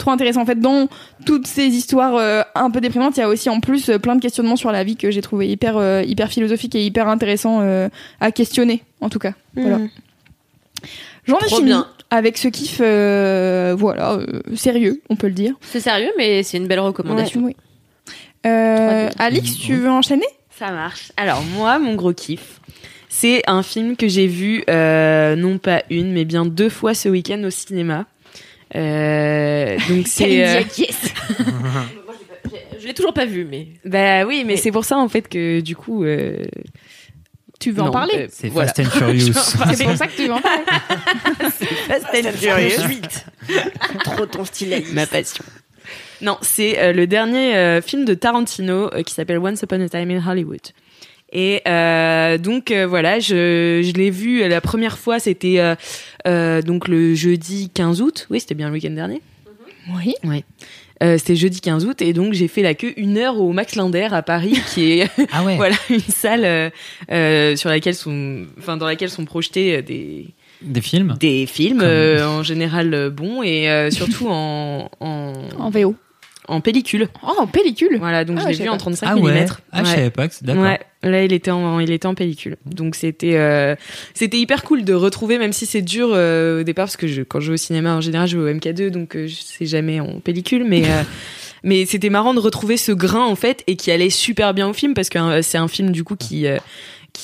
trop 0.00 0.10
intéressant. 0.10 0.42
En 0.42 0.46
fait, 0.46 0.58
dans 0.58 0.88
toutes 1.24 1.46
ces 1.46 1.66
histoires 1.66 2.16
euh, 2.16 2.42
un 2.56 2.70
peu 2.70 2.80
déprimantes, 2.80 3.16
il 3.16 3.20
y 3.20 3.22
a 3.22 3.28
aussi 3.28 3.48
en 3.48 3.60
plus 3.60 3.88
euh, 3.88 3.98
plein 3.98 4.16
de 4.16 4.20
questionnements 4.20 4.56
sur 4.56 4.72
la 4.72 4.82
vie 4.82 4.96
que 4.96 5.12
j'ai 5.12 5.22
trouvé 5.22 5.48
hyper, 5.48 5.76
euh, 5.76 6.02
hyper 6.02 6.30
philosophique 6.30 6.74
et 6.74 6.84
hyper 6.84 7.06
intéressant 7.06 7.60
euh, 7.60 7.88
à 8.20 8.32
questionner, 8.32 8.82
en 9.00 9.08
tout 9.08 9.20
cas. 9.20 9.34
Voilà. 9.54 9.78
Mhm. 9.78 9.90
J'en 11.26 11.38
ai 11.38 11.48
fini 11.48 11.64
bien. 11.64 11.86
avec 12.10 12.38
ce 12.38 12.48
kiff, 12.48 12.78
euh, 12.80 13.74
voilà, 13.78 14.14
euh, 14.14 14.40
sérieux, 14.56 15.02
on 15.10 15.16
peut 15.16 15.28
le 15.28 15.34
dire. 15.34 15.54
C'est 15.60 15.80
sérieux, 15.80 16.10
mais 16.16 16.42
c'est 16.42 16.56
une 16.56 16.66
belle 16.66 16.80
recommandation. 16.80 17.40
Ouais, 17.42 17.48
oui. 17.48 17.56
Euh, 18.46 19.08
Alix, 19.18 19.56
tu 19.58 19.74
veux 19.76 19.90
enchaîner? 19.90 20.26
Ça 20.58 20.70
marche. 20.72 21.12
Alors 21.16 21.42
moi, 21.42 21.78
mon 21.78 21.94
gros 21.94 22.12
kiff, 22.12 22.60
c'est 23.08 23.42
un 23.46 23.62
film 23.62 23.96
que 23.96 24.08
j'ai 24.08 24.26
vu 24.26 24.62
euh, 24.70 25.36
non 25.36 25.58
pas 25.58 25.82
une, 25.90 26.12
mais 26.12 26.24
bien 26.24 26.44
deux 26.46 26.68
fois 26.68 26.94
ce 26.94 27.08
week-end 27.08 27.42
au 27.44 27.50
cinéma. 27.50 28.06
Euh, 28.76 29.76
donc 29.88 30.06
c'est. 30.06 30.46
euh, 30.46 30.62
Je 32.80 32.86
l'ai 32.86 32.94
toujours 32.94 33.12
pas 33.12 33.26
vu, 33.26 33.44
mais. 33.48 33.68
bah 33.84 34.24
oui, 34.24 34.44
mais 34.46 34.56
c'est 34.56 34.70
pour 34.72 34.84
ça 34.84 34.96
en 34.96 35.08
fait 35.08 35.28
que 35.28 35.60
du 35.60 35.76
coup. 35.76 36.04
euh, 36.04 36.42
Tu 37.60 37.70
veux 37.72 37.82
en 37.82 37.86
non, 37.86 37.90
parler? 37.92 38.14
euh, 38.16 38.26
C'est 38.30 38.48
voilà. 38.48 38.72
Fast 38.72 38.80
and 38.86 38.90
Furious. 38.98 39.32
C'est 39.74 39.84
pour 39.84 39.96
ça 39.96 40.06
que 40.06 40.16
tu 40.16 40.26
veux 40.26 40.32
en 40.32 40.40
parler. 40.40 40.62
Fast 41.88 42.06
and 42.14 42.32
Furious. 42.32 42.82
Trop 44.04 44.26
ton 44.26 44.44
style. 44.44 44.82
Ma 44.94 45.06
passion. 45.06 45.44
Non, 46.22 46.36
c'est 46.42 46.78
euh, 46.78 46.92
le 46.92 47.06
dernier 47.06 47.56
euh, 47.56 47.80
film 47.80 48.04
de 48.04 48.14
Tarantino 48.14 48.92
euh, 48.94 49.02
qui 49.02 49.14
s'appelle 49.14 49.38
Once 49.38 49.60
Upon 49.62 49.80
a 49.80 49.88
Time 49.88 50.10
in 50.10 50.22
Hollywood. 50.30 50.60
Et 51.32 51.62
euh, 51.68 52.38
donc 52.38 52.70
euh, 52.72 52.86
voilà, 52.86 53.20
je, 53.20 53.80
je 53.84 53.92
l'ai 53.92 54.10
vu 54.10 54.46
la 54.48 54.60
première 54.60 54.98
fois, 54.98 55.18
c'était 55.20 55.60
euh, 55.60 55.74
euh, 56.26 56.60
donc 56.60 56.88
le 56.88 57.14
jeudi 57.14 57.70
15 57.72 58.02
août. 58.02 58.26
Oui, 58.30 58.40
c'était 58.40 58.54
bien 58.56 58.66
le 58.68 58.74
week-end 58.74 58.90
dernier. 58.90 59.22
Oui. 60.24 60.44
Euh, 61.02 61.16
c'était 61.16 61.36
jeudi 61.36 61.60
15 61.62 61.86
août 61.86 62.02
et 62.02 62.12
donc 62.12 62.34
j'ai 62.34 62.46
fait 62.48 62.62
la 62.62 62.74
queue 62.74 62.92
une 62.98 63.16
heure 63.16 63.40
au 63.40 63.52
Max 63.52 63.74
Linder 63.76 64.08
à 64.10 64.22
Paris, 64.22 64.60
qui 64.74 64.98
est 65.00 65.08
Ah 65.32 65.42
ouais. 65.44 65.56
voilà 65.56 65.76
une 65.88 66.00
salle 66.00 66.72
sur 67.56 67.70
laquelle 67.70 67.94
sont, 67.94 68.44
enfin 68.58 68.76
dans 68.76 68.84
laquelle 68.86 69.08
sont 69.08 69.24
projetés 69.24 69.80
des 69.82 70.26
Des 70.60 70.80
films 70.82 71.16
des 71.18 71.46
films 71.46 71.78
Comme- 71.78 71.86
euh, 71.88 72.26
en 72.28 72.42
général 72.42 73.08
bons 73.10 73.42
et 73.42 73.70
euh, 73.70 73.90
surtout 73.90 74.26
en, 74.28 74.90
en 75.00 75.32
En 75.58 75.70
VO. 75.70 75.94
En 76.50 76.60
pellicule. 76.60 77.08
Oh, 77.22 77.32
en 77.38 77.46
pellicule. 77.46 77.96
Voilà, 77.98 78.24
donc 78.24 78.38
Ah, 78.40 78.52
je 78.52 78.58
l'ai 78.58 78.64
vu 78.64 78.68
en 78.68 78.72
pas. 78.72 78.78
35 78.78 79.06
Ah 79.08 79.16
mm. 79.16 79.22
ouais. 79.22 79.46
Ah, 79.72 79.84
je 79.84 79.88
savais 79.88 80.10
pas 80.10 80.28
que 80.28 80.34
c'est 80.34 80.44
d'accord. 80.44 80.64
Ouais, 80.64 80.80
là 81.02 81.24
il 81.24 81.32
était 81.32 81.50
en 81.50 81.80
il 81.80 81.90
était 81.90 82.06
en 82.06 82.14
pellicule. 82.14 82.56
Donc 82.66 82.94
c'était 82.94 83.36
euh, 83.36 83.76
c'était 84.14 84.38
hyper 84.38 84.62
cool 84.64 84.84
de 84.84 84.94
retrouver 84.94 85.38
même 85.38 85.52
si 85.52 85.66
c'est 85.66 85.82
dur 85.82 86.10
euh, 86.12 86.60
au 86.60 86.62
départ 86.64 86.86
parce 86.86 86.96
que 86.96 87.06
je, 87.06 87.22
quand 87.22 87.40
je 87.40 87.48
vais 87.48 87.54
au 87.54 87.58
cinéma 87.58 87.94
en 87.94 88.00
général 88.00 88.28
je 88.28 88.38
vais 88.38 88.50
au 88.50 88.54
MK2 88.54 88.90
donc 88.90 89.16
euh, 89.16 89.26
je 89.26 89.34
sais 89.34 89.66
jamais 89.66 90.00
en 90.00 90.20
pellicule 90.20 90.64
mais 90.64 90.84
euh, 90.86 91.02
mais 91.62 91.86
c'était 91.86 92.10
marrant 92.10 92.34
de 92.34 92.40
retrouver 92.40 92.76
ce 92.76 92.92
grain 92.92 93.24
en 93.24 93.36
fait 93.36 93.62
et 93.66 93.76
qui 93.76 93.90
allait 93.90 94.10
super 94.10 94.54
bien 94.54 94.68
au 94.68 94.72
film 94.72 94.94
parce 94.94 95.08
que 95.08 95.42
c'est 95.42 95.58
un 95.58 95.68
film 95.68 95.90
du 95.92 96.04
coup 96.04 96.16
qui 96.16 96.46
euh, 96.46 96.58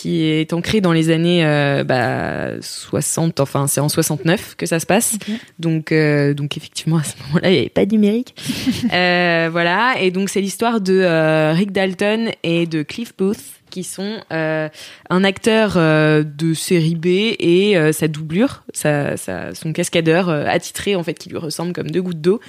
qui 0.01 0.24
est 0.24 0.53
ancré 0.53 0.80
dans 0.80 0.92
les 0.92 1.11
années 1.11 1.44
euh, 1.44 1.84
bah, 1.84 2.61
60, 2.61 3.40
enfin 3.40 3.66
c'est 3.66 3.80
en 3.80 3.88
69 3.88 4.55
que 4.57 4.66
ça 4.66 4.78
se 4.80 4.86
passe. 4.86 5.16
Donc, 5.59 5.92
euh, 5.92 6.34
donc 6.34 6.57
effectivement 6.57 6.99
à 6.99 7.03
ce 7.05 7.14
moment-là 7.26 7.49
il 7.51 7.53
n'y 7.53 7.59
avait 7.61 7.68
pas 7.68 7.86
de 7.86 7.92
numérique. 7.92 8.34
Euh, 8.92 9.49
voilà, 9.51 9.94
et 10.01 10.11
donc 10.11 10.28
c'est 10.28 10.40
l'histoire 10.40 10.80
de 10.80 11.53
Rick 11.55 11.72
Dalton 11.72 12.30
et 12.42 12.66
de 12.66 12.82
Cliff 12.82 13.12
Booth 13.16 13.38
qui 13.70 13.82
sont 13.84 14.18
euh, 14.32 14.68
un 15.11 15.24
acteur 15.24 15.74
euh, 15.76 16.22
de 16.22 16.55
série 16.55 16.94
B 16.94 17.07
et 17.07 17.76
euh, 17.76 17.92
sa 17.92 18.07
doublure, 18.09 18.62
sa, 18.72 19.16
sa- 19.16 19.55
son 19.55 19.72
cascadeur 19.72 20.28
attitré 20.30 20.94
en 20.94 21.03
fait 21.03 21.14
qui 21.14 21.28
lui 21.30 21.38
ressemble 21.38 21.72
comme 21.72 21.90
deux 21.90 22.01
gouttes 22.03 22.20
d'eau. 22.20 22.40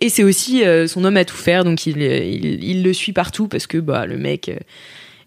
Et 0.00 0.08
c'est 0.10 0.22
aussi 0.24 0.62
son 0.86 1.04
homme 1.04 1.16
à 1.16 1.24
tout 1.24 1.36
faire, 1.36 1.64
donc 1.64 1.86
il, 1.86 2.02
il, 2.02 2.62
il 2.62 2.82
le 2.82 2.92
suit 2.92 3.12
partout 3.12 3.48
parce 3.48 3.66
que 3.66 3.78
bah 3.78 4.06
le 4.06 4.18
mec 4.18 4.50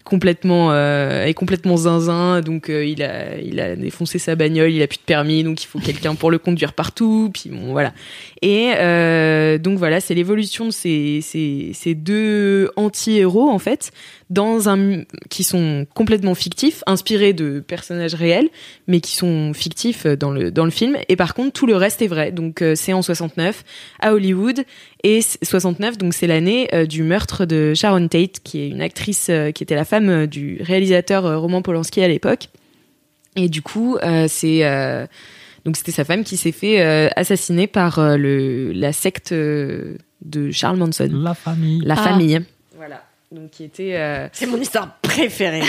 complètement 0.03 0.71
euh, 0.71 1.25
est 1.25 1.33
complètement 1.33 1.77
zinzin. 1.77 2.41
Donc 2.41 2.69
euh, 2.69 2.85
il 2.85 3.03
a 3.03 3.37
il 3.37 3.59
a 3.59 3.75
défoncé 3.75 4.19
sa 4.19 4.35
bagnole 4.35 4.71
il 4.71 4.81
a 4.81 4.87
plus 4.87 4.97
de 4.97 5.03
permis 5.03 5.43
donc 5.43 5.63
il 5.63 5.67
faut 5.67 5.79
quelqu'un 5.79 6.15
pour 6.15 6.31
le 6.31 6.37
conduire 6.37 6.73
partout. 6.73 7.29
Puis 7.33 7.49
bon 7.49 7.71
voilà. 7.71 7.93
Et 8.41 8.71
euh, 8.77 9.57
donc 9.57 9.77
voilà 9.77 9.99
c'est 9.99 10.15
l'évolution 10.15 10.65
de 10.65 10.71
ces, 10.71 11.19
ces, 11.21 11.71
ces 11.73 11.95
deux 11.95 12.71
anti-héros 12.75 13.49
en 13.49 13.59
fait 13.59 13.91
dans 14.29 14.69
un 14.69 15.03
qui 15.31 15.43
sont 15.43 15.87
complètement 15.95 16.35
fictifs 16.35 16.83
inspirés 16.85 17.33
de 17.33 17.59
personnages 17.61 18.13
réels 18.13 18.49
mais 18.87 18.99
qui 19.01 19.15
sont 19.15 19.53
fictifs 19.53 20.05
dans 20.05 20.29
le 20.31 20.51
dans 20.51 20.65
le 20.65 20.71
film. 20.71 20.97
Et 21.09 21.15
par 21.15 21.33
contre 21.33 21.53
tout 21.53 21.65
le 21.65 21.75
reste 21.75 22.01
est 22.03 22.07
vrai. 22.07 22.31
Donc 22.31 22.61
euh, 22.61 22.75
c'est 22.75 22.93
en 22.93 23.01
69 23.01 23.63
à 23.99 24.13
Hollywood. 24.13 24.63
Et 25.03 25.21
c- 25.21 25.39
69 25.41 25.97
donc 25.97 26.13
c'est 26.13 26.27
l'année 26.27 26.67
euh, 26.73 26.85
du 26.85 27.01
meurtre 27.03 27.45
de 27.45 27.73
Sharon 27.73 28.07
Tate 28.07 28.39
qui 28.43 28.59
est 28.61 28.69
une 28.69 28.81
actrice 28.81 29.27
euh, 29.31 29.51
qui 29.51 29.63
était 29.63 29.75
la 29.75 29.85
femme 29.85 30.09
euh, 30.09 30.27
du 30.27 30.59
réalisateur 30.61 31.25
euh, 31.25 31.37
Roman 31.39 31.61
Polanski 31.63 32.01
à 32.03 32.07
l'époque. 32.07 32.49
Et 33.35 33.49
du 33.49 33.61
coup 33.63 33.97
euh, 34.03 34.25
c'est 34.29 34.63
euh, 34.65 35.07
donc 35.65 35.75
c'était 35.75 35.91
sa 35.91 36.05
femme 36.05 36.23
qui 36.23 36.37
s'est 36.37 36.51
fait 36.51 36.81
euh, 36.81 37.09
assassiner 37.15 37.65
par 37.67 37.97
euh, 37.99 38.15
le 38.17 38.71
la 38.73 38.93
secte 38.93 39.31
euh, 39.31 39.95
de 40.23 40.51
Charles 40.51 40.77
Manson. 40.77 41.09
La 41.11 41.33
famille. 41.33 41.81
la 41.83 41.95
Ah. 41.97 42.03
famille. 42.03 42.29
Voilà 42.33 42.45
donc 43.31 43.51
qui 43.51 43.63
était 43.63 43.95
euh, 43.95 44.27
C'est 44.33 44.47
mon 44.47 44.57
histoire 44.59 44.95
préférée. 45.03 45.61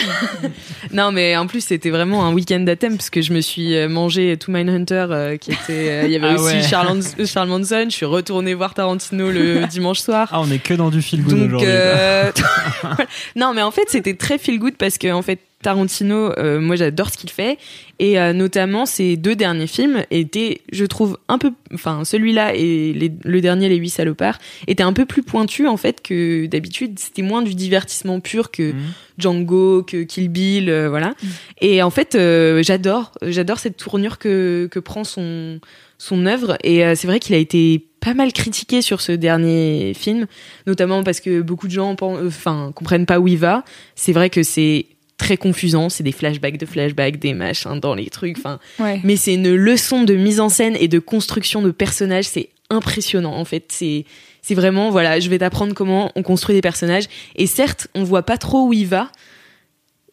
non, 0.92 1.12
mais 1.12 1.36
en 1.36 1.46
plus, 1.46 1.61
c'était 1.62 1.90
vraiment 1.90 2.24
un 2.24 2.32
week-end 2.32 2.64
à 2.66 2.74
thème 2.76 2.96
parce 2.96 3.11
que 3.11 3.20
je 3.20 3.32
me 3.34 3.40
suis 3.42 3.76
euh, 3.76 3.86
mangé 3.88 4.34
To 4.38 4.50
Mindhunter 4.50 5.06
euh, 5.11 5.36
qui 5.36 5.50
était. 5.52 5.62
euh, 5.70 6.02
Il 6.06 6.11
y 6.12 6.16
avait 6.16 6.28
Ah 6.28 6.34
aussi 6.40 6.54
ouais. 6.56 6.62
Charles, 6.62 7.02
Charles 7.26 7.48
Manson. 7.48 7.84
Je 7.90 7.94
suis 7.94 8.06
retournée 8.06 8.54
voir 8.54 8.72
Tarantino 8.72 9.30
le 9.30 9.66
dimanche 9.70 10.00
soir. 10.00 10.28
Ah, 10.32 10.40
on 10.40 10.50
est 10.50 10.58
que 10.62 10.72
dans 10.72 10.88
du 10.88 11.02
feel 11.02 11.22
good 11.22 11.34
Donc, 11.38 11.46
aujourd'hui. 11.48 11.66
euh, 11.70 12.30
non, 13.36 13.52
mais 13.54 13.62
en 13.62 13.70
fait, 13.70 13.84
c'était 13.88 14.14
très 14.14 14.38
feel 14.38 14.58
good 14.58 14.76
parce 14.78 14.96
que 14.96 15.12
en 15.12 15.20
fait, 15.22 15.40
Tarantino, 15.62 16.32
euh, 16.38 16.58
moi, 16.61 16.74
j'adore 16.76 17.11
ce 17.11 17.18
qu'il 17.18 17.30
fait 17.30 17.58
et 17.98 18.18
euh, 18.18 18.32
notamment 18.32 18.86
ses 18.86 19.16
deux 19.16 19.36
derniers 19.36 19.66
films 19.66 20.04
étaient, 20.11 20.62
je 20.72 20.84
trouve, 20.86 21.18
un 21.28 21.36
peu, 21.38 21.52
enfin, 21.74 22.04
celui-là 22.04 22.54
et 22.54 22.92
les- 22.94 23.12
le 23.24 23.40
dernier, 23.42 23.68
Les 23.68 23.76
Huit 23.76 23.90
Salopards, 23.90 24.38
étaient 24.66 24.82
un 24.82 24.94
peu 24.94 25.04
plus 25.04 25.22
pointus 25.22 25.68
en 25.68 25.76
fait 25.76 26.02
que 26.02 26.46
d'habitude. 26.46 26.98
C'était 26.98 27.22
moins 27.22 27.42
du 27.42 27.54
divertissement 27.54 28.20
pur 28.20 28.50
que 28.50 28.72
Mhm. 28.72 28.78
Django, 29.18 29.82
que 29.82 30.02
Kill 30.04 30.28
Bill, 30.30 30.70
euh, 30.70 30.88
voilà. 30.88 31.14
Et 31.61 31.82
en 31.82 31.90
fait, 31.90 32.14
euh, 32.14 32.62
j'adore, 32.62 33.12
j'adore 33.22 33.58
cette 33.58 33.76
tournure 33.76 34.18
que 34.18 34.68
que 34.70 34.78
prend 34.78 35.04
son 35.04 35.61
son 35.98 36.24
œuvre. 36.24 36.56
Et 36.64 36.82
euh, 36.86 36.94
c'est 36.94 37.06
vrai 37.06 37.20
qu'il 37.20 37.34
a 37.34 37.38
été 37.38 37.84
pas 38.00 38.14
mal 38.14 38.32
critiqué 38.32 38.80
sur 38.80 39.02
ce 39.02 39.12
dernier 39.12 39.92
film, 39.94 40.26
notamment 40.66 41.02
parce 41.04 41.20
que 41.20 41.42
beaucoup 41.42 41.66
de 41.66 41.72
gens, 41.72 41.94
euh, 42.00 42.28
enfin, 42.28 42.72
comprennent 42.74 43.04
pas 43.04 43.20
où 43.20 43.28
il 43.28 43.36
va. 43.36 43.62
C'est 43.94 44.12
vrai 44.14 44.30
que 44.30 44.42
c'est 44.42 44.86
très 45.21 45.37
confusant, 45.37 45.91
c'est 45.91 46.03
des 46.03 46.12
flashbacks 46.12 46.57
de 46.57 46.64
flashbacks, 46.64 47.18
des 47.18 47.35
machins 47.35 47.79
dans 47.79 47.95
les 47.95 48.09
trucs, 48.09 48.39
enfin. 48.39 48.59
Ouais. 48.79 49.01
Mais 49.05 49.16
c'est 49.16 49.35
une 49.35 49.55
leçon 49.55 50.03
de 50.03 50.14
mise 50.14 50.41
en 50.41 50.49
scène 50.49 50.77
et 50.81 50.89
de 50.89 50.99
construction 50.99 51.61
de 51.61 51.71
personnages, 51.71 52.25
c'est 52.25 52.49
impressionnant 52.71 53.35
en 53.35 53.45
fait. 53.45 53.66
C'est 53.68 54.07
c'est 54.41 54.55
vraiment 54.55 54.91
voilà, 54.91 55.21
je 55.21 55.29
vais 55.29 55.39
t'apprendre 55.39 55.75
comment 55.75 56.11
on 56.16 56.23
construit 56.23 56.55
des 56.55 56.62
personnages. 56.62 57.05
Et 57.37 57.47
certes, 57.47 57.89
on 57.95 58.03
voit 58.03 58.23
pas 58.23 58.39
trop 58.39 58.66
où 58.66 58.73
il 58.73 58.87
va, 58.87 59.12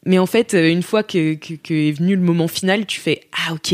mais 0.06 0.20
en 0.20 0.26
fait, 0.26 0.54
euh, 0.54 0.70
une 0.70 0.84
fois 0.84 1.04
que, 1.04 1.36
que, 1.36 1.54
que 1.54 1.74
est 1.74 1.94
venu 1.94 2.16
le 2.16 2.22
moment 2.22 2.50
final, 2.50 2.86
tu 2.86 3.00
fais 3.00 3.22
ah 3.32 3.54
ok, 3.54 3.74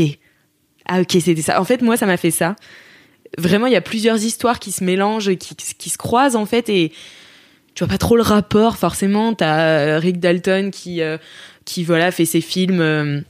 ah 0.86 1.00
ok 1.00 1.16
c'était 1.20 1.42
ça. 1.42 1.60
En 1.60 1.64
fait, 1.64 1.82
moi 1.82 1.96
ça 1.96 2.06
m'a 2.06 2.16
fait 2.16 2.30
ça. 2.30 2.54
Vraiment, 3.36 3.66
il 3.66 3.72
y 3.72 3.76
a 3.76 3.80
plusieurs 3.80 4.22
histoires 4.22 4.60
qui 4.60 4.70
se 4.70 4.84
mélangent, 4.84 5.34
qui, 5.34 5.56
qui 5.56 5.90
se 5.90 5.98
croisent 5.98 6.36
en 6.36 6.46
fait 6.46 6.68
et 6.68 6.92
tu 7.74 7.82
vois 7.82 7.90
pas 7.90 7.98
trop 7.98 8.16
le 8.16 8.22
rapport 8.22 8.76
forcément. 8.76 9.34
T'as 9.34 9.60
euh, 9.60 9.98
Rick 9.98 10.20
Dalton 10.20 10.70
qui 10.70 11.02
euh, 11.02 11.18
qui 11.64 11.84
voilà 11.84 12.10
fait 12.10 12.24
ses 12.24 12.40
films. 12.40 12.80
euh, 12.80 13.20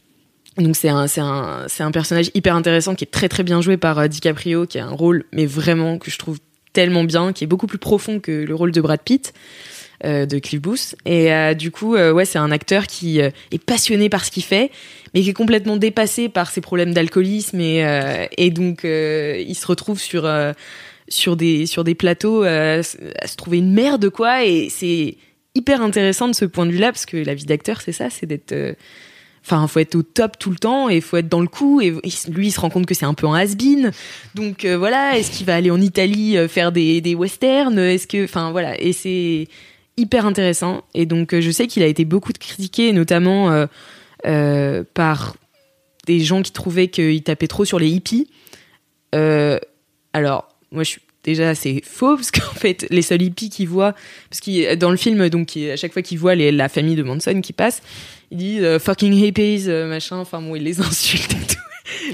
donc 0.59 0.77
c'est 0.77 0.89
un 0.89 1.07
c'est 1.07 1.21
un 1.21 1.65
c'est 1.67 1.83
un 1.83 1.91
personnage 1.91 2.31
hyper 2.35 2.55
intéressant 2.55 2.95
qui 2.95 3.05
est 3.05 3.11
très 3.11 3.29
très 3.29 3.43
bien 3.43 3.61
joué 3.61 3.77
par 3.77 4.09
DiCaprio 4.09 4.67
qui 4.67 4.79
a 4.79 4.87
un 4.87 4.91
rôle 4.91 5.25
mais 5.33 5.47
vraiment 5.47 5.99
que 5.99 6.11
je 6.11 6.19
trouve 6.19 6.39
tellement 6.73 7.03
bien 7.05 7.33
qui 7.33 7.43
est 7.43 7.47
beaucoup 7.49 7.67
plus 7.67 7.79
profond 7.79 8.21
que 8.21 8.31
le 8.31 8.55
rôle 8.55 8.71
de 8.71 8.81
Brad 8.81 9.01
Pitt 9.01 9.33
de 10.05 10.39
Cliff 10.39 10.61
Booth 10.61 10.95
et 11.07 11.57
du 11.57 11.73
coup 11.73 11.97
ouais 11.97 12.25
c'est 12.25 12.39
un 12.39 12.53
acteur 12.53 12.87
qui 12.87 13.19
est 13.19 13.65
passionné 13.67 14.09
par 14.09 14.25
ce 14.25 14.31
qu'il 14.31 14.45
fait 14.45 14.71
mais 15.13 15.23
qui 15.23 15.31
est 15.31 15.35
complètement 15.35 15.77
dépassé 15.77 16.29
par 16.29 16.51
ses 16.51 16.61
problèmes 16.61 16.95
d'alcoolisme 16.95 17.59
et 17.59 18.29
et 18.39 18.51
donc 18.51 18.85
il 18.85 19.55
se 19.57 19.67
retrouve 19.67 19.99
sur 19.99 20.25
sur 21.15 21.37
des 21.37 21.67
sur 21.67 21.85
des 21.85 21.95
plateaux 21.95 22.45
euh, 22.45 22.83
à 23.21 23.27
se 23.27 23.37
trouver 23.37 23.59
une 23.59 23.73
merde 23.73 24.11
quoi 24.11 24.45
et 24.45 24.69
c'est 24.69 25.17
hyper 25.55 25.83
intéressant 25.83 26.29
de 26.29 26.35
ce 26.35 26.45
point 26.45 26.67
de 26.67 26.73
vue 26.73 26.79
là 26.79 26.93
parce 26.93 27.07
que 27.07 27.17
la 27.17 27.35
vie 27.35 27.45
d'acteur 27.45 27.81
c'est 27.81 27.93
ça 27.93 28.11
c'est 28.11 28.27
d'être 28.27 28.53
euh, 28.53 28.75
Enfin, 29.47 29.69
faut 29.69 29.81
être 29.81 29.95
au 29.95 30.03
top 30.03 30.39
tout 30.39 30.49
le 30.49 30.57
temps 30.57 30.89
et 30.89 31.03
faut 31.03 31.19
être 31.19 31.29
dans 31.29 31.43
le 31.43 31.49
coup. 31.49 31.83
Et 31.83 31.91
lui, 32.31 32.47
il 32.47 32.51
se 32.51 32.59
rend 32.59 32.71
compte 32.71 32.87
que 32.87 32.95
c'est 32.95 33.05
un 33.05 33.13
peu 33.13 33.27
un 33.27 33.35
has-been. 33.35 33.91
Donc 34.35 34.65
euh, 34.65 34.79
voilà, 34.79 35.19
est-ce 35.19 35.31
qu'il 35.31 35.45
va 35.45 35.55
aller 35.55 35.71
en 35.71 35.83
Italie 35.83 36.39
faire 36.49 36.73
des, 36.73 37.03
des 37.03 37.15
westerns? 37.15 37.79
Est-ce 37.79 38.07
que, 38.07 38.25
enfin 38.25 38.53
voilà, 38.53 38.81
et 38.81 38.95
c'est 38.95 39.49
hyper 39.99 40.25
intéressant. 40.25 40.85
Et 40.95 41.05
donc 41.05 41.39
je 41.39 41.51
sais 41.51 41.67
qu'il 41.67 41.83
a 41.83 41.87
été 41.87 42.07
beaucoup 42.07 42.33
critiqué, 42.33 42.95
notamment 42.95 43.67
par 44.95 45.37
des 46.07 46.21
gens 46.21 46.41
qui 46.41 46.53
trouvaient 46.53 46.89
qu'il 46.89 47.23
tapait 47.23 47.47
trop 47.47 47.67
sur 47.67 47.79
les 47.79 47.91
hippies. 47.91 48.31
Alors 50.15 50.54
moi, 50.75 50.83
je 50.85 50.91
suis 50.91 51.01
déjà 51.23 51.55
c'est 51.55 51.81
faux 51.85 52.17
parce 52.17 52.31
qu'en 52.31 52.53
fait 52.55 52.87
les 52.91 53.01
seuls 53.01 53.23
hippies 53.23 53.49
qu'il 53.49 53.69
voit 53.69 53.95
parce 54.29 54.41
qu'il 54.41 54.77
dans 54.77 54.91
le 54.91 54.97
film 54.99 55.29
donc 55.31 55.47
qui- 55.47 55.71
à 55.71 55.77
chaque 55.77 55.93
fois 55.95 56.03
qu'il 56.03 56.19
voit 56.19 56.35
les- 56.35 56.53
la 56.53 56.69
famille 56.69 56.97
de 56.97 57.03
Manson 57.03 57.41
qui 57.41 57.55
passe 57.55 57.81
il 58.31 58.37
dit 58.37 58.59
euh, 58.61 58.79
fucking 58.79 59.15
hippies 59.15 59.65
euh, 59.69 59.87
machin 59.89 60.19
enfin 60.19 60.43
bon 60.43 60.55
il 60.55 60.65
les 60.65 60.81
insulte 60.83 61.33
et 61.33 61.37
tout 61.55 61.61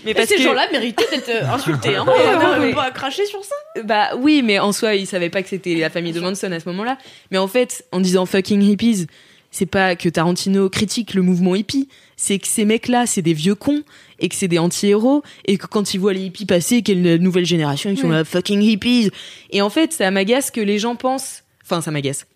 mais 0.05 0.13
Et 0.13 0.27
ces 0.27 0.37
que- 0.37 0.43
gens-là 0.43 0.69
méritaient 0.71 1.07
d'être 1.11 1.29
euh, 1.29 1.53
insultés. 1.53 1.97
Hein. 1.97 2.05
Ouais, 2.07 2.15
on 2.57 2.61
mais- 2.61 2.69
peut 2.69 2.75
pas 2.77 2.91
cracher 2.93 3.25
sur 3.27 3.43
ça. 3.45 3.55
bah 3.83 4.11
oui 4.21 4.43
mais 4.45 4.61
en 4.61 4.71
soi 4.71 4.95
il 4.95 5.09
savait 5.09 5.31
pas 5.31 5.43
que 5.43 5.49
c'était 5.49 5.75
la 5.75 5.91
famille 5.91 6.13
de 6.13 6.21
Manson 6.21 6.53
à 6.53 6.61
ce 6.61 6.69
moment-là 6.69 6.97
mais 7.33 7.39
en 7.39 7.49
fait 7.49 7.85
en 7.91 7.99
disant 7.99 8.27
fucking 8.27 8.63
hippies 8.63 9.07
c'est 9.51 9.67
pas 9.67 9.97
que 9.97 10.09
Tarantino 10.09 10.69
critique 10.71 11.15
le 11.15 11.23
mouvement 11.23 11.57
hippie 11.57 11.89
c'est 12.17 12.39
que 12.39 12.47
ces 12.47 12.65
mecs-là 12.65 13.07
c'est 13.07 13.23
des 13.23 13.35
vieux 13.35 13.57
cons 13.57 13.83
et 14.21 14.29
que 14.29 14.35
c'est 14.37 14.49
des 14.49 14.59
anti-héros 14.59 15.23
et 15.47 15.57
que 15.59 15.67
quand 15.67 15.95
ils 15.95 15.99
voient 15.99 16.13
les 16.13 16.23
hippies 16.27 16.47
passer 16.47 16.83
qu'il 16.83 17.05
y 17.05 17.09
a 17.11 17.15
une 17.15 17.23
nouvelle 17.23 17.47
génération 17.47 17.91
ils 17.91 17.99
sont 17.99 18.09
Ouais. 18.11 18.17
là 18.17 18.25
fucking 18.25 18.61
hippies 18.63 19.11
et 19.51 19.63
en 19.63 19.71
fait 19.71 19.93
ça 19.93 20.11
m'agace 20.11 20.51
que 20.51 20.61
les 20.61 20.79
gens 20.79 20.95
pensent 20.97 21.43
enfin 21.65 21.81
ça 21.81 21.91
m'agace 21.91 22.27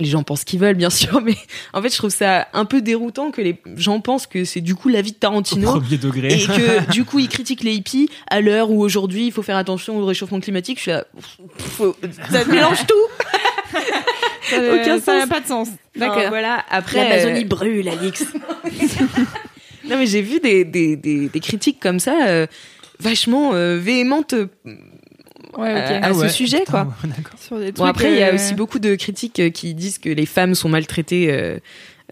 les 0.00 0.06
gens 0.06 0.24
pensent 0.24 0.40
ce 0.40 0.44
qu'ils 0.44 0.58
veulent 0.58 0.74
bien 0.76 0.90
sûr 1.00 1.20
mais 1.20 1.36
en 1.72 1.80
fait 1.80 1.90
je 1.90 1.96
trouve 1.96 2.10
ça 2.10 2.48
un 2.52 2.64
peu 2.64 2.82
déroutant 2.82 3.30
que 3.30 3.40
les 3.40 3.56
gens 3.76 4.00
pensent 4.00 4.26
que 4.26 4.44
c'est 4.44 4.60
du 4.60 4.74
coup 4.74 4.88
la 4.88 5.02
vie 5.02 5.12
de 5.12 5.16
Au 5.16 5.20
Tarantino 5.20 5.70
premier 5.78 5.98
degré. 5.98 6.34
et 6.34 6.46
que 6.46 6.90
du 6.92 7.04
coup 7.04 7.20
ils 7.20 7.28
critiquent 7.28 7.62
les 7.62 7.74
hippies 7.74 8.08
à 8.28 8.40
l'heure 8.40 8.70
où 8.72 8.82
aujourd'hui 8.82 9.26
il 9.26 9.32
faut 9.32 9.42
faire 9.42 9.56
attention 9.56 9.98
au 9.98 10.04
réchauffement 10.04 10.40
climatique 10.40 10.78
je 10.78 10.82
suis 10.82 10.90
là 10.90 11.04
faut- 11.58 11.94
ça 12.30 12.44
mélange 12.48 12.84
tout 12.86 13.24
Ça 14.50 14.60
n'a 14.60 15.00
sens. 15.00 15.28
pas 15.28 15.40
de 15.40 15.46
sens. 15.46 15.68
D'accord. 15.96 16.16
D'accord. 16.16 16.28
voilà 16.30 16.64
après 16.70 17.08
L'Amazonie 17.08 17.44
euh, 17.44 17.48
brûle, 17.48 17.88
Alix. 17.88 18.24
Non 19.88 19.98
mais 19.98 20.06
j'ai 20.06 20.22
vu 20.22 20.40
des, 20.40 20.64
des, 20.64 20.96
des, 20.96 21.28
des 21.28 21.40
critiques 21.40 21.78
comme 21.80 22.00
ça 22.00 22.26
euh, 22.28 22.46
vachement 23.00 23.52
euh, 23.54 23.78
véhémentes 23.78 24.34
euh, 24.34 24.46
Ouais, 25.56 25.70
à, 25.70 25.96
à 25.96 26.00
Ah 26.08 26.12
ouais, 26.12 26.28
ce 26.28 26.34
sujet 26.34 26.60
putain, 26.60 26.84
quoi. 26.84 26.94
Sur 27.40 27.58
des 27.60 27.70
Bon, 27.70 27.84
après, 27.84 28.12
il 28.12 28.18
y 28.18 28.22
a 28.24 28.30
euh, 28.30 28.34
aussi 28.34 28.54
beaucoup 28.54 28.80
de 28.80 28.96
critiques 28.96 29.38
euh, 29.38 29.50
qui 29.50 29.74
disent 29.74 29.98
que 29.98 30.08
les 30.08 30.26
femmes 30.26 30.56
sont 30.56 30.68
maltraitées 30.68 31.60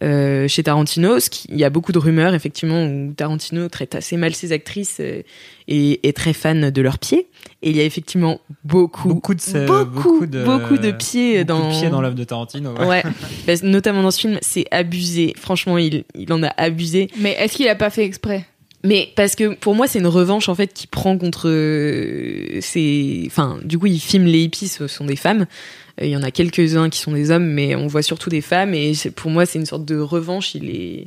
euh, 0.03 0.49
chez 0.49 0.63
Tarantino. 0.63 1.21
Ce 1.21 1.29
qui- 1.31 1.47
Il 1.51 1.59
y 1.59 1.65
a 1.65 1.71
beaucoup 1.71 1.93
de 1.93 1.99
rumeurs, 1.99 2.35
effectivement, 2.35 2.85
où 2.85 3.13
Tarantino 3.13 3.69
traite 3.69 3.95
assez 3.95 4.17
mal 4.17 4.35
ses 4.35 4.53
actrices 4.53 4.99
euh, 5.01 5.23
et 5.69 6.07
est 6.09 6.17
très 6.17 6.33
fan 6.33 6.71
de 6.71 6.83
leurs 6.83 6.99
pieds. 6.99 7.29
Et 7.63 7.71
il 7.71 7.77
y 7.77 7.81
a 7.81 7.85
effectivement 7.85 8.41
beaucoup, 8.65 9.09
Beaucoup 9.09 9.35
de 9.35 9.41
ce- 9.41 9.67
beaucoup, 9.67 9.85
beaucoup 9.91 10.27
de- 10.27 10.45
beaucoup 10.45 10.79
de 10.79 10.91
pieds 10.93 11.45
Beaucoup 11.45 11.61
dans, 11.61 11.69
de 11.71 11.79
pieds 11.79 11.91
dans 11.91 12.01
l'œuvre 12.01 12.15
de 12.17 12.25
Tarantino. 12.25 12.73
ouais. 12.75 12.87
Ouais, 12.87 13.03
Bah, 13.47 13.53
notamment 13.63 14.03
dans 14.03 14.11
ce 14.11 14.21
film, 14.21 14.39
c'est 14.43 14.67
abusé. 14.71 15.35
Franchement, 15.37 15.79
il, 15.79 16.05
il 16.15 16.33
en 16.33 16.43
a 16.43 16.49
abusé. 16.57 17.09
Mais 17.19 17.33
est-ce 17.33 17.57
qu'il 17.57 17.69
a 17.69 17.75
pas 17.75 17.91
fait 17.91 18.05
exprès? 18.05 18.47
Mais 18.85 19.13
parce 19.15 19.37
que 19.37 19.55
pour 19.55 19.75
moi, 19.75 19.87
c'est 19.87 20.01
une 20.01 20.09
revanche 20.09 20.49
en 20.49 20.55
fait 20.55 20.73
qui 20.73 20.87
prend 20.87 21.17
contre 21.17 21.49
euh, 21.49 22.61
ces. 22.61 23.25
Enfin, 23.27 23.59
du 23.63 23.79
coup, 23.79 23.87
il 23.87 24.01
filme 24.01 24.25
les 24.25 24.43
hippies, 24.43 24.69
ce 24.69 24.89
sont 24.89 25.05
des 25.05 25.17
femmes. 25.17 25.47
Il 26.01 26.09
y 26.09 26.17
en 26.17 26.23
a 26.23 26.31
quelques-uns 26.31 26.89
qui 26.91 26.99
sont 26.99 27.13
des 27.13 27.31
hommes, 27.31 27.47
mais 27.47 27.77
on 27.77 27.87
voit 27.87 28.03
surtout 28.03 28.31
des 28.31 28.41
femmes. 28.41 28.75
Et 28.75 28.93
pour 29.15 29.31
moi, 29.31 29.47
c'est 29.47 29.59
une 29.59 29.67
sorte 29.67 29.85
de 29.85 29.99
revanche. 29.99 30.55
Il 30.55 30.71
est. 30.71 31.07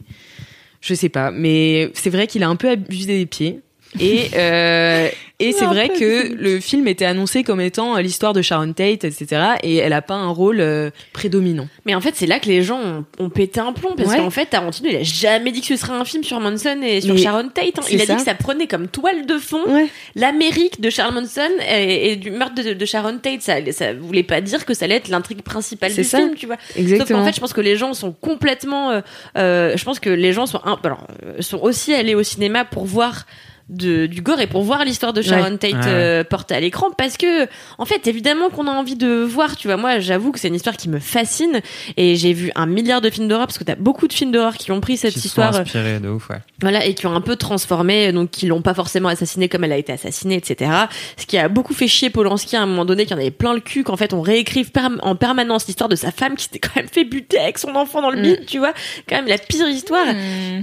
Je 0.80 0.94
sais 0.94 1.10
pas, 1.10 1.32
mais 1.32 1.92
c'est 1.96 2.12
vrai 2.12 2.28
qu'il 2.28 2.44
a 2.44 2.50
un 2.50 2.56
peu 2.56 2.70
abusé 2.70 3.18
des 3.18 3.26
pieds. 3.26 3.62
Et, 4.00 4.30
euh, 4.36 5.08
et 5.40 5.52
c'est 5.52 5.66
vrai 5.66 5.90
que 5.90 6.34
le 6.34 6.60
film 6.62 6.88
était 6.88 7.04
annoncé 7.06 7.44
comme 7.44 7.60
étant 7.60 7.98
l'histoire 7.98 8.32
de 8.32 8.42
Sharon 8.42 8.72
Tate, 8.72 9.04
etc. 9.04 9.42
Et 9.64 9.76
elle 9.78 9.92
a 9.92 10.02
pas 10.02 10.14
un 10.14 10.30
rôle 10.30 10.62
euh, 10.62 10.92
prédominant. 11.12 11.68
Mais 11.86 11.94
en 11.94 12.00
fait, 12.00 12.16
c'est 12.16 12.26
là 12.26 12.40
que 12.40 12.48
les 12.48 12.64
gens 12.64 12.80
ont, 12.80 13.06
ont 13.20 13.30
pété 13.30 13.60
un 13.60 13.74
plomb 13.74 13.96
parce 13.98 14.10
Ouais. 14.10 14.18
qu'en 14.18 14.30
fait, 14.30 14.46
Tarantino, 14.46 14.90
il 14.90 14.96
a 14.96 15.04
jamais 15.04 15.52
dit 15.52 15.60
que 15.60 15.68
ce 15.68 15.76
serait 15.76 15.92
un 15.94 16.06
film 16.06 16.24
sur 16.24 16.40
Manson 16.40 16.80
et 16.82 17.02
sur 17.02 17.16
Mais 17.16 17.22
Sharon 17.22 17.50
Tate. 17.50 17.80
hein. 17.80 17.82
Il 17.92 18.02
a 18.02 18.06
ça. 18.06 18.14
dit 18.14 18.20
que 18.20 18.26
ça 18.26 18.34
prenait 18.36 18.68
comme 18.68 18.88
toile 18.88 19.26
de 19.26 19.38
fond 19.38 19.64
Ouais. 19.68 19.88
l'Amérique 20.16 20.80
de 20.80 20.90
Charles 20.90 21.14
Manson 21.14 21.42
et, 21.70 22.12
et 22.12 22.16
du 22.16 22.32
meurtre 22.32 22.56
de, 22.56 22.74
de 22.74 22.86
Sharon 22.86 23.18
Tate. 23.18 23.42
Ça, 23.42 23.56
ça 23.74 23.94
voulait 23.94 24.24
pas 24.24 24.40
dire 24.40 24.66
que 24.66 24.74
ça 24.74 24.86
allait 24.86 24.96
être 24.96 25.10
l'intrigue 25.10 25.42
principale 25.42 25.94
du 25.94 26.04
ça. 26.06 26.20
film, 26.20 26.36
tu 26.36 26.46
vois. 26.46 26.58
Sauf 26.70 26.78
Exactement. 26.78 27.20
qu'en 27.20 27.26
fait, 27.26 27.36
je 27.36 27.40
pense 27.42 27.54
que 27.54 27.62
les 27.62 27.76
gens 27.76 27.94
sont 27.94 28.14
complètement. 28.14 28.92
euh, 28.92 29.02
euh, 29.38 29.74
je 29.76 29.84
pense 29.84 30.00
que 30.00 30.10
les 30.10 30.32
gens 30.32 30.46
sont, 30.46 30.62
un- 30.64 30.80
alors, 30.84 31.06
euh, 31.26 31.42
sont 31.42 31.60
aussi 31.62 31.94
allés 31.94 32.16
au 32.16 32.24
cinéma 32.24 32.64
pour 32.64 32.86
voir. 32.86 33.26
De, 33.68 34.06
du 34.06 34.22
gore 34.22 34.40
et 34.42 34.46
pour 34.46 34.62
voir 34.62 34.86
l'histoire 34.86 35.12
de 35.12 35.24
Sharon 35.24 35.54
Ouais. 35.54 35.58
Tate 35.58 35.74
Ouais. 35.74 35.80
euh, 35.88 36.24
portée 36.24 36.54
à 36.54 36.60
l'écran 36.60 36.92
parce 36.96 37.18
que 37.18 37.48
en 37.80 37.86
fait 37.86 38.06
évidemment 38.06 38.50
qu'on 38.52 38.68
a 38.68 38.72
envie 38.72 38.96
de 38.96 39.24
voir 39.24 39.56
tu 39.58 39.68
vois 39.68 39.76
moi 39.76 39.98
j'avoue 40.00 40.32
que 40.32 40.38
c'est 40.40 40.50
une 40.50 40.54
histoire 40.56 40.78
qui 40.78 40.88
me 40.88 41.00
fascine 41.00 41.62
et 41.98 42.16
j'ai 42.16 42.34
vu 42.34 42.52
un 42.54 42.68
milliard 42.68 43.02
de 43.02 43.10
films 43.10 43.28
d'horreur 43.28 43.48
parce 43.48 43.58
que 43.58 43.64
t'as 43.64 43.74
beaucoup 43.74 44.08
de 44.08 44.14
films 44.14 44.32
d'horreur 44.32 44.56
qui 44.58 44.72
ont 44.72 44.82
pris 44.82 44.98
cette 44.98 45.14
Qui 45.16 45.20
histoire 45.26 45.56
euh, 45.56 45.62
inspirés 45.62 46.00
de 46.00 46.10
ouf, 46.10 46.30
ouais. 46.30 46.42
voilà 46.62 46.86
et 46.86 46.94
qui 46.94 47.08
ont 47.08 47.16
un 47.16 47.22
peu 47.22 47.38
transformé 47.38 48.12
donc 48.12 48.30
qui 48.30 48.46
l'ont 48.46 48.62
pas 48.62 48.76
forcément 48.76 49.10
assassinée 49.10 49.50
comme 49.50 49.64
elle 49.64 49.72
a 49.74 49.78
été 49.78 49.92
assassinée 49.92 50.36
etc 50.36 50.70
ce 51.18 51.26
qui 51.26 51.40
a 51.40 51.48
beaucoup 51.50 51.74
fait 51.74 51.88
chier 51.88 52.12
Polanski 52.12 52.56
à 52.56 52.62
un 52.62 52.68
moment 52.68 52.86
donné 52.86 53.08
qui 53.08 53.16
en 53.16 53.18
avait 53.18 53.32
plein 53.32 53.56
le 53.56 53.62
cul 53.62 53.84
qu'en 53.84 53.98
fait 53.98 54.14
on 54.14 54.22
réécrive 54.22 54.70
en 55.02 55.16
permanence 55.16 55.66
l'histoire 55.66 55.90
de 55.90 55.96
sa 55.96 56.12
femme 56.12 56.36
qui 56.36 56.44
s'était 56.44 56.60
quand 56.60 56.76
même 56.76 56.88
fait 56.88 57.04
buter 57.04 57.40
avec 57.40 57.58
son 57.58 57.74
enfant 57.76 58.04
dans 58.04 58.12
le 58.12 58.20
Mm. 58.20 58.22
bide 58.22 58.46
tu 58.46 58.60
vois 58.60 58.74
quand 59.10 59.16
même 59.16 59.28
la 59.28 59.40
pire 59.40 59.68
histoire 59.68 60.06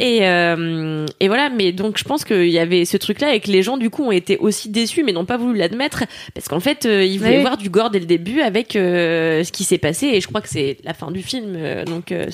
et, 0.01 0.21
euh, 0.29 1.05
et 1.19 1.27
voilà, 1.27 1.51
mais 1.51 1.73
donc 1.73 1.99
je 1.99 2.05
pense 2.05 2.25
qu'il 2.25 2.49
y 2.49 2.61
avait 2.61 2.85
ce 2.93 2.97
truc-là 2.99 3.35
et 3.35 3.41
que 3.41 3.51
les 3.51 3.63
gens 3.63 3.77
du 3.77 3.91
coup 3.91 4.05
ont 4.05 4.13
été 4.13 4.39
aussi 4.39 4.69
déçus 4.69 5.03
mais 5.03 5.13
n'ont 5.13 5.25
pas 5.25 5.37
voulu 5.39 5.59
l'admettre 5.59 6.05
parce 6.35 6.47
qu'en 6.49 6.61
fait 6.61 6.87
euh, 6.87 7.05
ils 7.05 7.19
voulaient 7.19 7.37
Ouais. 7.37 7.41
voir 7.41 7.57
du 7.57 7.71
gore 7.71 7.91
dès 7.91 7.99
le 7.99 8.07
début 8.07 8.41
avec 8.41 8.77
euh, 8.77 9.43
ce 9.43 9.51
qui 9.51 9.65
s'est 9.65 9.79
passé 9.79 10.07
et 10.07 10.21
je 10.21 10.29
crois 10.29 10.41
que 10.41 10.49
c'est 10.49 10.77
la 10.85 10.95
fin 10.95 11.11
du 11.11 11.23
film 11.23 11.55
euh, 11.57 11.85
donc 11.85 12.13
euh, 12.13 12.27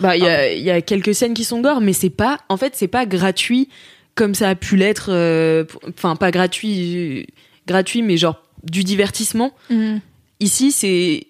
Bah, 0.00 0.16
il 0.16 0.24
y 0.24 0.26
a, 0.26 0.52
il 0.52 0.62
y 0.62 0.70
a 0.70 0.80
quelques 0.80 1.14
scènes 1.14 1.34
qui 1.34 1.44
sont 1.44 1.60
gore, 1.60 1.80
mais 1.80 1.92
c'est 1.92 2.10
pas, 2.10 2.38
en 2.48 2.56
fait, 2.56 2.74
c'est 2.74 2.88
pas 2.88 3.06
gratuit 3.06 3.68
comme 4.14 4.34
ça 4.34 4.48
a 4.48 4.54
pu 4.56 4.76
l'être. 4.76 5.10
Enfin, 5.88 6.16
pas 6.16 6.30
gratuit, 6.32 7.26
gratuit, 7.66 8.02
mais 8.02 8.16
genre 8.16 8.42
du 8.64 8.82
divertissement. 8.84 9.52
Mhm. 9.70 10.00
Ici, 10.40 10.72
c'est 10.72 11.26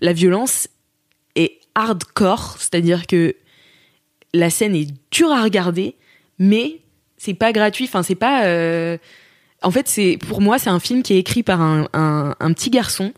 la 0.00 0.12
violence 0.12 0.68
est 1.36 1.58
hardcore, 1.74 2.56
c'est-à-dire 2.58 3.06
que 3.06 3.34
la 4.32 4.50
scène 4.50 4.74
est 4.74 4.88
dure 5.10 5.30
à 5.32 5.42
regarder, 5.42 5.96
mais 6.38 6.78
c'est 7.24 7.34
pas 7.34 7.52
gratuit. 7.52 7.84
Enfin, 7.86 8.02
c'est 8.02 8.14
pas. 8.14 8.44
euh, 8.46 8.98
En 9.62 9.70
fait, 9.70 9.88
c'est 9.88 10.18
pour 10.28 10.40
moi, 10.40 10.58
c'est 10.58 10.70
un 10.70 10.80
film 10.80 11.02
qui 11.02 11.14
est 11.14 11.18
écrit 11.18 11.42
par 11.42 11.60
un, 11.60 11.88
un, 11.94 12.34
un 12.38 12.52
petit 12.52 12.70
garçon 12.70 13.12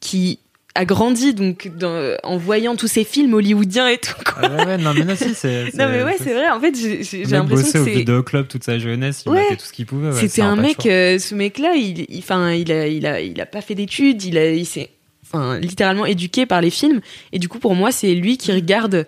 qui 0.00 0.38
a 0.74 0.84
grandi 0.86 1.34
donc 1.34 1.70
dans- 1.78 2.16
en 2.22 2.38
voyant 2.38 2.76
tous 2.76 2.88
ces 2.88 3.04
films 3.04 3.34
hollywoodiens 3.34 3.88
et 3.88 3.98
tout. 3.98 4.14
quoi. 4.24 4.42
Ah 4.42 4.50
ouais, 4.56 4.64
ouais, 4.66 4.78
non, 4.78 4.94
mais 4.94 5.04
non, 5.04 5.14
si, 5.14 5.34
c'est. 5.34 5.64
Non 5.76 5.86
mais 5.90 6.02
ouais, 6.02 6.16
c'est- 6.18 6.32
vrai. 6.32 6.48
En 6.48 6.58
fait, 6.60 6.74
j'ai- 6.74 7.02
mec 7.04 7.24
l'impression 7.30 7.80
au 7.80 7.84
que 7.84 7.90
c'est 7.90 7.96
vidéo 7.98 8.22
club 8.22 8.48
toute 8.48 8.64
sa 8.64 8.78
jeunesse, 8.78 9.22
il 9.26 9.32
Ouais. 9.32 9.40
a 9.40 9.48
fait 9.50 9.56
tout 9.56 9.66
ce 9.66 9.72
qu'il 9.72 9.86
pouvait. 9.86 10.08
ouais, 10.08 10.20
c'était 10.20 10.42
un 10.42 10.56
mec, 10.56 10.84
euh, 10.86 11.18
ce 11.18 11.34
mec-là, 11.34 11.74
il, 11.76 12.06
il- 12.08 12.18
enfin, 12.18 12.52
il 12.52 12.72
a, 12.72 12.88
il 12.88 13.06
a, 13.06 13.20
il 13.20 13.38
a 13.40 13.46
pas 13.46 13.60
fait 13.60 13.74
d'études, 13.74 14.24
il 14.24 14.38
a, 14.38 14.50
il 14.50 14.64
s'est, 14.66 14.88
enfin, 15.24 15.58
littéralement 15.60 16.06
éduqué 16.06 16.46
par 16.46 16.60
les 16.62 16.70
films. 16.70 17.00
Et 17.32 17.38
du 17.38 17.48
coup, 17.50 17.58
pour 17.58 17.74
moi, 17.74 17.92
c'est 17.92 18.14
lui 18.14 18.38
qui 18.38 18.50
regarde 18.50 19.06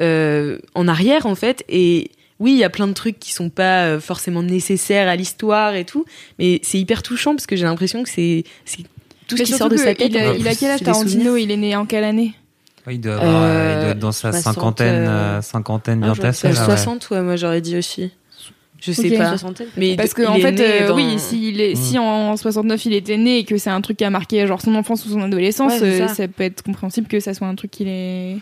euh, 0.00 0.58
en 0.74 0.88
arrière, 0.88 1.24
en 1.26 1.34
fait. 1.36 1.64
Et 1.68 2.10
oui, 2.40 2.52
il 2.52 2.58
y 2.58 2.64
a 2.64 2.70
plein 2.70 2.88
de 2.88 2.92
trucs 2.94 3.18
qui 3.18 3.32
sont 3.32 3.50
pas 3.50 3.84
euh, 3.84 4.00
forcément 4.00 4.42
nécessaires 4.42 5.08
à 5.08 5.14
l'histoire 5.14 5.74
et 5.74 5.84
tout, 5.84 6.04
mais 6.38 6.60
c'est 6.62 6.78
hyper 6.78 7.02
touchant 7.02 7.34
parce 7.34 7.46
que 7.46 7.54
j'ai 7.54 7.64
l'impression 7.64 8.02
que 8.02 8.08
c'est, 8.08 8.44
tout 9.28 9.36
ce 9.36 9.42
qui 9.42 9.52
sort 9.52 9.68
de 9.68 9.76
sa 9.76 9.94
tête. 9.94 10.10
Il 10.10 10.18
a, 10.18 10.34
il 10.34 10.48
a 10.48 10.54
quel 10.54 10.70
âge 10.70 10.82
Tarantino. 10.82 11.36
Il 11.36 11.50
est 11.50 11.56
né 11.56 11.76
en 11.76 11.86
quelle 11.86 12.04
année? 12.04 12.32
Ouais, 12.86 12.94
il, 12.94 13.00
doit 13.00 13.16
avoir, 13.16 13.42
euh, 13.44 13.72
il 13.74 13.80
doit 13.80 13.90
être 13.90 13.98
dans 13.98 14.12
sa 14.12 14.32
60, 14.32 14.54
cinquantaine, 14.54 15.06
euh, 15.06 15.42
cinquantaine 15.42 16.00
bien 16.00 16.14
tassée. 16.14 16.48
Euh, 16.48 16.52
là, 16.54 16.60
ouais. 16.60 16.76
60, 16.76 17.10
ouais, 17.10 17.20
moi 17.20 17.36
j'aurais 17.36 17.60
dit 17.60 17.76
aussi. 17.76 18.10
Je 18.80 18.92
sais 18.92 19.10
Ok. 19.12 19.18
pas. 19.18 19.36
Mais 19.76 19.94
Parce 19.96 20.14
que 20.14 20.22
il 20.22 20.28
en 20.28 20.38
fait, 20.38 20.52
né 20.52 20.82
euh, 20.82 20.88
dans- 20.88 20.96
oui, 20.96 21.18
si, 21.18 21.50
il 21.50 21.60
est, 21.60 21.74
si 21.74 21.98
en 21.98 22.34
69 22.38 22.86
il 22.86 22.94
était 22.94 23.18
né 23.18 23.40
et 23.40 23.44
que 23.44 23.58
c'est 23.58 23.68
un 23.68 23.82
truc 23.82 23.98
qui 23.98 24.04
a 24.04 24.10
marqué 24.10 24.46
genre 24.46 24.62
son 24.62 24.74
enfance 24.74 25.04
ou 25.04 25.10
son 25.10 25.20
adolescence, 25.20 25.72
Ouais, 25.72 25.78
c'est 25.78 25.98
ça. 25.98 26.14
ça. 26.14 26.28
peut 26.28 26.44
être 26.44 26.62
compréhensible 26.62 27.06
que 27.06 27.20
ça 27.20 27.34
soit 27.34 27.46
un 27.46 27.54
truc 27.54 27.70
qu'il 27.70 27.88
est. 27.88 28.38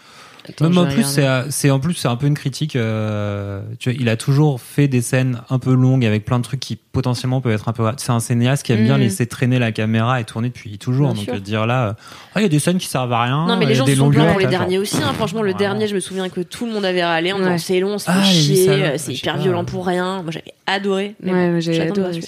Attends, 0.49 0.69
Même 0.69 0.79
en 0.79 0.87
plus, 0.87 1.05
c'est, 1.05 1.27
c'est 1.51 1.71
en 1.71 1.79
plus 1.81 1.95
c'est 1.95 2.09
un 2.09 2.17
peu 2.17 2.27
une 2.27 2.35
critique. 2.35 2.75
euh, 2.77 3.61
tu 3.79 3.91
vois, 3.91 3.99
il 4.01 4.09
a 4.09 4.17
toujours 4.17 4.61
fait 4.61 4.89
des 4.89 5.01
scènes 5.03 5.41
un 5.51 5.59
peu 5.59 5.75
longues 5.75 6.05
avec 6.05 6.25
plein 6.25 6.39
de 6.39 6.45
trucs 6.45 6.61
qui 6.61 6.77
potentiellement 6.77 7.41
peuvent 7.41 7.53
être 7.53 7.69
un 7.69 7.73
peu. 7.73 7.85
C'est 7.99 8.13
un 8.13 8.21
cinéaste 8.21 8.65
qui 8.65 8.73
aime 8.73 8.85
bien 8.85 8.97
Mm. 8.97 9.01
laisser 9.01 9.27
traîner 9.27 9.59
la 9.59 9.73
caméra 9.73 10.21
et 10.21 10.25
tourner 10.25 10.49
depuis 10.49 10.79
toujours. 10.79 11.09
Bien 11.09 11.17
donc 11.17 11.25
sûr. 11.25 11.35
euh, 11.35 11.39
dire 11.41 11.67
là, 11.67 11.89
euh, 11.89 11.93
ah, 12.35 12.41
il 12.41 12.43
y 12.43 12.47
a 12.47 12.49
des 12.49 12.59
scènes 12.59 12.79
qui 12.79 12.87
servent 12.87 13.13
à 13.13 13.23
rien. 13.23 13.47
non 13.47 13.57
mais 13.57 13.67
les 13.67 13.75
gens 13.75 13.85
des 13.85 13.93
se 13.93 13.99
sont 13.99 14.05
longueurs, 14.07 14.29
pour 14.31 14.39
les 14.39 14.45
là, 14.47 14.51
genre. 14.51 14.61
derniers 14.61 14.79
aussi 14.79 14.97
hein. 15.03 15.13
franchement 15.15 15.43
le 15.43 15.55
dernier 15.55 15.87
je 15.87 15.95
me 15.95 16.01
souviens 16.01 16.29
que 16.29 16.41
tout 16.41 16.67
le 16.67 16.73
monde 16.73 16.85
avait 16.85 17.05
râlé 17.05 17.33
Ouais. 17.33 17.39
disant 17.41 17.59
c'est 17.59 17.81
long 17.81 17.95
on 17.95 17.99
se 17.99 18.05
fait 18.07 18.13
Ah, 18.15 18.23
les 18.23 18.29
huit 18.39 18.57
chier 18.57 18.93
c'est 18.99 19.13
hyper 19.15 19.35
pas. 19.35 19.41
violent 19.41 19.65
pour 19.65 19.87
rien 19.87 20.23
moi 20.23 20.31
j'avais 20.33 20.55
adoré 20.67 21.15
mais 21.23 21.33
Ouais, 21.33 21.47
bon, 21.47 21.51
moi, 21.53 21.61
j'ai 21.61 21.81
adoré. 21.81 22.21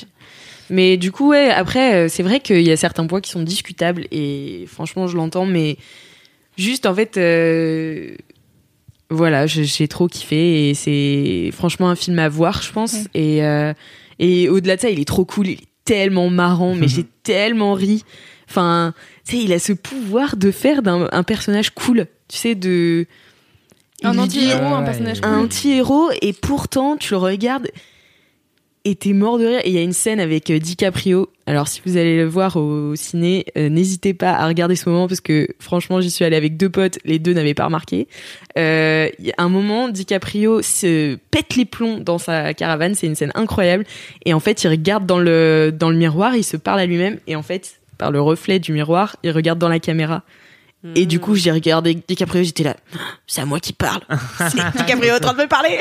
Mais 0.72 0.96
du 0.96 1.10
coup, 1.10 1.30
ouais, 1.30 1.50
après, 1.50 2.08
c'est 2.08 2.22
vrai 2.22 2.38
qu'il 2.38 2.62
y 2.62 2.70
a 2.70 2.76
certains 2.76 3.04
points 3.06 3.20
qui 3.20 3.30
sont 3.32 3.42
discutables 3.42 4.06
et 4.12 4.66
franchement, 4.68 5.08
je 5.08 5.16
l'entends, 5.16 5.44
mais 5.44 5.76
juste 6.56 6.86
en 6.86 6.94
fait, 6.94 7.16
euh, 7.16 8.14
voilà, 9.10 9.46
je- 9.46 9.62
j'ai 9.62 9.88
trop 9.88 10.06
kiffé 10.08 10.70
et 10.70 10.74
c'est 10.74 11.50
franchement 11.52 11.88
un 11.88 11.96
film 11.96 12.18
à 12.18 12.28
voir, 12.28 12.62
je 12.62 12.72
pense. 12.72 12.92
Ouais. 12.94 13.04
Et, 13.14 13.44
euh, 13.44 13.72
et 14.18 14.48
au-delà 14.48 14.76
de 14.76 14.80
ça, 14.80 14.90
il 14.90 15.00
est 15.00 15.04
trop 15.04 15.24
cool, 15.24 15.48
il 15.48 15.52
est 15.54 15.66
tellement 15.84 16.30
marrant, 16.30 16.74
mais 16.74 16.88
j'ai 16.88 17.04
tellement 17.22 17.74
ri. 17.74 18.04
Enfin, 18.48 18.94
tu 19.26 19.36
sais, 19.36 19.42
il 19.44 19.52
a 19.52 19.58
ce 19.58 19.72
pouvoir 19.72 20.36
de 20.36 20.50
faire 20.50 20.82
d'un 20.82 21.08
un 21.12 21.22
personnage 21.22 21.70
cool, 21.70 22.06
tu 22.28 22.36
sais, 22.36 22.54
de. 22.54 23.06
Un 24.02 24.16
anti-héros, 24.18 24.74
un 24.74 24.82
personnage 24.82 25.18
ouais. 25.18 25.26
un 25.26 25.34
cool. 25.36 25.44
anti-héros 25.44 26.10
et 26.22 26.32
pourtant 26.32 26.96
tu 26.96 27.12
le 27.12 27.18
regardes 27.18 27.68
et 28.90 28.96
t'es 28.96 29.12
mort 29.12 29.38
de 29.38 29.46
rire. 29.46 29.60
Et 29.62 29.68
il 29.68 29.74
y 29.74 29.78
a 29.78 29.82
une 29.82 29.92
scène 29.92 30.18
avec 30.18 30.50
euh, 30.50 30.58
DiCaprio. 30.58 31.30
Alors, 31.46 31.68
si 31.68 31.80
vous 31.86 31.96
allez 31.96 32.16
le 32.16 32.26
voir 32.26 32.56
au 32.56 32.96
ciné, 32.96 33.46
euh, 33.56 33.68
n'hésitez 33.68 34.14
pas 34.14 34.32
à 34.32 34.48
regarder 34.48 34.74
ce 34.74 34.88
moment 34.88 35.06
parce 35.06 35.20
que 35.20 35.46
franchement, 35.60 36.00
j'y 36.00 36.10
suis 36.10 36.24
allée 36.24 36.36
avec 36.36 36.56
deux 36.56 36.68
potes. 36.68 36.98
Les 37.04 37.20
deux 37.20 37.32
n'avaient 37.32 37.54
pas 37.54 37.66
remarqué. 37.66 38.08
Euh, 38.58 39.08
Il 39.20 39.26
y 39.26 39.30
a 39.30 39.34
un 39.38 39.48
moment, 39.48 39.88
DiCaprio 39.88 40.60
se 40.62 41.16
pète 41.30 41.54
les 41.54 41.64
plombs 41.64 41.98
dans 41.98 42.18
sa 42.18 42.52
caravane. 42.52 42.94
C'est 42.96 43.06
une 43.06 43.14
scène 43.14 43.32
incroyable. 43.34 43.84
Et 44.24 44.34
en 44.34 44.40
fait, 44.40 44.64
il 44.64 44.68
regarde 44.68 45.06
dans 45.06 45.18
le, 45.18 45.72
dans 45.72 45.90
le 45.90 45.96
miroir, 45.96 46.34
il 46.34 46.44
se 46.44 46.56
parle 46.56 46.80
à 46.80 46.86
lui-même. 46.86 47.18
Et 47.28 47.36
en 47.36 47.42
fait, 47.42 47.80
par 47.96 48.10
le 48.10 48.20
reflet 48.20 48.58
du 48.58 48.72
miroir, 48.72 49.16
il 49.22 49.30
regarde 49.30 49.60
dans 49.60 49.68
la 49.68 49.78
caméra. 49.78 50.24
Et 50.94 51.04
du 51.06 51.20
coup, 51.20 51.34
j'ai 51.34 51.50
regardé 51.52 51.94
DiCaprio, 52.08 52.42
j'étais 52.42 52.62
là, 52.64 52.74
c'est 53.26 53.42
à 53.42 53.44
moi 53.44 53.60
qui 53.60 53.72
parle. 53.74 54.00
C'est 54.38 54.78
DiCaprio 54.78 55.14
en 55.14 55.18
train 55.20 55.34
de 55.34 55.42
me 55.42 55.46
parler. 55.48 55.78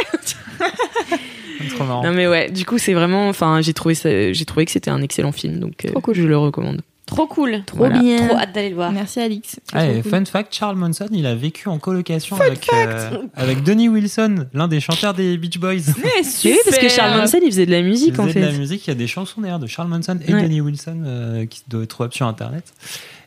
Trop 1.76 1.84
marrant. 1.84 2.04
Non 2.04 2.12
mais 2.12 2.28
ouais, 2.28 2.50
du 2.50 2.66
coup 2.66 2.78
c'est 2.78 2.93
vraiment, 2.93 3.28
enfin 3.28 3.62
j'ai 3.62 3.74
trouvé 3.74 3.93
ça, 3.95 4.32
j'ai 4.32 4.45
trouvé 4.45 4.66
que 4.66 4.72
c'était 4.72 4.89
un 4.91 5.02
excellent 5.02 5.32
film, 5.34 5.60
donc 5.60 5.86
euh, 5.86 5.91
Trop 5.91 6.00
cool. 6.02 6.16
je 6.16 6.24
le 6.24 6.38
recommande. 6.38 6.82
Trop 7.06 7.26
cool. 7.28 7.64
Trop 7.66 7.89
bien. 7.89 8.28
Trop 8.28 8.38
hâte 8.38 8.54
d'aller 8.54 8.70
le 8.70 8.76
voir. 8.76 8.91
Merci 8.91 9.20
Alix. 9.20 9.56
C'est 9.64 9.76
Ah, 9.76 9.88
cool. 10.02 10.12
fun 10.12 10.26
fact, 10.26 10.54
Charles 10.56 10.76
Manson, 10.78 11.08
il 11.12 11.26
a 11.26 11.34
vécu 11.34 11.68
en 11.68 11.80
colocation 11.80 12.39
avec, 12.39 12.70
euh, 12.72 13.10
avec 13.36 13.64
Donny 13.64 13.89
Wilson, 13.89 14.45
l'un 14.54 14.68
des 14.68 14.80
chanteurs 14.80 15.16
des 15.16 15.36
Beach 15.38 15.58
Boys. 15.60 15.74
Mais 16.04 16.10
Mais 16.22 16.52
oui, 16.52 16.58
parce 16.64 16.78
que 16.78 16.88
Charles 16.88 17.18
Manson 17.20 17.39
il 17.43 17.50
faisait 17.52 17.66
de 17.66 17.72
la 17.72 17.80
Il 17.80 17.86
musique 17.86 18.12
faisait 18.12 18.22
en 18.22 18.28
de 18.28 18.32
fait. 18.32 18.39
la 18.41 18.52
musique, 18.52 18.86
il 18.86 18.89
y 18.89 18.93
a 18.93 18.95
des 18.95 19.08
chansons 19.08 19.41
d'ailleurs 19.41 19.60
de 19.60 19.68
Charles 19.68 19.88
Manson 19.89 20.20
et 20.26 20.34
Ouais. 20.34 20.41
Donny 20.43 20.62
Wilson 20.62 21.02
euh, 21.06 21.45
qui 21.47 21.64
doivent 21.68 21.84
être 21.84 21.89
trouvables 21.89 22.14
sur 22.14 22.28
internet. 22.28 22.64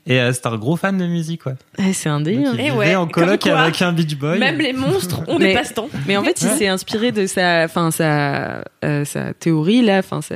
Et 0.06 0.20
euh, 0.20 0.32
c'est 0.32 0.46
un 0.46 0.56
gros 0.56 0.76
fan 0.76 0.98
de 0.98 1.06
musique, 1.06 1.46
ouais. 1.46 1.54
Ouais, 1.78 1.92
c'est 1.92 2.08
un 2.08 2.18
Donc, 2.18 2.24
délire. 2.24 2.50
il 2.54 2.60
Eh 2.60 2.62
vivait 2.64 2.76
ouais, 2.76 2.96
en 2.96 3.06
coloc 3.06 3.40
comme 3.40 3.52
quoi. 3.52 3.60
avec 3.60 3.80
un 3.82 3.92
Beach 3.92 4.16
Boy. 4.16 4.38
Même 4.40 4.58
les 4.58 4.72
monstres 4.72 5.22
ont 5.28 5.38
Mais- 5.38 5.48
des 5.48 5.54
passe-temps. 5.54 5.88
Mais 6.08 6.16
en 6.16 6.24
fait, 6.24 6.40
il 6.42 6.48
Ouais. 6.48 6.56
s'est 6.56 6.66
inspiré 6.68 7.12
de 7.12 7.26
sa, 7.26 7.64
enfin 7.64 7.90
sa, 7.92 8.64
euh, 8.84 9.04
sa 9.04 9.32
théorie 9.34 9.82
là, 9.82 9.98
enfin 9.98 10.20
sa, 10.20 10.34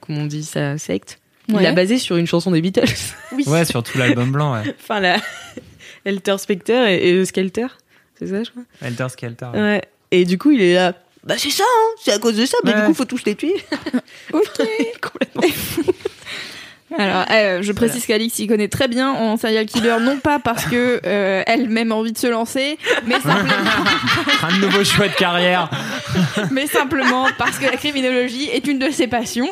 comment 0.00 0.20
on 0.20 0.26
dit, 0.26 0.44
sa 0.44 0.78
secte. 0.78 1.18
Il 1.48 1.56
Ouais. 1.56 1.62
l'a 1.64 1.72
basé 1.72 1.98
sur 1.98 2.16
une 2.16 2.28
chanson 2.28 2.52
des 2.52 2.60
Beatles. 2.60 2.84
Ouais, 3.46 3.64
sur 3.64 3.82
tout 3.82 3.98
l'album 3.98 4.30
blanc, 4.30 4.54
ouais. 4.54 4.72
enfin 4.80 5.00
la 5.00 5.16
Helter 6.04 6.36
Specter 6.38 6.92
et, 6.94 7.08
et 7.10 7.24
Skelter, 7.24 7.66
c'est 8.18 8.28
ça 8.28 8.42
je 8.44 8.50
crois. 8.50 8.62
Helter 8.82 9.08
Skelter. 9.08 9.46
ouais. 9.54 9.60
Ouais. 9.60 9.82
Et 10.12 10.24
du 10.24 10.38
coup 10.38 10.52
il 10.52 10.62
est 10.62 10.74
là. 10.74 10.94
Bah 11.24 11.34
c'est 11.36 11.50
ça, 11.50 11.64
hein, 11.66 11.94
c'est 12.02 12.12
à 12.12 12.18
cause 12.18 12.36
de 12.36 12.46
ça. 12.46 12.56
Mais 12.64 12.72
Ouais. 12.72 12.80
du 12.82 12.86
coup 12.86 12.94
faut 12.94 13.04
tous 13.04 13.24
les 13.24 13.34
tuer. 13.34 13.54
Ok. 14.32 14.62
Complètement. 15.02 15.42
Alors, 16.98 17.24
euh, 17.30 17.62
je 17.62 17.72
précise 17.72 18.04
qu'Alix 18.04 18.38
y 18.38 18.46
connaît 18.46 18.68
très 18.68 18.88
bien 18.88 19.12
en 19.12 19.36
serial 19.36 19.66
killer, 19.66 19.96
non 20.00 20.18
pas 20.18 20.38
parce 20.40 20.64
que 20.64 21.00
euh, 21.06 21.42
elle-même 21.46 21.92
a 21.92 21.94
envie 21.94 22.12
de 22.12 22.18
se 22.18 22.26
lancer, 22.26 22.78
mais 23.06 23.14
simplement, 23.14 23.54
Un 24.42 24.58
nouveau 24.58 24.82
choix 24.82 25.08
de 25.08 25.14
carrière. 25.14 25.70
mais 26.50 26.66
simplement 26.66 27.26
parce 27.38 27.58
que 27.58 27.66
la 27.66 27.76
criminologie 27.76 28.48
est 28.52 28.66
une 28.66 28.78
de 28.78 28.90
ses 28.90 29.06
passions. 29.06 29.48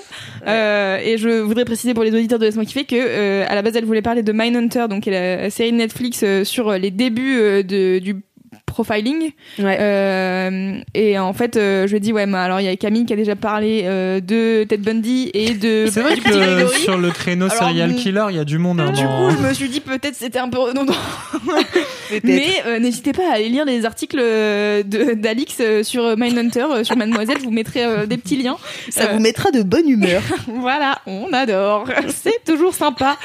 Euh, 0.46 0.98
et 1.02 1.18
je 1.18 1.40
voudrais 1.40 1.64
préciser 1.64 1.94
pour 1.94 2.02
les 2.02 2.12
auditeurs 2.12 2.38
de 2.38 2.44
Laisse-moi 2.44 2.64
kiffer 2.64 2.84
que 2.84 2.96
euh, 2.96 3.44
à 3.48 3.54
la 3.54 3.62
base 3.62 3.76
elle 3.76 3.84
voulait 3.84 4.02
parler 4.02 4.22
de 4.22 4.32
Mindhunter, 4.32 4.86
donc 4.88 5.06
la 5.06 5.50
série 5.50 5.72
de 5.72 5.76
Netflix 5.76 6.24
sur 6.42 6.72
les 6.72 6.90
débuts 6.90 7.62
de, 7.64 7.98
du 7.98 8.16
profiling. 8.84 9.32
Ouais. 9.58 9.76
Euh, 9.80 10.78
et 10.94 11.18
en 11.18 11.32
fait, 11.32 11.56
euh, 11.56 11.86
je 11.86 11.90
lui 11.90 11.96
ai 11.96 12.00
dit 12.00 12.12
ouais, 12.12 12.26
mais 12.26 12.38
alors 12.38 12.60
il 12.60 12.64
y 12.66 12.68
a 12.68 12.76
Camille 12.76 13.04
qui 13.06 13.12
a 13.12 13.16
déjà 13.16 13.34
parlé 13.34 13.82
euh, 13.84 14.20
de 14.20 14.64
Ted 14.64 14.78
Bundy 14.78 15.30
et 15.34 15.50
de 15.54 15.86
C'est 15.90 16.00
vrai 16.02 16.16
que 16.16 16.66
sur 16.78 16.96
le 16.96 17.10
créneau 17.10 17.46
Alors, 17.46 17.56
serial 17.58 17.90
bon, 17.92 17.96
killer, 17.98 18.26
il 18.30 18.36
y 18.36 18.38
a 18.38 18.44
du 18.44 18.58
monde. 18.58 18.80
hein, 18.80 18.92
Du 18.92 19.02
dans- 19.02 19.28
coup, 19.30 19.36
je 19.36 19.46
me 19.48 19.52
suis 19.52 19.68
dit 19.68 19.80
peut-être 19.80 20.14
c'était 20.14 20.38
un 20.38 20.48
peu 20.48 20.58
redondant. 20.58 20.94
Mais 22.24 22.46
euh, 22.66 22.78
n'hésitez 22.78 23.12
pas 23.12 23.30
à 23.30 23.34
aller 23.34 23.48
lire 23.48 23.64
les 23.64 23.84
articles 23.84 24.16
de- 24.18 25.14
d'Alix 25.14 25.60
sur 25.82 26.16
Mindhunter, 26.16 26.84
sur 26.84 26.96
Mademoiselle. 26.96 27.38
Je 27.40 27.44
vous 27.44 27.50
mettrai 27.50 27.84
euh, 27.84 28.06
des 28.06 28.16
petits 28.16 28.36
liens. 28.36 28.56
Ça 28.90 29.04
Euh, 29.04 29.12
vous 29.14 29.20
mettra 29.20 29.50
de 29.50 29.62
bonne 29.62 29.88
humeur. 29.88 30.22
Voilà, 30.48 30.98
on 31.06 31.32
adore. 31.32 31.86
C'est 32.08 32.44
toujours 32.44 32.74
sympa. 32.74 33.16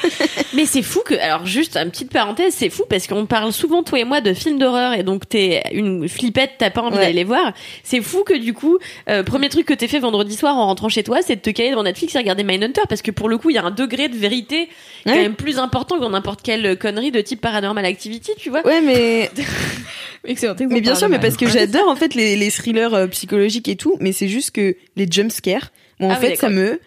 Mais 0.54 0.66
c'est 0.66 0.82
fou 0.82 1.00
que, 1.04 1.14
alors 1.14 1.46
juste 1.46 1.76
une 1.76 1.90
petite 1.90 2.10
parenthèse, 2.12 2.54
c'est 2.56 2.70
fou 2.70 2.84
parce 2.88 3.06
qu'on 3.06 3.26
parle 3.26 3.52
souvent 3.52 3.82
toi 3.82 3.98
et 3.98 4.04
moi 4.04 4.20
de 4.20 4.32
films 4.34 4.58
d'horreur 4.58 4.94
et 4.94 5.02
donc 5.02 5.28
t'es 5.28 5.43
une 5.72 6.08
flippette, 6.08 6.52
t'as 6.58 6.70
pas 6.70 6.80
envie 6.82 6.94
Ouais. 6.96 7.02
d'aller 7.02 7.12
les 7.14 7.24
voir. 7.24 7.52
C'est 7.82 8.00
fou 8.00 8.24
que 8.24 8.34
du 8.34 8.52
coup, 8.54 8.78
euh, 9.08 9.22
premier 9.22 9.48
truc 9.48 9.66
que 9.66 9.74
t'es 9.74 9.88
fait 9.88 9.98
vendredi 9.98 10.36
soir 10.36 10.56
en 10.56 10.66
rentrant 10.66 10.88
chez 10.88 11.02
toi, 11.02 11.18
c'est 11.22 11.36
de 11.36 11.40
te 11.40 11.50
caler 11.50 11.70
devant 11.70 11.82
Netflix 11.82 12.14
et 12.14 12.18
regarder 12.18 12.44
Mindhunter 12.44 12.82
parce 12.88 13.02
que 13.02 13.10
pour 13.10 13.28
le 13.28 13.38
coup, 13.38 13.50
il 13.50 13.54
y 13.56 13.58
a 13.58 13.64
un 13.64 13.70
degré 13.70 14.08
de 14.08 14.16
vérité 14.16 14.68
quand 15.04 15.14
même 15.14 15.34
plus 15.34 15.58
important 15.58 15.96
que 15.96 16.00
dans 16.00 16.10
n'importe 16.10 16.42
quelle 16.42 16.78
connerie 16.78 17.10
de 17.10 17.20
type 17.20 17.40
Paranormal 17.40 17.84
Activity, 17.84 18.32
tu 18.38 18.50
vois. 18.50 18.64
Ouais, 18.66 18.80
mais 18.80 19.30
Excellent. 20.26 20.54
mais 20.70 20.80
bien 20.80 20.94
sûr, 20.94 21.08
mais 21.08 21.18
parce 21.18 21.36
que 21.36 21.46
j'adore 21.48 21.88
en 21.88 21.96
fait 21.96 22.14
les, 22.14 22.36
les 22.36 22.50
thrillers 22.50 22.94
euh, 22.94 23.06
psychologiques 23.08 23.68
et 23.68 23.76
tout, 23.76 23.96
mais 24.00 24.12
c'est 24.12 24.28
juste 24.28 24.52
que 24.52 24.74
les 24.96 25.06
jumpscares, 25.10 25.70
moi 26.00 26.10
en 26.10 26.14
Ah 26.14 26.18
oui, 26.22 26.28
fait 26.28 26.36
ça 26.36 26.48
me 26.48 26.80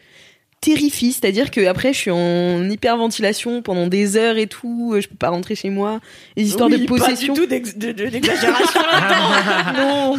terrifie, 0.62 1.14
c'est-à-dire 1.14 1.51
que 1.51 1.66
après 1.68 1.93
je 1.93 1.97
suis 1.97 2.12
en 2.12 2.70
hyperventilation 2.70 3.62
pendant 3.62 3.88
des 3.88 4.18
heures 4.18 4.38
et 4.38 4.47
tout, 4.47 4.93
euh, 4.93 5.01
je 5.01 5.08
peux 5.08 5.16
pas 5.16 5.30
rentrer 5.30 5.55
chez 5.55 5.70
moi, 5.70 5.99
les 6.36 6.47
histoires 6.47 6.70
de 6.70 6.78
possession. 6.78 7.34
d'exagération 7.34 8.82
non. 9.78 10.16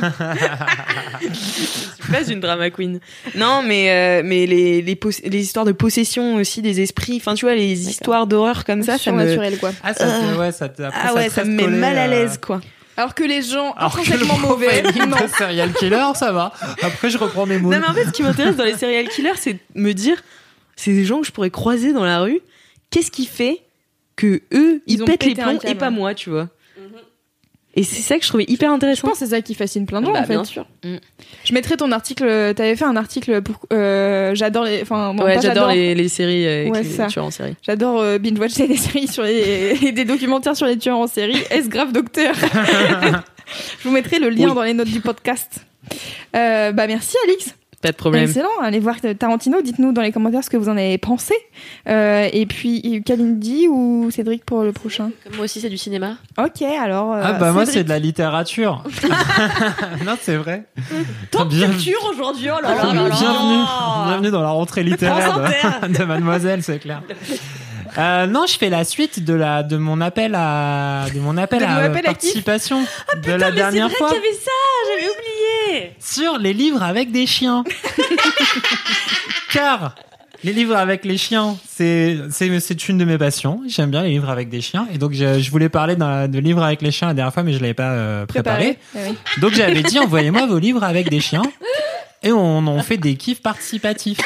je 1.21 1.35
suis 1.35 2.13
pas 2.13 2.25
une 2.29 2.41
drama 2.41 2.71
queen. 2.71 3.01
Non, 3.35 3.63
mais 3.67 3.91
euh, 3.91 4.23
mais 4.25 4.47
les 4.47 4.83
les, 4.83 5.41
histoires 5.41 5.65
de 5.65 5.73
possession 5.73 6.37
aussi 6.37 6.63
des 6.63 6.81
esprits, 6.81 7.17
enfin 7.17 7.35
tu 7.35 7.45
vois 7.45 7.55
les 7.55 7.89
histoires 7.89 8.27
d'horreur 8.27 8.65
comme 8.65 8.83
ça, 8.83 8.97
ça 8.97 9.13
me 9.13 9.57
quoi. 9.59 9.73
Ah, 9.83 9.93
ça 9.93 10.07
te, 10.07 10.39
ouais, 10.39 10.53
ça 10.53 10.69
te, 10.69 10.83
après, 10.83 11.01
ah 11.03 11.09
ça 11.09 11.15
ouais, 11.15 11.29
te 11.29 11.35
ça 11.35 11.41
reste 11.43 11.51
me 11.51 11.57
met 11.57 11.65
collé, 11.65 11.77
mal 11.77 11.99
à 11.99 12.05
euh, 12.05 12.09
l'aise 12.09 12.39
quoi. 12.39 12.61
Alors 12.99 13.15
que 13.15 13.23
les 13.23 13.43
gens 13.43 13.73
Alors 13.77 13.93
que 13.95 13.99
le 13.99 14.17
intrinsèquement 14.17 14.39
mauvais, 14.49 14.83
non. 14.83 15.17
serial 15.29 15.73
killer, 15.73 16.05
ça 16.17 16.33
va. 16.33 16.53
Après, 16.83 17.11
je 17.11 17.17
reprends 17.17 17.47
mes 17.47 17.57
mots. 17.59 17.71
Non 17.71 17.79
mais 17.79 17.87
en 17.87 17.95
fait, 17.95 18.07
ce 18.07 18.11
qui 18.11 18.25
m'intéresse 18.25 18.57
dans 18.57 18.65
les 18.65 18.77
serial 18.77 19.09
killers, 19.09 19.37
c'est 19.37 19.53
de 19.53 19.59
me 19.77 19.95
dire, 19.95 20.21
c'est 20.75 20.93
des 20.93 21.05
gens 21.05 21.21
que 21.21 21.27
je 21.29 21.31
pourrais 21.31 21.51
croiser 21.51 21.93
dans 21.93 22.05
la 22.05 22.19
rue. 22.19 22.41
Qu'est-ce 22.91 23.13
qui 23.13 23.27
fait 23.27 23.63
que 24.17 24.43
eux, 24.53 24.83
ils, 24.89 24.95
Ils 24.95 25.03
ont 25.05 25.07
pètent 25.07 25.25
les 25.25 25.37
plombs 25.37 25.61
et 25.63 25.77
pas 25.77 25.91
moi, 25.91 26.13
tu 26.15 26.29
vois? 26.29 26.49
Et 27.79 27.85
c'est 27.85 28.03
ça 28.03 28.17
que 28.19 28.25
je 28.25 28.29
trouvais 28.29 28.45
hyper 28.49 28.71
Je 28.71 28.75
intéressant. 28.75 29.07
pense 29.09 29.19
que 29.21 29.25
c'est 29.25 29.31
ça 29.31 29.41
qui 29.41 29.55
fascine 29.55 29.87
plein 29.87 30.01
de 30.01 30.07
gens 30.07 30.13
Bah, 30.13 30.21
en 30.21 30.25
fait. 30.25 30.33
bien 30.35 30.45
sûr. 30.45 30.67
Je 30.83 31.55
mettrai 31.55 31.77
ton 31.77 31.93
article. 31.93 32.25
T'avais 32.57 32.75
fait 32.75 32.85
un 32.85 32.97
article 32.97 33.41
pour. 33.41 33.61
euh, 33.73 34.35
j'adore 34.35 34.65
les. 34.65 34.83
Enfin, 34.83 35.15
bon, 35.15 35.23
ouais, 35.25 35.37
pas 35.37 35.41
j'adore 35.41 35.69
les, 35.69 35.95
les 35.95 36.09
séries 36.09 36.45
euh, 36.47 36.69
Ouais, 36.71 36.83
les 36.83 37.07
tueurs 37.07 37.25
en 37.27 37.31
série. 37.31 37.55
J'adore 37.63 38.01
euh, 38.01 38.19
binge 38.19 38.39
watcher 38.39 38.67
des 38.67 38.77
séries 38.79 39.07
sur 39.07 39.23
les 39.23 39.79
et 39.83 39.93
des 39.93 40.05
documentaires 40.05 40.57
sur 40.57 40.67
les 40.67 40.77
tueurs 40.77 40.99
en 40.99 41.07
série. 41.07 41.39
Est-ce 41.51 41.69
grave 41.69 41.93
docteur? 41.93 42.35
Je 43.83 43.89
vous 43.89 43.93
mettrai 43.95 44.19
le 44.19 44.29
lien 44.31 44.49
Oui. 44.49 44.55
dans 44.55 44.63
les 44.63 44.75
notes 44.75 44.89
du 44.89 45.01
podcast. 45.01 45.61
Euh, 46.37 46.73
bah 46.73 46.87
merci 46.87 47.17
Alix. 47.27 47.55
Pas 47.81 47.93
de 47.93 47.97
problème. 47.97 48.25
Excellent. 48.25 48.49
Allez 48.61 48.81
voir 48.81 48.97
Tarantino. 49.19 49.63
Dites-nous 49.63 49.93
dans 49.93 50.03
les 50.03 50.11
commentaires 50.11 50.43
ce 50.43 50.51
que 50.51 50.57
vous 50.57 50.69
en 50.69 50.77
avez 50.77 50.99
pensé. 50.99 51.35
Euh, 51.89 52.29
et 52.33 52.45
puis 52.47 53.03
Kalindi 53.05 53.69
ou 53.69 54.11
Cédric 54.11 54.45
pour 54.45 54.63
le 54.65 54.73
prochain? 54.73 55.11
Comme 55.25 55.37
moi 55.37 55.45
aussi, 55.45 55.61
c'est 55.61 55.69
du 55.71 55.79
cinéma. 55.79 56.17
Ok, 56.39 56.63
alors. 56.63 57.15
euh, 57.15 57.23
Ah, 57.25 57.33
bah, 57.35 57.53
moi, 57.53 57.67
c'est 57.67 57.85
de 57.85 57.89
la 57.89 58.01
littérature. 58.01 58.83
non, 60.05 60.15
c'est 60.21 60.37
vrai. 60.37 60.65
Bien- 61.49 61.71
aujourd'hui, 62.11 62.49
oh 62.51 62.61
Bienvenue, 62.63 63.11
bienvenue 64.07 64.31
dans 64.31 64.43
la 64.43 64.51
rentrée 64.51 64.83
littéraire 64.83 65.39
de, 65.83 65.89
de 65.99 66.05
Mademoiselle, 66.05 66.63
c'est 66.65 66.81
clair. 66.81 67.03
Euh, 67.99 68.27
non, 68.27 68.47
je 68.47 68.57
fais 68.57 68.71
la 68.71 68.85
suite 68.85 69.25
de 69.25 69.35
la 69.35 69.63
de 69.63 69.77
mon 69.77 70.01
appel 70.01 70.35
à 70.37 71.07
de 71.13 71.19
mon 71.19 71.37
appel 71.37 71.61
De 71.61 71.65
à 71.65 71.77
appel 71.77 72.03
participation 72.03 72.81
de 73.25 73.33
la 73.33 73.51
dernière 73.51 73.91
fois 73.91 74.11
ça, 74.11 74.17
j'avais 74.17 75.11
oublié. 75.11 75.93
sur 75.99 76.39
les 76.39 76.53
livres 76.53 76.83
avec 76.83 77.11
des 77.11 77.27
chiens. 77.27 77.65
Car 79.53 79.95
les 80.45 80.53
livres 80.53 80.77
avec 80.77 81.05
les 81.05 81.19
chiens, 81.19 81.57
c'est 81.69 82.17
c'est 82.31 82.61
c'est 82.61 82.89
une 82.89 82.99
de 82.99 83.05
mes 83.05 83.19
passions. 83.19 83.61
J'aime 83.67 83.91
bien 83.91 84.03
les 84.03 84.11
livres 84.11 84.31
avec 84.31 84.49
des 84.49 84.61
chiens 84.61 84.87
et 84.95 84.99
donc 84.99 85.13
je, 85.13 85.41
je 85.41 85.51
voulais 85.51 85.69
parler 85.69 85.97
de 85.97 86.39
livres 86.39 86.63
avec 86.63 86.83
les 86.83 86.93
chiens 86.93 87.09
la 87.09 87.15
dernière 87.15 87.35
fois 87.35 87.43
mais 87.43 87.53
je 87.53 87.61
l'avais 87.61 87.75
pas 87.75 87.91
euh, 87.91 88.27
préparé. 88.27 88.79
préparé. 88.93 89.09
Ah 89.09 89.11
oui. 89.11 89.41
Donc 89.41 89.55
j'avais 89.55 89.83
dit 89.83 89.99
envoyez-moi 89.99 90.47
vos 90.47 90.59
livres 90.59 90.85
avec 90.85 91.11
des 91.11 91.21
chiens 91.21 91.43
et 92.23 92.33
on 92.33 92.67
en 92.67 92.83
fait 92.83 92.97
des 92.97 93.17
kiffs 93.17 93.43
participatifs. 93.43 94.19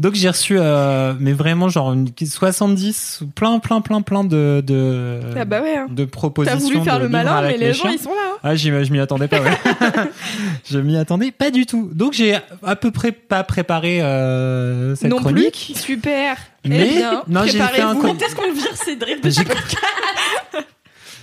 Donc 0.00 0.14
j'ai 0.16 0.28
reçu 0.28 0.56
euh, 0.58 1.14
mais 1.20 1.32
vraiment 1.32 1.68
genre 1.68 1.92
une, 1.92 2.08
70 2.20 3.20
plein 3.36 3.60
plein 3.60 3.80
plein 3.80 4.02
plein 4.02 4.24
de 4.24 4.60
de, 4.66 5.20
Ah 5.38 5.44
bah 5.44 5.62
ouais. 5.62 5.76
hein. 5.76 5.86
de 5.88 6.04
T'as 6.04 6.10
propositions 6.10 6.58
voulu 6.58 6.82
faire 6.82 6.98
de 6.98 7.04
le 7.04 7.08
malin, 7.08 7.40
mais 7.42 7.46
avec 7.48 7.60
les, 7.60 7.72
gens 7.72 7.88
ils 7.90 7.98
sont 8.00 8.10
là. 8.10 8.16
hein. 8.34 8.38
Ah, 8.42 8.56
je 8.56 8.70
m'y 8.70 8.98
attendais 8.98 9.28
pas, 9.28 9.40
ouais. 9.40 9.56
je 10.70 10.78
m'y 10.80 10.96
attendais 10.96 11.30
pas 11.30 11.50
du 11.52 11.64
tout. 11.66 11.90
Donc, 11.94 12.12
j'ai 12.12 12.36
à 12.64 12.76
peu 12.76 12.90
près 12.90 13.12
pas 13.12 13.44
préparé 13.44 14.02
euh, 14.02 14.96
cette 14.96 15.10
non 15.10 15.18
chronique. 15.18 15.70
plus. 15.72 15.80
Super. 15.80 16.36
Mais- 16.66 16.88
eh 16.92 16.96
bien, 16.96 17.22
non, 17.28 17.42
j'ai 17.46 17.60
fait 17.60 17.80
un 17.80 17.94
con- 17.94 18.16
Est-ce 18.16 18.34
qu'on 18.34 18.52
vire 18.52 19.20
de 19.22 19.30
J'ai 19.30 19.44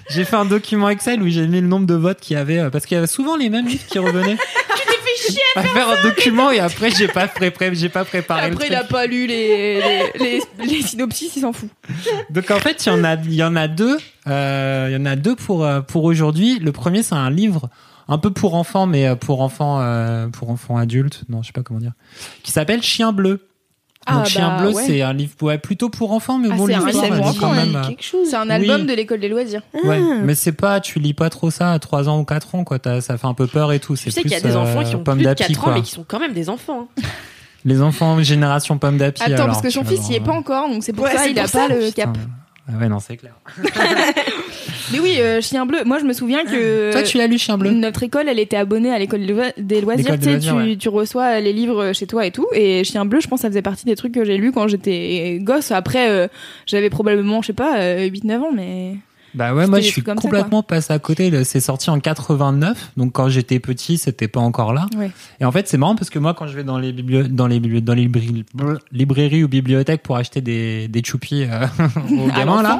j'ai 0.09 0.25
fait 0.25 0.35
un 0.35 0.45
document 0.45 0.89
Excel 0.89 1.21
où 1.21 1.27
j'ai 1.29 1.45
mis 1.47 1.61
le 1.61 1.67
nombre 1.67 1.85
de 1.85 1.93
votes 1.95 2.19
qu'il 2.21 2.35
y 2.35 2.39
avait, 2.39 2.59
euh, 2.59 2.69
parce 2.69 2.85
qu'il 2.85 2.95
y 2.95 2.97
avait 2.97 3.07
souvent 3.07 3.35
les 3.35 3.49
mêmes 3.49 3.67
livres 3.67 3.85
qui 3.87 3.99
revenaient. 3.99 4.37
chier 5.17 5.41
à 5.55 5.63
faire 5.63 5.89
un 5.89 6.03
document 6.03 6.51
et 6.51 6.59
après, 6.59 6.91
j'ai 6.91 7.07
pas, 7.07 7.27
pré 7.27 7.51
pré- 7.51 7.73
j'ai 7.75 7.89
pas 7.89 8.05
préparé 8.05 8.47
Après, 8.47 8.67
le 8.69 8.73
il 8.73 8.75
a 8.75 8.83
pas 8.83 9.05
lu 9.05 9.27
les, 9.27 9.79
les, 9.81 10.09
les, 10.19 10.41
les 10.65 10.81
synopsis, 10.81 11.35
il 11.35 11.41
s'en 11.41 11.53
fout. 11.53 11.69
Donc, 12.29 12.49
en 12.51 12.59
fait, 12.59 12.85
il 12.85 12.89
y 12.89 12.91
en 12.91 13.03
a, 13.03 13.15
il 13.15 13.33
y 13.33 13.43
en 13.43 13.55
a 13.55 13.67
deux, 13.67 13.97
euh, 14.27 14.87
il 14.89 14.93
y 14.93 14.97
en 14.97 15.05
a 15.05 15.15
deux 15.15 15.35
pour, 15.35 15.65
euh, 15.65 15.81
pour 15.81 16.03
aujourd'hui. 16.05 16.59
Le 16.59 16.71
premier, 16.71 17.03
c'est 17.03 17.15
un 17.15 17.29
livre 17.29 17.69
un 18.07 18.17
peu 18.17 18.31
pour 18.31 18.55
enfants, 18.55 18.87
mais 18.87 19.07
euh, 19.07 19.15
pour 19.15 19.41
enfants, 19.41 19.79
euh, 19.81 20.27
pour 20.27 20.49
enfants 20.49 20.77
adultes. 20.77 21.23
Non, 21.29 21.41
je 21.41 21.47
sais 21.47 21.53
pas 21.53 21.63
comment 21.63 21.79
dire. 21.79 21.93
Qui 22.43 22.51
s'appelle 22.51 22.81
Chien 22.81 23.11
bleu. 23.13 23.45
Ah, 24.07 24.15
Donc 24.15 24.25
Chien 24.25 24.49
bah, 24.49 24.57
bleu, 24.63 24.73
ouais. 24.73 24.83
c'est 24.83 25.01
un 25.03 25.13
livre 25.13 25.31
ouais, 25.41 25.59
plutôt 25.59 25.89
pour 25.89 26.11
enfants, 26.11 26.39
mais 26.39 26.47
Ah, 26.51 26.55
bon, 26.55 26.65
c'est 26.65 26.73
un 26.73 26.85
l'histoire 26.85 27.05
livre 27.05 27.21
elle 27.29 27.35
est 27.35 27.39
quand 27.39 27.53
même. 27.53 27.75
euh, 27.75 27.87
quelque 27.87 28.03
chose. 28.03 28.27
C'est 28.29 28.35
un 28.35 28.49
album 28.49 28.81
Oui. 28.81 28.87
de 28.87 28.93
l'école 28.93 29.19
des 29.19 29.29
loisirs. 29.29 29.61
Ouais, 29.83 29.99
mais 30.23 30.33
c'est 30.33 30.53
pas, 30.53 30.79
tu 30.79 30.99
lis 30.99 31.13
pas 31.13 31.29
trop 31.29 31.51
ça 31.51 31.71
à 31.71 31.77
3 31.79 32.09
ans 32.09 32.19
ou 32.19 32.23
4 32.25 32.55
ans, 32.55 32.63
quoi. 32.63 32.79
T'as- 32.79 33.01
Ça 33.01 33.17
fait 33.19 33.27
un 33.27 33.35
peu 33.35 33.45
peur 33.45 33.71
et 33.73 33.79
tout. 33.79 33.95
Tu 33.95 34.03
C'est 34.05 34.11
sais 34.11 34.21
qu'il 34.23 34.31
y 34.31 34.35
a 34.35 34.39
plus, 34.39 34.49
des 34.49 34.55
euh, 34.55 34.59
enfants 34.59 34.83
qui 34.83 34.95
ont 34.95 35.03
pomme 35.03 35.17
plus 35.19 35.25
de 35.25 35.29
d'api, 35.29 35.43
4 35.53 35.59
ans, 35.59 35.63
quoi. 35.65 35.73
mais 35.75 35.81
qui 35.83 35.91
sont 35.91 36.05
quand 36.07 36.19
même 36.19 36.33
des 36.33 36.49
enfants. 36.49 36.89
hein. 36.97 37.01
Les 37.63 37.79
enfants 37.83 38.21
génération 38.23 38.79
pomme 38.79 38.97
d'api. 38.97 39.21
Attends, 39.21 39.33
alors, 39.35 39.45
parce 39.47 39.61
que 39.61 39.67
tu 39.67 39.73
son 39.73 39.83
fils, 39.85 40.07
il 40.09 40.15
est 40.15 40.19
pas 40.19 40.31
encore, 40.33 40.67
donc 40.67 40.83
c'est 40.83 40.93
pour 40.93 41.03
Ouais, 41.05 41.15
ça, 41.15 41.27
il 41.27 41.37
a 41.37 41.47
pas 41.47 41.67
le 41.67 41.91
cap. 41.91 42.17
Ah 42.67 42.77
ouais, 42.79 42.87
non, 42.89 42.99
c'est 42.99 43.17
clair. 43.17 43.33
Mais 44.93 44.99
oui, 44.99 45.15
euh, 45.19 45.41
Chien 45.41 45.65
Bleu, 45.65 45.79
moi 45.85 45.99
je 45.99 46.05
me 46.05 46.13
souviens 46.13 46.43
que. 46.45 46.91
Toi, 46.91 47.03
tu 47.03 47.17
l'as 47.17 47.27
lu, 47.27 47.37
Chien 47.37 47.57
bleu 47.57 47.71
Notre 47.71 48.03
école, 48.03 48.27
elle 48.27 48.39
était 48.39 48.57
abonnée 48.57 48.91
à 48.91 48.99
l'école 48.99 49.25
des 49.25 49.33
loi- 49.33 49.53
des 49.57 49.81
loisirs. 49.81 50.11
Tu 50.13 50.17
des 50.19 50.23
sais, 50.25 50.31
loisirs, 50.33 50.53
tu, 50.53 50.57
ouais. 50.69 50.75
tu 50.75 50.89
reçois 50.89 51.39
les 51.39 51.53
livres 51.53 51.93
chez 51.93 52.07
toi 52.07 52.25
et 52.25 52.31
tout. 52.31 52.47
Et 52.53 52.83
Chien 52.83 53.05
Bleu, 53.05 53.19
je 53.21 53.27
pense, 53.27 53.39
que 53.39 53.43
ça 53.43 53.47
faisait 53.49 53.61
partie 53.61 53.85
des 53.85 53.95
trucs 53.95 54.13
que 54.13 54.25
j'ai 54.25 54.37
lus 54.37 54.51
quand 54.51 54.67
j'étais 54.67 55.39
gosse. 55.41 55.71
Après, 55.71 56.09
euh, 56.09 56.27
j'avais 56.65 56.89
probablement, 56.89 57.41
je 57.41 57.47
sais 57.47 57.53
pas, 57.53 57.77
euh, 57.79 58.07
8-9 58.09 58.41
ans, 58.41 58.51
mais. 58.53 58.95
Bah 59.33 59.53
ouais, 59.53 59.65
moi 59.67 59.79
je 59.79 59.87
suis 59.87 60.01
ça, 60.01 60.13
complètement 60.15 60.61
passé 60.63 60.91
à 60.93 60.99
côté. 60.99 61.43
C'est 61.45 61.59
sorti 61.61 61.89
en 61.89 61.99
89, 61.99 62.91
donc 62.97 63.13
quand 63.13 63.29
j'étais 63.29 63.59
petit, 63.59 63.97
c'était 63.97 64.27
pas 64.27 64.39
encore 64.41 64.73
là. 64.73 64.87
Ouais. 64.97 65.11
Et 65.39 65.45
en 65.45 65.51
fait, 65.51 65.67
c'est 65.67 65.77
marrant 65.77 65.95
parce 65.95 66.09
que 66.09 66.19
moi, 66.19 66.33
quand 66.33 66.47
je 66.47 66.55
vais 66.55 66.63
dans 66.63 66.77
les 66.77 66.91
biblio- 66.91 67.27
dans 67.27 67.47
les 67.47 67.59
bibli- 67.59 67.81
dans 67.81 67.93
les 67.93 68.03
libri- 68.07 68.43
librairies 68.91 69.43
ou 69.43 69.47
bibliothèques 69.47 70.03
pour 70.03 70.17
acheter 70.17 70.41
des 70.41 70.87
des 70.87 71.03
choupis 71.03 71.43
euh, 71.43 71.65
aux 72.17 72.29
À 72.29 72.33
gamins 72.39 72.61
là, 72.61 72.79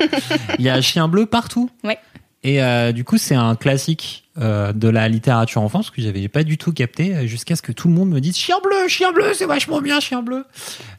il 0.60 0.66
y 0.66 0.70
a 0.70 0.82
chien 0.82 1.08
bleu 1.08 1.26
partout. 1.26 1.70
Ouais. 1.84 1.98
Et 2.44 2.62
euh, 2.64 2.92
du 2.92 3.04
coup, 3.04 3.18
c'est 3.20 3.36
un 3.36 3.56
classique 3.56 4.24
euh, 4.40 4.74
de 4.74 4.88
la 4.90 5.08
littérature 5.08 5.62
enfance 5.62 5.92
que 5.92 6.02
j'avais 6.02 6.28
pas 6.28 6.44
du 6.44 6.58
tout 6.58 6.74
capté 6.74 7.14
euh, 7.16 7.28
jusqu'à 7.28 7.56
ce 7.56 7.62
que 7.62 7.72
tout 7.72 7.88
le 7.88 7.94
monde 7.94 8.10
me 8.10 8.20
dise 8.20 8.36
chien 8.36 8.56
bleu, 8.64 8.88
chien 8.88 9.12
bleu, 9.12 9.34
c'est 9.36 9.46
vachement 9.46 9.80
bien, 9.80 10.00
chien 10.00 10.24
bleu. 10.24 10.44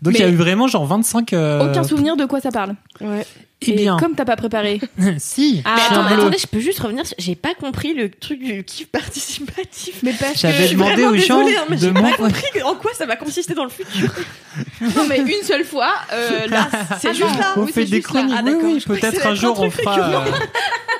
Donc 0.03 0.15
il 0.15 0.20
y 0.20 0.23
a 0.23 0.29
eu 0.29 0.37
vraiment 0.37 0.69
genre 0.69 0.87
25 0.87 1.33
euh, 1.33 1.69
Aucun 1.69 1.83
souvenir 1.83 2.16
de 2.16 2.27
quoi 2.27 2.41
ça 2.41 2.51
parle. 2.53 2.77
Ouais. 3.01 3.27
Eh 3.65 3.71
Et 3.71 3.75
bien, 3.77 3.97
comme 3.99 4.15
t'as 4.15 4.25
pas 4.25 4.37
préparé. 4.37 4.81
si, 5.19 5.63
Ah, 5.65 5.75
Mais 5.77 5.83
attends, 5.97 6.05
bleu. 6.09 6.19
attendez, 6.21 6.39
je 6.39 6.47
peux 6.47 6.61
juste 6.61 6.81
revenir. 6.81 7.07
sur- 7.07 7.17
J'ai 7.19 7.35
pas 7.37 7.55
compris 7.55 7.95
le 7.95 8.11
truc 8.11 8.41
du 8.43 8.65
kiff 8.65 8.89
participatif. 8.89 9.97
Mais 10.03 10.13
parce 10.19 10.41
J'avais 10.41 10.69
demandé 10.69 11.05
aux 11.05 11.17
gens 11.17 11.39
désolée, 11.45 11.57
hein, 11.57 11.65
mais 11.69 11.77
de 11.77 11.83
j'ai 11.83 11.93
pas 11.93 12.13
compris 12.17 12.63
en 12.65 12.75
quoi 12.75 12.93
ça 12.95 13.07
va 13.07 13.17
consister 13.17 13.55
dans 13.55 13.65
le 13.65 13.71
futur. 13.71 14.11
Non, 14.81 15.07
mais 15.09 15.19
une 15.19 15.43
seule 15.45 15.65
fois, 15.65 15.95
euh, 16.13 16.47
là, 16.49 16.69
c'est 17.01 17.09
Ah 17.09 17.13
juste 17.13 17.31
non, 17.33 17.39
là. 17.39 17.53
On 17.57 17.61
Oui, 17.63 17.73
fait 17.73 17.85
c'est 17.85 17.91
des 17.91 17.97
juste 17.99 18.09
chroniques. 18.09 18.35
Ah, 18.37 18.43
oui, 18.45 18.53
oui, 18.63 18.81
peut-être 18.87 19.27
un 19.27 19.35
jour 19.35 19.59
un 19.63 19.67
on 19.67 19.71
fera. 19.71 19.99
euh, 19.99 20.31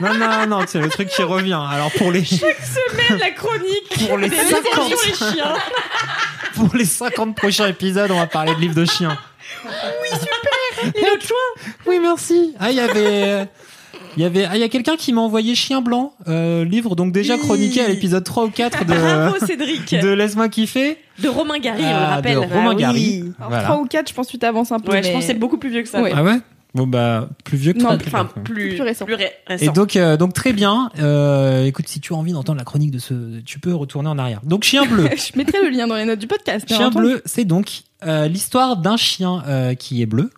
Non, 0.01 0.15
non, 0.15 0.47
non, 0.47 0.65
c'est 0.67 0.79
le 0.79 0.89
truc 0.89 1.09
qui 1.09 1.23
revient. 1.23 1.59
Alors 1.71 1.91
pour 1.93 2.11
les 2.13 2.25
Semaine, 2.25 3.19
la 3.19 3.31
chronique. 3.33 4.07
pour 4.09 4.17
les 4.19 4.31
des 4.31 4.37
50 4.37 4.65
émotions, 4.65 4.97
les 5.07 5.15
chiens. 5.35 5.55
pour 6.55 6.71
les 6.75 6.85
50 6.87 7.37
prochains 7.37 7.67
épisodes, 7.69 8.11
on 8.11 8.19
va 8.19 8.27
parler 8.27 8.55
de 8.55 8.61
livres 8.61 8.75
de 8.75 8.85
chiens. 8.87 9.19
Et 10.95 11.01
l'autre 11.01 11.27
choix. 11.27 11.73
Oui, 11.87 11.97
merci. 12.01 12.55
Ah, 12.59 12.71
il 12.71 12.77
y 12.77 12.81
avait 12.81 13.47
il 14.17 14.23
y 14.23 14.27
avait 14.27 14.45
ah, 14.45 14.57
il 14.57 14.61
y 14.61 14.65
a 14.65 14.69
quelqu'un 14.69 14.97
qui 14.97 15.13
m'a 15.13 15.21
envoyé 15.23 15.55
Chien 15.55 15.81
blanc, 15.81 16.13
euh, 16.29 16.65
livre 16.65 16.95
donc 16.97 17.13
déjà 17.13 17.39
chroniqué 17.39 17.81
à 17.81 17.89
l'épisode 17.89 18.25
3 18.25 18.45
ou 18.45 18.51
4 18.51 18.85
de 18.85 18.93
Bravo 18.95 19.37
Cédric. 19.47 19.95
de 19.95 20.09
Laisse-moi 20.09 20.49
kiffer. 20.51 20.99
De 21.19 21.29
Romain 21.29 21.59
Gary, 21.59 21.83
on 21.83 21.89
le 21.89 21.95
Ah, 21.95 22.07
rappelle. 22.17 22.35
de 22.35 22.39
Romain 22.41 22.71
Ah 22.71 22.75
oui. 22.75 22.77
Gary. 22.81 23.19
Alors, 23.39 23.49
Voilà. 23.51 23.65
3 23.65 23.81
ou 23.81 23.87
4, 23.87 24.09
je 24.11 24.15
pense 24.15 24.27
que 24.27 24.33
tu 24.33 24.39
t'avances 24.39 24.71
un 24.73 24.81
peu. 24.81 24.93
Ouais, 24.93 25.03
je 25.03 25.09
mais- 25.09 25.13
pense 25.15 25.23
que 25.23 25.27
c'est 25.29 25.35
beaucoup 25.39 25.57
plus 25.59 25.71
vieux 25.71 25.83
que 25.83 25.89
ça. 25.89 26.03
Ouais. 26.03 26.13
Ah 26.15 26.23
ouais? 26.23 26.39
Bon 26.75 26.87
bah 26.87 27.29
plus 27.45 27.59
vieux 27.59 27.75
que 27.75 27.79
Non, 27.81 27.89
toi. 27.99 27.99
Enfin, 28.07 28.25
plus, 28.45 28.71
Plus 28.77 28.81
récent. 28.83 29.05
Plus 29.05 29.15
ré- 29.15 29.31
Et 29.61 29.69
donc, 29.69 29.95
euh, 29.95 30.17
donc 30.17 30.33
très 30.33 30.55
bien. 30.55 30.89
Euh, 31.01 31.67
écoute, 31.67 31.87
si 31.87 32.01
tu 32.01 32.15
as 32.15 32.17
envie 32.17 32.33
d'entendre 32.33 32.57
la 32.59 32.65
chronique 32.65 32.91
de 32.91 32.99
ce, 32.99 33.41
tu 33.45 33.59
peux 33.61 33.75
retourner 33.75 34.09
en 34.09 34.17
arrière. 34.19 34.41
Donc 34.43 34.65
chien 34.65 34.87
bleu. 34.87 35.07
Je 35.17 35.37
mettrai 35.39 35.63
le 35.63 35.69
lien 35.69 35.87
dans 35.87 35.97
les 35.97 36.07
notes 36.07 36.19
du 36.19 36.27
podcast. 36.27 36.67
Chien 36.67 36.87
entendu. 36.87 37.05
bleu, 37.07 37.23
c'est 37.27 37.45
donc 37.45 37.83
euh, 38.07 38.27
l'histoire 38.27 38.79
d'un 38.79 38.97
chien 38.97 39.43
euh, 39.47 39.75
qui 39.75 40.01
est 40.01 40.07
bleu. 40.07 40.31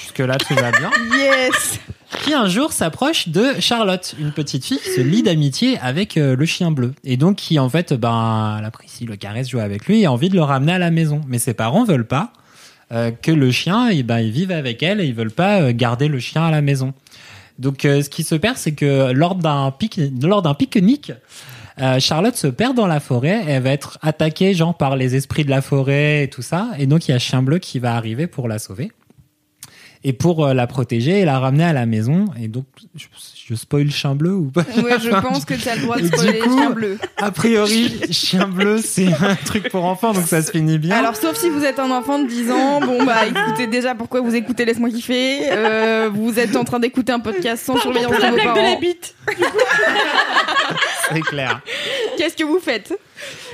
Jusque 0.00 0.18
là, 0.18 0.36
tout 0.36 0.54
va 0.54 0.70
bien. 0.72 0.90
Yes 1.18 1.80
Qui 2.22 2.34
un 2.34 2.48
jour 2.48 2.72
s'approche 2.72 3.28
de 3.28 3.60
Charlotte, 3.60 4.14
une 4.18 4.32
petite 4.32 4.64
fille 4.64 4.78
qui 4.78 4.90
se 4.90 5.00
lie 5.00 5.22
d'amitié 5.22 5.78
avec 5.78 6.16
euh, 6.16 6.36
le 6.36 6.46
chien 6.46 6.70
bleu. 6.70 6.94
Et 7.04 7.16
donc 7.16 7.36
qui 7.36 7.58
en 7.58 7.68
fait, 7.68 7.92
ben, 7.92 8.56
elle 8.58 8.64
apprécie 8.64 9.04
le 9.04 9.16
caresse, 9.16 9.50
joue 9.50 9.60
avec 9.60 9.86
lui 9.86 10.02
et 10.02 10.06
a 10.06 10.12
envie 10.12 10.28
de 10.28 10.34
le 10.34 10.42
ramener 10.42 10.72
à 10.72 10.78
la 10.78 10.90
maison. 10.90 11.20
Mais 11.26 11.38
ses 11.38 11.54
parents 11.54 11.84
veulent 11.84 12.06
pas 12.06 12.32
euh, 12.92 13.12
que 13.12 13.30
le 13.30 13.52
chien, 13.52 13.88
eh 13.90 14.02
ben, 14.02 14.18
ils 14.18 14.32
vivent 14.32 14.50
avec 14.50 14.82
elle 14.82 15.00
et 15.00 15.06
ils 15.06 15.14
veulent 15.14 15.30
pas 15.30 15.60
euh, 15.60 15.72
garder 15.72 16.08
le 16.08 16.18
chien 16.18 16.44
à 16.44 16.50
la 16.50 16.60
maison. 16.60 16.92
Donc 17.58 17.84
euh, 17.84 18.02
ce 18.02 18.10
qui 18.10 18.24
se 18.24 18.34
perd, 18.34 18.56
c'est 18.56 18.72
que 18.72 19.12
lors 19.12 19.36
d'un 19.36 19.70
pique, 19.70 20.00
lors 20.22 20.42
d'un 20.42 20.54
pique-nique, 20.54 21.12
Charlotte 21.98 22.36
se 22.36 22.46
perd 22.46 22.76
dans 22.76 22.86
la 22.86 23.00
forêt 23.00 23.42
et 23.46 23.52
elle 23.52 23.62
va 23.62 23.70
être 23.70 23.98
attaquée 24.02 24.52
genre 24.52 24.76
par 24.76 24.96
les 24.96 25.16
esprits 25.16 25.46
de 25.46 25.50
la 25.50 25.62
forêt 25.62 26.24
et 26.24 26.28
tout 26.28 26.42
ça. 26.42 26.72
Et 26.78 26.84
donc 26.86 27.08
il 27.08 27.12
y 27.12 27.14
a 27.14 27.18
Chien 27.18 27.42
Bleu 27.42 27.58
qui 27.58 27.78
va 27.78 27.94
arriver 27.94 28.26
pour 28.26 28.48
la 28.48 28.58
sauver 28.58 28.92
et 30.02 30.12
pour 30.12 30.44
euh, 30.46 30.54
la 30.54 30.66
protéger 30.66 31.20
et 31.20 31.24
la 31.24 31.38
ramener 31.38 31.64
à 31.64 31.72
la 31.72 31.86
maison. 31.86 32.26
Et 32.40 32.48
donc 32.48 32.64
je, 32.96 33.06
je 33.46 33.54
spoil 33.54 33.90
Chien 33.90 34.14
Bleu 34.14 34.32
ou 34.34 34.50
pas? 34.50 34.62
Ouais, 34.82 34.98
je 34.98 35.10
pense 35.10 35.44
que 35.44 35.54
tu 35.54 35.68
as 35.68 35.76
le 35.76 35.82
droit 35.82 35.98
de 35.98 36.06
spoiler 36.06 36.38
coup- 36.38 36.56
Chien 36.58 36.70
Bleu. 36.70 36.98
A 37.18 37.30
priori, 37.30 38.00
Chien 38.10 38.48
Bleu 38.48 38.78
c'est 38.82 39.06
un 39.12 39.34
truc 39.44 39.68
pour 39.70 39.84
enfants 39.84 40.12
donc 40.12 40.24
ça 40.26 40.40
se 40.42 40.50
finit 40.50 40.78
bien. 40.78 40.96
Alors, 40.96 41.16
sauf 41.16 41.36
si 41.36 41.48
vous 41.50 41.64
êtes 41.64 41.78
un 41.78 41.90
enfant 41.90 42.18
de 42.18 42.26
10 42.28 42.50
ans, 42.50 42.80
bon 42.80 43.04
bah 43.04 43.26
écoutez 43.26 43.66
déjà 43.66 43.94
pourquoi 43.94 44.20
vous 44.20 44.34
écoutez 44.34 44.64
Laisse-moi 44.64 44.90
kiffer. 44.90 45.50
Euh, 45.50 46.10
vous 46.12 46.38
êtes 46.38 46.56
en 46.56 46.64
train 46.64 46.78
d'écouter 46.78 47.12
un 47.12 47.20
podcast 47.20 47.64
sans 47.64 47.76
surveillance 47.78 48.10
Pour 48.12 48.16
de 48.18 48.22
la 48.22 48.30
vos 48.30 48.34
blague 48.36 48.48
de 48.48 48.54
parents. 48.54 48.70
la 48.74 48.80
bite. 48.80 49.14
c'est 51.12 51.20
clair. 51.22 51.60
Qu'est-ce 52.16 52.36
que 52.36 52.44
vous 52.44 52.58
faites? 52.60 52.92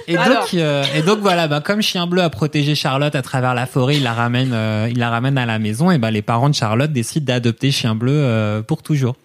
Et 0.08 0.16
Alors. 0.16 0.42
donc, 0.42 0.54
euh, 0.54 0.84
et 0.94 1.02
donc 1.02 1.20
voilà, 1.20 1.48
bah, 1.48 1.60
comme 1.60 1.82
Chien 1.82 2.06
Bleu 2.06 2.22
a 2.22 2.30
protégé 2.30 2.74
Charlotte 2.74 3.14
à 3.14 3.22
travers 3.22 3.54
la 3.54 3.66
forêt, 3.66 3.96
il 3.96 4.02
la 4.02 4.12
ramène, 4.12 4.52
euh, 4.52 4.88
il 4.90 4.98
la 4.98 5.10
ramène 5.10 5.36
à 5.36 5.46
la 5.46 5.58
maison. 5.58 5.90
Et 5.90 5.98
bah, 5.98 6.10
les 6.10 6.22
parents 6.22 6.48
de 6.48 6.54
Charlotte 6.54 6.92
décident 6.92 7.26
d'adopter 7.26 7.70
Chien 7.72 7.94
Bleu 7.94 8.12
euh, 8.12 8.62
pour 8.62 8.82
toujours. 8.82 9.16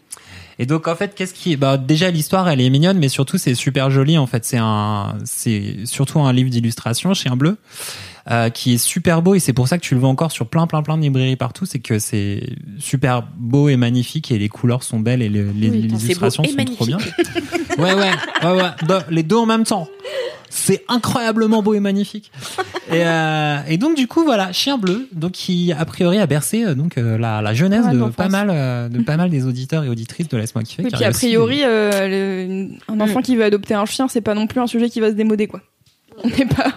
Et 0.59 0.65
donc 0.65 0.87
en 0.87 0.95
fait, 0.95 1.15
qu'est-ce 1.15 1.33
qui, 1.33 1.55
bah 1.55 1.77
déjà 1.77 2.11
l'histoire 2.11 2.47
elle 2.47 2.61
est 2.61 2.69
mignonne, 2.69 2.99
mais 2.99 3.09
surtout 3.09 3.39
c'est 3.39 3.55
super 3.55 3.89
joli. 3.89 4.17
En 4.17 4.27
fait, 4.27 4.45
c'est 4.45 4.59
un, 4.59 5.15
c'est 5.23 5.77
surtout 5.85 6.19
un 6.19 6.31
livre 6.33 6.51
d'illustration, 6.51 7.13
Chien 7.15 7.35
Bleu, 7.35 7.57
euh, 8.29 8.49
qui 8.49 8.73
est 8.73 8.77
super 8.77 9.21
beau 9.21 9.33
et 9.33 9.39
c'est 9.39 9.53
pour 9.53 9.67
ça 9.67 9.77
que 9.77 9.83
tu 9.83 9.95
le 9.95 9.99
vois 9.99 10.09
encore 10.09 10.31
sur 10.31 10.47
plein 10.47 10.67
plein 10.67 10.83
plein 10.83 10.97
de 10.97 11.01
librairies 11.01 11.35
partout. 11.37 11.65
C'est 11.65 11.79
que 11.79 11.97
c'est 11.97 12.43
super 12.77 13.23
beau 13.37 13.69
et 13.69 13.77
magnifique 13.77 14.31
et 14.31 14.37
les 14.37 14.49
couleurs 14.49 14.83
sont 14.83 14.99
belles 14.99 15.21
et 15.21 15.29
les, 15.29 15.43
les- 15.43 15.69
Oui, 15.69 15.81
les 15.81 15.87
illustrations 16.05 16.43
sont 16.43 16.65
trop 16.75 16.85
bien. 16.85 16.97
Ouais, 17.77 17.93
ouais, 17.93 18.11
ouais, 18.43 18.51
ouais. 18.51 18.69
Deux- 18.87 18.99
les 19.09 19.23
deux 19.23 19.37
en 19.37 19.45
même 19.45 19.63
temps. 19.63 19.87
C'est 20.49 20.83
incroyablement 20.89 21.63
beau 21.63 21.73
et 21.73 21.79
magnifique. 21.79 22.29
Et, 22.91 23.05
euh, 23.05 23.59
et 23.69 23.77
donc 23.77 23.95
du 23.95 24.07
coup 24.07 24.23
voilà, 24.25 24.51
Chien 24.51 24.77
Bleu, 24.77 25.07
donc 25.13 25.31
qui 25.31 25.71
a 25.71 25.85
priori 25.85 26.17
a 26.19 26.25
bercé 26.27 26.65
euh, 26.65 26.75
donc 26.75 26.97
euh, 26.97 27.17
la, 27.17 27.41
la 27.41 27.53
jeunesse 27.53 27.85
de 27.93 27.97
pas 28.17 28.27
mal 28.27 28.49
euh, 28.51 28.89
de 28.89 29.01
pas 29.01 29.15
mal 29.15 29.29
des 29.29 29.45
auditeurs 29.45 29.85
et 29.85 29.89
auditrices 29.89 30.27
de 30.27 30.35
Laisse-moi 30.37 30.63
kiffer. 30.63 30.83
Oui, 30.83 30.89
puis 30.97 31.05
a 31.05 31.07
priori, 31.29 31.61
euh, 31.63 32.07
le- 32.67 32.69
un 32.89 32.99
enfant 32.99 33.21
qui 33.21 33.37
veut 33.37 33.45
adopter 33.45 33.73
un 33.75 33.85
chien, 33.85 34.09
c'est 34.09 34.19
pas 34.21 34.33
non 34.35 34.45
plus 34.45 34.59
un 34.59 34.67
sujet 34.67 34.89
qui 34.89 34.99
va 34.99 35.07
se 35.09 35.15
démoder 35.15 35.47
quoi. 35.47 35.61
On 36.23 36.27
n'est 36.29 36.45
pas, 36.45 36.67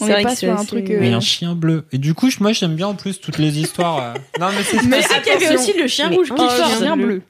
on 0.00 0.04
C'est 0.04 0.06
n'est 0.06 0.12
vrai 0.14 0.22
pas 0.22 0.36
sur 0.36 0.52
un 0.58 0.64
truc. 0.64 0.88
euh, 0.90 0.98
mais 1.00 1.12
un 1.12 1.20
chien 1.20 1.54
bleu. 1.54 1.84
Et 1.92 1.98
du 1.98 2.14
coup, 2.14 2.28
moi 2.40 2.52
j'aime 2.52 2.74
bien 2.76 2.86
en 2.88 2.94
plus 2.94 3.20
toutes 3.20 3.38
les 3.38 3.58
histoires. 3.58 3.98
euh. 3.98 4.14
Non 4.40 4.48
mais 4.56 4.62
c'est 4.62 4.82
Mais 4.84 5.02
c'est 5.02 5.22
qu'il 5.22 5.32
y 5.32 5.36
avait 5.46 5.54
aussi 5.54 5.72
le 5.78 5.86
chien 5.86 6.08
Mais 6.10 6.16
rouge, 6.16 6.28
Clifford. 6.28 6.78
chien 6.78 6.96
bleu. 6.96 7.22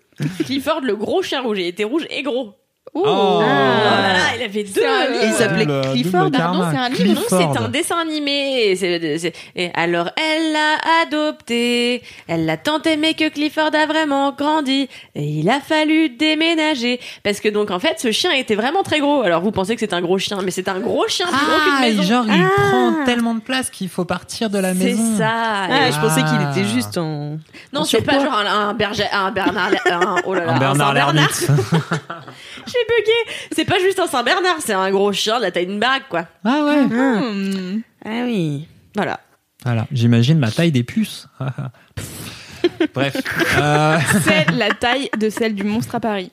Clifford, 0.44 0.80
le 0.82 0.96
gros 0.96 1.22
chien 1.22 1.42
rouge. 1.42 1.58
Il 1.58 1.66
était 1.66 1.84
rouge 1.84 2.06
et 2.10 2.22
gros. 2.22 2.54
Oh. 2.94 3.02
Oh 3.04 3.40
là 3.40 3.46
Ah. 3.48 4.12
là, 4.12 4.18
il 4.38 4.42
avait 4.44 4.64
deux. 4.64 4.82
un 4.82 5.26
il 5.26 5.32
s'appelait 5.34 5.66
Clifford, 5.92 6.30
karma. 6.30 6.70
c'est 6.72 6.78
un 6.78 6.88
livre, 6.88 7.20
Non, 7.30 7.38
c'est 7.54 7.58
un 7.60 7.68
dessin 7.68 7.98
animé? 7.98 8.68
Et 8.68 8.76
c'est- 8.76 9.18
c'est- 9.18 9.32
et 9.54 9.70
alors, 9.74 10.10
elle 10.16 10.52
l'a 10.52 11.02
adopté. 11.02 12.02
Elle 12.26 12.46
l'a 12.46 12.56
tant 12.56 12.80
aimé 12.82 13.12
que 13.14 13.28
Clifford 13.28 13.70
a 13.74 13.86
vraiment 13.86 14.32
grandi. 14.32 14.88
Et 15.14 15.22
il 15.24 15.48
a 15.50 15.60
fallu 15.60 16.08
déménager. 16.08 16.98
Parce 17.22 17.40
que 17.40 17.48
donc, 17.50 17.70
en 17.70 17.78
fait, 17.78 18.00
ce 18.00 18.12
chien 18.12 18.32
était 18.32 18.54
vraiment 18.54 18.82
très 18.82 19.00
gros. 19.00 19.20
Alors, 19.22 19.42
vous 19.42 19.50
pensez 19.52 19.74
que 19.74 19.80
c'est 19.80 19.92
un 19.92 20.00
gros 20.00 20.18
chien, 20.18 20.38
mais 20.42 20.50
c'est 20.50 20.68
un 20.68 20.80
gros 20.80 21.06
chien 21.08 21.26
plus 21.26 21.34
gros 21.36 21.54
Ah, 21.54 21.64
qu'une 21.80 21.84
et 21.84 21.94
maison. 21.96 22.02
genre 22.02 22.24
il 22.28 22.42
Ah. 22.42 22.48
prend 22.70 23.04
tellement 23.04 23.34
de 23.34 23.40
place 23.40 23.68
qu'il 23.68 23.88
faut 23.90 24.04
partir 24.06 24.48
de 24.48 24.58
la 24.58 24.72
c'est 24.74 24.84
maison. 24.84 25.18
ça. 25.18 25.28
Ah, 25.70 25.90
je 25.90 26.00
pensais 26.00 26.22
qu'il 26.22 26.62
était 26.62 26.72
juste 26.74 26.96
en. 26.96 27.36
non, 27.74 27.84
c'est 27.84 28.00
pas 28.00 28.20
genre 28.24 28.32
un, 28.38 28.68
un 28.70 28.74
berger, 28.74 29.04
un 29.12 29.30
Bernard, 29.32 29.70
un, 29.90 30.16
oh 30.24 30.32
là 30.34 30.44
là, 30.46 30.52
Un 30.52 30.58
Bernard 30.58 30.86
Saint-Bernard. 30.88 31.14
l'ermite. 31.14 31.48
J'ai 32.76 33.02
bugué. 33.02 33.36
C'est 33.52 33.64
pas 33.64 33.78
juste 33.78 33.98
un 33.98 34.06
Saint-Bernard, 34.06 34.56
c'est 34.60 34.72
un 34.72 34.90
gros 34.90 35.12
chien 35.12 35.38
de 35.38 35.42
la 35.42 35.50
taille 35.50 35.66
d'une 35.66 35.80
baraque, 35.80 36.08
quoi. 36.08 36.26
Ah 36.44 36.64
ouais. 36.64 36.84
Hmm. 36.84 37.82
Ah 38.04 38.22
oui. 38.24 38.66
Voilà. 38.94 39.20
Voilà, 39.64 39.86
j'imagine 39.90 40.40
la 40.40 40.50
taille 40.50 40.72
des 40.72 40.84
puces. 40.84 41.28
Bref. 42.94 43.16
Euh, 43.58 43.98
C'est 44.24 44.50
la 44.52 44.70
taille 44.70 45.08
de 45.18 45.30
celle 45.30 45.54
du 45.54 45.64
monstre 45.64 45.94
à 45.94 46.00
Paris. 46.00 46.30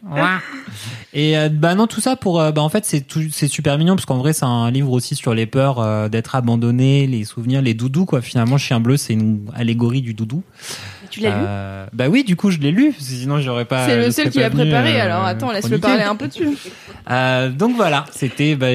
Et 1.13 1.37
euh, 1.37 1.49
bah 1.49 1.75
non 1.75 1.85
tout 1.85 2.01
ça 2.01 2.15
pour 2.15 2.41
euh, 2.41 2.51
bah 2.51 2.63
en 2.63 2.69
fait 2.69 2.85
c'est 2.85 3.01
tout 3.01 3.21
c'est 3.31 3.47
super 3.47 3.77
mignon 3.77 3.95
parce 3.95 4.07
qu'en 4.07 4.17
vrai 4.17 4.33
c'est 4.33 4.45
un 4.45 4.71
livre 4.71 4.91
aussi 4.91 5.15
sur 5.15 5.35
les 5.35 5.45
peurs 5.45 5.79
euh, 5.79 6.09
d'être 6.09 6.33
abandonné, 6.35 7.05
les 7.05 7.23
souvenirs, 7.23 7.61
les 7.61 7.75
doudous 7.75 8.05
quoi. 8.05 8.21
Finalement 8.21 8.57
Chien 8.57 8.79
bleu 8.79 8.97
c'est 8.97 9.13
une 9.13 9.45
allégorie 9.55 10.01
du 10.01 10.15
doudou. 10.15 10.41
Tu 11.13 11.19
l'as 11.19 11.29
lu 11.29 11.45
Euh, 11.47 11.85
Bah 11.93 12.07
oui, 12.09 12.23
du 12.23 12.35
coup, 12.35 12.49
je 12.49 12.57
l'ai 12.57 12.71
lu. 12.71 12.91
Sinon, 12.97 13.39
j'aurais 13.39 13.65
pas. 13.65 13.85
C'est 13.85 13.97
le 13.97 14.09
seul 14.09 14.31
qui 14.31 14.39
l'a 14.39 14.49
préparé, 14.49 14.99
euh, 14.99 15.03
alors 15.03 15.23
attends, 15.25 15.51
laisse-le 15.51 15.77
parler 15.77 16.01
un 16.01 16.15
peu 16.15 16.27
dessus. 16.27 16.49
Euh, 17.11 17.49
donc 17.49 17.75
voilà, 17.75 18.05
c'était, 18.11 18.55
bah, 18.55 18.67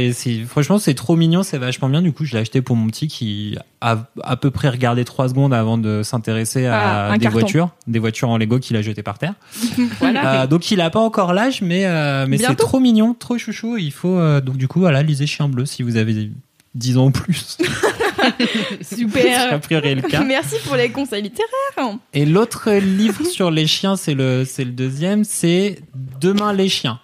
franchement, 0.47 0.77
c'est 0.79 0.93
trop 0.93 1.17
mignon, 1.17 1.43
c'est 1.43 1.57
vachement 1.57 1.89
bien. 1.89 2.03
Du 2.03 2.13
coup, 2.13 2.27
je 2.27 2.35
l'ai 2.35 2.41
acheté 2.41 2.61
pour 2.61 2.77
mon 2.77 2.87
petit 2.89 3.09
qui 3.09 3.57
a 3.81 4.05
à 4.23 4.37
peu 4.37 4.51
près 4.51 4.69
regardé 4.69 5.07
trois 5.07 5.31
secondes 5.31 5.55
avant 5.55 5.79
de 5.79 6.03
s'intéresser 6.03 6.67
à 6.67 7.07
Ah, 7.07 7.13
des 7.17 7.21
carton. 7.21 7.39
voitures, 7.39 7.71
des 7.87 7.99
voitures 7.99 8.29
en 8.29 8.37
Lego 8.37 8.59
qu'il 8.59 8.77
a 8.77 8.83
jeté 8.83 9.03
par 9.03 9.17
terre. 9.19 9.33
Voilà. 10.01 10.47
Donc 10.47 10.71
il 10.71 10.83
a 10.83 10.91
pas 10.91 11.01
encore 11.01 11.33
l'âge, 11.33 11.63
mais 11.63 11.87
mais 12.27 12.37
c'est 12.37 12.55
trop 12.55 12.81
mignon, 12.81 13.15
trop 13.19 13.39
chouchou. 13.39 13.79
Il 13.79 13.93
faut 13.93 14.21
donc 14.43 14.59
du 14.59 14.69
coup 14.69 14.81
voilà, 14.81 15.03
lisez 15.03 15.27
Chien 15.27 15.49
bleu 15.49 15.65
si 15.65 15.83
vous 15.83 15.97
avez 15.97 16.31
10 16.75 16.99
ans 16.99 17.07
ou 17.07 17.11
plus. 17.11 17.57
C'est 18.81 18.95
a 18.95 18.99
Super. 18.99 19.61
priori 19.61 19.95
le 19.95 20.03
cas. 20.03 20.23
Merci 20.23 20.57
pour 20.65 20.77
les 20.77 20.91
conseils 20.91 21.23
littéraires. 21.23 21.97
Et 22.15 22.25
l'autre 22.27 22.71
livre 22.73 23.25
sur 23.31 23.51
les 23.51 23.67
chiens, 23.67 23.97
c'est 23.97 24.15
le, 24.15 24.45
c'est 24.45 24.65
le 24.65 24.73
deuxième, 24.73 25.25
c'est 25.25 25.81
Demain 26.21 26.53
les 26.53 26.69
chiens. 26.69 27.01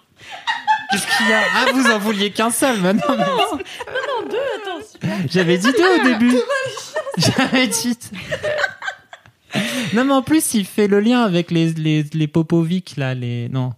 Qu'est-ce 0.91 1.07
qu'il 1.17 1.29
y 1.29 1.33
a? 1.33 1.41
Ah, 1.55 1.65
vous 1.73 1.87
en 1.89 1.99
vouliez 1.99 2.31
qu'un 2.31 2.51
seul 2.51 2.79
maintenant. 2.79 3.15
mais- 3.17 5.15
J'avais 5.29 5.57
dit 5.57 5.71
deux 5.71 6.01
au 6.01 6.03
début. 6.03 6.35
J'avais 7.17 7.67
dit. 7.67 7.97
Non, 9.93 10.03
mais 10.05 10.13
en 10.13 10.21
plus, 10.21 10.53
il 10.53 10.65
fait 10.65 10.87
le 10.87 10.99
lien 10.99 11.21
avec 11.21 11.49
les, 11.51 11.71
les, 11.73 12.03
les 12.13 12.27
Popovic, 12.27 12.97
là, 12.97 13.13
les. 13.15 13.47
Non. 13.49 13.73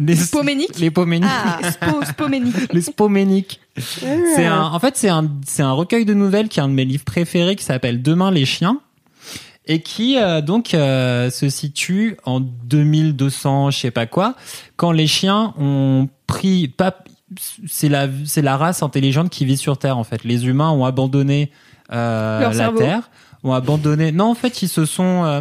Les 0.00 0.16
Spoméniques 0.16 0.78
Les 0.78 0.90
Poméniques. 0.90 1.30
Ah, 1.30 1.58
spo. 1.70 2.26
Les 2.72 2.82
Spoméniques. 2.82 3.60
C'est 3.76 4.46
un, 4.46 4.62
en 4.62 4.78
fait, 4.78 4.96
c'est 4.96 5.08
un, 5.08 5.30
c'est 5.46 5.62
un 5.62 5.72
recueil 5.72 6.04
de 6.04 6.14
nouvelles 6.14 6.48
qui 6.48 6.58
est 6.58 6.62
un 6.62 6.68
de 6.68 6.74
mes 6.74 6.84
livres 6.84 7.04
préférés 7.04 7.56
qui 7.56 7.64
s'appelle 7.64 8.02
Demain 8.02 8.30
les 8.30 8.44
chiens 8.44 8.80
et 9.66 9.82
qui 9.82 10.18
euh, 10.18 10.40
donc 10.40 10.74
euh, 10.74 11.30
se 11.30 11.48
situe 11.48 12.16
en 12.24 12.40
2200, 12.40 13.70
je 13.70 13.78
sais 13.78 13.90
pas 13.90 14.06
quoi, 14.06 14.34
quand 14.76 14.90
les 14.90 15.06
chiens 15.06 15.54
ont 15.58 16.08
pris 16.26 16.66
pas 16.66 16.96
c'est 17.68 17.88
la 17.88 18.08
c'est 18.24 18.42
la 18.42 18.56
race 18.56 18.82
intelligente 18.82 19.30
qui 19.30 19.44
vit 19.44 19.56
sur 19.56 19.78
Terre 19.78 19.98
en 19.98 20.04
fait. 20.04 20.24
Les 20.24 20.46
humains 20.46 20.70
ont 20.70 20.84
abandonné 20.84 21.52
euh, 21.92 22.40
la 22.40 22.52
cerveau. 22.52 22.78
Terre, 22.78 23.10
ont 23.44 23.52
abandonné. 23.52 24.12
Non, 24.12 24.30
en 24.30 24.34
fait, 24.34 24.62
ils 24.62 24.68
se 24.68 24.84
sont 24.84 25.24
euh, 25.24 25.40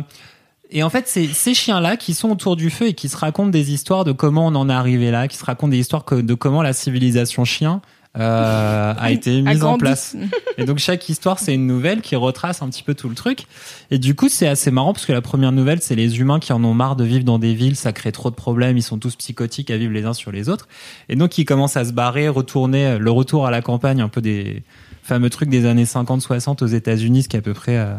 et 0.70 0.84
en 0.84 0.90
fait, 0.90 1.08
c'est 1.08 1.28
ces 1.28 1.54
chiens-là 1.54 1.98
qui 1.98 2.14
sont 2.14 2.30
autour 2.32 2.56
du 2.56 2.70
feu 2.70 2.88
et 2.88 2.94
qui 2.94 3.10
se 3.10 3.18
racontent 3.18 3.50
des 3.50 3.72
histoires 3.72 4.04
de 4.04 4.12
comment 4.12 4.48
on 4.48 4.56
en 4.56 4.70
est 4.70 4.74
arrivé 4.74 5.12
là, 5.12 5.28
qui 5.28 5.38
se 5.38 5.46
racontent 5.46 5.72
des 5.72 5.80
histoires 5.80 6.06
que- 6.06 6.16
de 6.22 6.34
comment 6.34 6.62
la 6.62 6.74
civilisation 6.74 7.46
chien 7.46 7.82
euh, 8.18 8.94
a 8.98 9.12
été 9.12 9.42
mise 9.42 9.64
en 9.64 9.78
place. 9.78 10.16
Et 10.58 10.66
donc 10.66 10.80
chaque 10.80 11.08
histoire, 11.10 11.40
c'est 11.40 11.54
une 11.54 11.68
nouvelle 11.68 12.02
qui 12.02 12.16
retrace 12.16 12.62
un 12.62 12.70
petit 12.70 12.84
peu 12.84 12.94
tout 12.96 13.08
le 13.10 13.16
truc. 13.16 13.46
Et 13.92 13.98
du 14.00 14.16
coup, 14.16 14.30
c'est 14.30 14.48
assez 14.48 14.72
marrant 14.72 14.94
parce 14.94 15.06
que 15.06 15.12
la 15.14 15.22
première 15.22 15.52
nouvelle, 15.52 15.82
c'est 15.82 15.96
les 15.96 16.20
humains 16.20 16.40
qui 16.40 16.52
en 16.54 16.64
ont 16.64 16.74
marre 16.74 16.96
de 16.96 17.04
vivre 17.04 17.24
dans 17.24 17.40
des 17.40 17.54
villes, 17.54 17.76
ça 17.76 17.94
crée 17.94 18.12
trop 18.12 18.30
de 18.30 18.36
problèmes, 18.36 18.78
ils 18.78 18.84
sont 18.84 18.98
tous 18.98 19.16
psychotiques 19.16 19.70
à 19.72 19.78
vivre 19.78 19.94
les 19.94 20.06
uns 20.06 20.14
sur 20.14 20.32
les 20.32 20.50
autres. 20.50 20.68
Et 21.08 21.16
donc 21.16 21.38
ils 21.38 21.46
commencent 21.46 21.78
à 21.78 21.86
se 21.86 21.94
barrer, 21.94 22.30
retourner, 22.30 22.98
le 22.98 23.12
retour 23.12 23.46
à 23.46 23.52
la 23.52 23.62
campagne, 23.62 24.02
un 24.02 24.10
peu 24.10 24.22
des 24.22 24.64
fameux 25.04 25.30
trucs 25.30 25.50
des 25.50 25.66
années 25.66 25.86
50-60 25.86 26.64
aux 26.64 26.68
États-Unis, 26.68 27.24
ce 27.24 27.30
qui 27.30 27.36
est 27.36 27.40
à 27.40 27.44
peu 27.44 27.54
près 27.54 27.78
euh, 27.78 27.94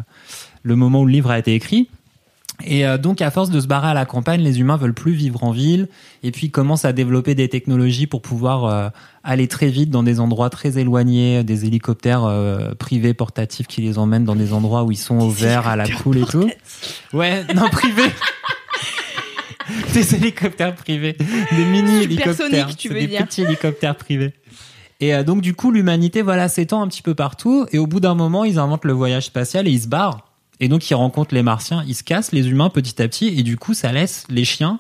le 0.63 0.77
moment 0.77 1.01
où 1.01 1.07
le 1.07 1.13
livre 1.13 1.31
a 1.31 1.39
été 1.39 1.55
écrit. 1.55 1.89
Et 2.65 2.87
euh, 2.87 2.99
donc, 2.99 3.23
à 3.23 3.31
force 3.31 3.51
de 3.51 3.61
se 3.61 3.67
barrer 3.67 3.89
à 3.89 3.95
la 3.95 4.05
campagne, 4.05 4.41
les 4.43 4.61
humains 4.61 4.77
veulent 4.77 4.95
plus 4.95 5.13
vivre 5.13 5.45
en 5.45 5.51
ville, 5.51 5.89
et 6.23 6.31
puis 6.31 6.49
ils 6.49 6.51
commencent 6.51 6.85
à 6.85 6.93
développer 6.93 7.35
des 7.35 7.49
technologies 7.49 8.07
pour 8.07 8.23
pouvoir 8.23 8.65
euh, 8.65 8.89
aller 9.25 9.49
très 9.49 9.69
vite 9.69 9.91
dans 9.91 10.03
des 10.03 10.21
endroits 10.21 10.51
très 10.51 10.79
éloignés, 10.79 11.45
des 11.45 11.65
hélicoptères 11.65 12.25
euh, 12.25 12.75
privés 12.75 13.15
portatifs 13.15 13.67
qui 13.67 13.81
les 13.83 13.99
emmènent 13.99 14.25
dans 14.25 14.37
des 14.37 14.53
endroits 14.53 14.85
où 14.85 14.93
ils 14.93 14.97
sont 14.97 15.19
au 15.19 15.31
vert, 15.31 15.69
à 15.69 15.77
la 15.77 15.89
cool 15.89 16.19
et 16.19 16.25
tout. 16.25 16.51
Ouais, 17.13 17.45
non 17.55 17.69
privés. 17.69 18.11
des 19.95 20.15
hélicoptères 20.15 20.75
privés, 20.75 21.17
des 21.53 21.65
mini 21.65 22.03
hélicoptères, 22.03 22.77
tu 22.77 22.89
veux 22.89 22.95
des 22.95 23.07
dire. 23.07 23.27
petits 23.27 23.43
hélicoptères 23.43 23.97
privés. 23.97 24.33
Et 25.01 25.15
euh, 25.15 25.23
donc 25.23 25.41
du 25.41 25.55
coup, 25.55 25.71
l'humanité 25.71 26.23
voilà 26.23 26.49
s'étend 26.49 26.83
un 26.83 26.89
petit 26.89 27.03
peu 27.03 27.15
partout, 27.15 27.67
et 27.73 27.79
au 27.79 27.87
bout 27.87 28.01
d'un 28.01 28.15
moment, 28.15 28.45
ils 28.45 28.59
inventent 28.59 28.85
le 28.85 28.93
voyage 28.93 29.27
spatial 29.27 29.67
et 29.67 29.71
ils 29.71 29.83
se 29.83 29.89
barrent. 29.89 30.30
Et 30.61 30.69
donc 30.69 30.89
ils 30.91 30.95
rencontrent 30.95 31.35
les 31.35 31.43
Martiens, 31.43 31.85
ils 31.87 31.95
se 31.95 32.05
cassent 32.05 32.33
les 32.33 32.49
humains 32.49 32.69
petit 32.69 33.01
à 33.03 33.09
petit, 33.09 33.29
et 33.29 33.43
du 33.43 33.57
coup 33.57 33.75
ça 33.75 33.93
laisse 33.93 34.25
les 34.29 34.45
chiens 34.45 34.79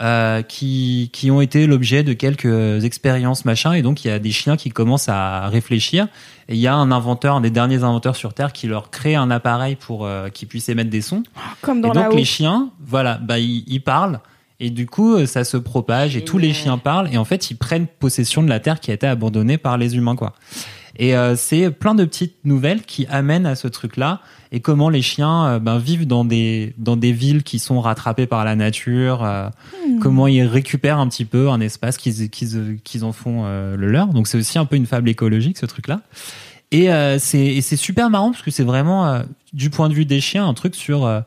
euh, 0.00 0.42
qui 0.42 1.10
qui 1.12 1.30
ont 1.30 1.40
été 1.40 1.66
l'objet 1.66 2.02
de 2.02 2.12
quelques 2.12 2.84
expériences 2.84 3.44
machin. 3.44 3.72
Et 3.74 3.82
donc 3.82 4.04
il 4.04 4.08
y 4.08 4.10
a 4.10 4.18
des 4.18 4.32
chiens 4.32 4.56
qui 4.56 4.70
commencent 4.70 5.08
à 5.08 5.48
réfléchir. 5.48 6.08
Et 6.48 6.54
il 6.54 6.60
y 6.60 6.66
a 6.66 6.74
un 6.74 6.90
inventeur, 6.90 7.36
un 7.36 7.40
des 7.40 7.50
derniers 7.50 7.84
inventeurs 7.84 8.16
sur 8.16 8.34
Terre, 8.34 8.52
qui 8.52 8.66
leur 8.66 8.90
crée 8.90 9.14
un 9.14 9.30
appareil 9.30 9.76
pour 9.76 10.04
euh, 10.04 10.28
qu'ils 10.28 10.48
puissent 10.48 10.68
émettre 10.68 10.90
des 10.90 11.02
sons. 11.02 11.22
Comme 11.60 11.78
Et 11.78 11.82
dans 11.82 11.92
donc 11.92 12.10
la 12.10 12.16
les 12.16 12.24
chiens, 12.24 12.70
voilà, 12.84 13.18
bah 13.18 13.38
ils, 13.38 13.64
ils 13.68 13.82
parlent. 13.82 14.20
Et 14.60 14.70
du 14.70 14.86
coup, 14.86 15.14
euh, 15.14 15.26
ça 15.26 15.44
se 15.44 15.56
propage 15.56 16.16
et 16.16 16.24
tous 16.24 16.38
les 16.38 16.52
chiens 16.52 16.78
parlent. 16.78 17.08
Et 17.12 17.18
en 17.18 17.24
fait, 17.24 17.50
ils 17.50 17.56
prennent 17.56 17.86
possession 17.86 18.42
de 18.42 18.48
la 18.48 18.60
terre 18.60 18.80
qui 18.80 18.90
a 18.92 18.94
été 18.94 19.06
abandonnée 19.06 19.58
par 19.58 19.76
les 19.76 19.96
humains, 19.96 20.16
quoi. 20.16 20.34
Et 20.96 21.16
euh, 21.16 21.36
c'est 21.36 21.70
plein 21.70 21.94
de 21.94 22.04
petites 22.04 22.44
nouvelles 22.44 22.82
qui 22.82 23.06
amènent 23.06 23.46
à 23.46 23.54
ce 23.54 23.68
truc-là 23.68 24.20
et 24.50 24.60
comment 24.60 24.90
les 24.90 25.02
chiens 25.02 25.46
euh, 25.46 25.58
ben, 25.58 25.78
vivent 25.78 26.06
dans 26.06 26.24
des 26.24 26.74
dans 26.76 26.96
des 26.96 27.12
villes 27.12 27.42
qui 27.42 27.58
sont 27.58 27.80
rattrapées 27.80 28.26
par 28.26 28.44
la 28.44 28.54
nature, 28.54 29.24
euh, 29.24 29.48
comment 30.00 30.26
ils 30.26 30.44
récupèrent 30.44 30.98
un 30.98 31.08
petit 31.08 31.24
peu 31.24 31.48
un 31.48 31.60
espace 31.60 31.96
qu'ils 31.96 32.28
qu'ils 32.28 32.78
qu'ils 32.84 33.04
en 33.04 33.12
font 33.12 33.44
euh, 33.44 33.76
le 33.76 33.88
leur. 33.88 34.08
Donc 34.08 34.28
c'est 34.28 34.36
aussi 34.36 34.58
un 34.58 34.66
peu 34.66 34.76
une 34.76 34.86
fable 34.86 35.08
écologique 35.08 35.56
ce 35.56 35.66
truc-là. 35.66 36.02
Et 36.70 36.90
euh, 36.90 37.18
c'est 37.18 37.60
super 37.76 38.08
marrant 38.10 38.30
parce 38.30 38.42
que 38.42 38.50
c'est 38.50 38.64
vraiment 38.64 39.06
euh, 39.06 39.22
du 39.52 39.70
point 39.70 39.88
de 39.88 39.94
vue 39.94 40.06
des 40.06 40.20
chiens 40.20 40.46
un 40.46 40.54
truc 40.54 40.74
sur 40.74 41.04
euh, 41.04 41.20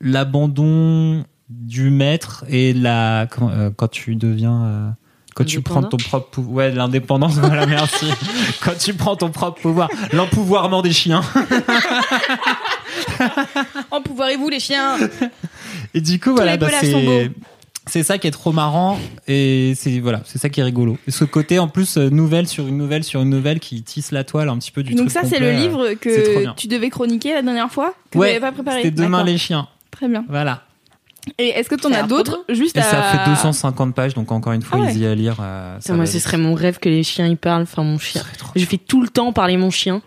l'abandon 0.00 1.24
du 1.48 1.90
maître 1.90 2.44
et 2.48 2.72
la 2.72 3.26
euh, 3.42 3.70
quand 3.74 3.88
tu 3.88 4.16
deviens 4.16 4.64
euh, 4.64 4.90
quand 5.38 5.44
tu 5.44 5.60
prends 5.62 5.82
ton 5.84 5.96
propre 5.96 6.28
pouvoir 6.30 6.54
ouais 6.56 6.70
l'indépendance 6.72 7.34
voilà 7.38 7.64
merci 7.66 8.06
quand 8.62 8.76
tu 8.78 8.92
prends 8.94 9.14
ton 9.16 9.30
propre 9.30 9.60
pouvoir 9.60 9.88
l'empouvoirment 10.12 10.82
des 10.82 10.92
chiens 10.92 11.22
En 13.90 14.00
pouvoirez-vous 14.02 14.48
les 14.48 14.60
chiens 14.60 14.96
et 15.94 16.00
du 16.00 16.18
coup 16.20 16.34
voilà 16.34 16.52
les 16.52 16.58
bah, 16.58 16.70
sont 16.70 16.78
c'est 16.80 17.04
beaux. 17.28 17.34
c'est 17.86 18.02
ça 18.02 18.18
qui 18.18 18.26
est 18.26 18.30
trop 18.32 18.52
marrant 18.52 18.98
et 19.26 19.74
c'est 19.76 20.00
voilà 20.00 20.22
c'est 20.24 20.38
ça 20.38 20.48
qui 20.48 20.60
est 20.60 20.64
rigolo 20.64 20.98
et 21.06 21.10
ce 21.10 21.24
côté 21.24 21.58
en 21.58 21.68
plus 21.68 21.96
euh, 21.98 22.08
nouvelle 22.10 22.46
sur 22.48 22.66
une 22.66 22.76
nouvelle 22.76 23.04
sur 23.04 23.20
une 23.22 23.30
nouvelle 23.30 23.60
qui 23.60 23.82
tisse 23.82 24.10
la 24.10 24.24
toile 24.24 24.48
un 24.48 24.58
petit 24.58 24.72
peu 24.72 24.82
du 24.82 24.94
Donc 24.94 25.08
truc 25.08 25.10
ça 25.12 25.20
c'est 25.28 25.36
complet, 25.36 25.52
le 25.52 25.58
euh. 25.58 25.60
livre 25.60 25.86
c'est 26.02 26.22
trop 26.22 26.34
que 26.34 26.40
bien. 26.40 26.54
tu 26.56 26.66
devais 26.68 26.90
chroniquer 26.90 27.32
la 27.34 27.42
dernière 27.42 27.70
fois 27.70 27.94
que 28.10 28.18
ouais 28.18 28.28
tu 28.28 28.40
n'avais 28.40 28.46
pas 28.46 28.52
préparé. 28.52 28.82
c'était 28.82 28.90
demain 28.90 29.18
D'accord. 29.18 29.26
les 29.26 29.38
chiens 29.38 29.68
Très 29.90 30.08
bien. 30.08 30.24
voilà 30.28 30.62
Et 31.38 31.48
est-ce 31.48 31.68
que 31.68 31.74
tu 31.74 31.86
en 31.86 31.90
Ça 31.90 31.98
a 32.00 32.04
as 32.04 32.06
d'autres 32.06 32.44
juste 32.48 32.76
et 32.76 32.80
à... 32.80 32.82
ça 32.82 33.02
fait 33.02 33.30
250 33.30 33.94
pages 33.94 34.14
donc 34.14 34.32
encore 34.32 34.52
une 34.52 34.62
fois 34.62 34.78
Ah 34.80 34.84
ouais. 34.86 34.92
easy 34.92 35.06
à 35.06 35.14
lire 35.14 35.36
euh, 35.40 35.76
ça 35.80 35.94
moi, 35.94 36.04
va 36.04 36.10
ce 36.10 36.18
serait 36.18 36.38
mon 36.38 36.54
rêve 36.54 36.78
que 36.78 36.88
les 36.88 37.02
chiens 37.02 37.26
y 37.26 37.36
parlent. 37.36 37.62
Enfin, 37.62 37.82
mon 37.82 37.98
chien. 37.98 38.22
Je 38.56 38.64
fais 38.64 38.78
tout 38.78 39.02
le 39.02 39.08
temps 39.08 39.32
parler 39.32 39.56
mon 39.56 39.70
chien 39.70 40.02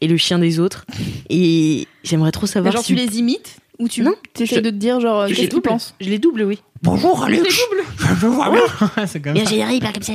et 0.00 0.08
le 0.08 0.16
chien 0.16 0.38
des 0.38 0.58
autres. 0.60 0.84
Et 1.30 1.86
j'aimerais 2.04 2.32
trop 2.32 2.46
Mais 2.46 2.52
savoir 2.52 2.72
genre 2.72 2.82
si. 2.84 2.94
tu 2.94 2.94
les 2.94 3.18
imites 3.18 3.56
ou 3.78 3.88
tu 3.88 4.02
Non, 4.02 4.14
essaies 4.38 4.56
je- 4.56 4.60
de 4.60 4.70
te 4.70 4.74
dire 4.76 5.00
genre 5.00 5.24
je 5.26 5.30
les 5.30 5.34
qu'est-ce 5.34 5.40
qu'ils 5.48 5.54
double. 5.56 5.68
pensent 5.68 5.94
Je 6.00 6.08
les 6.10 6.18
double, 6.18 6.42
oui. 6.44 6.58
bonjour 6.82 7.22
Alex 7.24 7.42
je 7.98 8.26
vois 8.26 8.50
bien 8.50 9.06
c'est 9.06 9.20
comme 9.20 9.36
ça 9.36 9.44
Général, 9.44 9.74
il 9.74 9.80
parle 9.80 9.94
comme 9.94 10.02
ça. 10.02 10.12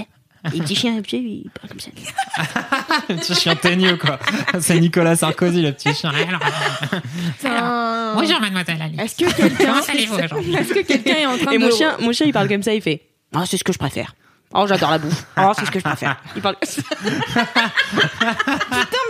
Les 0.53 0.59
petits 0.59 0.75
chiens, 0.75 1.01
il 1.11 1.49
parle 1.49 1.69
comme 1.69 1.79
ça. 1.79 1.89
le 3.09 3.15
petit 3.15 3.35
chien 3.35 3.55
teigneux 3.55 3.97
quoi 3.97 4.19
c'est 4.59 4.79
Nicolas 4.79 5.15
Sarkozy 5.15 5.61
le 5.61 5.71
petit 5.71 5.93
chien 5.93 6.11
Putain. 6.11 8.13
Bonjour 8.15 8.39
mademoiselle 8.39 8.81
Alice. 8.81 8.99
Est-ce 8.99 9.15
que 9.15 9.35
quelqu'un 9.35 9.65
Comment 9.65 9.81
allez-vous 9.87 10.15
aujourd'hui 10.15 10.55
est-ce 10.55 10.73
que 10.73 10.81
quelqu'un 10.81 11.15
est 11.15 11.25
en 11.25 11.37
train 11.37 11.51
Et 11.51 11.57
de 11.57 11.63
mon 11.63 11.71
chien, 11.71 11.97
mon 11.99 12.11
chien, 12.11 12.25
il 12.25 12.33
parle 12.33 12.47
comme 12.47 12.63
ça, 12.63 12.73
il 12.73 12.81
fait. 12.81 13.01
Oh, 13.35 13.39
c'est 13.45 13.57
ce 13.57 13.63
que 13.63 13.73
je 13.73 13.77
préfère. 13.77 14.15
Oh, 14.53 14.65
j'adore 14.65 14.91
la 14.91 14.97
bouffe. 14.97 15.25
Oh, 15.37 15.51
c'est 15.57 15.65
ce 15.65 15.71
que 15.71 15.79
je 15.79 15.83
préfère. 15.83 16.15
Il 16.35 16.41
parle. 16.41 16.55
Putain, 16.61 16.77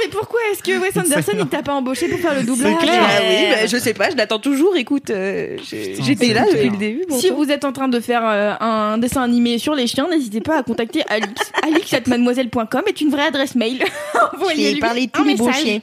mais 0.01 0.09
pourquoi 0.11 0.39
est-ce 0.51 0.63
que 0.63 0.79
Wes 0.79 0.97
Anderson 0.97 1.33
il 1.39 1.47
t'a 1.47 1.61
pas 1.61 1.75
embauché 1.75 2.07
pour 2.07 2.19
faire 2.19 2.33
le 2.33 2.43
doublage 2.43 2.77
clair. 2.79 3.03
Ah 3.03 3.21
oui, 3.21 3.45
bah, 3.51 3.67
je 3.67 3.77
sais 3.77 3.93
pas, 3.93 4.09
je 4.09 4.15
l'attends 4.17 4.39
toujours. 4.39 4.75
Écoute, 4.75 5.11
euh, 5.11 5.57
j'étais 5.61 6.33
là 6.33 6.43
depuis 6.51 6.69
le 6.69 6.77
début. 6.77 7.05
Si 7.11 7.29
vous 7.29 7.51
êtes 7.51 7.65
en 7.65 7.71
train 7.71 7.87
de 7.87 7.99
faire 7.99 8.23
euh, 8.25 8.55
un 8.59 8.97
dessin 8.97 9.21
animé 9.21 9.59
sur 9.59 9.75
les 9.75 9.85
chiens, 9.85 10.07
n'hésitez 10.09 10.41
pas 10.41 10.57
à 10.57 10.63
contacter 10.63 11.03
Alix. 11.07 11.51
Alix@mademoiselle.com 11.63 12.81
est 12.87 13.01
une 13.01 13.11
vraie 13.11 13.27
adresse 13.27 13.53
mail. 13.53 13.83
Envoyez-lui 14.33 14.81
un 15.13 15.23
message. 15.23 15.81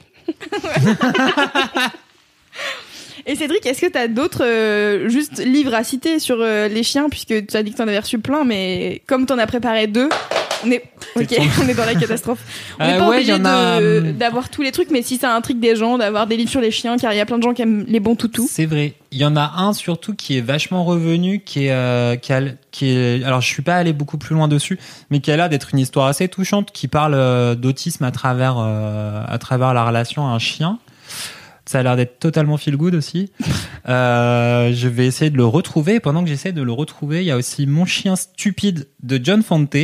Et 3.27 3.37
Cédric, 3.37 3.65
est-ce 3.67 3.81
que 3.81 3.91
tu 3.91 3.99
as 3.99 4.09
d'autres 4.09 4.45
euh, 4.45 5.09
juste 5.09 5.39
livres 5.45 5.75
à 5.75 5.83
citer 5.85 6.19
sur 6.19 6.37
euh, 6.41 6.69
les 6.69 6.83
chiens 6.83 7.09
puisque 7.09 7.47
tu 7.47 7.57
as 7.57 7.63
dit 7.63 7.71
que 7.73 7.77
tu 7.77 7.83
en 7.83 7.89
avais 7.89 7.99
reçu 7.99 8.19
plein 8.19 8.45
mais 8.45 9.03
comme 9.07 9.27
tu 9.27 9.33
en 9.33 9.39
as 9.39 9.47
préparé 9.47 9.87
deux, 9.87 10.09
on 10.67 10.71
est 10.71 10.83
OK, 11.17 11.35
on 11.63 11.69
est 11.69 11.75
dans 11.75 11.87
la 11.87 11.95
catastrophe. 11.95 12.41
On 12.79 12.87
n'est 12.87 12.95
Euh, 12.95 12.99
pas 12.99 13.09
ouais, 13.09 13.17
obligé 13.17 13.33
a, 13.33 14.13
d'avoir 14.13 14.51
tous 14.51 14.61
les 14.63 14.73
trucs 14.73 14.91
mais 14.91 15.01
si 15.03 15.17
ça 15.17 15.35
intrigue 15.35 15.59
des 15.59 15.75
gens 15.75 15.97
d'avoir 15.97 16.27
des 16.27 16.37
livres 16.37 16.51
sur 16.51 16.61
les 16.61 16.71
chiens 16.71 16.97
car 16.99 17.13
il 17.13 17.17
y 17.17 17.21
a 17.21 17.27
plein 17.27 17.39
de 17.39 17.43
gens 17.43 17.55
qui 17.55 17.63
aiment 17.63 17.85
les 17.89 18.01
bons 18.01 18.15
toutous. 18.15 18.47
C'est 18.51 18.67
vrai. 18.67 18.93
Il 19.11 19.19
y 19.19 19.25
en 19.25 19.37
a 19.37 19.53
un 19.59 19.73
surtout 19.73 20.15
qui 20.15 20.37
est 20.39 20.41
vachement 20.43 20.85
revenu, 20.85 21.41
qui 21.41 21.67
est, 21.67 21.71
euh, 21.71 22.17
qui, 22.17 22.33
a- 22.33 22.43
qui 22.73 22.89
est. 22.91 23.23
Alors, 23.25 23.41
je 23.41 23.47
suis 23.49 23.63
pas 23.63 23.77
allé 23.77 23.93
beaucoup 23.93 24.19
plus 24.19 24.35
loin 24.35 24.49
dessus, 24.49 24.77
mais 25.11 25.21
qui 25.21 25.31
a 25.31 25.37
l'air 25.37 25.49
d'être 25.49 25.69
une 25.73 25.79
histoire 25.79 26.09
assez 26.09 26.27
touchante, 26.29 26.73
qui 26.73 26.89
parle 26.89 27.55
d'autisme 27.57 28.03
à 28.05 28.11
travers, 28.11 28.59
à 28.59 29.39
travers 29.39 29.73
la 29.73 29.85
relation 29.85 30.27
à 30.27 30.31
un 30.31 30.39
chien. 30.41 30.79
Ça 31.67 31.79
a 31.79 31.83
l'air 31.83 31.97
d'être 31.97 32.19
totalement 32.19 32.57
feel 32.57 32.77
good 32.77 32.95
aussi. 32.95 33.31
Euh, 33.87 34.73
je 34.73 34.89
vais 34.89 35.05
essayer 35.05 35.31
de 35.31 35.37
le 35.37 35.45
retrouver. 35.45 36.01
Pendant 36.01 36.23
que 36.23 36.31
j'essaie 36.31 36.53
de 36.53 36.63
le 36.63 36.73
retrouver, 36.73 37.21
il 37.21 37.27
y 37.27 37.31
a 37.31 37.37
aussi 37.37 37.67
Mon 37.67 37.85
chien 37.85 38.17
stupide 38.17 38.89
de 39.03 39.21
John 39.23 39.43
Fante, 39.43 39.77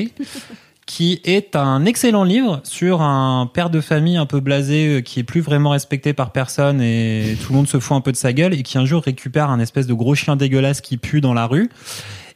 qui 0.87 1.21
est 1.23 1.55
un 1.55 1.85
excellent 1.85 2.25
livre 2.25 2.63
sur 2.65 3.03
un 3.03 3.45
père 3.53 3.69
de 3.69 3.83
famille 3.83 4.17
un 4.17 4.25
peu 4.25 4.41
blasé 4.41 4.87
euh, 4.87 5.01
qui 5.03 5.21
est 5.21 5.23
plus 5.23 5.43
vraiment 5.43 5.69
respecté 5.69 6.15
par 6.15 6.33
personne 6.33 6.81
et 6.81 7.37
tout 7.43 7.53
le 7.53 7.57
monde 7.57 7.69
se 7.69 7.79
fout 7.79 7.95
un 7.95 8.01
peu 8.01 8.11
de 8.11 8.17
sa 8.17 8.33
gueule 8.33 8.55
et 8.55 8.63
qui 8.63 8.79
un 8.79 8.87
jour 8.87 9.03
récupère 9.03 9.51
un 9.51 9.61
espèce 9.61 9.87
de 9.87 9.93
gros 9.93 10.15
chien 10.15 10.37
dégueulasse 10.37 10.81
qui 10.81 10.97
pue 10.97 11.21
dans 11.21 11.35
la 11.35 11.47
rue. 11.47 11.69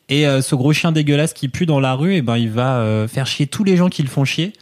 Et 0.08 0.26
euh, 0.26 0.42
ce 0.42 0.54
gros 0.54 0.72
chien 0.72 0.92
dégueulasse 0.92 1.32
qui 1.32 1.48
pue 1.48 1.66
dans 1.66 1.80
la 1.80 1.94
rue, 1.94 2.14
et 2.14 2.22
ben 2.22 2.36
il 2.36 2.50
va 2.50 2.76
euh, 2.76 3.08
faire 3.08 3.26
chier 3.26 3.46
tous 3.46 3.64
les 3.64 3.76
gens 3.76 3.88
qui 3.88 4.02
le 4.02 4.08
font 4.08 4.24
chier. 4.24 4.52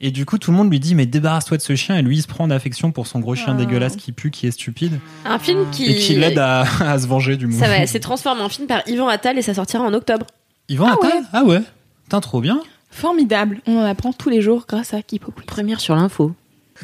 Et 0.00 0.12
du 0.12 0.24
coup, 0.24 0.38
tout 0.38 0.52
le 0.52 0.56
monde 0.56 0.70
lui 0.70 0.78
dit 0.78 0.94
mais 0.94 1.06
débarrasse-toi 1.06 1.56
de 1.56 1.62
ce 1.62 1.74
chien. 1.74 1.96
Et 1.98 2.02
lui, 2.02 2.18
il 2.18 2.22
se 2.22 2.28
prend 2.28 2.46
d'affection 2.46 2.92
pour 2.92 3.06
son 3.08 3.18
gros 3.18 3.34
chien 3.34 3.54
dégueulasse 3.54 3.96
qui 3.96 4.12
pue, 4.12 4.30
qui 4.30 4.46
est 4.46 4.52
stupide, 4.52 5.00
Un 5.24 5.38
film 5.40 5.66
qui. 5.72 5.86
et 5.90 5.96
qui 5.96 6.14
l'aide 6.14 6.38
à, 6.38 6.60
à 6.80 6.98
se 6.98 7.06
venger 7.08 7.36
du 7.36 7.46
monde. 7.48 7.58
Ça 7.58 7.68
va, 7.68 7.86
c'est 7.86 7.98
transformé 8.00 8.42
en 8.42 8.48
film 8.48 8.66
par 8.68 8.82
Yvan 8.86 9.08
Attal 9.08 9.38
et 9.38 9.42
ça 9.42 9.54
sortira 9.54 9.82
en 9.82 9.92
octobre. 9.94 10.26
Yvan 10.68 10.86
Attal 10.86 11.24
Ah 11.32 11.42
ouais. 11.44 11.62
Putain, 12.04 12.20
trop 12.20 12.40
bien. 12.40 12.60
Formidable. 12.90 13.60
On 13.66 13.76
en 13.78 13.84
apprend 13.84 14.12
tous 14.12 14.30
les 14.30 14.40
jours 14.40 14.66
grâce 14.68 14.94
à 14.94 15.02
Kipo. 15.02 15.32
Première 15.46 15.80
sur 15.80 15.94
l'info. 15.96 16.32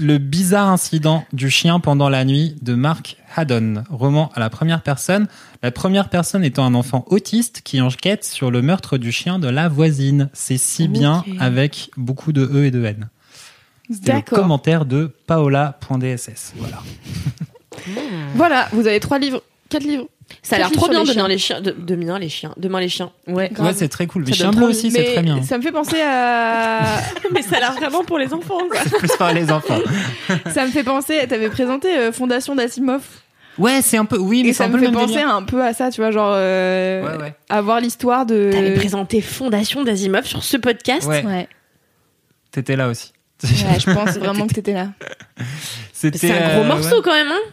Le 0.01 0.19
bizarre 0.19 0.69
incident 0.69 1.25
du 1.33 1.51
chien 1.51 1.79
pendant 1.79 2.09
la 2.09 2.25
nuit 2.25 2.57
de 2.63 2.75
Mark 2.75 3.17
Haddon, 3.37 3.85
roman 3.91 4.31
à 4.35 4.41
la 4.41 4.51
première 4.51 4.83
personne, 4.83 5.29
la 5.63 5.71
première 5.71 6.09
personne 6.09 6.43
étant 6.43 6.65
un 6.65 6.75
enfant 6.75 7.05
autiste 7.09 7.63
qui 7.63 7.81
enquête 7.81 8.25
sur 8.25 8.51
le 8.51 8.61
meurtre 8.61 8.99
du 8.99 9.13
chien 9.13 9.39
de 9.39 9.49
la 9.49 9.69
voisine. 9.69 10.31
C'est 10.33 10.59
si 10.59 10.89
bien 10.89 11.25
avec 11.39 11.91
beaucoup 11.97 12.33
de 12.33 12.45
E 12.45 12.65
et 12.65 12.71
de 12.73 12.85
N. 12.85 13.09
C'était 13.91 14.13
le 14.13 14.19
D'accord. 14.19 14.39
commentaire 14.39 14.85
de 14.85 15.15
paola.dss. 15.27 16.55
Voilà. 16.57 16.83
Voilà, 18.35 18.69
vous 18.73 18.87
avez 18.87 18.99
trois 18.99 19.19
livres, 19.19 19.43
quatre 19.69 19.85
livres. 19.85 20.07
Ça 20.43 20.57
a 20.57 20.59
l'air 20.59 20.71
trop 20.73 20.89
bien 20.89 21.05
demain 21.05 21.29
les 21.29 21.37
chiens. 21.39 21.61
De, 21.61 21.71
demain 21.77 22.19
les 22.19 22.29
chiens. 22.31 22.55
Demain 22.57 22.81
les 22.81 22.89
chiens. 22.89 23.13
Ouais. 23.27 23.51
Grave. 23.53 23.67
Ouais, 23.69 23.73
c'est 23.75 23.89
très 23.89 24.07
cool. 24.07 24.25
Les 24.25 24.33
chiens 24.33 24.51
bleus 24.53 24.69
aussi, 24.69 24.91
c'est 24.91 25.05
très 25.05 25.23
bien. 25.23 25.43
Ça 25.43 25.59
me 25.59 25.63
fait 25.63 25.71
penser 25.73 26.01
à. 26.01 26.99
Mais 27.33 27.43
ça 27.43 27.57
a 27.57 27.61
l'air 27.61 27.73
vraiment 27.75 28.05
pour 28.05 28.19
les 28.19 28.33
enfants. 28.33 28.61
Quoi. 28.71 28.81
Plus 28.99 29.17
par 29.19 29.33
les 29.35 29.51
enfants. 29.53 29.79
ça 30.53 30.65
me 30.67 30.71
fait 30.71 30.83
penser. 30.83 31.27
T'avais 31.29 31.51
présenté 31.51 31.89
euh, 31.99 32.11
Fondation 32.13 32.55
d'Asimov. 32.55 33.03
Ouais, 33.59 33.81
c'est 33.83 33.99
un 33.99 34.05
peu. 34.07 34.17
Oui, 34.19 34.43
mais 34.43 34.49
Et 34.49 34.53
ça 34.55 34.65
un 34.65 34.69
me 34.69 34.73
peu 34.73 34.79
le 34.79 34.85
fait 34.87 34.91
même 34.91 35.01
penser 35.01 35.15
délire. 35.15 35.35
un 35.35 35.43
peu 35.43 35.63
à 35.63 35.73
ça, 35.75 35.91
tu 35.91 36.01
vois, 36.01 36.11
genre. 36.11 36.33
euh, 36.35 37.03
Ouais, 37.17 37.23
ouais. 37.23 37.35
Avoir 37.51 37.81
l'histoire 37.81 38.25
de. 38.27 38.51
T'avais 38.51 38.75
présenté 38.75 39.21
Fondation 39.21 39.85
d'Asimov 39.85 40.25
sur 40.25 40.43
ce 40.43 40.57
podcast. 40.57 41.07
Ouais, 41.07 41.25
Ouais. 41.25 41.49
t'étais 42.51 42.77
là 42.77 42.89
aussi. 42.89 43.13
Ouais, 43.45 43.79
je 43.79 43.93
pense 43.93 44.11
vraiment 44.19 44.47
que 44.47 44.55
t'étais 44.55 44.73
là. 44.73 44.89
C'était, 45.93 46.19
C'est 46.19 46.33
un 46.33 46.55
gros 46.55 46.65
euh, 46.65 46.69
morceau 46.69 47.03
quand 47.03 47.13
même, 47.13 47.29
hein 47.31 47.51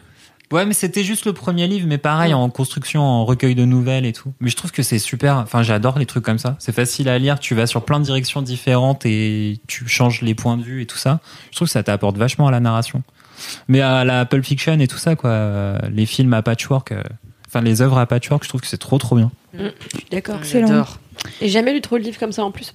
Ouais, 0.52 0.66
mais 0.66 0.74
c'était 0.74 1.04
juste 1.04 1.26
le 1.26 1.34
premier 1.34 1.68
livre, 1.68 1.88
mais 1.88 1.98
pareil, 1.98 2.34
en 2.34 2.50
construction, 2.50 3.02
en 3.02 3.24
recueil 3.26 3.56
de 3.56 3.64
nouvelles 3.66 4.06
et 4.06 4.14
tout. 4.14 4.34
Mais 4.40 4.50
je 4.50 4.56
trouve 4.56 4.72
que 4.72 4.84
c'est 4.84 5.00
super. 5.00 5.38
Enfin, 5.38 5.64
j'adore 5.64 5.98
les 5.98 6.06
trucs 6.06 6.26
comme 6.26 6.40
ça. 6.40 6.56
C'est 6.60 6.74
facile 6.76 7.08
à 7.10 7.18
lire. 7.18 7.40
Tu 7.40 7.56
vas 7.56 7.68
sur 7.68 7.84
plein 7.86 8.00
de 8.00 8.06
directions 8.06 8.42
différentes 8.42 9.06
et 9.06 9.60
tu 9.68 9.88
changes 9.88 10.22
les 10.22 10.36
points 10.36 10.58
de 10.58 10.64
vue 10.64 10.82
et 10.82 10.86
tout 10.86 10.98
ça. 10.98 11.20
Je 11.52 11.56
trouve 11.56 11.68
que 11.68 11.72
ça 11.72 11.84
t'apporte 11.84 12.18
vachement 12.18 12.48
à 12.48 12.52
la 12.52 12.60
narration. 12.60 13.02
Mais 13.68 13.82
à 13.82 14.04
la 14.04 14.26
Pulp 14.26 14.44
Fiction 14.46 14.80
et 14.80 14.88
tout 14.88 14.98
ça, 14.98 15.16
quoi. 15.16 15.30
euh, 15.32 15.80
Les 15.92 16.06
films 16.06 16.34
à 16.34 16.42
patchwork, 16.42 16.92
euh, 16.92 17.02
enfin, 17.48 17.62
les 17.62 17.82
œuvres 17.82 17.98
à 17.98 18.06
patchwork, 18.06 18.44
je 18.44 18.50
trouve 18.50 18.62
que 18.62 18.68
c'est 18.68 18.78
trop, 18.78 18.98
trop 18.98 19.16
bien. 19.16 19.32
D'accord. 20.12 20.38
Excellent. 20.40 20.68
J'adore. 20.68 21.00
J'ai 21.42 21.50
jamais 21.50 21.74
lu 21.74 21.82
trop 21.82 21.98
de 21.98 22.04
livres 22.04 22.20
comme 22.20 22.32
ça 22.32 22.44
en 22.44 22.52
plus. 22.52 22.74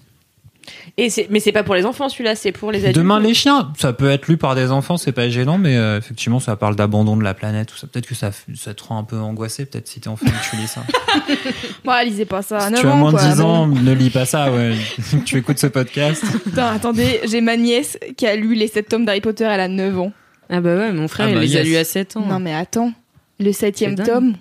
Et 0.99 1.09
mais 1.31 1.41
c'est 1.41 1.53
pas 1.53 1.63
pour 1.63 1.75
les 1.75 1.85
enfants 1.85 2.09
celui-là, 2.09 2.35
c'est 2.37 2.53
pour 2.53 2.73
les 2.73 2.81
adultes. 2.81 2.97
Demain 2.97 3.21
les 3.21 3.35
chiens, 3.35 3.73
ça 3.79 3.93
peut 3.93 4.11
être 4.11 4.27
lu 4.29 4.37
par 4.37 4.55
des 4.55 4.71
enfants, 4.71 4.97
c'est 4.97 5.13
pas 5.13 5.29
gênant, 5.29 5.59
mais 5.59 5.77
euh, 5.77 5.99
effectivement 5.99 6.41
ça 6.41 6.57
parle 6.57 6.77
d'abandon 6.77 7.17
de 7.17 7.23
la 7.25 7.35
planète, 7.35 7.69
tout 7.69 7.77
ça. 7.77 7.87
Peut-être 7.87 8.07
que 8.07 8.15
ça, 8.15 8.31
te 8.31 8.83
rend 8.85 8.99
un 8.99 9.05
peu 9.05 9.17
angoissé, 9.19 9.67
peut-être 9.67 9.89
si 9.89 10.01
t'es 10.01 10.09
enfant 10.09 10.27
que 10.27 10.51
tu 10.51 10.57
lis 10.57 10.69
ça. 10.69 10.83
Bon, 11.85 11.93
lisez 12.05 12.25
pas 12.25 12.43
ça. 12.43 12.61
si 12.61 12.73
9 12.73 12.81
tu 12.81 12.87
as 12.87 12.95
moins 12.95 13.13
de 13.13 13.17
quoi, 13.19 13.29
10 13.29 13.39
non. 13.41 13.47
ans, 13.47 13.67
ne 13.67 13.93
lis 13.93 14.11
pas 14.11 14.25
ça, 14.27 14.51
ouais. 14.53 14.75
tu 15.25 15.39
écoutes 15.39 15.59
ce 15.59 15.67
podcast. 15.67 16.23
Putain, 16.45 16.67
attendez, 16.73 17.21
j'ai 17.29 17.41
ma 17.41 17.57
nièce 17.57 17.99
qui 18.17 18.27
a 18.27 18.37
lu 18.37 18.55
les 18.55 18.69
7 18.69 18.89
tomes 18.89 19.05
d'Harry 19.05 19.21
Potter, 19.21 19.45
elle 19.45 19.61
a 19.61 19.69
9 19.69 19.99
ans. 19.99 20.13
Ah 20.51 20.61
bah 20.61 20.77
ouais, 20.77 20.93
mon 20.93 21.09
frère, 21.09 21.27
Ah 21.27 21.31
il 21.31 21.35
bah 21.37 21.41
les 21.41 21.57
a 21.57 21.63
lus 21.63 21.77
à 21.77 21.85
7 21.85 22.17
ans. 22.17 22.27
Non, 22.27 22.39
mais 22.39 22.55
attends, 22.55 22.93
le 23.41 23.53
7 23.53 23.77
C'est 23.79 23.87
dingue. 23.95 24.07
tome. 24.07 24.35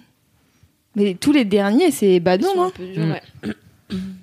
Mais 0.96 1.16
tous 1.20 1.32
les 1.34 1.44
derniers, 1.46 1.92
c'est 1.92 2.20
badon, 2.20 2.48
hein. 2.58 2.72
peu 2.76 2.86
durs, 2.86 3.06
Mm. 3.06 3.12
ouais. 3.12 3.54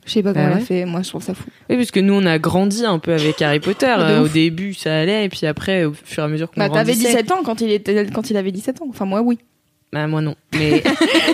Je 0.04 0.10
sais 0.10 0.22
pas 0.22 0.32
comment 0.32 0.44
Ah 0.44 0.48
elle 0.48 0.56
a 0.56 0.60
ouais 0.60 0.64
fait, 0.64 0.84
moi 0.84 1.02
je 1.02 1.08
trouve 1.08 1.22
ça 1.22 1.34
fou. 1.34 1.44
Oui, 1.70 1.76
parce 1.76 1.90
que 1.90 2.00
nous, 2.00 2.14
on 2.14 2.26
a 2.26 2.38
grandi 2.38 2.84
un 2.84 2.98
peu 2.98 3.12
avec 3.12 3.40
Harry 3.42 3.60
Potter. 3.60 3.86
Euh. 4.02 4.24
Au 4.24 4.28
début, 4.28 4.74
ça 4.74 4.96
allait, 4.96 5.26
et 5.26 5.28
puis 5.28 5.46
après, 5.46 5.84
au 5.84 5.92
fur 5.92 6.22
et 6.22 6.26
à 6.26 6.28
mesure 6.28 6.50
qu'on 6.50 6.60
Bah, 6.60 6.68
t'avais 6.68 6.92
grandissait... 6.92 7.22
17 7.22 7.30
ans 7.32 7.42
quand 7.44 7.60
il, 7.60 7.70
était, 7.70 8.06
quand 8.06 8.30
il 8.30 8.36
avait 8.36 8.50
17 8.50 8.82
ans. 8.82 8.86
Enfin, 8.88 9.04
moi, 9.04 9.20
oui. 9.20 9.38
Bah, 9.92 10.06
moi 10.06 10.22
non. 10.22 10.34
Mais, 10.58 10.82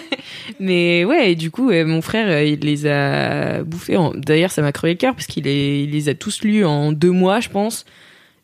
mais 0.61 1.05
ouais, 1.05 1.33
et 1.33 1.35
du 1.35 1.51
coup, 1.51 1.71
euh, 1.71 1.87
mon 1.87 2.03
frère, 2.03 2.29
euh, 2.29 2.45
il 2.45 2.61
les 2.61 2.87
a 2.87 3.63
bouffés. 3.63 3.97
En... 3.97 4.13
D'ailleurs, 4.15 4.51
ça 4.51 4.61
m'a 4.61 4.73
crevé 4.73 4.95
le 4.95 4.99
cœur 4.99 5.15
parce 5.15 5.27
qu'il 5.27 5.45
les, 5.45 5.85
il 5.85 5.93
les 5.93 6.09
a 6.09 6.15
tous 6.15 6.43
lus 6.43 6.65
en 6.65 6.93
deux 6.93 7.13
mois, 7.13 7.41
je 7.41 7.49
pense. 7.49 7.85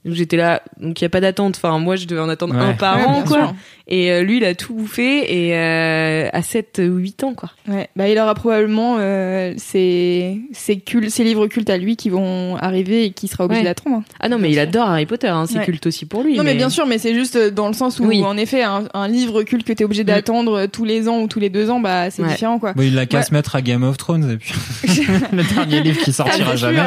Donc 0.05 0.15
j'étais 0.15 0.37
là, 0.37 0.63
donc 0.81 1.01
il 1.01 1.05
y 1.05 1.07
a 1.07 1.09
pas 1.11 1.21
d'attente. 1.21 1.55
Enfin, 1.57 1.79
moi, 1.79 1.97
je 1.97 2.07
devais 2.07 2.21
en 2.21 2.29
attendre 2.29 2.55
Ouais. 2.55 2.61
un 2.61 2.73
par 2.75 2.97
Ouais, 2.99 3.05
an, 3.05 3.23
quoi. 3.27 3.37
sûr. 3.39 3.55
Et 3.87 4.11
euh, 4.13 4.23
lui, 4.23 4.39
il 4.39 4.45
a 4.45 4.55
tout 4.55 4.73
bouffé 4.75 5.47
et 5.49 5.55
euh, 5.59 6.29
à 6.33 6.41
7 6.43 6.81
ou 6.91 6.97
8 6.97 7.25
ans, 7.25 7.35
quoi. 7.35 7.51
Ouais, 7.69 7.89
bah, 7.97 8.09
il 8.09 8.19
aura 8.19 8.35
probablement 8.35 8.97
euh, 8.99 9.53
ses, 9.59 10.41
ses, 10.53 10.79
cul- 10.79 11.11
ses 11.11 11.23
livres 11.25 11.47
cultes 11.49 11.69
à 11.69 11.77
lui 11.77 11.97
qui 11.97 12.09
vont 12.09 12.57
arriver 12.57 13.05
et 13.05 13.11
qui 13.13 13.29
sera 13.29 13.45
obligé 13.45 13.61
Ouais. 13.61 13.65
d'attendre. 13.67 14.03
Ah 14.21 14.29
non, 14.31 14.39
mais 14.39 14.51
il 14.51 14.59
adore 14.59 14.89
Harry 14.89 15.05
Potter, 15.07 15.29
hein, 15.29 15.45
c'est 15.47 15.59
Ouais. 15.59 15.65
culte 15.65 15.87
aussi 15.87 16.07
pour 16.07 16.23
lui. 16.23 16.37
Non, 16.37 16.45
mais... 16.45 16.55
bien 16.55 16.71
sûr, 16.71 16.87
mais 16.87 16.97
c'est 16.99 17.15
juste 17.15 17.37
dans 17.39 17.67
le 17.69 17.75
sens 17.75 18.01
où, 18.01 18.05
Oui. 18.07 18.23
en 18.25 18.37
effet, 18.39 18.63
un, 18.63 18.85
un 18.95 19.09
livre 19.09 19.43
culte 19.43 19.67
que 19.67 19.73
t'es 19.75 19.85
obligé 19.85 20.03
d'attendre 20.05 20.61
euh, 20.61 20.67
tous 20.67 20.85
les 20.87 21.09
ans 21.09 21.21
ou 21.21 21.29
tous 21.29 21.41
les 21.41 21.51
deux 21.51 21.69
ans, 21.71 21.81
bah, 21.81 22.11
c'est 22.11 22.23
Ouais. 22.23 22.29
différent, 22.29 22.59
quoi. 22.59 22.73
Bon, 22.73 22.83
il 22.83 22.99
a 22.99 23.05
qu'à 23.07 23.23
se 23.23 23.35
mettre 23.35 23.55
à 23.57 23.61
Game 23.63 23.83
of 23.83 23.97
Thrones 23.99 24.31
et 24.31 24.37
puis 24.39 24.53
le 25.33 25.43
dernier 25.55 25.81
livre 25.83 26.01
qui 26.03 26.13
sortira 26.13 26.53
Ah, 26.53 26.57
jamais. 26.57 26.79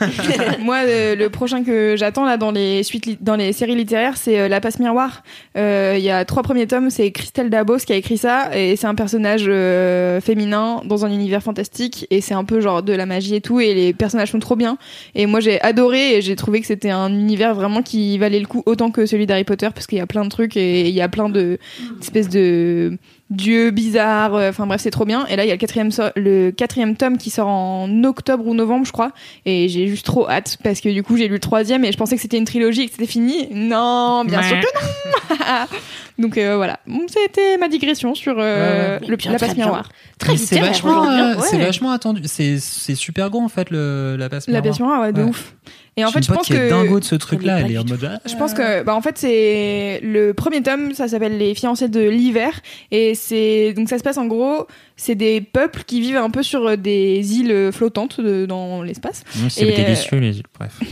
Moi, 0.62 0.78
euh, 0.86 1.14
le 1.14 1.28
prochain 1.30 1.62
que 1.62 1.94
j'attends 1.96 2.24
là 2.24 2.36
dans 2.38 2.50
les 2.50 2.57
li- 2.58 3.18
dans 3.20 3.36
les 3.36 3.52
séries 3.52 3.74
littéraires, 3.76 4.16
c'est 4.16 4.38
euh, 4.40 4.48
La 4.48 4.60
Passe 4.60 4.78
Miroir. 4.78 5.22
Euh, 5.56 5.94
Il 5.96 6.02
y 6.04 6.10
a 6.10 6.24
trois 6.24 6.42
premiers 6.42 6.66
tomes, 6.66 6.90
c'est 6.90 7.10
Christelle 7.10 7.50
Dabos 7.50 7.78
qui 7.78 7.92
a 7.92 7.96
écrit 7.96 8.18
ça, 8.18 8.56
et 8.56 8.76
c'est 8.76 8.86
un 8.86 8.94
personnage 8.94 9.44
euh, 9.46 10.20
féminin 10.20 10.82
dans 10.84 11.04
un 11.04 11.10
univers 11.10 11.42
fantastique, 11.42 12.06
et 12.10 12.20
c'est 12.20 12.34
un 12.34 12.44
peu 12.44 12.60
genre 12.60 12.82
de 12.82 12.92
la 12.92 13.06
magie 13.06 13.34
et 13.34 13.40
tout, 13.40 13.60
et 13.60 13.74
les 13.74 13.92
personnages 13.92 14.30
sont 14.32 14.38
trop 14.38 14.56
bien. 14.56 14.78
Et 15.14 15.26
moi, 15.26 15.40
j'ai 15.40 15.60
adoré, 15.60 16.16
et 16.16 16.22
j'ai 16.22 16.36
trouvé 16.36 16.60
que 16.60 16.66
c'était 16.66 16.90
un 16.90 17.12
univers 17.12 17.54
vraiment 17.54 17.82
qui 17.82 18.18
valait 18.18 18.40
le 18.40 18.46
coup 18.46 18.62
autant 18.66 18.90
que 18.90 19.06
celui 19.06 19.26
d'Harry 19.26 19.44
Potter, 19.44 19.68
parce 19.74 19.86
qu'il 19.86 19.98
y 19.98 20.00
a 20.02 20.06
plein 20.06 20.24
de 20.24 20.30
trucs 20.30 20.56
et 20.56 20.88
il 20.88 20.94
y 20.94 21.00
a 21.00 21.08
plein 21.08 21.28
de 21.28 21.58
d'espèces 22.00 22.28
de 22.28 22.98
dieux 23.30 23.70
bizarres. 23.70 24.34
euh, 24.34 24.50
Enfin 24.50 24.66
bref, 24.66 24.80
c'est 24.80 24.90
trop 24.90 25.04
bien. 25.04 25.26
Et 25.26 25.36
là, 25.36 25.44
il 25.44 25.48
y 25.48 25.50
a 25.50 25.54
le 25.54 25.58
quatrième, 25.58 25.90
so- 25.90 26.10
le 26.16 26.50
quatrième 26.50 26.96
tome 26.96 27.18
qui 27.18 27.30
sort 27.30 27.48
en 27.48 28.02
octobre 28.04 28.46
ou 28.46 28.54
novembre, 28.54 28.86
je 28.86 28.92
crois. 28.92 29.12
Et 29.44 29.68
j'ai 29.68 29.86
juste 29.86 30.06
trop 30.06 30.28
hâte 30.28 30.56
parce 30.62 30.80
que 30.80 30.88
du 30.88 31.02
coup, 31.02 31.16
j'ai 31.16 31.28
lu 31.28 31.34
le 31.34 31.38
troisième 31.40 31.84
et 31.84 31.92
je 31.92 31.96
pensais 31.98 32.16
que 32.16 32.22
c'était 32.22 32.38
une 32.38 32.44
trilogie 32.44 32.82
et 32.82 32.86
que 32.86 32.92
c'était 32.92 33.06
fini. 33.06 33.48
Non, 33.52 34.24
bien 34.24 34.42
sûr 34.42 34.56
que 34.60 34.66
non. 34.66 35.66
Donc 36.18 36.36
euh, 36.36 36.56
voilà, 36.56 36.80
Bon, 36.86 37.02
c'était 37.08 37.56
ma 37.58 37.68
digression 37.68 38.14
sur 38.14 38.34
euh, 38.38 38.98
Ouais. 38.98 39.06
le, 39.06 39.16
Bien, 39.16 39.30
la 39.32 39.38
passe 39.38 39.54
bien. 39.54 39.66
miroir. 39.66 39.88
Très 40.18 40.36
c'est 40.36 40.58
vachement, 40.58 41.04
hein. 41.04 41.36
euh, 41.36 41.40
c'est 41.42 41.56
Ouais. 41.58 41.64
vachement 41.66 41.92
attendu. 41.92 42.22
C'est 42.24 42.58
c'est 42.58 42.96
super 42.96 43.30
gros 43.30 43.40
en 43.40 43.48
fait 43.48 43.70
le, 43.70 44.16
la 44.18 44.28
passe 44.28 44.48
La 44.48 44.54
miroir. 44.54 44.70
passe 44.72 44.80
miroir, 44.80 45.00
ouais, 45.02 45.12
de 45.12 45.22
Ouais. 45.22 45.28
ouf. 45.28 45.54
Et 45.98 46.04
en 46.04 46.10
fait, 46.10 46.22
je 46.24 46.32
pense 46.32 46.46
qui 46.46 46.52
est 46.54 46.56
que 46.56 46.70
dingo 46.70 47.00
de 47.00 47.04
ce 47.04 47.14
truc-là. 47.16 47.60
Elle 47.60 47.72
est 47.72 47.78
en 47.78 47.84
mode. 47.84 48.08
ah, 48.10 48.20
Je 48.26 48.36
pense 48.36 48.54
que, 48.54 48.82
bah, 48.84 48.94
en 48.94 49.02
fait, 49.02 49.18
c'est 49.18 50.00
le 50.02 50.32
premier 50.32 50.62
tome, 50.62 50.94
ça 50.94 51.08
s'appelle 51.08 51.36
Les 51.38 51.54
fiancés 51.54 51.88
de 51.88 52.00
l'hiver, 52.08 52.52
et 52.90 53.14
c'est 53.14 53.72
donc 53.74 53.88
ça 53.88 53.98
se 53.98 54.02
passe 54.02 54.16
en 54.18 54.26
gros, 54.26 54.66
c'est 54.96 55.14
des 55.16 55.40
peuples 55.40 55.82
qui 55.84 56.00
vivent 56.00 56.16
un 56.16 56.30
peu 56.30 56.42
sur 56.42 56.78
des 56.78 57.36
îles 57.38 57.70
flottantes 57.72 58.20
de- 58.20 58.46
dans 58.46 58.82
l'espace. 58.82 59.24
Mmh, 59.36 59.48
C'est 59.50 59.66
Et, 59.66 59.72
euh, 59.72 59.76
délicieux 59.84 60.18
les 60.18 60.36
îles. 60.38 60.42
Bref. 60.58 60.72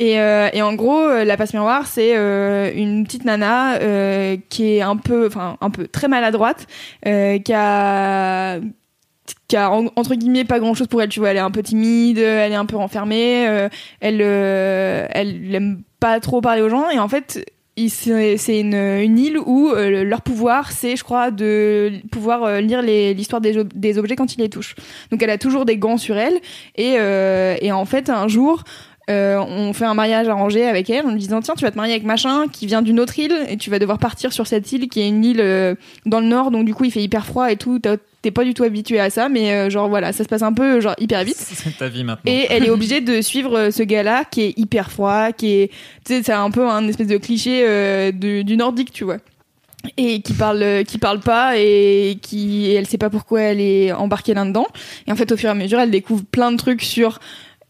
Et, 0.00 0.18
euh, 0.18 0.48
et 0.54 0.62
en 0.62 0.72
gros, 0.74 0.98
euh, 1.04 1.24
la 1.24 1.36
passe 1.36 1.52
miroir, 1.52 1.86
c'est 1.86 2.16
euh, 2.16 2.72
une 2.74 3.04
petite 3.04 3.26
nana 3.26 3.74
euh, 3.80 4.36
qui 4.48 4.76
est 4.76 4.80
un 4.80 4.96
peu, 4.96 5.26
enfin 5.26 5.58
un 5.60 5.68
peu 5.70 5.86
très 5.86 6.08
maladroite, 6.08 6.66
euh, 7.06 7.38
qui 7.38 7.52
a 7.54 8.58
qui 9.48 9.56
a 9.56 9.70
en- 9.70 9.90
entre 9.96 10.14
guillemets 10.14 10.44
pas 10.44 10.58
grand 10.60 10.74
chose 10.74 10.86
pour 10.86 11.02
elle 11.02 11.08
tu 11.08 11.20
vois. 11.20 11.30
Elle 11.30 11.36
est 11.36 11.40
un 11.40 11.50
peu 11.50 11.62
timide 11.62 12.18
elle 12.18 12.52
est 12.52 12.56
un 12.56 12.66
peu 12.66 12.76
renfermée 12.76 13.46
euh, 13.48 13.68
elle 14.00 14.20
euh, 14.22 15.06
elle 15.10 15.54
aime 15.54 15.82
pas 15.98 16.20
trop 16.20 16.40
parler 16.40 16.62
aux 16.62 16.68
gens. 16.68 16.88
Et 16.90 16.98
en 16.98 17.08
fait 17.08 17.44
c'est 17.88 18.60
une, 18.60 19.18
île 19.18 19.38
où 19.38 19.70
euh, 19.70 20.04
leur 20.04 20.20
pouvoir 20.20 20.70
c'est 20.70 20.96
je 20.96 21.04
crois 21.04 21.30
de 21.30 21.92
pouvoir 22.12 22.44
euh, 22.44 22.60
lire 22.60 22.82
l'histoire 22.82 23.40
des, 23.40 23.56
ob- 23.56 23.72
des 23.74 23.96
objets 23.96 24.16
quand 24.16 24.34
ils 24.34 24.40
les 24.40 24.50
touchent. 24.50 24.74
Donc 25.10 25.22
elle 25.22 25.30
a 25.30 25.38
toujours 25.38 25.64
des 25.64 25.78
gants 25.78 25.96
sur 25.96 26.18
elle. 26.18 26.40
Et, 26.76 26.96
et 26.96 27.72
en 27.72 27.84
fait 27.86 28.10
un 28.10 28.28
jour 28.28 28.64
euh, 29.10 29.38
on 29.40 29.72
fait 29.72 29.84
un 29.84 29.94
mariage 29.94 30.28
arrangé 30.28 30.64
avec 30.66 30.88
elle 30.88 31.04
en 31.04 31.10
lui 31.10 31.18
disant 31.18 31.40
tiens 31.40 31.54
tu 31.56 31.64
vas 31.64 31.72
te 31.72 31.76
marier 31.76 31.92
avec 31.92 32.04
machin 32.04 32.46
qui 32.50 32.66
vient 32.66 32.80
d'une 32.80 33.00
autre 33.00 33.18
île 33.18 33.34
et 33.48 33.56
tu 33.56 33.68
vas 33.68 33.80
devoir 33.80 33.98
partir 33.98 34.32
sur 34.32 34.46
cette 34.46 34.70
île 34.72 34.88
qui 34.88 35.00
est 35.00 35.08
une 35.08 35.24
île 35.24 35.40
euh, 35.40 35.74
dans 36.06 36.20
le 36.20 36.26
nord. 36.26 36.50
Donc 36.50 36.64
du 36.64 36.74
coup 36.74 36.84
il 36.84 36.92
fait 36.92 37.02
hyper 37.02 37.26
froid 37.26 37.50
et 37.50 37.56
tout. 37.56 37.80
T'es 38.22 38.30
pas 38.30 38.44
du 38.44 38.54
tout 38.54 38.62
habitué 38.62 39.00
à 39.00 39.10
ça 39.10 39.28
mais 39.28 39.52
euh, 39.52 39.70
genre 39.70 39.88
voilà 39.88 40.12
ça 40.12 40.22
se 40.22 40.28
passe 40.28 40.42
un 40.42 40.52
peu 40.52 40.80
genre 40.80 40.94
hyper 40.98 41.24
vite. 41.24 41.36
C'est 41.38 41.76
ta 41.76 41.88
vie 41.88 42.04
maintenant. 42.04 42.30
et 42.30 42.46
elle 42.50 42.64
est 42.64 42.70
obligée 42.70 43.00
de 43.00 43.20
suivre 43.20 43.70
ce 43.70 43.82
gars-là 43.82 44.24
qui 44.30 44.42
est 44.42 44.58
hyper 44.58 44.92
froid 44.92 45.32
qui 45.32 45.54
est 45.54 45.68
tu 46.04 46.14
sais 46.14 46.22
c'est 46.22 46.32
un 46.32 46.50
peu 46.50 46.68
un 46.68 46.86
espèce 46.86 47.08
de 47.08 47.16
cliché 47.16 48.12
du 48.12 48.56
nordique 48.56 48.92
tu 48.92 49.04
vois. 49.04 49.16
Et 49.96 50.20
qui 50.20 50.34
parle 50.34 50.84
qui 50.84 50.98
parle 50.98 51.20
pas 51.20 51.54
et 51.56 52.18
qui 52.20 52.66
et 52.66 52.74
elle 52.74 52.86
sait 52.86 52.98
pas 52.98 53.08
pourquoi 53.10 53.40
elle 53.40 53.60
est 53.60 53.92
embarquée 53.92 54.34
là-dedans. 54.34 54.66
Et 55.06 55.12
en 55.12 55.16
fait 55.16 55.32
au 55.32 55.36
fur 55.36 55.48
et 55.48 55.52
à 55.52 55.54
mesure 55.54 55.80
elle 55.80 55.90
découvre 55.90 56.22
plein 56.30 56.52
de 56.52 56.58
trucs 56.58 56.82
sur 56.82 57.18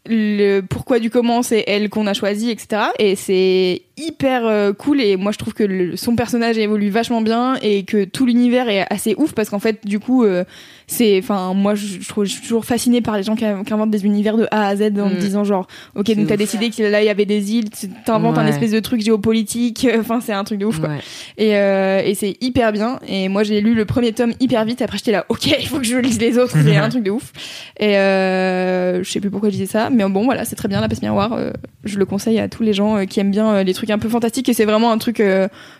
le 0.07 0.61
pourquoi 0.61 0.99
du 0.99 1.11
comment 1.11 1.43
c'est 1.43 1.63
elle 1.67 1.89
qu'on 1.89 2.07
a 2.07 2.13
choisi 2.13 2.49
etc 2.49 2.85
et 2.97 3.15
c'est 3.15 3.83
hyper 3.97 4.47
euh, 4.47 4.73
cool 4.73 4.99
et 4.99 5.15
moi 5.15 5.31
je 5.31 5.37
trouve 5.37 5.53
que 5.53 5.95
son 5.95 6.15
personnage 6.15 6.57
évolue 6.57 6.89
vachement 6.89 7.21
bien 7.21 7.55
et 7.61 7.83
que 7.83 8.05
tout 8.05 8.25
l'univers 8.25 8.67
est 8.67 8.85
assez 8.91 9.13
ouf 9.17 9.33
parce 9.33 9.51
qu'en 9.51 9.59
fait 9.59 9.85
du 9.85 9.99
coup 9.99 10.23
euh, 10.23 10.43
c'est 10.93 11.17
enfin 11.19 11.53
moi 11.53 11.73
je, 11.73 11.85
je 12.01 12.07
trouve 12.09 12.25
je 12.25 12.31
suis 12.33 12.41
toujours 12.41 12.65
fascinée 12.65 12.99
par 13.01 13.15
les 13.15 13.23
gens 13.23 13.35
qui, 13.35 13.45
qui 13.65 13.73
inventent 13.73 13.91
des 13.91 14.03
univers 14.05 14.35
de 14.35 14.45
A 14.51 14.67
à 14.67 14.75
Z 14.75 14.81
en 14.99 15.07
me 15.09 15.15
Mm. 15.15 15.17
disant 15.19 15.43
genre 15.45 15.67
ok 15.95 16.13
donc 16.15 16.27
t'as 16.27 16.35
décidé 16.37 16.69
que 16.69 16.83
là 16.83 17.01
il 17.01 17.05
y 17.05 17.09
avait 17.09 17.25
des 17.25 17.53
îles 17.53 17.69
t'inventes 18.05 18.37
un 18.37 18.43
Ouais. 18.43 18.49
espèce 18.49 18.71
de 18.71 18.79
truc 18.81 19.01
géopolitique 19.01 19.87
enfin 19.99 20.19
c'est 20.19 20.33
un 20.33 20.43
truc 20.43 20.59
de 20.59 20.65
ouf 20.65 20.79
quoi 20.79 20.89
Ouais. 20.89 20.99
et, 21.37 21.55
euh, 21.55 22.01
et 22.03 22.13
c'est 22.15 22.35
hyper 22.41 22.71
bien. 22.73 22.99
Et 23.07 23.29
moi, 23.29 23.43
j'ai 23.43 23.61
lu 23.61 23.73
le 23.73 23.85
premier 23.85 24.11
tome 24.11 24.33
hyper 24.39 24.65
vite. 24.65 24.81
Après, 24.81 24.97
j'étais 24.97 25.11
là, 25.11 25.25
ok, 25.29 25.45
il 25.59 25.67
faut 25.67 25.77
que 25.77 25.85
je 25.85 25.95
lise 25.97 26.19
les 26.19 26.37
autres. 26.37 26.53
C'est 26.61 26.75
un 26.75 26.89
truc 26.93 27.03
de 27.03 27.11
ouf. 27.11 27.31
Et 27.79 27.97
euh, 27.97 29.03
je 29.03 29.09
sais 29.09 29.19
plus 29.19 29.29
pourquoi 29.29 29.49
je 29.49 29.53
disais 29.53 29.65
ça. 29.67 29.89
Mais 29.89 30.03
bon, 30.09 30.25
voilà, 30.25 30.43
c'est 30.45 30.55
très 30.55 30.67
bien, 30.67 30.81
La 30.81 30.89
Passe 30.89 31.01
Miroir. 31.01 31.33
Euh, 31.33 31.51
je 31.85 31.97
le 31.97 32.05
conseille 32.05 32.39
à 32.39 32.47
tous 32.49 32.63
les 32.63 32.73
gens 32.73 32.97
euh, 32.97 33.05
qui 33.05 33.19
aiment 33.19 33.31
bien 33.31 33.49
euh, 33.53 33.63
les 33.63 33.73
trucs 33.73 33.89
un 33.89 33.99
peu 33.99 34.09
fantastiques. 34.09 34.49
Et 34.49 34.53
c'est 34.53 34.65
vraiment 34.65 34.91
un 34.91 34.97
truc 34.97 35.21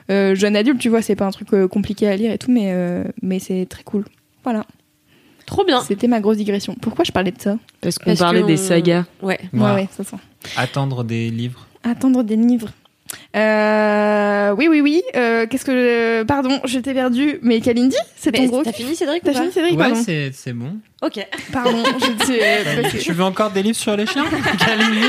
jeune 0.10 0.56
adulte, 0.56 0.80
tu 0.80 0.90
vois. 0.90 1.02
C'est 1.02 1.16
pas 1.16 1.26
un 1.26 1.32
truc 1.32 1.50
compliqué 1.70 2.08
à 2.08 2.16
lire 2.16 2.32
et 2.32 2.38
tout. 2.38 2.52
Mais, 2.52 2.70
euh, 2.72 3.04
mais 3.22 3.40
c'est 3.40 3.66
très 3.70 3.84
cool. 3.84 4.06
Voilà. 4.44 4.64
Trop 5.52 5.66
bien. 5.66 5.82
C'était 5.82 6.08
ma 6.08 6.22
grosse 6.22 6.38
digression. 6.38 6.76
Pourquoi 6.82 7.04
je 7.04 7.12
parlais 7.12 7.32
de 7.32 7.42
ça 7.42 7.58
Parce 7.82 7.98
qu'on 8.00 8.06
Parce 8.06 8.20
parlait 8.20 8.42
que 8.42 8.48
des 8.48 8.54
on- 8.54 8.68
sagas. 8.68 9.04
Ouais. 9.22 9.38
Voilà. 9.52 9.76
Ouais, 9.76 9.82
ouais, 9.82 9.90
ça 9.96 10.04
sent. 10.06 10.16
Attendre 10.56 11.04
des 11.04 11.30
livres. 11.30 11.68
Attendre 11.84 12.24
des 12.24 12.38
livres. 12.38 12.70
Euh, 13.36 14.56
oui, 14.58 14.68
oui, 14.70 14.80
oui. 14.80 15.02
Euh, 15.18 15.46
Qu'est-ce 15.50 15.66
que. 15.66 15.72
je- 15.74 16.24
Pardon, 16.24 16.62
je 16.64 16.80
t'ai 16.80 16.94
perdu. 16.94 17.40
Mais 17.42 17.60
Kalindi, 17.60 17.98
c'est 18.16 18.32
ton 18.32 18.42
Mais 18.42 18.48
gros. 18.48 18.64
T'as 18.64 18.72
fini 18.72 18.96
Cédric 18.96 19.24
ou 19.24 19.26
T'as 19.26 19.34
pas 19.34 19.40
fini, 19.42 19.52
Cédric 19.52 19.74
Ouais, 19.74 19.78
Pardon. 19.90 20.02
c'est 20.06 20.32
c'est 20.34 20.54
bon. 20.54 20.78
Ok. 21.02 21.20
Pardon, 21.52 21.84
je 22.00 22.26
t'ai. 22.26 22.82
parce 22.82 22.94
que- 22.94 22.98
tu 23.00 23.12
veux 23.12 23.24
encore 23.26 23.52
des 23.52 23.64
livres 23.64 23.78
sur 23.78 23.98
les 23.98 24.06
chiens 24.06 24.24
Kalindi 24.66 25.08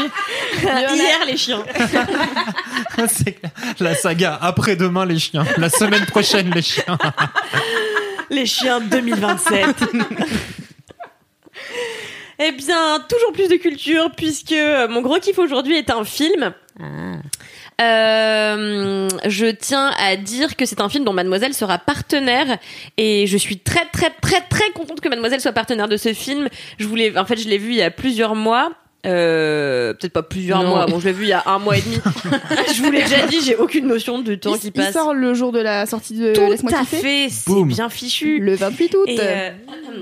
Hier 0.61 1.25
les 1.29 1.37
chiens. 1.37 1.63
C'est 3.09 3.39
la 3.81 3.95
saga 3.95 4.39
après-demain 4.41 5.07
les 5.07 5.19
chiens. 5.19 5.45
La 5.57 5.69
semaine 5.71 6.05
prochaine 6.07 6.51
les 6.55 6.63
chiens. 6.63 6.99
Les 8.31 8.47
chiens 8.47 8.81
2027. 8.81 9.67
Eh 12.45 12.53
bien, 12.53 12.99
toujours 13.09 13.33
plus 13.33 13.49
de 13.49 13.57
culture 13.57 14.11
puisque 14.17 14.55
mon 14.91 15.01
gros 15.01 15.19
kiff 15.21 15.39
aujourd'hui 15.39 15.77
est 15.77 15.91
un 15.91 16.05
film. 16.05 16.53
Euh, 17.81 19.09
je 19.27 19.47
tiens 19.47 19.93
à 19.99 20.17
dire 20.17 20.57
que 20.57 20.67
c'est 20.67 20.81
un 20.81 20.89
film 20.89 21.05
dont 21.05 21.13
Mademoiselle 21.13 21.55
sera 21.55 21.79
partenaire 21.79 22.59
et 22.97 23.27
je 23.27 23.37
suis 23.37 23.59
très 23.59 23.87
très 23.87 24.11
très 24.11 24.41
très 24.41 24.71
contente 24.71 25.01
que 25.01 25.09
Mademoiselle 25.09 25.41
soit 25.41 25.53
partenaire 25.53 25.89
de 25.89 25.97
ce 25.97 26.13
film. 26.13 26.49
Je 26.79 26.87
voulais, 26.87 27.17
en 27.17 27.25
fait, 27.25 27.37
je 27.37 27.49
l'ai 27.49 27.59
vu 27.59 27.71
il 27.71 27.77
y 27.77 27.83
a 27.83 27.91
plusieurs 27.91 28.35
mois. 28.35 28.73
Euh, 29.05 29.95
peut-être 29.95 30.13
pas 30.13 30.23
plusieurs 30.23 30.63
Non. 30.63 30.69
mois. 30.71 30.87
Bon, 30.87 31.01
je 31.01 31.07
l'ai 31.07 31.13
vu 31.13 31.25
il 31.25 31.29
y 31.31 31.33
a 31.33 31.43
un 31.47 31.59
mois 31.59 31.77
et 31.77 31.81
demi. 31.83 31.99
je 32.75 32.83
vous 32.83 32.91
l'ai 32.93 33.03
déjà 33.03 33.27
dit, 33.27 33.41
j'ai 33.45 33.57
aucune 33.57 33.89
notion 33.89 34.21
du 34.21 34.39
temps 34.39 34.55
il, 34.55 34.61
qui 34.61 34.67
il 34.69 34.73
passe. 34.73 34.93
sort 34.93 35.13
le 35.13 35.35
jour 35.35 35.51
de 35.51 35.59
la 35.59 35.87
sortie 35.87 36.15
de 36.17 36.33
Tout 36.33 36.41
Laisse-moi 36.43 36.73
à 36.77 36.81
kiffer. 36.81 36.97
fait, 36.99 37.27
c'est 37.31 37.65
bien 37.65 37.89
fichu. 37.89 38.39
Le 38.39 38.55
28 38.55 38.95
août. 38.95 39.05
Et, 39.09 39.19
euh, 39.21 39.51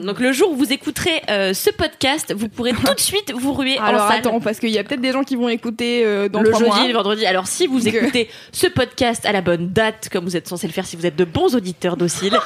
donc 0.04 0.20
le 0.20 0.32
jour 0.32 0.50
où 0.52 0.56
vous 0.56 0.70
écouterez 0.72 1.22
euh, 1.30 1.54
ce 1.54 1.70
podcast, 1.70 2.34
vous 2.36 2.48
pourrez 2.48 2.72
tout 2.72 2.92
de 2.94 3.00
suite 3.00 3.32
vous 3.34 3.54
ruer 3.54 3.78
Alors 3.78 4.02
en 4.04 4.08
salle. 4.08 4.18
attends, 4.18 4.40
parce 4.40 4.58
qu'il 4.60 4.68
y 4.70 4.78
a 4.78 4.84
peut-être 4.84 5.00
des 5.00 5.12
gens 5.12 5.24
qui 5.24 5.36
vont 5.36 5.48
écouter 5.48 6.02
euh, 6.04 6.28
dans 6.28 6.42
le 6.42 6.50
trois 6.50 6.60
jeudi 6.60 6.70
mois. 6.70 6.84
et 6.84 6.88
le 6.88 6.94
vendredi. 6.94 7.24
Alors 7.24 7.46
si 7.46 7.66
vous 7.66 7.88
écoutez 7.88 8.28
ce 8.52 8.66
podcast 8.66 9.24
à 9.24 9.32
la 9.32 9.40
bonne 9.40 9.70
date, 9.72 10.08
comme 10.12 10.24
vous 10.24 10.36
êtes 10.36 10.46
censé 10.46 10.66
le 10.66 10.72
faire 10.74 10.84
si 10.84 10.96
vous 10.96 11.06
êtes 11.06 11.16
de 11.16 11.24
bons 11.24 11.54
auditeurs 11.56 11.96
dociles, 11.96 12.38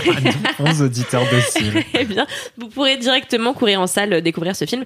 11 0.58 0.82
auditeurs 0.82 1.24
dociles. 1.30 1.82
eh 1.98 2.04
bien, 2.04 2.26
vous 2.58 2.68
pourrez 2.68 2.96
directement 2.98 3.54
courir 3.54 3.80
en 3.80 3.86
salle 3.86 4.20
découvrir 4.20 4.54
ce 4.54 4.66
film. 4.66 4.84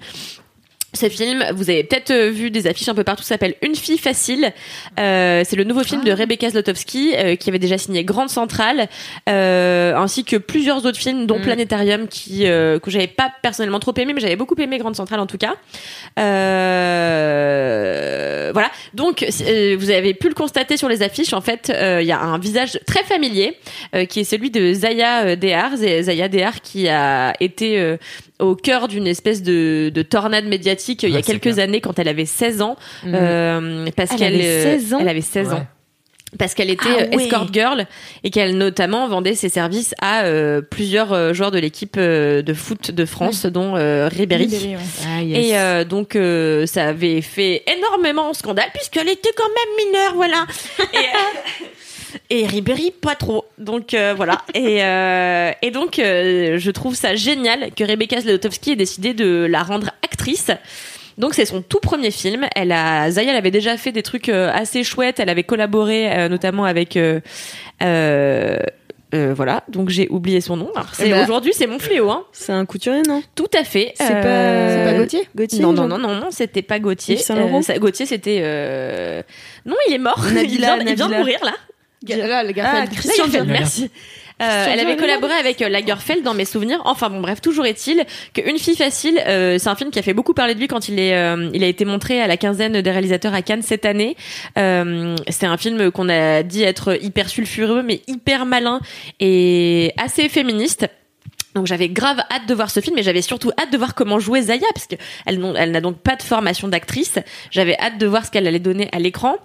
Ce 0.94 1.08
film, 1.10 1.44
vous 1.54 1.68
avez 1.68 1.84
peut-être 1.84 2.10
euh, 2.10 2.30
vu 2.30 2.50
des 2.50 2.66
affiches 2.66 2.88
un 2.88 2.94
peu 2.94 3.04
partout, 3.04 3.22
s'appelle 3.22 3.56
Une 3.60 3.74
fille 3.74 3.98
facile. 3.98 4.52
Euh, 4.98 5.42
c'est 5.44 5.56
le 5.56 5.64
nouveau 5.64 5.84
film 5.84 6.02
de 6.02 6.12
Rebecca 6.12 6.48
Zlotowski 6.48 7.12
euh, 7.14 7.36
qui 7.36 7.50
avait 7.50 7.58
déjà 7.58 7.76
signé 7.76 8.04
Grande 8.04 8.30
Centrale, 8.30 8.88
euh, 9.28 9.94
ainsi 9.94 10.24
que 10.24 10.36
plusieurs 10.36 10.86
autres 10.86 10.98
films, 10.98 11.26
dont 11.26 11.38
Mm. 11.38 11.42
Planétarium, 11.42 12.08
qui 12.08 12.46
euh, 12.46 12.78
que 12.78 12.90
j'avais 12.90 13.06
pas 13.06 13.30
personnellement 13.42 13.80
trop 13.80 13.92
aimé, 13.98 14.14
mais 14.14 14.20
j'avais 14.20 14.36
beaucoup 14.36 14.54
aimé 14.58 14.78
Grande 14.78 14.96
Centrale 14.96 15.20
en 15.20 15.26
tout 15.26 15.36
cas. 15.36 15.56
Euh, 17.18 18.50
voilà. 18.52 18.70
Donc, 18.94 19.24
vous 19.28 19.90
avez 19.90 20.14
pu 20.14 20.28
le 20.28 20.34
constater 20.34 20.76
sur 20.76 20.88
les 20.88 21.02
affiches. 21.02 21.32
En 21.32 21.40
fait, 21.40 21.70
euh, 21.70 22.00
il 22.00 22.06
y 22.06 22.12
a 22.12 22.20
un 22.20 22.38
visage 22.38 22.80
très 22.86 23.04
familier 23.04 23.56
euh, 23.94 24.04
qui 24.06 24.20
est 24.20 24.24
celui 24.24 24.50
de 24.50 24.72
Zaya 24.72 25.36
Dehar. 25.36 25.76
Zaya 25.76 26.28
Dehar 26.28 26.60
qui 26.62 26.88
a 26.88 27.34
été 27.40 27.78
euh, 27.78 27.96
au 28.38 28.54
cœur 28.54 28.88
d'une 28.88 29.06
espèce 29.06 29.42
de, 29.42 29.90
de 29.92 30.02
tornade 30.02 30.46
médiatique 30.46 31.02
il 31.02 31.10
y 31.10 31.16
a 31.16 31.22
quelques 31.22 31.42
clair. 31.54 31.58
années 31.60 31.80
quand 31.80 31.98
elle 31.98 32.08
avait 32.08 32.26
16 32.26 32.62
ans. 32.62 32.76
Mhm. 33.04 33.12
Euh, 33.14 33.86
parce 33.96 34.12
Elle 34.12 34.18
qu'elle 34.18 34.34
avait 34.34 34.44
euh, 34.46 34.78
16 34.78 34.94
ans 34.94 34.98
Elle 35.00 35.08
avait 35.08 35.20
16 35.20 35.52
ans 35.52 35.66
parce 36.38 36.52
qu'elle 36.52 36.68
était 36.68 36.84
Ah 36.86 37.16
ouais. 37.16 37.24
escort 37.24 37.50
girl 37.50 37.86
et 38.22 38.28
qu'elle 38.28 38.58
notamment 38.58 39.08
vendait 39.08 39.34
ses 39.34 39.48
services 39.48 39.94
à 40.02 40.24
euh, 40.24 40.60
plusieurs 40.60 41.14
euh, 41.14 41.32
joueurs 41.32 41.50
de 41.50 41.58
l'équipe 41.58 41.96
euh, 41.96 42.42
de 42.42 42.52
foot 42.52 42.90
de 42.90 43.04
France, 43.06 43.46
dont 43.46 43.76
euh, 43.76 44.08
Ribéry. 44.08 44.44
Ribéry, 44.44 44.76
ouais. 44.76 44.82
Ah, 45.08 45.22
yes. 45.22 45.82
Et 45.82 45.84
donc 45.86 46.18
ça 46.66 46.88
avait 46.88 47.22
fait 47.22 47.62
énormément 47.78 48.34
scandale 48.34 48.68
puisqu'elle 48.74 49.08
était 49.08 49.30
quand 49.34 49.48
même 49.48 49.86
mineure, 49.86 50.14
voilà. 50.16 50.44
Et, 50.92 51.06
et 52.30 52.46
Ribéry 52.46 52.90
pas 52.90 53.14
trop. 53.14 53.44
Donc 53.58 53.94
euh, 53.94 54.14
voilà. 54.16 54.42
Et, 54.54 54.82
euh, 54.84 55.50
et 55.62 55.70
donc 55.70 55.98
euh, 55.98 56.58
je 56.58 56.70
trouve 56.70 56.94
ça 56.94 57.14
génial 57.14 57.70
que 57.76 57.84
Rebecca 57.84 58.20
Zlotowski 58.20 58.72
ait 58.72 58.76
décidé 58.76 59.14
de 59.14 59.46
la 59.48 59.62
rendre 59.62 59.90
actrice. 60.04 60.50
Donc 61.18 61.34
c'est 61.34 61.44
son 61.46 61.62
tout 61.62 61.80
premier 61.80 62.10
film. 62.12 62.46
Elle 62.54 62.70
a 62.72 63.10
Zaya, 63.10 63.30
elle 63.32 63.36
avait 63.36 63.50
déjà 63.50 63.76
fait 63.76 63.90
des 63.92 64.02
trucs 64.04 64.28
euh, 64.28 64.50
assez 64.54 64.84
chouettes. 64.84 65.18
Elle 65.20 65.28
avait 65.28 65.42
collaboré 65.42 66.12
euh, 66.12 66.28
notamment 66.28 66.64
avec 66.64 66.96
euh, 66.96 67.18
euh, 67.82 68.58
euh, 69.14 69.32
voilà. 69.34 69.64
Donc 69.68 69.88
j'ai 69.88 70.06
oublié 70.10 70.40
son 70.40 70.56
nom. 70.56 70.70
C'est 70.92 71.08
Eh 71.08 71.10
ben- 71.10 71.24
aujourd'hui 71.24 71.52
c'est 71.54 71.66
mon 71.66 71.78
fléau. 71.78 72.08
Hein. 72.10 72.24
C'est 72.32 72.52
un 72.52 72.64
couturier, 72.66 73.02
non? 73.08 73.22
Tout 73.34 73.48
à 73.58 73.64
fait. 73.64 73.94
C'est 73.96 74.12
Euh, 74.12 74.84
pas- 74.84 74.92
pas 74.92 74.98
Gauthier? 74.98 75.26
Gauthier 75.34 75.60
non, 75.60 75.72
non, 75.72 75.88
non, 75.88 75.98
non, 75.98 76.14
non, 76.14 76.30
c'était 76.30 76.62
pas 76.62 76.78
Gauthier. 76.78 77.18
Euh, 77.30 77.62
ça- 77.62 77.78
Gauthier, 77.78 78.06
c'était. 78.06 78.40
euh, 78.42 79.22
Non, 79.66 79.74
il 79.88 79.94
est 79.94 79.98
mort. 79.98 80.22
il, 80.28 80.34
Nabila, 80.34 80.76
vient, 80.76 80.86
il 80.86 80.94
vient 80.94 81.08
de 81.08 81.14
mourir 81.16 81.38
là. 81.42 81.54
Là, 82.06 82.44
le 82.44 82.52
Ah, 82.62 82.86
fait- 82.86 82.94
Christian 82.94 83.24
Lagerfeld, 83.24 83.46
Dior. 83.46 83.58
merci. 83.58 83.90
Euh, 84.40 84.66
elle 84.68 84.78
avait 84.78 84.96
collaboré 84.96 85.32
avec 85.32 85.60
euh, 85.62 85.68
Lagerfeld 85.68 86.22
dans 86.22 86.32
mes 86.32 86.44
souvenirs. 86.44 86.80
Enfin 86.84 87.10
bon, 87.10 87.20
bref, 87.20 87.40
toujours 87.40 87.66
est-il 87.66 88.04
qu'Une 88.34 88.56
fille 88.58 88.76
facile, 88.76 89.20
euh, 89.26 89.58
c'est 89.58 89.68
un 89.68 89.74
film 89.74 89.90
qui 89.90 89.98
a 89.98 90.02
fait 90.02 90.14
beaucoup 90.14 90.32
parler 90.32 90.54
de 90.54 90.60
lui 90.60 90.68
quand 90.68 90.88
il 90.88 91.00
est, 91.00 91.12
euh, 91.16 91.50
il 91.54 91.64
a 91.64 91.66
été 91.66 91.84
montré 91.84 92.20
à 92.20 92.28
la 92.28 92.36
quinzaine 92.36 92.80
des 92.80 92.90
réalisateurs 92.92 93.34
à 93.34 93.42
Cannes 93.42 93.62
cette 93.62 93.84
année. 93.84 94.16
Euh, 94.56 95.16
c'est 95.28 95.46
un 95.46 95.56
film 95.56 95.90
qu'on 95.90 96.08
a 96.08 96.44
dit 96.44 96.62
être 96.62 97.02
hyper 97.02 97.28
sulfureux, 97.28 97.82
mais 97.82 98.02
hyper 98.06 98.46
malin 98.46 98.78
et 99.18 99.92
assez 99.96 100.28
féministe. 100.28 100.86
Donc 101.58 101.66
j'avais 101.66 101.88
grave 101.88 102.18
hâte 102.30 102.46
de 102.46 102.54
voir 102.54 102.70
ce 102.70 102.78
film, 102.78 102.94
mais 102.94 103.02
j'avais 103.02 103.20
surtout 103.20 103.50
hâte 103.58 103.72
de 103.72 103.76
voir 103.78 103.96
comment 103.96 104.20
jouer 104.20 104.42
Zaya, 104.42 104.66
parce 104.74 104.86
que 104.86 104.94
elle, 105.26 105.40
n'a 105.40 105.80
donc 105.80 105.98
pas 105.98 106.14
de 106.14 106.22
formation 106.22 106.68
d'actrice. 106.68 107.18
J'avais 107.50 107.76
hâte 107.80 107.98
de 107.98 108.06
voir 108.06 108.24
ce 108.24 108.30
qu'elle 108.30 108.46
allait 108.46 108.60
donner 108.60 108.88
à 108.92 109.00
l'écran. 109.00 109.38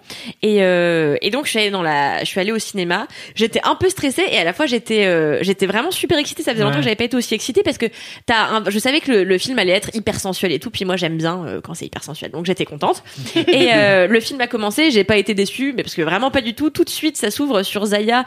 Et, 0.44 0.62
euh, 0.62 1.16
et 1.24 1.32
donc 1.32 1.46
je 1.46 1.50
suis 1.50 1.60
allée 1.60 1.72
dans 1.72 1.82
la, 1.82 2.20
je 2.20 2.26
suis 2.26 2.40
allée 2.40 2.52
au 2.52 2.60
cinéma. 2.60 3.08
J'étais 3.34 3.62
un 3.64 3.74
peu 3.74 3.90
stressée 3.90 4.26
et 4.30 4.38
à 4.38 4.44
la 4.44 4.54
fois 4.54 4.68
j'étais, 4.68 5.08
euh, 5.08 5.40
j'étais 5.42 5.66
vraiment 5.66 5.90
super 5.90 6.20
excitée. 6.20 6.44
Ça 6.44 6.52
faisait 6.52 6.64
longtemps 6.64 6.78
que 6.78 6.84
j'avais 6.84 6.96
pas 6.96 7.06
été 7.06 7.18
aussi 7.18 7.34
excitée 7.34 7.64
parce 7.64 7.80
que 7.80 7.88
t'as, 8.28 8.48
un, 8.50 8.64
je 8.70 8.78
savais 8.78 9.00
que 9.00 9.12
le, 9.12 9.24
le 9.24 9.38
film 9.40 9.58
allait 9.58 9.72
être 9.72 9.90
hyper 9.96 10.20
sensuel 10.20 10.52
et 10.52 10.60
tout. 10.60 10.70
Puis 10.70 10.86
moi 10.86 10.98
j'aime 10.98 11.18
bien 11.18 11.44
euh, 11.48 11.62
quand 11.62 11.74
c'est 11.74 11.88
hyper 11.88 12.04
sensuel, 12.04 12.30
donc 12.30 12.46
j'étais 12.46 12.66
contente. 12.66 13.04
et 13.36 13.70
le 14.08 14.20
film 14.20 14.40
a 14.40 14.46
commencé, 14.46 14.92
j'ai 14.92 15.04
pas 15.04 15.18
été 15.18 15.34
déçue, 15.34 15.74
mais 15.76 15.82
parce 15.82 15.96
que 15.96 16.04
vraiment 16.04 16.30
pas 16.30 16.42
du 16.42 16.54
tout. 16.54 16.70
Tout 16.70 16.84
de 16.84 16.90
suite 16.90 17.18
ça 17.18 17.32
s'ouvre 17.32 17.64
sur 17.64 17.84
Zaya 17.88 18.24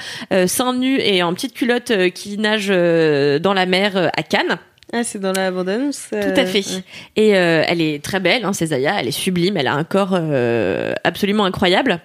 seins 0.47 0.75
nus 0.75 0.99
et 1.01 1.23
en 1.23 1.33
petite 1.35 1.55
culotte 1.55 1.93
qui 2.15 2.37
nage 2.37 2.67
dans 2.67 3.55
la 3.55 3.67
mer 3.67 3.76
euh, 3.97 4.09
à 4.17 4.23
Cannes. 4.23 4.59
Ah, 4.93 5.03
c'est 5.03 5.19
dans 5.19 5.33
la 5.33 5.51
bande-annonce 5.51 6.11
euh, 6.13 6.33
Tout 6.33 6.41
à 6.41 6.47
fait. 6.47 6.61
ouais. 6.61 6.85
Et 7.17 7.37
euh, 7.37 7.65
elle 7.67 7.81
est 7.81 8.03
très 8.05 8.21
belle, 8.21 8.45
hein, 8.45 8.53
c'est 8.53 8.67
Zaya, 8.67 9.01
elle 9.01 9.09
est 9.09 9.13
sublime, 9.13 9.57
elle 9.57 9.67
a 9.67 9.75
un 9.75 9.83
corps 9.83 10.13
euh, 10.13 10.95
absolument 11.03 11.45
incroyable. 11.45 11.99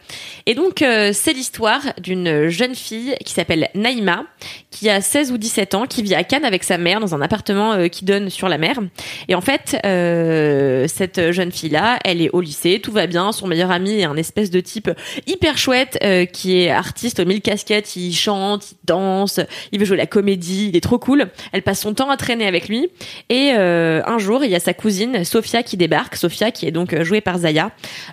Et 0.45 0.55
donc, 0.55 0.81
euh, 0.81 1.11
c'est 1.13 1.33
l'histoire 1.33 1.81
d'une 1.99 2.47
jeune 2.47 2.75
fille 2.75 3.15
qui 3.25 3.33
s'appelle 3.33 3.69
Naïma, 3.75 4.25
qui 4.69 4.89
a 4.89 5.01
16 5.01 5.31
ou 5.31 5.37
17 5.37 5.75
ans, 5.75 5.85
qui 5.85 6.03
vit 6.03 6.15
à 6.15 6.23
Cannes 6.23 6.45
avec 6.45 6.63
sa 6.63 6.77
mère 6.77 6.99
dans 6.99 7.15
un 7.15 7.21
appartement 7.21 7.73
euh, 7.73 7.87
qui 7.87 8.05
donne 8.05 8.29
sur 8.29 8.49
la 8.49 8.57
mer. 8.57 8.79
Et 9.27 9.35
en 9.35 9.41
fait, 9.41 9.77
euh, 9.85 10.87
cette 10.87 11.31
jeune 11.31 11.51
fille-là, 11.51 11.99
elle 12.03 12.21
est 12.21 12.29
au 12.31 12.41
lycée, 12.41 12.79
tout 12.81 12.91
va 12.91 13.07
bien, 13.07 13.31
son 13.31 13.47
meilleur 13.47 13.71
ami 13.71 13.99
est 13.99 14.05
un 14.05 14.17
espèce 14.17 14.49
de 14.49 14.59
type 14.59 14.89
hyper 15.27 15.57
chouette 15.57 15.97
euh, 16.03 16.25
qui 16.25 16.61
est 16.61 16.69
artiste 16.69 17.19
aux 17.19 17.25
mille 17.25 17.41
casquettes, 17.41 17.95
il 17.95 18.13
chante, 18.13 18.71
il 18.71 18.77
danse, 18.85 19.39
il 19.71 19.79
veut 19.79 19.85
jouer 19.85 19.97
la 19.97 20.07
comédie, 20.07 20.69
il 20.69 20.77
est 20.77 20.81
trop 20.81 20.99
cool. 20.99 21.27
Elle 21.51 21.63
passe 21.63 21.81
son 21.81 21.93
temps 21.93 22.09
à 22.09 22.17
traîner 22.17 22.47
avec 22.47 22.67
lui. 22.67 22.89
Et 23.29 23.53
euh, 23.55 24.01
un 24.05 24.17
jour, 24.17 24.43
il 24.43 24.51
y 24.51 24.55
a 24.55 24.59
sa 24.59 24.73
cousine 24.73 25.23
Sophia 25.23 25.63
qui 25.63 25.77
débarque. 25.77 26.15
Sophia 26.15 26.51
qui 26.51 26.67
est 26.67 26.71
donc 26.71 26.99
jouée 27.03 27.21
par 27.21 27.39
Zaya. 27.39 27.71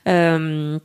Euh, 0.09 0.78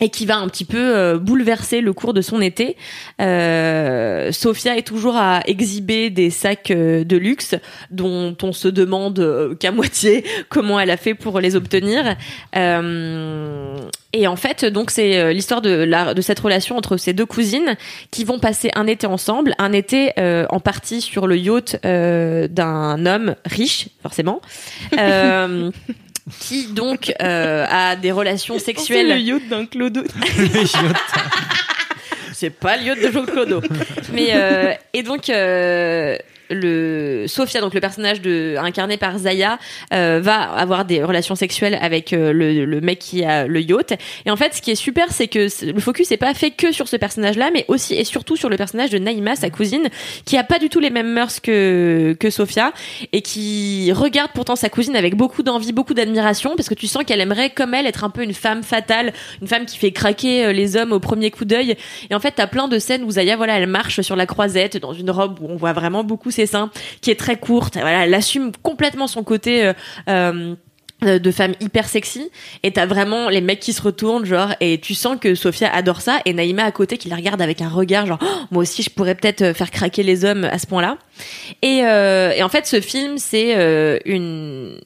et 0.00 0.08
qui 0.08 0.26
va 0.26 0.38
un 0.38 0.48
petit 0.48 0.64
peu 0.64 0.96
euh, 0.96 1.18
bouleverser 1.18 1.80
le 1.80 1.92
cours 1.92 2.14
de 2.14 2.22
son 2.22 2.40
été. 2.40 2.76
Euh, 3.20 4.32
Sophia 4.32 4.76
est 4.76 4.86
toujours 4.86 5.16
à 5.16 5.42
exhiber 5.46 6.10
des 6.10 6.30
sacs 6.30 6.70
euh, 6.70 7.04
de 7.04 7.16
luxe 7.16 7.54
dont 7.90 8.36
on 8.42 8.52
se 8.52 8.68
demande 8.68 9.18
euh, 9.18 9.54
qu'à 9.54 9.72
moitié 9.72 10.24
comment 10.48 10.80
elle 10.80 10.90
a 10.90 10.96
fait 10.96 11.14
pour 11.14 11.40
les 11.40 11.56
obtenir. 11.56 12.16
Et 14.12 14.26
en 14.26 14.36
fait, 14.36 14.64
donc 14.64 14.90
c'est 14.90 15.32
l'histoire 15.32 15.60
de, 15.60 15.70
la, 15.70 16.14
de 16.14 16.20
cette 16.20 16.40
relation 16.40 16.76
entre 16.76 16.96
ces 16.96 17.12
deux 17.12 17.26
cousines 17.26 17.76
qui 18.10 18.24
vont 18.24 18.40
passer 18.40 18.70
un 18.74 18.88
été 18.88 19.06
ensemble, 19.06 19.54
un 19.58 19.72
été 19.72 20.12
en 20.18 20.58
partie 20.58 21.00
sur 21.00 21.26
le 21.28 21.36
yacht 21.36 21.80
d'un 21.84 23.06
homme 23.06 23.36
riche, 23.46 23.88
forcément. 24.02 24.40
Qui 26.40 26.66
donc 26.66 27.12
euh, 27.22 27.66
a 27.68 27.96
des 27.96 28.12
relations 28.12 28.58
sexuelles. 28.58 29.08
le 29.08 29.18
yacht 29.18 29.48
d'un 29.48 29.66
clodo. 29.66 30.02
C'est 32.32 32.50
pas 32.50 32.76
le 32.76 32.84
yacht 32.84 33.02
de 33.02 33.10
Jean 33.10 33.26
Clodo. 33.26 33.60
Mais 34.12 34.30
euh, 34.34 34.72
et 34.92 35.02
donc 35.02 35.28
euh, 35.28 36.16
le 36.50 37.24
Sophia, 37.26 37.60
donc 37.60 37.74
le 37.74 37.80
personnage 37.80 38.20
de 38.20 38.56
incarné 38.58 38.96
par 38.96 39.18
Zaya, 39.18 39.58
euh, 39.92 40.20
va 40.22 40.40
avoir 40.40 40.84
des 40.84 41.02
relations 41.02 41.34
sexuelles 41.34 41.78
avec 41.80 42.12
euh, 42.12 42.32
le, 42.32 42.64
le 42.64 42.80
mec 42.80 42.98
qui 42.98 43.24
a 43.24 43.46
le 43.46 43.60
yacht. 43.60 43.92
Et 44.26 44.30
en 44.30 44.36
fait, 44.36 44.54
ce 44.54 44.62
qui 44.62 44.70
est 44.70 44.76
super, 44.76 45.12
c'est 45.12 45.28
que 45.28 45.48
le 45.72 45.80
focus 45.80 46.10
n'est 46.10 46.16
pas 46.16 46.34
fait 46.34 46.50
que 46.50 46.72
sur 46.72 46.88
ce 46.88 46.96
personnage-là, 46.96 47.50
mais 47.52 47.64
aussi 47.68 47.94
et 47.94 48.04
surtout 48.04 48.36
sur 48.36 48.48
le 48.48 48.56
personnage 48.56 48.90
de 48.90 48.98
Naïma, 48.98 49.36
sa 49.36 49.50
cousine, 49.50 49.88
qui 50.24 50.36
a 50.36 50.44
pas 50.44 50.58
du 50.58 50.68
tout 50.68 50.80
les 50.80 50.90
mêmes 50.90 51.12
mœurs 51.12 51.40
que 51.40 52.16
que 52.18 52.30
Sophia 52.30 52.72
et 53.12 53.22
qui 53.22 53.92
regarde 53.92 54.30
pourtant 54.34 54.56
sa 54.56 54.68
cousine 54.68 54.96
avec 54.96 55.14
beaucoup 55.16 55.42
d'envie, 55.42 55.72
beaucoup 55.72 55.94
d'admiration, 55.94 56.54
parce 56.56 56.68
que 56.68 56.74
tu 56.74 56.86
sens 56.86 57.04
qu'elle 57.04 57.20
aimerait, 57.20 57.50
comme 57.50 57.74
elle, 57.74 57.86
être 57.86 58.04
un 58.04 58.10
peu 58.10 58.22
une 58.22 58.34
femme 58.34 58.62
fatale, 58.62 59.12
une 59.40 59.48
femme 59.48 59.66
qui 59.66 59.78
fait 59.78 59.92
craquer 59.92 60.46
euh, 60.46 60.52
les 60.52 60.76
hommes 60.76 60.92
au 60.92 61.00
premier 61.00 61.30
coup 61.30 61.44
d'œil. 61.44 61.76
Et 62.10 62.14
en 62.14 62.20
fait, 62.20 62.32
t'as 62.32 62.46
plein 62.46 62.68
de 62.68 62.78
scènes 62.78 63.04
où 63.04 63.10
Zaya, 63.10 63.36
voilà, 63.36 63.58
elle 63.58 63.66
marche 63.66 64.00
sur 64.00 64.16
la 64.16 64.26
croisette 64.26 64.76
dans 64.76 64.92
une 64.92 65.10
robe 65.10 65.38
où 65.40 65.46
on 65.48 65.56
voit 65.56 65.72
vraiment 65.72 66.04
beaucoup 66.04 66.30
ses 66.30 66.39
seins, 66.46 66.70
qui 67.00 67.10
est 67.10 67.18
très 67.18 67.36
courte. 67.36 67.74
Voilà, 67.74 68.04
elle 68.06 68.14
assume 68.14 68.52
complètement 68.62 69.06
son 69.06 69.22
côté. 69.24 69.64
euh, 69.64 69.72
euh, 70.08 70.54
euh, 71.02 71.18
de 71.18 71.30
femme 71.30 71.54
hyper 71.60 71.88
sexy 71.88 72.30
et 72.62 72.72
t'as 72.72 72.84
vraiment 72.84 73.30
les 73.30 73.40
mecs 73.40 73.60
qui 73.60 73.72
se 73.72 73.80
retournent 73.80 74.26
genre 74.26 74.52
et 74.60 74.78
tu 74.78 74.92
sens 74.94 75.16
que 75.18 75.34
Sophia 75.34 75.72
adore 75.74 76.02
ça 76.02 76.20
et 76.26 76.34
Naïma 76.34 76.62
à 76.62 76.72
côté 76.72 76.98
qui 76.98 77.08
la 77.08 77.16
regarde 77.16 77.40
avec 77.40 77.62
un 77.62 77.70
regard 77.70 78.04
genre 78.04 78.18
Oh, 78.20 78.26
moi 78.50 78.62
aussi 78.64 78.82
je 78.82 78.90
pourrais 78.90 79.14
peut-être 79.14 79.56
faire 79.56 79.70
craquer 79.70 80.02
les 80.02 80.26
hommes 80.26 80.44
à 80.44 80.58
ce 80.58 80.66
point 80.66 80.82
là 80.82 80.98
et, 81.62 81.84
euh, 81.86 82.32
et 82.32 82.42
en 82.42 82.50
fait 82.50 82.66
ce 82.66 82.82
film 82.82 83.16
c'est 83.16 83.56
euh, 83.56 83.98
une 84.04 84.78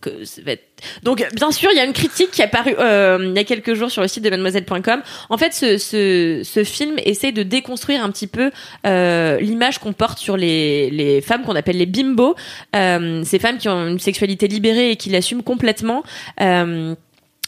que 0.00 0.24
ça 0.24 0.42
va 0.42 0.52
être- 0.52 0.64
donc 1.02 1.26
bien 1.34 1.50
sûr 1.52 1.70
il 1.72 1.76
y 1.76 1.80
a 1.80 1.84
une 1.84 1.92
critique 1.92 2.30
qui 2.30 2.40
est 2.40 2.44
apparue 2.44 2.74
euh, 2.78 3.18
il 3.20 3.36
y 3.36 3.38
a 3.38 3.44
quelques 3.44 3.74
jours 3.74 3.90
sur 3.90 4.02
le 4.02 4.08
site 4.08 4.24
de 4.24 4.30
mademoiselle.com 4.30 5.02
en 5.28 5.38
fait 5.38 5.52
ce, 5.52 5.78
ce, 5.78 6.42
ce 6.44 6.64
film 6.64 6.96
essaie 7.04 7.32
de 7.32 7.42
déconstruire 7.42 8.02
un 8.04 8.10
petit 8.10 8.26
peu 8.26 8.50
euh, 8.86 9.38
l'image 9.40 9.78
qu'on 9.78 9.92
porte 9.92 10.18
sur 10.18 10.36
les, 10.36 10.90
les 10.90 11.20
femmes 11.20 11.42
qu'on 11.44 11.56
appelle 11.56 11.76
les 11.76 11.86
bimbos 11.86 12.34
euh, 12.74 13.22
ces 13.24 13.38
femmes 13.38 13.58
qui 13.58 13.68
ont 13.68 13.88
une 13.88 13.98
sexualité 13.98 14.48
libérée 14.48 14.92
et 14.92 14.96
qui 14.96 15.10
l'assument 15.10 15.42
complètement. 15.42 16.02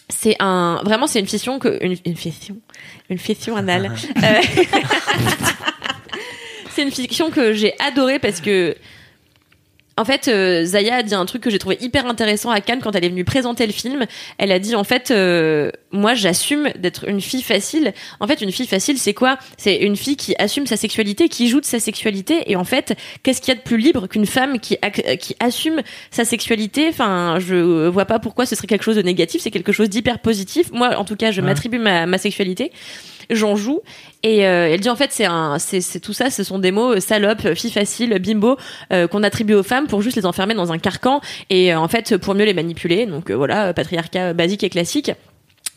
C'est 0.09 0.37
un 0.41 0.81
vraiment 0.85 1.07
c'est 1.07 1.21
une 1.21 1.27
fiction 1.27 1.59
que 1.59 1.79
une, 1.83 1.97
une 2.05 2.17
fiction 2.17 2.57
une 3.09 3.19
fiction 3.19 3.57
anale. 3.57 3.91
C'est 6.75 6.83
une 6.83 6.91
fiction 6.91 7.31
que 7.31 7.53
j'ai 7.53 7.75
adorée 7.81 8.19
parce 8.19 8.41
que 8.41 8.75
en 9.97 10.05
fait, 10.05 10.29
euh, 10.29 10.65
Zaya 10.65 10.97
a 10.97 11.03
dit 11.03 11.15
un 11.15 11.27
truc 11.27 11.43
que 11.43 11.51
j'ai 11.51 11.59
trouvé 11.59 11.77
hyper 11.81 12.07
intéressant 12.07 12.51
à 12.51 12.61
Cannes 12.61 12.81
quand 12.83 12.95
elle 12.95 13.05
est 13.05 13.11
venue 13.11 13.25
présenter 13.25 13.67
le 13.67 13.73
film. 13.73 14.07
Elle 14.39 14.51
a 14.51 14.59
dit 14.59 14.75
en 14.75 14.85
fait, 14.85 15.11
euh, 15.11 15.71
moi 15.91 16.15
j'assume 16.15 16.71
d'être 16.79 17.09
une 17.09 17.21
fille 17.21 17.43
facile. 17.43 17.93
En 18.21 18.27
fait, 18.27 18.41
une 18.41 18.53
fille 18.53 18.67
facile, 18.67 18.99
c'est 18.99 19.15
quoi? 19.15 19.39
C'est 19.59 19.77
une 19.77 19.97
fille 19.97 20.17
qui 20.17 20.35
assume 20.39 20.67
sa 20.67 20.77
sexualité, 20.77 21.29
qui 21.29 21.49
joue 21.49 21.61
de 21.61 21.67
sa 21.67 21.79
sexualité. 21.79 22.51
Et 22.51 22.57
en 22.57 22.65
fait, 22.65 22.97
qu'est-ce 23.23 23.41
qu'il 23.41 23.53
y 23.53 23.57
a 23.57 23.61
de 23.61 23.65
plus 23.65 23.77
libre 23.77 24.07
qu'une 24.07 24.27
femme 24.27 24.61
qui, 24.61 24.77
ac- 24.77 25.19
qui 25.19 25.37
assume 25.41 25.83
sa 26.11 26.25
sexualité? 26.25 26.89
Enfin, 26.89 27.39
je 27.39 27.87
vois 27.89 28.07
pas 28.07 28.19
pourquoi 28.19 28.47
ce 28.47 28.55
serait 28.55 28.67
quelque 28.67 28.85
chose 28.85 28.97
de 28.97 29.03
négatif. 29.03 29.43
C'est 29.43 29.51
quelque 29.51 29.73
chose 29.73 29.91
d'hyper 29.91 30.19
positif. 30.21 30.71
Moi, 30.73 30.97
en 30.97 31.05
tout 31.05 31.17
cas, 31.17 31.31
je 31.33 31.41
m'attribue 31.43 31.79
ma, 31.79 32.07
ma 32.07 32.19
sexualité. 32.19 32.73
J'en 33.31 33.57
joue. 33.57 33.81
Et 34.23 34.47
euh, 34.47 34.69
elle 34.73 34.81
dit 34.81 34.91
en 34.91 34.97
fait 34.97 35.11
c'est 35.11 35.25
un 35.25 35.59
c'est 35.59 36.01
tout 36.01 36.13
ça 36.13 36.31
ce 36.31 36.45
sont 36.45 36.59
des 36.59 36.71
mots 36.71 36.95
euh, 36.95 37.01
salope 37.01 37.55
fille 37.55 37.73
facile 37.73 38.17
bimbo 38.21 38.57
euh, 38.93 39.09
qu'on 39.09 39.25
attribue 39.25 39.55
aux 39.55 39.65
femmes 39.65 39.89
pour 39.89 40.01
juste 40.01 40.17
les 40.17 40.27
enfermer 40.27 40.55
dans 40.55 40.73
un 40.73 40.79
carcan 40.79 41.21
et 41.51 41.75
euh, 41.75 41.79
en 41.79 41.89
fait 41.89 42.17
pour 42.17 42.35
mieux 42.35 42.45
les 42.45 42.55
manipuler. 42.55 43.07
Donc 43.07 43.31
euh, 43.31 43.35
voilà 43.35 43.69
euh, 43.69 43.73
patriarcat 43.73 44.33
basique 44.33 44.63
et 44.63 44.71
classique 44.71 45.13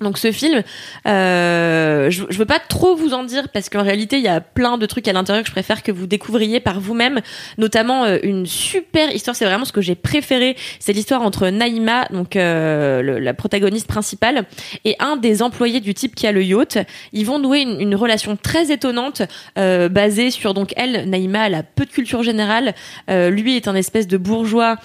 donc 0.01 0.17
ce 0.17 0.33
film, 0.33 0.61
euh, 1.07 2.09
je, 2.09 2.23
je 2.29 2.37
veux 2.37 2.45
pas 2.45 2.59
trop 2.59 2.97
vous 2.97 3.13
en 3.13 3.23
dire 3.23 3.47
parce 3.47 3.69
qu'en 3.69 3.81
réalité 3.81 4.17
il 4.17 4.23
y 4.23 4.27
a 4.27 4.41
plein 4.41 4.77
de 4.77 4.85
trucs 4.85 5.07
à 5.07 5.13
l'intérieur 5.13 5.43
que 5.43 5.47
je 5.47 5.53
préfère 5.53 5.83
que 5.83 5.91
vous 5.91 6.05
découvriez 6.05 6.59
par 6.59 6.81
vous-même, 6.81 7.21
notamment 7.57 8.03
euh, 8.03 8.17
une 8.21 8.45
super 8.45 9.15
histoire. 9.15 9.37
C'est 9.37 9.45
vraiment 9.45 9.63
ce 9.63 9.71
que 9.71 9.79
j'ai 9.79 9.95
préféré. 9.95 10.57
C'est 10.79 10.91
l'histoire 10.91 11.21
entre 11.21 11.47
Naïma, 11.47 12.07
donc 12.11 12.35
euh, 12.35 13.21
la 13.21 13.33
protagoniste 13.33 13.87
principale, 13.87 14.43
et 14.83 14.97
un 14.99 15.15
des 15.15 15.41
employés 15.41 15.79
du 15.79 15.93
type 15.93 16.13
qui 16.13 16.27
a 16.27 16.33
le 16.33 16.43
yacht. 16.43 16.77
Ils 17.13 17.25
vont 17.25 17.39
nouer 17.39 17.61
une, 17.61 17.95
relation 17.95 18.35
très 18.35 18.73
étonnante 18.73 19.21
basée 19.55 20.29
sur 20.29 20.53
donc 20.53 20.73
elle, 20.75 21.09
Naïma, 21.09 21.47
elle 21.47 21.55
a 21.55 21.63
peu 21.63 21.85
de 21.85 21.91
culture 21.91 22.23
générale. 22.23 22.73
Lui 23.07 23.55
est 23.55 23.69
un 23.69 23.75
espèce 23.75 24.07
de 24.07 24.17
bourgeois 24.17 24.75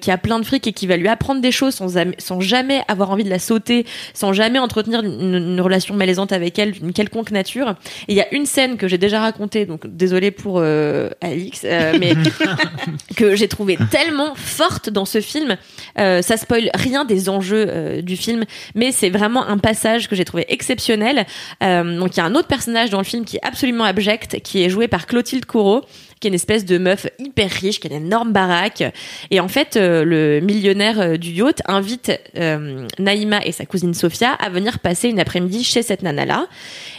qui 0.00 0.10
a 0.10 0.18
plein 0.18 0.40
de 0.40 0.44
fric 0.44 0.66
et 0.66 0.72
qui 0.72 0.88
va 0.88 0.96
lui 0.96 1.06
apprendre 1.06 1.40
des 1.40 1.52
choses 1.52 1.74
sans, 1.74 1.94
sans 2.18 2.40
jamais 2.40 2.82
avoir 2.88 3.12
envie 3.12 3.22
de 3.22 3.30
la 3.30 3.38
sauter, 3.38 3.86
sans 4.14 4.32
jamais 4.32 4.55
entretenir 4.58 5.00
une, 5.02 5.34
une 5.34 5.60
relation 5.60 5.94
malaisante 5.94 6.32
avec 6.32 6.58
elle 6.58 6.72
d'une 6.72 6.92
quelconque 6.92 7.30
nature. 7.30 7.74
Et 8.08 8.12
il 8.12 8.16
y 8.16 8.20
a 8.20 8.32
une 8.34 8.46
scène 8.46 8.76
que 8.76 8.88
j'ai 8.88 8.98
déjà 8.98 9.20
racontée, 9.20 9.66
donc 9.66 9.86
désolée 9.86 10.30
pour 10.30 10.58
euh, 10.58 11.10
Alix, 11.20 11.62
euh, 11.64 11.96
mais 11.98 12.14
que 13.16 13.36
j'ai 13.36 13.48
trouvé 13.48 13.78
tellement 13.90 14.34
forte 14.34 14.90
dans 14.90 15.04
ce 15.04 15.20
film. 15.20 15.56
Euh, 15.98 16.22
ça 16.22 16.36
spoil 16.36 16.70
rien 16.74 17.04
des 17.04 17.28
enjeux 17.28 18.02
du 18.02 18.16
film, 18.16 18.44
mais 18.74 18.92
c'est 18.92 19.10
vraiment 19.10 19.46
un 19.46 19.58
passage 19.58 20.08
que 20.08 20.16
j'ai 20.16 20.24
trouvé 20.24 20.46
exceptionnel. 20.48 21.26
Donc 21.60 22.16
il 22.16 22.18
y 22.18 22.20
a 22.20 22.24
un 22.24 22.34
autre 22.34 22.48
personnage 22.48 22.90
dans 22.90 22.98
le 22.98 23.04
film 23.04 23.24
qui 23.24 23.36
est 23.36 23.44
absolument 23.44 23.84
abject, 23.84 24.40
qui 24.42 24.62
est 24.62 24.68
joué 24.68 24.88
par 24.88 25.06
Clotilde 25.06 25.46
Courreau 25.46 25.84
qui 26.20 26.28
est 26.28 26.30
une 26.30 26.34
espèce 26.34 26.64
de 26.64 26.78
meuf 26.78 27.06
hyper 27.18 27.50
riche, 27.50 27.80
qui 27.80 27.88
a 27.88 27.90
une 27.90 28.06
énorme 28.06 28.32
baraque. 28.32 28.82
Et 29.30 29.40
en 29.40 29.48
fait, 29.48 29.76
euh, 29.76 30.04
le 30.04 30.40
millionnaire 30.40 31.00
euh, 31.00 31.16
du 31.16 31.30
yacht 31.30 31.62
invite 31.66 32.12
euh, 32.36 32.86
Naïma 32.98 33.40
et 33.44 33.52
sa 33.52 33.66
cousine 33.66 33.94
Sophia 33.94 34.32
à 34.32 34.48
venir 34.48 34.78
passer 34.78 35.08
une 35.08 35.20
après-midi 35.20 35.64
chez 35.64 35.82
cette 35.82 36.02
nana-là. 36.02 36.46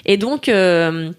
Et 0.06 0.18
donc... 0.18 0.50
euh, 0.50 1.12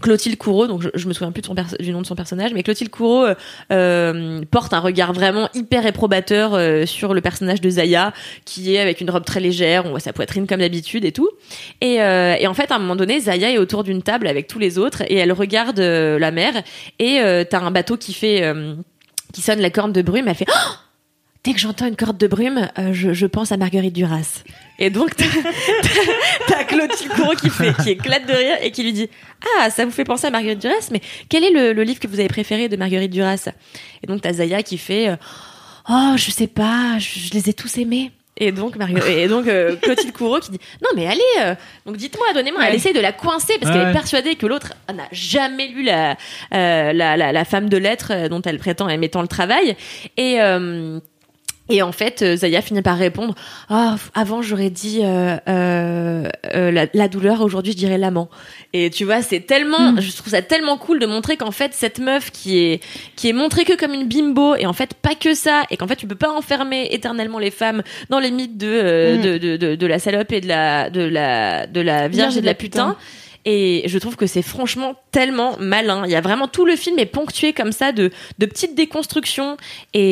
Clotilde 0.00 0.36
Courreau, 0.36 0.66
donc 0.66 0.82
je, 0.82 0.88
je 0.94 1.06
me 1.06 1.12
souviens 1.12 1.32
plus 1.32 1.42
du 1.80 1.92
nom 1.92 2.00
de 2.00 2.06
son 2.06 2.14
personnage, 2.14 2.52
mais 2.54 2.62
Clotilde 2.62 2.90
Courreau 2.90 3.24
euh, 3.24 3.34
euh, 3.70 4.40
porte 4.50 4.72
un 4.72 4.80
regard 4.80 5.12
vraiment 5.12 5.48
hyper 5.54 5.82
réprobateur 5.82 6.54
euh, 6.54 6.86
sur 6.86 7.14
le 7.14 7.20
personnage 7.20 7.60
de 7.60 7.70
Zaya, 7.70 8.12
qui 8.44 8.74
est 8.74 8.80
avec 8.80 9.00
une 9.00 9.10
robe 9.10 9.24
très 9.24 9.40
légère, 9.40 9.84
on 9.86 9.90
voit 9.90 10.00
sa 10.00 10.12
poitrine 10.12 10.46
comme 10.46 10.60
d'habitude 10.60 11.04
et 11.04 11.12
tout. 11.12 11.28
Et, 11.80 12.00
euh, 12.00 12.36
en 12.46 12.54
fait, 12.54 12.70
à 12.70 12.76
un 12.76 12.78
moment 12.78 12.96
donné, 12.96 13.20
Zaya 13.20 13.50
est 13.50 13.58
autour 13.58 13.84
d'une 13.84 14.02
table 14.02 14.26
avec 14.26 14.46
tous 14.46 14.58
les 14.58 14.78
autres 14.78 15.02
et 15.08 15.16
elle 15.16 15.32
regarde 15.32 15.78
la 15.80 16.30
mer 16.30 16.62
et 16.98 17.20
t'as 17.48 17.60
un 17.60 17.70
bateau 17.70 17.96
qui 17.96 18.12
fait 18.12 18.52
qui 19.32 19.40
sonne 19.40 19.60
la 19.60 19.70
corne 19.70 19.92
de 19.92 20.02
brume. 20.02 20.28
Elle 20.28 20.34
fait 20.34 20.46
Oh 20.48 20.72
Dès 21.44 21.54
que 21.54 21.58
j'entends 21.58 21.86
une 21.88 21.96
corde 21.96 22.18
de 22.18 22.28
brume, 22.28 22.68
euh, 22.78 22.92
je, 22.92 23.12
je 23.12 23.26
pense 23.26 23.50
à 23.50 23.56
Marguerite 23.56 23.92
Duras. 23.94 24.44
Et 24.78 24.90
donc 24.90 25.10
t'as 26.46 26.64
Clotilde 26.64 27.12
Courreau 27.14 27.34
qui 27.34 27.50
fait 27.50 27.74
qui 27.82 27.90
éclate 27.90 28.26
de 28.26 28.32
rire 28.32 28.56
et 28.62 28.70
qui 28.70 28.82
lui 28.84 28.92
dit 28.92 29.08
Ah, 29.60 29.70
ça 29.70 29.84
vous 29.84 29.90
fait 29.90 30.04
penser 30.04 30.26
à 30.28 30.30
Marguerite 30.30 30.60
Duras, 30.60 30.88
mais 30.92 31.00
quel 31.28 31.42
est 31.44 31.50
le, 31.50 31.72
le 31.72 31.82
livre 31.82 31.98
que 32.00 32.06
vous 32.06 32.20
avez 32.20 32.28
préféré 32.28 32.68
de 32.68 32.76
Marguerite 32.76 33.10
Duras? 33.10 33.48
Et 34.02 34.06
donc 34.06 34.20
t'as 34.22 34.34
Zaya 34.34 34.62
qui 34.62 34.78
fait 34.78 35.08
euh, 35.08 35.16
Oh, 35.90 36.12
je 36.16 36.30
sais 36.30 36.46
pas, 36.46 36.98
je, 36.98 37.18
je 37.18 37.32
les 37.32 37.50
ai 37.50 37.52
tous 37.54 37.76
aimés. 37.78 38.12
Et 38.36 38.50
donc, 38.50 38.76
Marguerite- 38.76 39.08
et 39.18 39.28
donc 39.28 39.46
euh, 39.46 39.76
Clotilde 39.76 40.12
Courreau 40.12 40.38
qui 40.40 40.52
dit 40.52 40.58
non 40.82 40.88
mais 40.96 41.06
allez 41.06 41.20
euh, 41.42 41.54
donc 41.84 41.96
dites-moi 41.98 42.26
donnez-moi 42.34 42.62
elle 42.66 42.74
essaye 42.74 42.94
de 42.94 43.00
la 43.00 43.12
coincer 43.12 43.54
parce 43.60 43.70
Ouais, 43.70 43.72
qu'elle 43.78 43.82
est 43.82 43.86
ouais. 43.88 43.92
persuadée 43.92 44.36
que 44.36 44.46
l'autre 44.46 44.72
n'a 44.92 45.06
jamais 45.12 45.68
lu 45.68 45.82
la, 45.82 46.12
euh, 46.54 46.92
la, 46.94 47.16
la 47.18 47.30
la 47.32 47.44
femme 47.44 47.68
de 47.68 47.76
lettres 47.76 48.28
dont 48.28 48.40
elle 48.42 48.58
prétend 48.58 48.88
aimer 48.88 49.10
tant 49.10 49.20
le 49.22 49.28
travail 49.28 49.76
et 50.16 50.36
et 51.68 51.80
en 51.82 51.92
fait, 51.92 52.22
euh, 52.22 52.36
Zaya 52.36 52.60
finit 52.60 52.82
par 52.82 52.98
répondre 52.98 53.34
Ah, 53.68 53.94
f- 53.96 54.10
avant 54.14 54.42
j'aurais 54.42 54.68
dit 54.70 55.00
euh, 55.02 55.36
euh, 55.48 56.28
euh, 56.54 56.70
la, 56.70 56.86
la 56.92 57.08
douleur, 57.08 57.40
aujourd'hui 57.40 57.72
je 57.72 57.76
dirais 57.78 57.98
l'amant. 57.98 58.28
Et 58.72 58.90
tu 58.90 59.04
vois, 59.04 59.22
c'est 59.22 59.40
tellement, 59.40 59.94
je 60.00 60.10
trouve 60.16 60.30
ça 60.32 60.42
tellement 60.42 60.76
cool 60.76 60.98
de 60.98 61.06
montrer 61.06 61.36
qu'en 61.36 61.50
fait 61.50 61.72
cette 61.74 61.98
meuf 61.98 62.30
qui 62.30 62.58
est 62.58 62.80
qui 63.16 63.28
est 63.28 63.32
montrée 63.32 63.64
que 63.64 63.76
comme 63.76 63.92
une 63.94 64.06
bimbo 64.08 64.54
et 64.56 64.66
en 64.66 64.72
fait 64.72 64.94
pas 64.94 65.14
que 65.14 65.34
ça 65.34 65.62
et 65.70 65.76
qu'en 65.76 65.86
fait 65.86 65.96
tu 65.96 66.06
peux 66.06 66.14
pas 66.16 66.30
enfermer 66.32 66.88
éternellement 66.90 67.38
les 67.38 67.50
femmes 67.50 67.82
dans 68.10 68.18
les 68.18 68.30
mythes 68.30 68.56
de 68.58 68.66
euh, 68.68 69.16
de, 69.22 69.38
de, 69.38 69.56
de, 69.56 69.74
de 69.76 69.86
la 69.86 69.98
salope 69.98 70.32
et 70.32 70.40
de 70.40 70.48
la 70.48 70.90
de 70.90 71.02
la 71.02 71.66
de 71.66 71.80
la 71.80 72.08
vierge 72.08 72.36
et 72.36 72.40
de 72.40 72.46
la 72.46 72.54
putain. 72.54 72.96
Et 73.44 73.82
je 73.86 73.98
trouve 73.98 74.14
que 74.14 74.26
c'est 74.28 74.42
franchement 74.42 74.94
tellement 75.10 75.56
malin. 75.58 76.02
Il 76.04 76.10
y 76.12 76.14
a 76.14 76.20
vraiment 76.20 76.46
tout 76.46 76.64
le 76.64 76.76
film 76.76 76.98
est 77.00 77.06
ponctué 77.06 77.52
comme 77.52 77.72
ça 77.72 77.90
de, 77.90 78.10
de 78.38 78.46
petites 78.46 78.76
déconstructions 78.76 79.56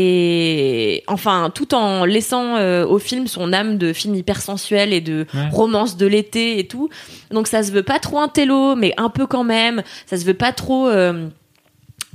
et 0.05 1.05
enfin 1.07 1.51
tout 1.55 1.75
en 1.75 2.05
laissant 2.05 2.57
euh, 2.57 2.85
au 2.87 2.99
film 2.99 3.27
son 3.27 3.53
âme 3.53 3.79
de 3.79 3.93
film 3.93 4.15
hyper 4.15 4.41
sensuel 4.41 4.93
et 4.93 5.01
de 5.01 5.27
Ouais. 5.35 5.49
romance 5.53 5.97
de 5.97 6.07
l'été 6.07 6.59
et 6.59 6.67
tout. 6.67 6.89
Donc 7.31 7.47
ça 7.47 7.63
se 7.63 7.71
veut 7.71 7.83
pas 7.85 7.99
trop 8.01 8.19
un 8.19 8.29
télo, 8.29 8.75
mais 8.75 8.95
un 8.97 9.11
peu 9.11 9.27
quand 9.27 9.45
même. 9.45 9.83
Ça 10.07 10.17
se 10.17 10.25
veut 10.25 10.35
pas 10.35 10.53
trop. 10.53 10.89
euh, 10.89 11.29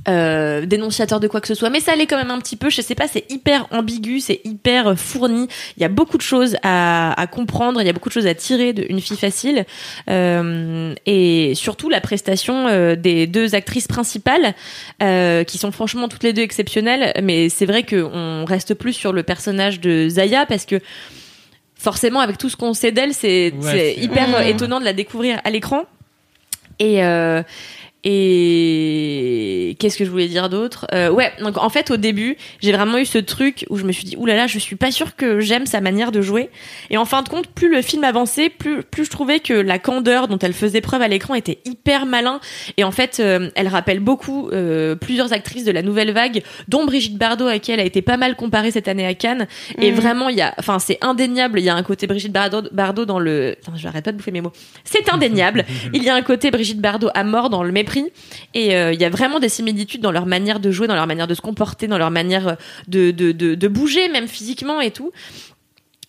euh, 0.08 0.66
dénonciateur 0.66 1.20
de 1.20 1.28
quoi 1.28 1.40
que 1.40 1.48
ce 1.48 1.54
soit, 1.54 1.70
mais 1.70 1.80
ça 1.80 1.96
l'est 1.96 2.06
quand 2.06 2.16
même 2.16 2.30
un 2.30 2.38
petit 2.38 2.56
peu. 2.56 2.70
Je 2.70 2.80
sais 2.80 2.94
pas, 2.94 3.08
c'est 3.08 3.30
hyper 3.30 3.66
ambigu, 3.70 4.20
c'est 4.20 4.40
hyper 4.44 4.98
fourni. 4.98 5.48
Il 5.76 5.82
y 5.82 5.84
a 5.84 5.88
beaucoup 5.88 6.16
de 6.16 6.22
choses 6.22 6.56
à, 6.62 7.20
à 7.20 7.26
comprendre, 7.26 7.80
il 7.80 7.86
y 7.86 7.90
a 7.90 7.92
beaucoup 7.92 8.08
de 8.08 8.14
choses 8.14 8.26
à 8.26 8.34
tirer 8.34 8.72
d'une 8.72 9.00
fille 9.00 9.16
facile, 9.16 9.64
Euh, 10.08 10.94
et 11.04 11.54
surtout 11.54 11.88
la 11.88 12.00
prestation 12.00 12.68
euh, 12.68 12.96
des 12.96 13.26
deux 13.26 13.54
actrices 13.54 13.88
principales, 13.88 14.54
euh, 15.02 15.44
qui 15.44 15.58
sont 15.58 15.72
franchement 15.72 16.08
toutes 16.08 16.22
les 16.22 16.32
deux 16.32 16.42
exceptionnelles. 16.42 17.12
Mais 17.22 17.48
c'est 17.48 17.66
vrai 17.66 17.82
qu'on 17.84 18.44
reste 18.44 18.74
plus 18.74 18.92
sur 18.92 19.12
le 19.12 19.22
personnage 19.22 19.80
de 19.80 20.08
Zaya 20.08 20.46
parce 20.46 20.64
que 20.64 20.80
forcément, 21.74 22.20
avec 22.20 22.38
tout 22.38 22.48
ce 22.48 22.56
qu'on 22.56 22.74
sait 22.74 22.92
d'elle, 22.92 23.14
c'est 23.14 23.52
Ouais, 23.60 23.94
hyper 23.98 24.46
étonnant 24.46 24.80
de 24.80 24.84
la 24.84 24.92
découvrir 24.92 25.40
à 25.44 25.50
l'écran. 25.50 25.84
Et 26.78 27.02
euh, 27.04 27.42
et 28.08 29.76
qu'est-ce 29.78 29.96
que 29.98 30.04
je 30.04 30.10
voulais 30.10 30.28
dire 30.28 30.48
d'autre? 30.48 30.86
Euh, 30.92 31.10
Ouais, 31.10 31.32
donc 31.40 31.56
en 31.58 31.68
fait 31.70 31.90
au 31.90 31.96
début, 31.96 32.36
j'ai 32.60 32.72
vraiment 32.72 32.98
eu 32.98 33.06
ce 33.06 33.18
truc 33.18 33.64
où 33.70 33.76
je 33.78 33.84
me 33.84 33.92
suis 33.92 34.04
dit 34.04 34.16
oulala, 34.16 34.46
je 34.46 34.58
suis 34.58 34.76
pas 34.76 34.90
sûre 34.90 35.16
que 35.16 35.40
j'aime 35.40 35.66
sa 35.66 35.80
manière 35.80 36.12
de 36.12 36.20
jouer. 36.20 36.50
Et 36.90 36.96
en 36.98 37.04
fin 37.04 37.22
de 37.22 37.28
compte, 37.28 37.46
plus 37.48 37.70
le 37.70 37.80
film 37.82 38.04
avançait, 38.04 38.48
plus 38.50 38.82
plus 38.82 39.04
je 39.06 39.10
trouvais 39.10 39.40
que 39.40 39.54
la 39.54 39.78
candeur 39.78 40.28
dont 40.28 40.38
elle 40.38 40.52
faisait 40.52 40.80
preuve 40.80 41.02
à 41.02 41.08
l'écran 41.08 41.34
était 41.34 41.58
hyper 41.64 42.06
malin. 42.06 42.40
Et 42.76 42.84
en 42.84 42.90
fait, 42.90 43.18
euh, 43.20 43.50
elle 43.54 43.68
rappelle 43.68 44.00
beaucoup 44.00 44.48
euh, 44.50 44.94
plusieurs 44.94 45.32
actrices 45.32 45.64
de 45.64 45.72
la 45.72 45.82
nouvelle 45.82 46.12
vague, 46.12 46.42
dont 46.68 46.84
Brigitte 46.84 47.16
Bardot, 47.18 47.46
à 47.46 47.58
qui 47.58 47.72
elle 47.72 47.80
a 47.80 47.84
été 47.84 48.02
pas 48.02 48.16
mal 48.16 48.36
comparée 48.36 48.70
cette 48.70 48.88
année 48.88 49.06
à 49.06 49.14
Cannes. 49.14 49.46
Et 49.80 49.90
Mhm. 49.90 49.96
vraiment, 49.96 50.28
il 50.28 50.36
y 50.36 50.42
a, 50.42 50.54
enfin, 50.58 50.78
c'est 50.78 50.98
indéniable. 51.02 51.58
Il 51.60 51.64
y 51.64 51.68
a 51.68 51.74
un 51.74 51.82
côté 51.82 52.06
Brigitte 52.06 52.32
Bardot, 52.32 52.62
Bardot 52.72 53.04
dans 53.04 53.18
le. 53.18 53.54
Putain, 53.58 53.72
je 53.76 53.86
arrête 53.88 54.04
pas 54.04 54.12
de 54.12 54.16
bouffer 54.18 54.32
mes 54.32 54.40
mots. 54.40 54.52
C'est 54.84 55.12
indéniable. 55.12 55.64
Il 55.94 56.02
y 56.02 56.08
a 56.10 56.14
un 56.14 56.22
côté 56.22 56.50
Brigitte 56.50 56.80
Bardot 56.80 57.08
à 57.14 57.24
mort 57.24 57.48
dans 57.50 57.62
le 57.62 57.72
mépris. 57.72 57.95
Et 58.54 58.76
euh, 58.76 58.92
il 58.92 59.00
y 59.00 59.04
a 59.04 59.10
vraiment 59.10 59.38
des 59.40 59.48
similitudes 59.48 60.00
dans 60.00 60.12
leur 60.12 60.26
manière 60.26 60.60
de 60.60 60.70
jouer, 60.70 60.86
dans 60.86 60.94
leur 60.94 61.06
manière 61.06 61.26
de 61.26 61.34
se 61.34 61.40
comporter, 61.40 61.86
dans 61.86 61.98
leur 61.98 62.10
manière 62.10 62.48
euh, 62.48 62.54
de, 62.88 63.10
de, 63.10 63.32
de, 63.32 63.54
de 63.54 63.68
bouger, 63.68 64.08
même 64.08 64.28
physiquement 64.28 64.80
et 64.80 64.90
tout. 64.90 65.10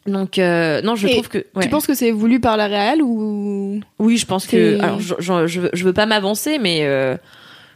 Donc, 0.05 0.39
euh, 0.39 0.81
non, 0.83 0.95
je 0.95 1.07
Et 1.07 1.11
trouve 1.11 1.27
que. 1.27 1.39
ouais. 1.55 1.63
Tu 1.63 1.69
penses 1.69 1.85
que 1.85 1.93
c'est 1.93 2.11
voulu 2.11 2.39
par 2.39 2.55
la 2.55 2.67
réal 2.67 3.01
ou? 3.01 3.81
Oui, 3.99 4.17
je 4.17 4.25
pense 4.25 4.47
que. 4.47 4.79
Alors, 4.81 5.01
je, 5.01 5.15
je, 5.19 5.47
je 5.73 5.83
veux- 5.83 5.93
pas 5.93 6.05
m'avancer, 6.05 6.59
mais. 6.59 6.85
euh, 6.85 7.17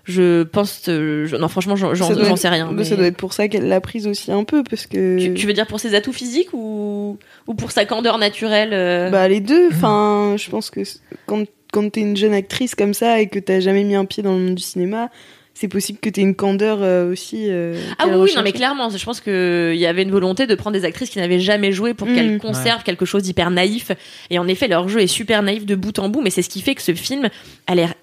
je 0.05 0.43
pense. 0.43 0.81
je- 0.87 1.35
non, 1.35 1.49
franchement, 1.49 1.75
j'en 1.75 1.93
sais 2.37 2.47
rien. 2.49 2.71
mais- 2.71 2.85
Ça 2.85 2.95
doit 2.95 3.07
être 3.07 3.17
pour 3.17 3.33
ça 3.33 3.49
qu'elle 3.49 3.67
l'a 3.67 3.81
prise 3.81 4.07
aussi 4.07 4.31
un 4.31 4.45
peu, 4.45 4.63
parce 4.63 4.87
que. 4.87 5.19
Tu, 5.19 5.33
tu 5.33 5.45
veux 5.45 5.51
dire 5.53 5.67
pour 5.67 5.81
ses 5.81 5.93
atouts 5.93 6.13
physiques 6.13 6.53
ou, 6.53 7.17
ou 7.47 7.53
pour 7.53 7.71
sa 7.71 7.83
candeur 7.85 8.17
naturelle 8.17 8.69
euh? 8.71 9.09
Bah 9.09 9.27
les 9.27 9.41
deux. 9.41 9.67
Enfin, 9.67 10.35
je 10.37 10.49
pense 10.49 10.69
que 10.69 10.79
quand 11.25 11.43
quand 11.71 11.89
t'es 11.91 12.01
une 12.01 12.17
jeune 12.17 12.33
actrice 12.33 12.75
comme 12.75 12.93
ça 12.93 13.19
et 13.21 13.27
que 13.27 13.39
t'as 13.39 13.59
jamais 13.59 13.83
mis 13.83 13.95
un 13.95 14.05
pied 14.05 14.21
dans 14.23 14.33
le 14.33 14.39
monde 14.39 14.55
du 14.55 14.61
cinéma, 14.63 15.09
c'est 15.53 15.67
possible 15.67 15.99
que 15.99 16.09
t'aies 16.09 16.21
une 16.21 16.33
candeur 16.35 16.79
euh, 16.81 17.11
aussi. 17.11 17.45
euh, 17.49 17.75
Ah 17.99 18.07
oui, 18.07 18.31
non, 18.35 18.41
mais 18.41 18.51
clairement, 18.51 18.89
je 18.89 19.03
pense 19.03 19.19
qu'il 19.21 19.75
y 19.75 19.85
avait 19.85 20.03
une 20.03 20.11
volonté 20.11 20.47
de 20.47 20.55
prendre 20.55 20.77
des 20.77 20.85
actrices 20.85 21.09
qui 21.09 21.19
n'avaient 21.19 21.39
jamais 21.41 21.71
joué 21.71 21.93
pour 21.93 22.07
qu'elles 22.07 22.35
Mm. 22.35 22.39
conservent 22.39 22.83
quelque 22.83 23.05
chose 23.05 23.23
d'hyper 23.23 23.51
naïf. 23.51 23.91
Et 24.29 24.39
en 24.39 24.47
effet, 24.47 24.67
leur 24.67 24.87
jeu 24.87 25.01
est 25.01 25.07
super 25.07 25.43
naïf 25.43 25.65
de 25.65 25.75
bout 25.75 25.97
en 25.99 26.07
bout, 26.09 26.21
mais 26.21 26.29
c'est 26.29 26.41
ce 26.41 26.49
qui 26.49 26.61
fait 26.61 26.73
que 26.75 26.81
ce 26.81 26.93
film 26.93 27.29
a 27.67 27.75
l'air 27.75 27.93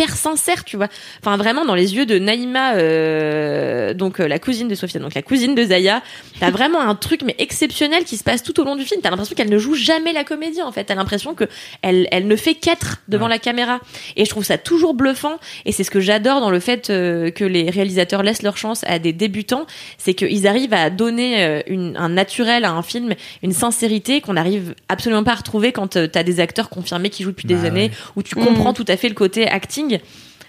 hyper 0.00 0.16
sincère, 0.16 0.64
tu 0.64 0.76
vois. 0.76 0.88
Enfin, 1.20 1.36
vraiment, 1.36 1.64
dans 1.64 1.74
les 1.74 1.94
yeux 1.94 2.06
de 2.06 2.18
Naïma, 2.18 2.74
euh, 2.74 3.92
donc 3.94 4.20
euh, 4.20 4.28
la 4.28 4.38
cousine 4.38 4.68
de 4.68 4.74
Sophia, 4.74 4.98
donc 5.00 5.14
la 5.14 5.22
cousine 5.22 5.54
de 5.54 5.62
Zaya, 5.64 6.02
t'as 6.38 6.50
vraiment 6.58 6.80
un 6.80 6.94
truc 6.94 7.22
mais 7.24 7.34
exceptionnel 7.38 8.04
qui 8.04 8.16
se 8.16 8.24
passe 8.24 8.42
tout 8.42 8.58
au 8.60 8.64
long 8.64 8.76
du 8.76 8.84
film. 8.84 9.00
T'as 9.02 9.10
l'impression 9.10 9.34
qu'elle 9.34 9.50
ne 9.50 9.58
joue 9.58 9.74
jamais 9.74 10.12
la 10.12 10.24
comédie, 10.24 10.62
en 10.62 10.72
fait. 10.72 10.84
T'as 10.84 10.94
l'impression 10.94 11.34
que 11.34 11.44
elle, 11.82 12.08
elle 12.12 12.26
ne 12.26 12.36
fait 12.36 12.54
qu'être 12.54 12.98
devant 13.08 13.24
Ouais. 13.26 13.30
la 13.32 13.38
caméra. 13.38 13.80
Et 14.16 14.24
je 14.24 14.30
trouve 14.30 14.44
ça 14.44 14.56
toujours 14.58 14.94
bluffant. 14.94 15.38
Et 15.66 15.72
c'est 15.72 15.84
ce 15.84 15.90
que 15.90 16.00
j'adore 16.00 16.40
dans 16.40 16.50
le 16.50 16.60
fait 16.60 16.88
euh, 16.90 17.30
que 17.30 17.44
les 17.44 17.68
réalisateurs 17.68 18.22
laissent 18.22 18.42
leur 18.42 18.56
chance 18.56 18.82
à 18.86 18.98
des 18.98 19.12
débutants, 19.12 19.66
c'est 19.98 20.14
qu'ils 20.14 20.46
arrivent 20.46 20.72
à 20.72 20.88
donner 20.88 21.42
euh, 21.44 21.60
une, 21.66 21.96
un 21.98 22.08
naturel 22.08 22.64
à 22.64 22.72
un 22.72 22.82
film, 22.82 23.14
une 23.42 23.52
sincérité 23.52 24.20
qu'on 24.22 24.32
n'arrive 24.34 24.74
absolument 24.88 25.22
pas 25.24 25.32
à 25.32 25.36
retrouver 25.36 25.72
quand 25.72 25.88
t'as 26.10 26.22
des 26.22 26.40
acteurs 26.40 26.70
confirmés 26.70 27.10
qui 27.10 27.22
jouent 27.22 27.30
depuis 27.32 27.46
des 27.46 27.54
Bah 27.54 27.64
années, 27.66 27.90
où 28.16 28.22
tu 28.22 28.34
comprends 28.34 28.72
tout 28.72 28.84
à 28.88 28.96
fait 28.96 29.08
le 29.08 29.14
côté 29.14 29.46
acting. 29.48 29.89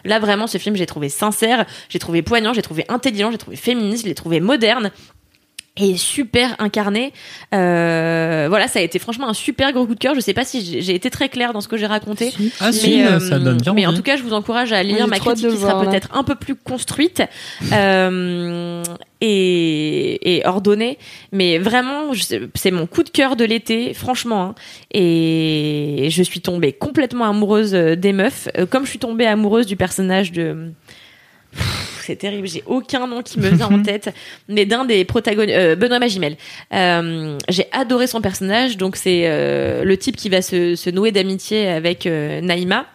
Là, 0.04 0.20
vraiment, 0.20 0.48
ce 0.48 0.58
film, 0.58 0.76
j'ai 0.76 0.86
trouvé 0.86 1.10
sincère, 1.10 1.66
j'ai 1.90 2.00
trouvé 2.00 2.22
poignant, 2.22 2.54
j'ai 2.54 2.62
trouvé 2.62 2.86
intelligent, 2.90 3.32
j'ai 3.32 3.38
trouvé 3.38 3.56
féministe, 3.56 4.04
je 4.04 4.10
l'ai 4.10 4.16
trouvé 4.16 4.40
moderne 4.40 4.92
et 5.78 5.96
super 5.96 6.56
incarné. 6.60 7.14
Euh, 7.56 8.48
voilà, 8.50 8.68
ça 8.68 8.80
a 8.80 8.82
été 8.82 9.00
franchement 9.00 9.30
un 9.30 9.34
super 9.34 9.72
gros 9.72 9.86
coup 9.86 9.96
de 9.96 10.00
cœur. 10.00 10.14
Je 10.16 10.20
sais 10.20 10.34
pas 10.34 10.44
si 10.44 10.82
j'ai- 10.82 10.94
été 10.96 11.10
très 11.10 11.30
claire 11.30 11.54
dans 11.54 11.62
ce 11.62 11.70
que 11.70 11.78
j'ai 11.78 11.86
raconté. 11.86 12.32
Ah 12.60 12.72
si, 12.74 13.02
euh, 13.02 13.20
ça 13.22 13.40
donne 13.40 13.58
bien 13.62 13.74
mais 13.74 13.86
en 13.86 13.94
tout 13.94 14.02
cas, 14.02 14.18
je 14.18 14.24
vous 14.24 14.34
encourage 14.34 14.74
à 14.74 14.84
lire 14.84 15.08
ma 15.08 15.18
critique 15.20 15.50
qui 15.50 15.58
sera 15.58 15.84
là. 15.86 15.90
peut-être 15.90 16.10
un 16.14 16.24
peu 16.26 16.36
plus 16.36 16.56
construite 16.56 17.24
euh, 17.72 18.84
et, 19.22 20.38
et 20.38 20.46
ordonnée. 20.46 20.98
Mais 21.32 21.58
vraiment, 21.58 22.12
je 22.14 22.24
sais- 22.24 22.42
c'est 22.56 22.72
mon 22.72 22.86
coup 22.86 23.04
de 23.04 23.10
cœur 23.10 23.36
de 23.38 23.46
l'été, 23.46 23.94
franchement. 23.94 24.42
hein. 24.44 24.56
Et 24.94 26.10
je 26.12 26.22
suis 26.22 26.42
tombée 26.42 26.74
complètement 26.74 27.26
amoureuse 27.30 27.74
euh, 27.74 27.96
des 27.96 28.12
meufs, 28.14 28.50
euh, 28.58 28.66
comme 28.66 28.84
je 28.86 28.90
suis 28.90 29.00
tombée 29.00 29.26
amoureuse 29.26 29.68
du 29.68 29.78
personnage 29.78 30.34
de. 30.34 30.72
C'est 32.04 32.16
terrible, 32.16 32.48
j'ai 32.48 32.64
aucun 32.66 33.08
nom 33.08 33.22
qui 33.22 33.40
me 33.40 33.50
vient 33.50 33.68
en 33.68 33.82
tête, 33.84 34.14
mais 34.48 34.66
d'un 34.66 34.86
des 34.86 35.06
protagonistes, 35.06 35.58
euh, 35.58 35.76
Benoît 35.76 36.00
Magimel. 36.00 36.38
Euh, 36.74 37.38
j'ai 37.50 37.68
adoré 37.72 38.08
son 38.08 38.22
personnage, 38.22 38.78
donc 38.78 38.96
c'est 38.96 39.24
euh, 39.26 39.84
le 39.84 39.98
type 39.98 40.16
qui 40.16 40.30
va 40.30 40.42
se, 40.42 40.76
se 40.76 40.90
nouer 40.90 41.12
d'amitié 41.12 41.68
avec 41.68 42.06
Naïma. 42.06 42.86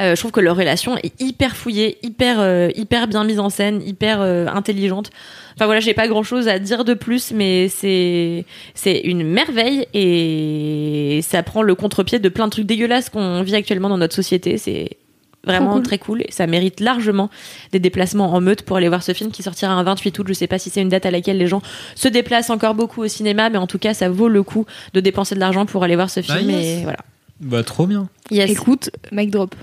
Je 0.00 0.14
trouve 0.14 0.30
que 0.30 0.40
leur 0.40 0.56
relation 0.56 0.96
est 0.98 1.20
hyper 1.20 1.56
fouillée, 1.56 1.98
hyper 2.02 2.70
hyper 2.76 3.08
bien 3.08 3.24
mise 3.24 3.40
en 3.40 3.50
scène, 3.50 3.82
hyper 3.84 4.20
intelligente. 4.20 5.10
Enfin 5.56 5.64
voilà, 5.64 5.80
j'ai 5.80 5.92
pas 5.92 6.06
grand 6.06 6.22
chose 6.22 6.46
à 6.46 6.60
dire 6.60 6.84
de 6.84 6.94
plus, 6.94 7.32
mais 7.32 7.68
c'est 7.68 8.44
c'est 8.74 9.00
une 9.00 9.24
merveille 9.24 9.86
et 9.92 11.18
ça 11.22 11.42
prend 11.42 11.62
le 11.62 11.74
contre-pied 11.74 12.20
de 12.20 12.28
plein 12.28 12.46
de 12.46 12.52
trucs 12.52 12.66
dégueulasses 12.66 13.10
qu'on 13.10 13.42
vit 13.42 13.56
actuellement 13.56 13.88
dans 13.88 13.98
notre 13.98 14.14
société. 14.14 14.56
C'est 14.56 14.98
vraiment 15.44 15.74
cool. 15.74 15.82
très 15.82 15.98
cool 15.98 16.22
et 16.22 16.30
ça 16.30 16.46
mérite 16.46 16.80
largement 16.80 17.30
des 17.72 17.78
déplacements 17.78 18.32
en 18.34 18.40
meute 18.40 18.62
pour 18.62 18.76
aller 18.76 18.88
voir 18.88 19.02
ce 19.02 19.12
film 19.14 19.30
qui 19.30 19.42
sortira 19.42 19.72
un 19.72 19.82
28 19.82 20.18
août. 20.18 20.26
Je 20.28 20.32
sais 20.34 20.46
pas 20.46 20.58
si 20.58 20.68
c'est 20.70 20.82
une 20.82 20.88
date 20.88 21.06
à 21.06 21.10
laquelle 21.10 21.38
les 21.38 21.46
gens 21.46 21.62
se 21.94 22.08
déplacent 22.08 22.50
encore 22.50 22.74
beaucoup 22.74 23.02
au 23.02 23.08
cinéma, 23.08 23.48
mais 23.50 23.58
en 23.58 23.66
tout 23.66 23.78
cas, 23.78 23.94
ça 23.94 24.08
vaut 24.08 24.28
le 24.28 24.42
coup 24.42 24.66
de 24.94 25.00
dépenser 25.00 25.34
de 25.34 25.40
l'argent 25.40 25.64
pour 25.66 25.84
aller 25.84 25.96
voir 25.96 26.10
ce 26.10 26.20
film. 26.22 26.36
Ah, 26.38 26.42
yes. 26.42 26.78
Et 26.80 26.82
voilà. 26.82 26.98
Bah 27.40 27.62
trop 27.62 27.86
bien. 27.86 28.08
Yes. 28.30 28.50
Écoute, 28.50 28.90
mic 29.12 29.30
drop. 29.30 29.54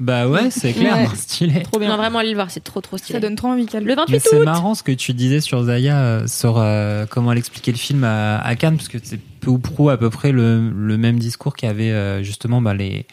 Bah 0.00 0.26
ouais, 0.28 0.50
c'est 0.50 0.72
clair, 0.72 0.96
Ouais. 0.96 1.06
stylé. 1.16 1.62
Trop 1.62 1.78
bien. 1.78 1.88
Non, 1.88 1.96
vraiment, 1.96 2.18
allez 2.18 2.30
le 2.30 2.34
voir, 2.34 2.50
c'est 2.50 2.62
trop 2.64 2.80
trop 2.80 2.96
stylé. 2.98 3.16
Ça 3.16 3.20
donne 3.20 3.36
trop 3.36 3.48
envie. 3.48 3.66
Le 3.72 3.94
28 3.94 4.12
Mais 4.12 4.18
c'est 4.18 4.38
août. 4.38 4.44
marrant 4.44 4.74
ce 4.74 4.82
que 4.82 4.90
tu 4.92 5.12
disais 5.14 5.40
sur 5.40 5.62
Zaya, 5.64 5.96
euh, 5.98 6.26
sur 6.26 6.58
euh, 6.58 7.06
comment 7.08 7.30
elle 7.32 7.38
expliquait 7.38 7.70
le 7.70 7.76
film 7.78 8.02
à, 8.02 8.38
à 8.38 8.54
Cannes, 8.56 8.76
parce 8.76 8.88
que 8.88 8.98
c'est 9.02 9.20
peu 9.40 9.50
ou 9.50 9.58
prou 9.58 9.90
à 9.90 9.96
peu 9.96 10.10
près 10.10 10.32
le, 10.32 10.68
le 10.70 10.96
même 10.98 11.18
discours 11.20 11.54
qu'avaient 11.54 11.92
euh, 11.92 12.22
justement 12.24 12.60
bah, 12.60 12.74
les, 12.74 13.06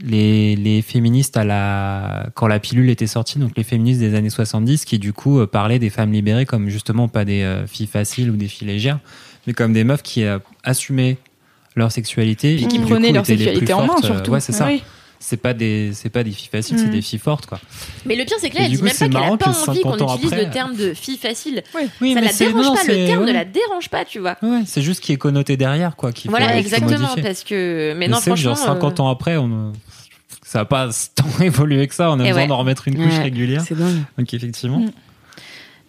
les, 0.00 0.54
les 0.56 0.80
féministes 0.82 1.36
à 1.36 1.44
la, 1.44 2.26
quand 2.34 2.46
la 2.46 2.60
pilule 2.60 2.88
était 2.90 3.06
sortie, 3.08 3.38
donc 3.38 3.52
les 3.56 3.64
féministes 3.64 4.00
des 4.00 4.14
années 4.14 4.30
70, 4.30 4.84
qui 4.84 4.98
du 4.98 5.12
coup 5.12 5.40
euh, 5.40 5.46
parlaient 5.46 5.78
des 5.80 5.90
femmes 5.90 6.12
libérées 6.12 6.46
comme 6.46 6.68
justement 6.68 7.08
pas 7.08 7.24
des 7.24 7.42
euh, 7.42 7.66
filles 7.66 7.88
faciles 7.88 8.30
ou 8.30 8.36
des 8.36 8.46
filles 8.48 8.68
légères, 8.68 9.00
mais 9.46 9.52
comme 9.54 9.72
des 9.72 9.84
meufs 9.84 10.02
qui 10.02 10.24
euh, 10.24 10.38
assumaient 10.62 11.16
leur 11.74 11.90
sexualité 11.92 12.54
et 12.54 12.58
qui 12.58 12.68
Qui 12.68 12.78
prenaient 12.78 13.12
leur 13.12 13.26
sexualité 13.26 13.72
en 13.72 13.86
main, 13.86 13.96
surtout. 14.02 14.30
ouais, 14.32 14.40
c'est 14.40 14.52
ça. 14.52 14.66
Oui. 14.66 14.82
C'est 15.20 15.36
pas 15.36 15.52
des, 15.52 15.90
c'est 15.94 16.10
pas 16.10 16.22
des 16.22 16.30
filles 16.30 16.48
faciles, 16.48 16.78
c'est 16.78 16.86
Mm. 16.86 16.90
des 16.92 17.02
filles 17.02 17.18
fortes, 17.18 17.46
quoi. 17.46 17.58
Mais 18.06 18.14
le 18.14 18.24
pire, 18.24 18.36
c'est 18.40 18.50
que 18.50 18.54
là, 18.54 18.60
Et 18.62 18.64
elle 18.66 18.70
dit 18.70 18.78
coup, 18.78 18.84
même 18.84 18.92
pas 18.92 18.98
qu'elle 19.06 19.12
marrant 19.12 19.34
a 19.34 19.36
pas 19.38 19.44
que 19.46 19.68
envie 19.70 19.80
qu'on 19.80 19.90
50 19.90 20.02
ans 20.02 20.14
utilise 20.14 20.32
après- 20.32 20.44
le 20.44 20.50
terme 20.52 20.76
de 20.76 20.94
fille 20.94 21.16
facile. 21.18 21.64
Oui, 21.74 22.14
ça 22.14 22.20
mais 22.20 22.26
la 22.26 22.32
dérange 22.32 22.64
non, 22.66 22.74
pas, 22.76 22.84
le 22.84 23.06
terme 23.06 23.24
ne 23.24 23.32
la 23.32 23.44
dérange 23.44 23.88
pas, 23.88 24.04
tu 24.04 24.20
vois. 24.20 24.36
Ouais, 24.42 24.60
c'est 24.64 24.80
juste 24.80 25.00
qui 25.02 25.12
est 25.12 25.16
connoté 25.16 25.56
derrière, 25.56 25.96
quoi. 25.96 26.12
Faut- 26.12 26.28
Voilà, 26.30 26.56
exactement, 26.56 27.16
parce 27.20 27.42
que. 27.42 27.94
Mais 27.94 28.06
Mais 28.06 28.08
non, 28.08 28.18
franchement. 28.20 28.36
genre 28.36 28.56
50 28.58 29.00
euh, 29.00 29.02
ans 29.02 29.10
après, 29.10 29.36
on... 29.36 29.72
ça 30.48 30.60
n'a 30.60 30.64
pas 30.64 30.88
tant 31.14 31.28
évolué 31.42 31.86
que 31.86 31.94
ça. 31.94 32.10
On 32.10 32.18
a 32.20 32.24
Et 32.24 32.28
besoin 32.28 32.42
ouais. 32.44 32.48
d'en 32.48 32.56
remettre 32.56 32.88
une 32.88 32.96
couche 32.96 33.18
Ouais, 33.18 33.22
régulière. 33.24 33.60
C'est 33.60 33.74
dingue. 33.74 34.02
Donc 34.16 34.32
effectivement. 34.32 34.78
Mm. 34.78 34.90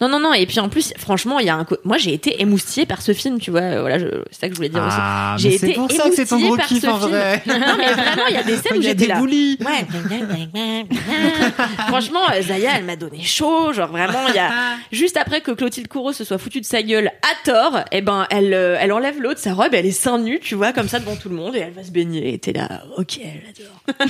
Non, 0.02 0.08
non, 0.08 0.20
non. 0.20 0.34
Et 0.34 0.46
puis 0.46 0.60
en 0.60 0.70
plus, 0.70 0.94
franchement, 0.98 1.40
il 1.40 1.46
y 1.48 1.50
a 1.50 1.56
un. 1.56 1.66
Moi, 1.84 1.98
j'ai 1.98 2.14
été 2.14 2.42
émoustillée 2.42 2.86
par 2.86 3.02
ce 3.02 3.14
film, 3.14 3.40
tu 3.40 3.52
vois. 3.52 3.62
euh, 3.62 3.82
Voilà, 3.82 4.00
je... 4.00 4.06
c'est 4.32 4.40
ça 4.42 4.48
que 4.48 4.54
je 4.54 4.58
voulais 4.58 4.70
dire 4.70 4.82
Ah, 4.90 5.34
aussi. 5.36 5.50
J'ai 5.50 5.56
été 5.56 5.74
pour 5.74 5.92
ça 5.92 6.10
que 6.10 6.16
c'est 6.16 6.26
ton 6.26 6.40
gros 6.40 6.56
par 6.58 6.66
kiff 6.68 6.82
ce 6.82 6.88
en 6.88 6.98
film. 7.00 7.10
vrai. 7.12 7.42
non, 7.48 7.76
mais 7.78 7.94
vraiment, 7.94 8.28
il 8.30 8.34
y 8.34 8.38
a 8.38 8.44
des 8.44 8.58
scènes 8.58 8.78
où 8.78 8.82
j'étais 8.82 8.96
des 8.96 9.08
là. 9.08 9.20
boulis. 9.20 9.58
Ouais. 9.60 9.86
Franchement, 11.88 12.22
euh, 12.34 12.42
Zaya, 12.42 12.72
elle 12.78 12.86
m'a 12.86 12.96
donné 12.96 13.22
chaud. 13.24 13.74
Genre 13.74 13.90
vraiment, 13.90 14.28
il 14.30 14.36
y 14.36 14.40
a 14.40 14.52
juste 14.92 15.18
après 15.18 15.42
que 15.42 15.52
Clotilde 15.52 15.88
Courreau 15.88 16.14
se 16.14 16.24
soit 16.24 16.38
foutue 16.38 16.62
de 16.62 16.66
sa 16.66 16.82
gueule 16.82 17.08
à 17.22 17.46
tort, 17.50 17.80
et 17.92 18.02
ben 18.02 18.26
elle, 18.30 18.54
euh, 18.54 18.78
elle 18.80 18.92
enlève 18.92 19.22
l'autre 19.22 19.40
sa 19.40 19.54
robe, 19.54 19.74
elle 19.74 19.86
est 19.86 19.92
seins 19.92 20.18
nus, 20.20 20.40
tu 20.42 20.56
vois, 20.56 20.72
comme 20.74 20.88
ça 20.88 21.00
devant 21.00 21.16
tout 21.16 21.30
le 21.30 21.36
monde, 21.36 21.56
et 21.56 21.60
elle 21.60 21.74
va 21.74 21.84
se 21.84 21.92
baigner. 21.92 22.34
Et 22.34 22.40
t'es 22.40 22.54
là, 22.54 22.84
ok, 22.98 23.20
j'adore. 23.20 24.00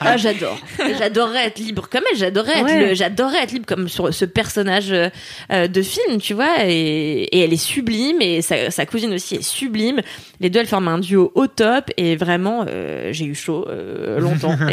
ah, 0.00 0.16
j'adore. 0.16 0.58
J'adorerais 0.98 1.46
être 1.46 1.58
libre 1.58 1.88
comme 1.90 2.02
elle. 2.10 2.18
J'adorerais 2.18 2.58
être, 2.58 2.64
Ouais. 2.64 2.88
le- 2.88 2.94
j'adorerais 2.94 3.42
être 3.42 3.52
libre 3.52 3.66
comme 3.66 3.88
sur 3.88 4.12
ce 4.12 4.24
personnage 4.24 4.73
euh, 4.92 5.08
euh, 5.52 5.66
de 5.68 5.82
film, 5.82 6.20
tu 6.20 6.34
vois. 6.34 6.64
Et, 6.66 7.22
et 7.24 7.40
elle 7.40 7.52
est 7.52 7.56
sublime, 7.56 8.20
et 8.20 8.42
sa, 8.42 8.70
sa 8.70 8.86
cousine 8.86 9.12
aussi 9.14 9.36
est 9.36 9.42
sublime. 9.42 10.00
Les 10.40 10.50
deux, 10.50 10.60
elles 10.60 10.66
forment 10.66 10.88
un 10.88 10.98
duo 10.98 11.30
au 11.34 11.46
top, 11.46 11.90
et 11.96 12.16
vraiment, 12.16 12.64
euh, 12.68 13.12
j'ai 13.12 13.24
eu 13.26 13.34
chaud 13.34 13.66
euh, 13.68 14.18
longtemps. 14.20 14.56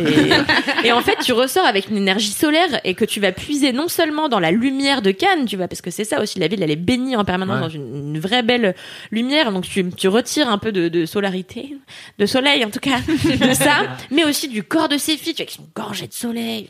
Et, 0.83 0.87
et 0.87 0.91
en 0.91 1.01
fait, 1.01 1.17
tu 1.23 1.33
ressors 1.33 1.65
avec 1.65 1.89
une 1.89 1.97
énergie 1.97 2.31
solaire 2.31 2.79
et 2.83 2.93
que 2.95 3.05
tu 3.05 3.19
vas 3.19 3.31
puiser 3.31 3.71
non 3.71 3.87
seulement 3.87 4.29
dans 4.29 4.39
la 4.39 4.51
lumière 4.51 5.01
de 5.01 5.11
Cannes, 5.11 5.45
tu 5.45 5.57
vois, 5.57 5.67
parce 5.67 5.81
que 5.81 5.91
c'est 5.91 6.03
ça 6.05 6.21
aussi, 6.21 6.39
la 6.39 6.47
ville, 6.47 6.63
elle 6.63 6.71
est 6.71 6.75
bénie 6.75 7.15
en 7.15 7.23
permanence 7.25 7.51
Ouais. 7.51 7.59
dans 7.61 7.69
une, 7.69 8.15
une 8.15 8.19
vraie 8.19 8.43
belle 8.43 8.75
lumière, 9.11 9.51
donc 9.51 9.65
tu, 9.65 9.89
tu 9.91 10.07
retires 10.07 10.47
un 10.49 10.57
peu 10.57 10.71
de, 10.71 10.87
de 10.89 11.05
solarité, 11.05 11.75
de 12.19 12.25
soleil 12.25 12.63
en 12.63 12.69
tout 12.69 12.79
cas, 12.79 12.99
de 13.07 13.53
ça, 13.53 13.83
mais 14.11 14.23
aussi 14.23 14.47
du 14.47 14.63
corps 14.63 14.89
de 14.89 14.97
ces 14.97 15.17
filles, 15.17 15.33
tu 15.33 15.43
vois, 15.43 15.47
qui 15.47 15.55
sont 15.55 15.67
gorgées 15.75 16.07
de 16.07 16.13
soleil. 16.13 16.69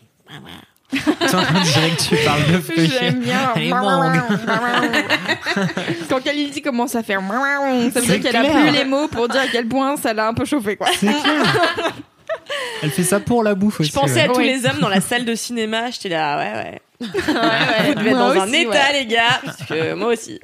Dirait 0.91 1.89
que 1.91 2.03
tu 2.03 2.15
parles 2.25 2.51
de 2.51 2.59
fruits. 2.59 2.91
J'aime 2.99 3.19
bien. 3.19 3.53
Elle 3.55 3.63
est 3.63 3.69
longue. 3.69 4.21
Quand 6.09 6.21
Kalindi 6.23 6.61
commence 6.61 6.95
à 6.95 7.03
faire 7.03 7.21
ça 7.93 7.99
veut 7.99 8.05
dire 8.05 8.21
qu'elle 8.21 8.35
a 8.35 8.49
plus 8.49 8.71
les 8.71 8.85
mots 8.85 9.07
pour 9.07 9.27
dire 9.27 9.41
à 9.41 9.47
quel 9.47 9.67
point 9.67 9.97
ça 9.97 10.13
l'a 10.13 10.27
un 10.27 10.33
peu 10.33 10.45
chauffé 10.45 10.75
quoi. 10.75 10.87
C'est 10.99 11.07
clair. 11.07 11.93
Elle 12.81 12.89
fait 12.89 13.03
ça 13.03 13.19
pour 13.19 13.43
la 13.43 13.55
bouffe 13.55 13.79
aussi. 13.79 13.91
Je 13.91 13.95
pensais 13.95 14.21
à 14.21 14.27
tous 14.27 14.39
les 14.39 14.65
hommes 14.65 14.79
dans 14.79 14.89
la 14.89 15.01
salle 15.01 15.25
de 15.25 15.35
cinéma, 15.35 15.91
j'étais 15.91 16.09
là, 16.09 16.37
ouais, 16.37 16.53
ouais. 16.53 16.81
ouais. 17.01 17.87
Vous 17.87 17.93
devez 17.95 18.09
être 18.11 18.17
dans 18.17 18.41
un 18.41 18.51
état, 18.51 18.69
ouais. 18.71 18.99
les 18.99 19.05
gars, 19.05 19.41
parce 19.43 19.63
que 19.63 19.93
moi 19.93 20.13
aussi. 20.13 20.39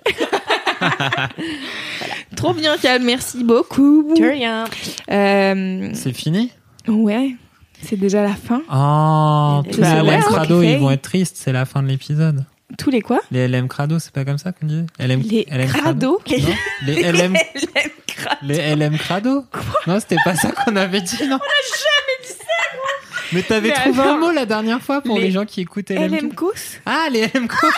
Trop 2.36 2.54
bien 2.54 2.78
Cal, 2.78 3.02
merci 3.02 3.44
beaucoup. 3.44 4.14
De 4.16 4.24
rien. 4.24 4.66
Euh, 5.10 5.90
C'est 5.94 6.14
fini? 6.14 6.52
Ouais, 6.88 7.36
c'est 7.82 7.98
déjà 7.98 8.24
la 8.24 8.36
fin. 8.36 8.62
Oh, 8.72 9.64
tous 9.72 9.80
bah 9.80 10.02
les 10.02 10.10
LM 10.10 10.10
hein, 10.10 10.22
Crado, 10.22 10.62
ils 10.62 10.78
vont 10.78 10.92
être 10.92 11.02
tristes, 11.02 11.38
c'est 11.38 11.52
la 11.52 11.66
fin 11.66 11.82
de 11.84 11.88
l'épisode. 11.88 12.46
Tous 12.78 12.90
les 12.90 13.02
quoi 13.02 13.22
Les 13.32 13.48
LM 13.48 13.68
Crado, 13.68 13.98
c'est 13.98 14.12
pas 14.12 14.26
comme 14.26 14.38
ça 14.38 14.52
qu'on 14.52 14.66
disait 14.66 14.86
LM, 15.00 15.22
Les 15.22 15.48
LM 15.50 15.70
Crado 15.70 16.22
Non 16.30 16.38
Les 16.86 17.12
LM, 17.12 17.38
les 18.42 18.76
LM 18.76 18.98
Crado 18.98 19.46
Non, 19.88 20.00
c'était 20.00 20.18
pas 20.24 20.36
ça 20.36 20.52
qu'on 20.52 20.76
avait 20.76 21.02
dit, 21.02 21.28
non 21.28 21.38
On 21.38 21.46
a 21.46 21.64
jamais 21.78 22.28
dit 22.28 22.34
ça, 22.34 22.46
Mais 23.32 23.42
t'avais 23.42 23.72
trouvé 23.72 24.02
un 24.02 24.18
mot 24.18 24.32
la 24.32 24.46
dernière 24.46 24.82
fois 24.82 25.02
pour 25.02 25.18
les, 25.18 25.26
Les 25.26 25.32
gens 25.32 25.46
qui 25.46 25.62
écoutent 25.62 25.92
LM. 25.92 26.14
LM 26.14 26.32
Ah, 26.86 27.08
les 27.10 27.22
LM 27.28 27.48
Crado 27.48 27.74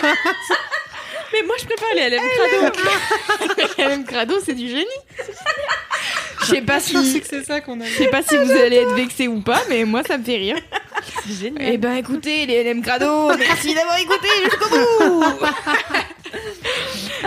Mais 1.32 1.42
moi, 1.46 1.54
je 1.60 1.66
préfère 1.66 1.94
les 1.94 2.10
LM 2.10 2.22
Crado. 2.34 3.94
LM 3.94 4.04
Crado, 4.04 4.34
c'est 4.44 4.54
du 4.54 4.66
génie. 4.68 4.86
Je 6.50 6.56
sais 6.56 6.62
pas 6.62 6.80
si 6.80 7.22
c'est 7.22 7.44
ça 7.44 7.60
qu'on 7.60 7.80
a 7.80 7.84
je 7.84 7.94
sais 7.96 8.08
pas 8.08 8.22
si 8.22 8.36
vous 8.36 8.50
allez 8.50 8.76
être 8.76 8.94
vexés 8.94 9.28
ou 9.28 9.40
pas, 9.40 9.62
mais 9.68 9.84
moi 9.84 10.02
ça 10.06 10.18
me 10.18 10.24
fait 10.24 10.36
rire. 10.36 10.56
C'est 11.26 11.44
génial. 11.46 11.72
Eh 11.72 11.78
ben 11.78 11.94
écoutez 11.94 12.46
les 12.46 12.64
LM 12.64 12.82
Crado, 12.82 13.28
merci 13.38 13.74
d'avoir 13.74 13.98
écouté 13.98 14.28
jusqu'au 14.44 14.68
bout. 14.68 15.24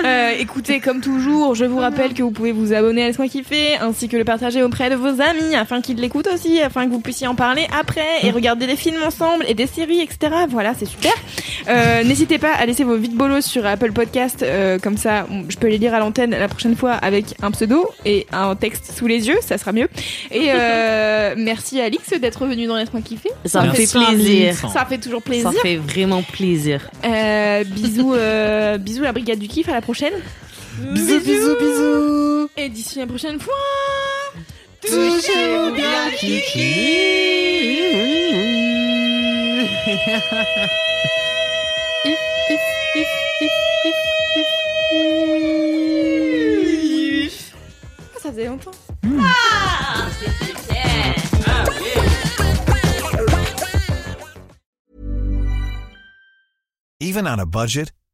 Euh, 0.03 0.31
écoutez, 0.39 0.79
comme 0.79 1.01
toujours, 1.01 1.53
je 1.55 1.65
vous 1.65 1.77
rappelle 1.77 2.13
que 2.13 2.23
vous 2.23 2.31
pouvez 2.31 2.51
vous 2.51 2.73
abonner 2.73 3.03
à 3.03 3.07
Laisse-moi 3.07 3.27
kiffer, 3.27 3.75
ainsi 3.79 4.07
que 4.09 4.17
le 4.17 4.23
partager 4.25 4.63
auprès 4.63 4.89
de 4.89 4.95
vos 4.95 5.21
amis, 5.21 5.55
afin 5.55 5.81
qu'ils 5.81 5.97
l'écoutent 5.97 6.27
aussi, 6.33 6.59
afin 6.61 6.85
que 6.87 6.91
vous 6.91 6.99
puissiez 6.99 7.27
en 7.27 7.35
parler 7.35 7.67
après 7.79 8.01
et 8.23 8.31
regarder 8.31 8.65
des 8.65 8.75
films 8.75 9.01
ensemble 9.05 9.45
et 9.47 9.53
des 9.53 9.67
séries, 9.67 10.01
etc. 10.01 10.33
Voilà, 10.49 10.73
c'est 10.77 10.85
super. 10.87 11.11
Euh, 11.69 12.03
N'hésitez 12.03 12.39
pas 12.39 12.51
à 12.53 12.65
laisser 12.65 12.83
vos 12.83 12.95
vides 12.97 13.13
bolos 13.15 13.45
sur 13.45 13.65
Apple 13.65 13.91
Podcast, 13.91 14.41
euh, 14.41 14.79
comme 14.79 14.97
ça, 14.97 15.27
on- 15.29 15.43
je 15.47 15.57
peux 15.57 15.67
les 15.67 15.77
lire 15.77 15.93
à 15.93 15.99
l'antenne 15.99 16.31
la 16.31 16.47
prochaine 16.47 16.75
fois 16.75 16.93
avec 16.93 17.25
un 17.43 17.51
pseudo 17.51 17.87
et 18.05 18.25
un 18.33 18.55
texte 18.55 18.91
sous 18.97 19.07
les 19.07 19.27
yeux, 19.27 19.37
ça 19.41 19.57
sera 19.59 19.71
mieux. 19.73 19.89
Et 20.31 20.47
euh, 20.49 21.35
merci 21.37 21.79
Alix 21.79 22.09
d'être 22.19 22.45
venu 22.47 22.65
dans 22.65 22.75
Laisse-moi 22.77 23.01
kiffer. 23.03 23.29
Ça 23.45 23.61
me 23.61 23.67
Merci, 23.67 23.87
fait 23.87 23.99
plaisir. 24.05 24.47
Alix. 24.47 24.73
Ça 24.73 24.85
fait 24.85 24.97
toujours 24.97 25.21
plaisir. 25.21 25.51
Ça 25.51 25.59
fait 25.61 25.77
vraiment 25.77 26.23
plaisir. 26.23 26.89
Euh, 27.05 27.63
bisous, 27.63 28.13
euh, 28.15 28.77
bisous 28.93 29.03
la 29.03 29.11
brigade 29.11 29.39
du 29.39 29.47
kiff, 29.47 29.67
à 29.69 29.73
la 29.73 29.81
prochaine. 29.81 30.13
Bisous, 30.77 31.19
bisous, 31.21 31.55
bisous 31.59 32.49
Et 32.55 32.69
d'ici 32.69 32.99
la 32.99 33.07
prochaine 33.07 33.39
fois. 33.39 33.55
Toujours 34.81 35.71
bien 35.73 36.11
Ah, 48.05 48.19
ça 48.21 48.29
faisait 48.29 48.45
longtemps. 48.45 48.71
Even 56.99 57.27
on 57.27 57.39
a 57.39 57.45
budget, 57.45 57.91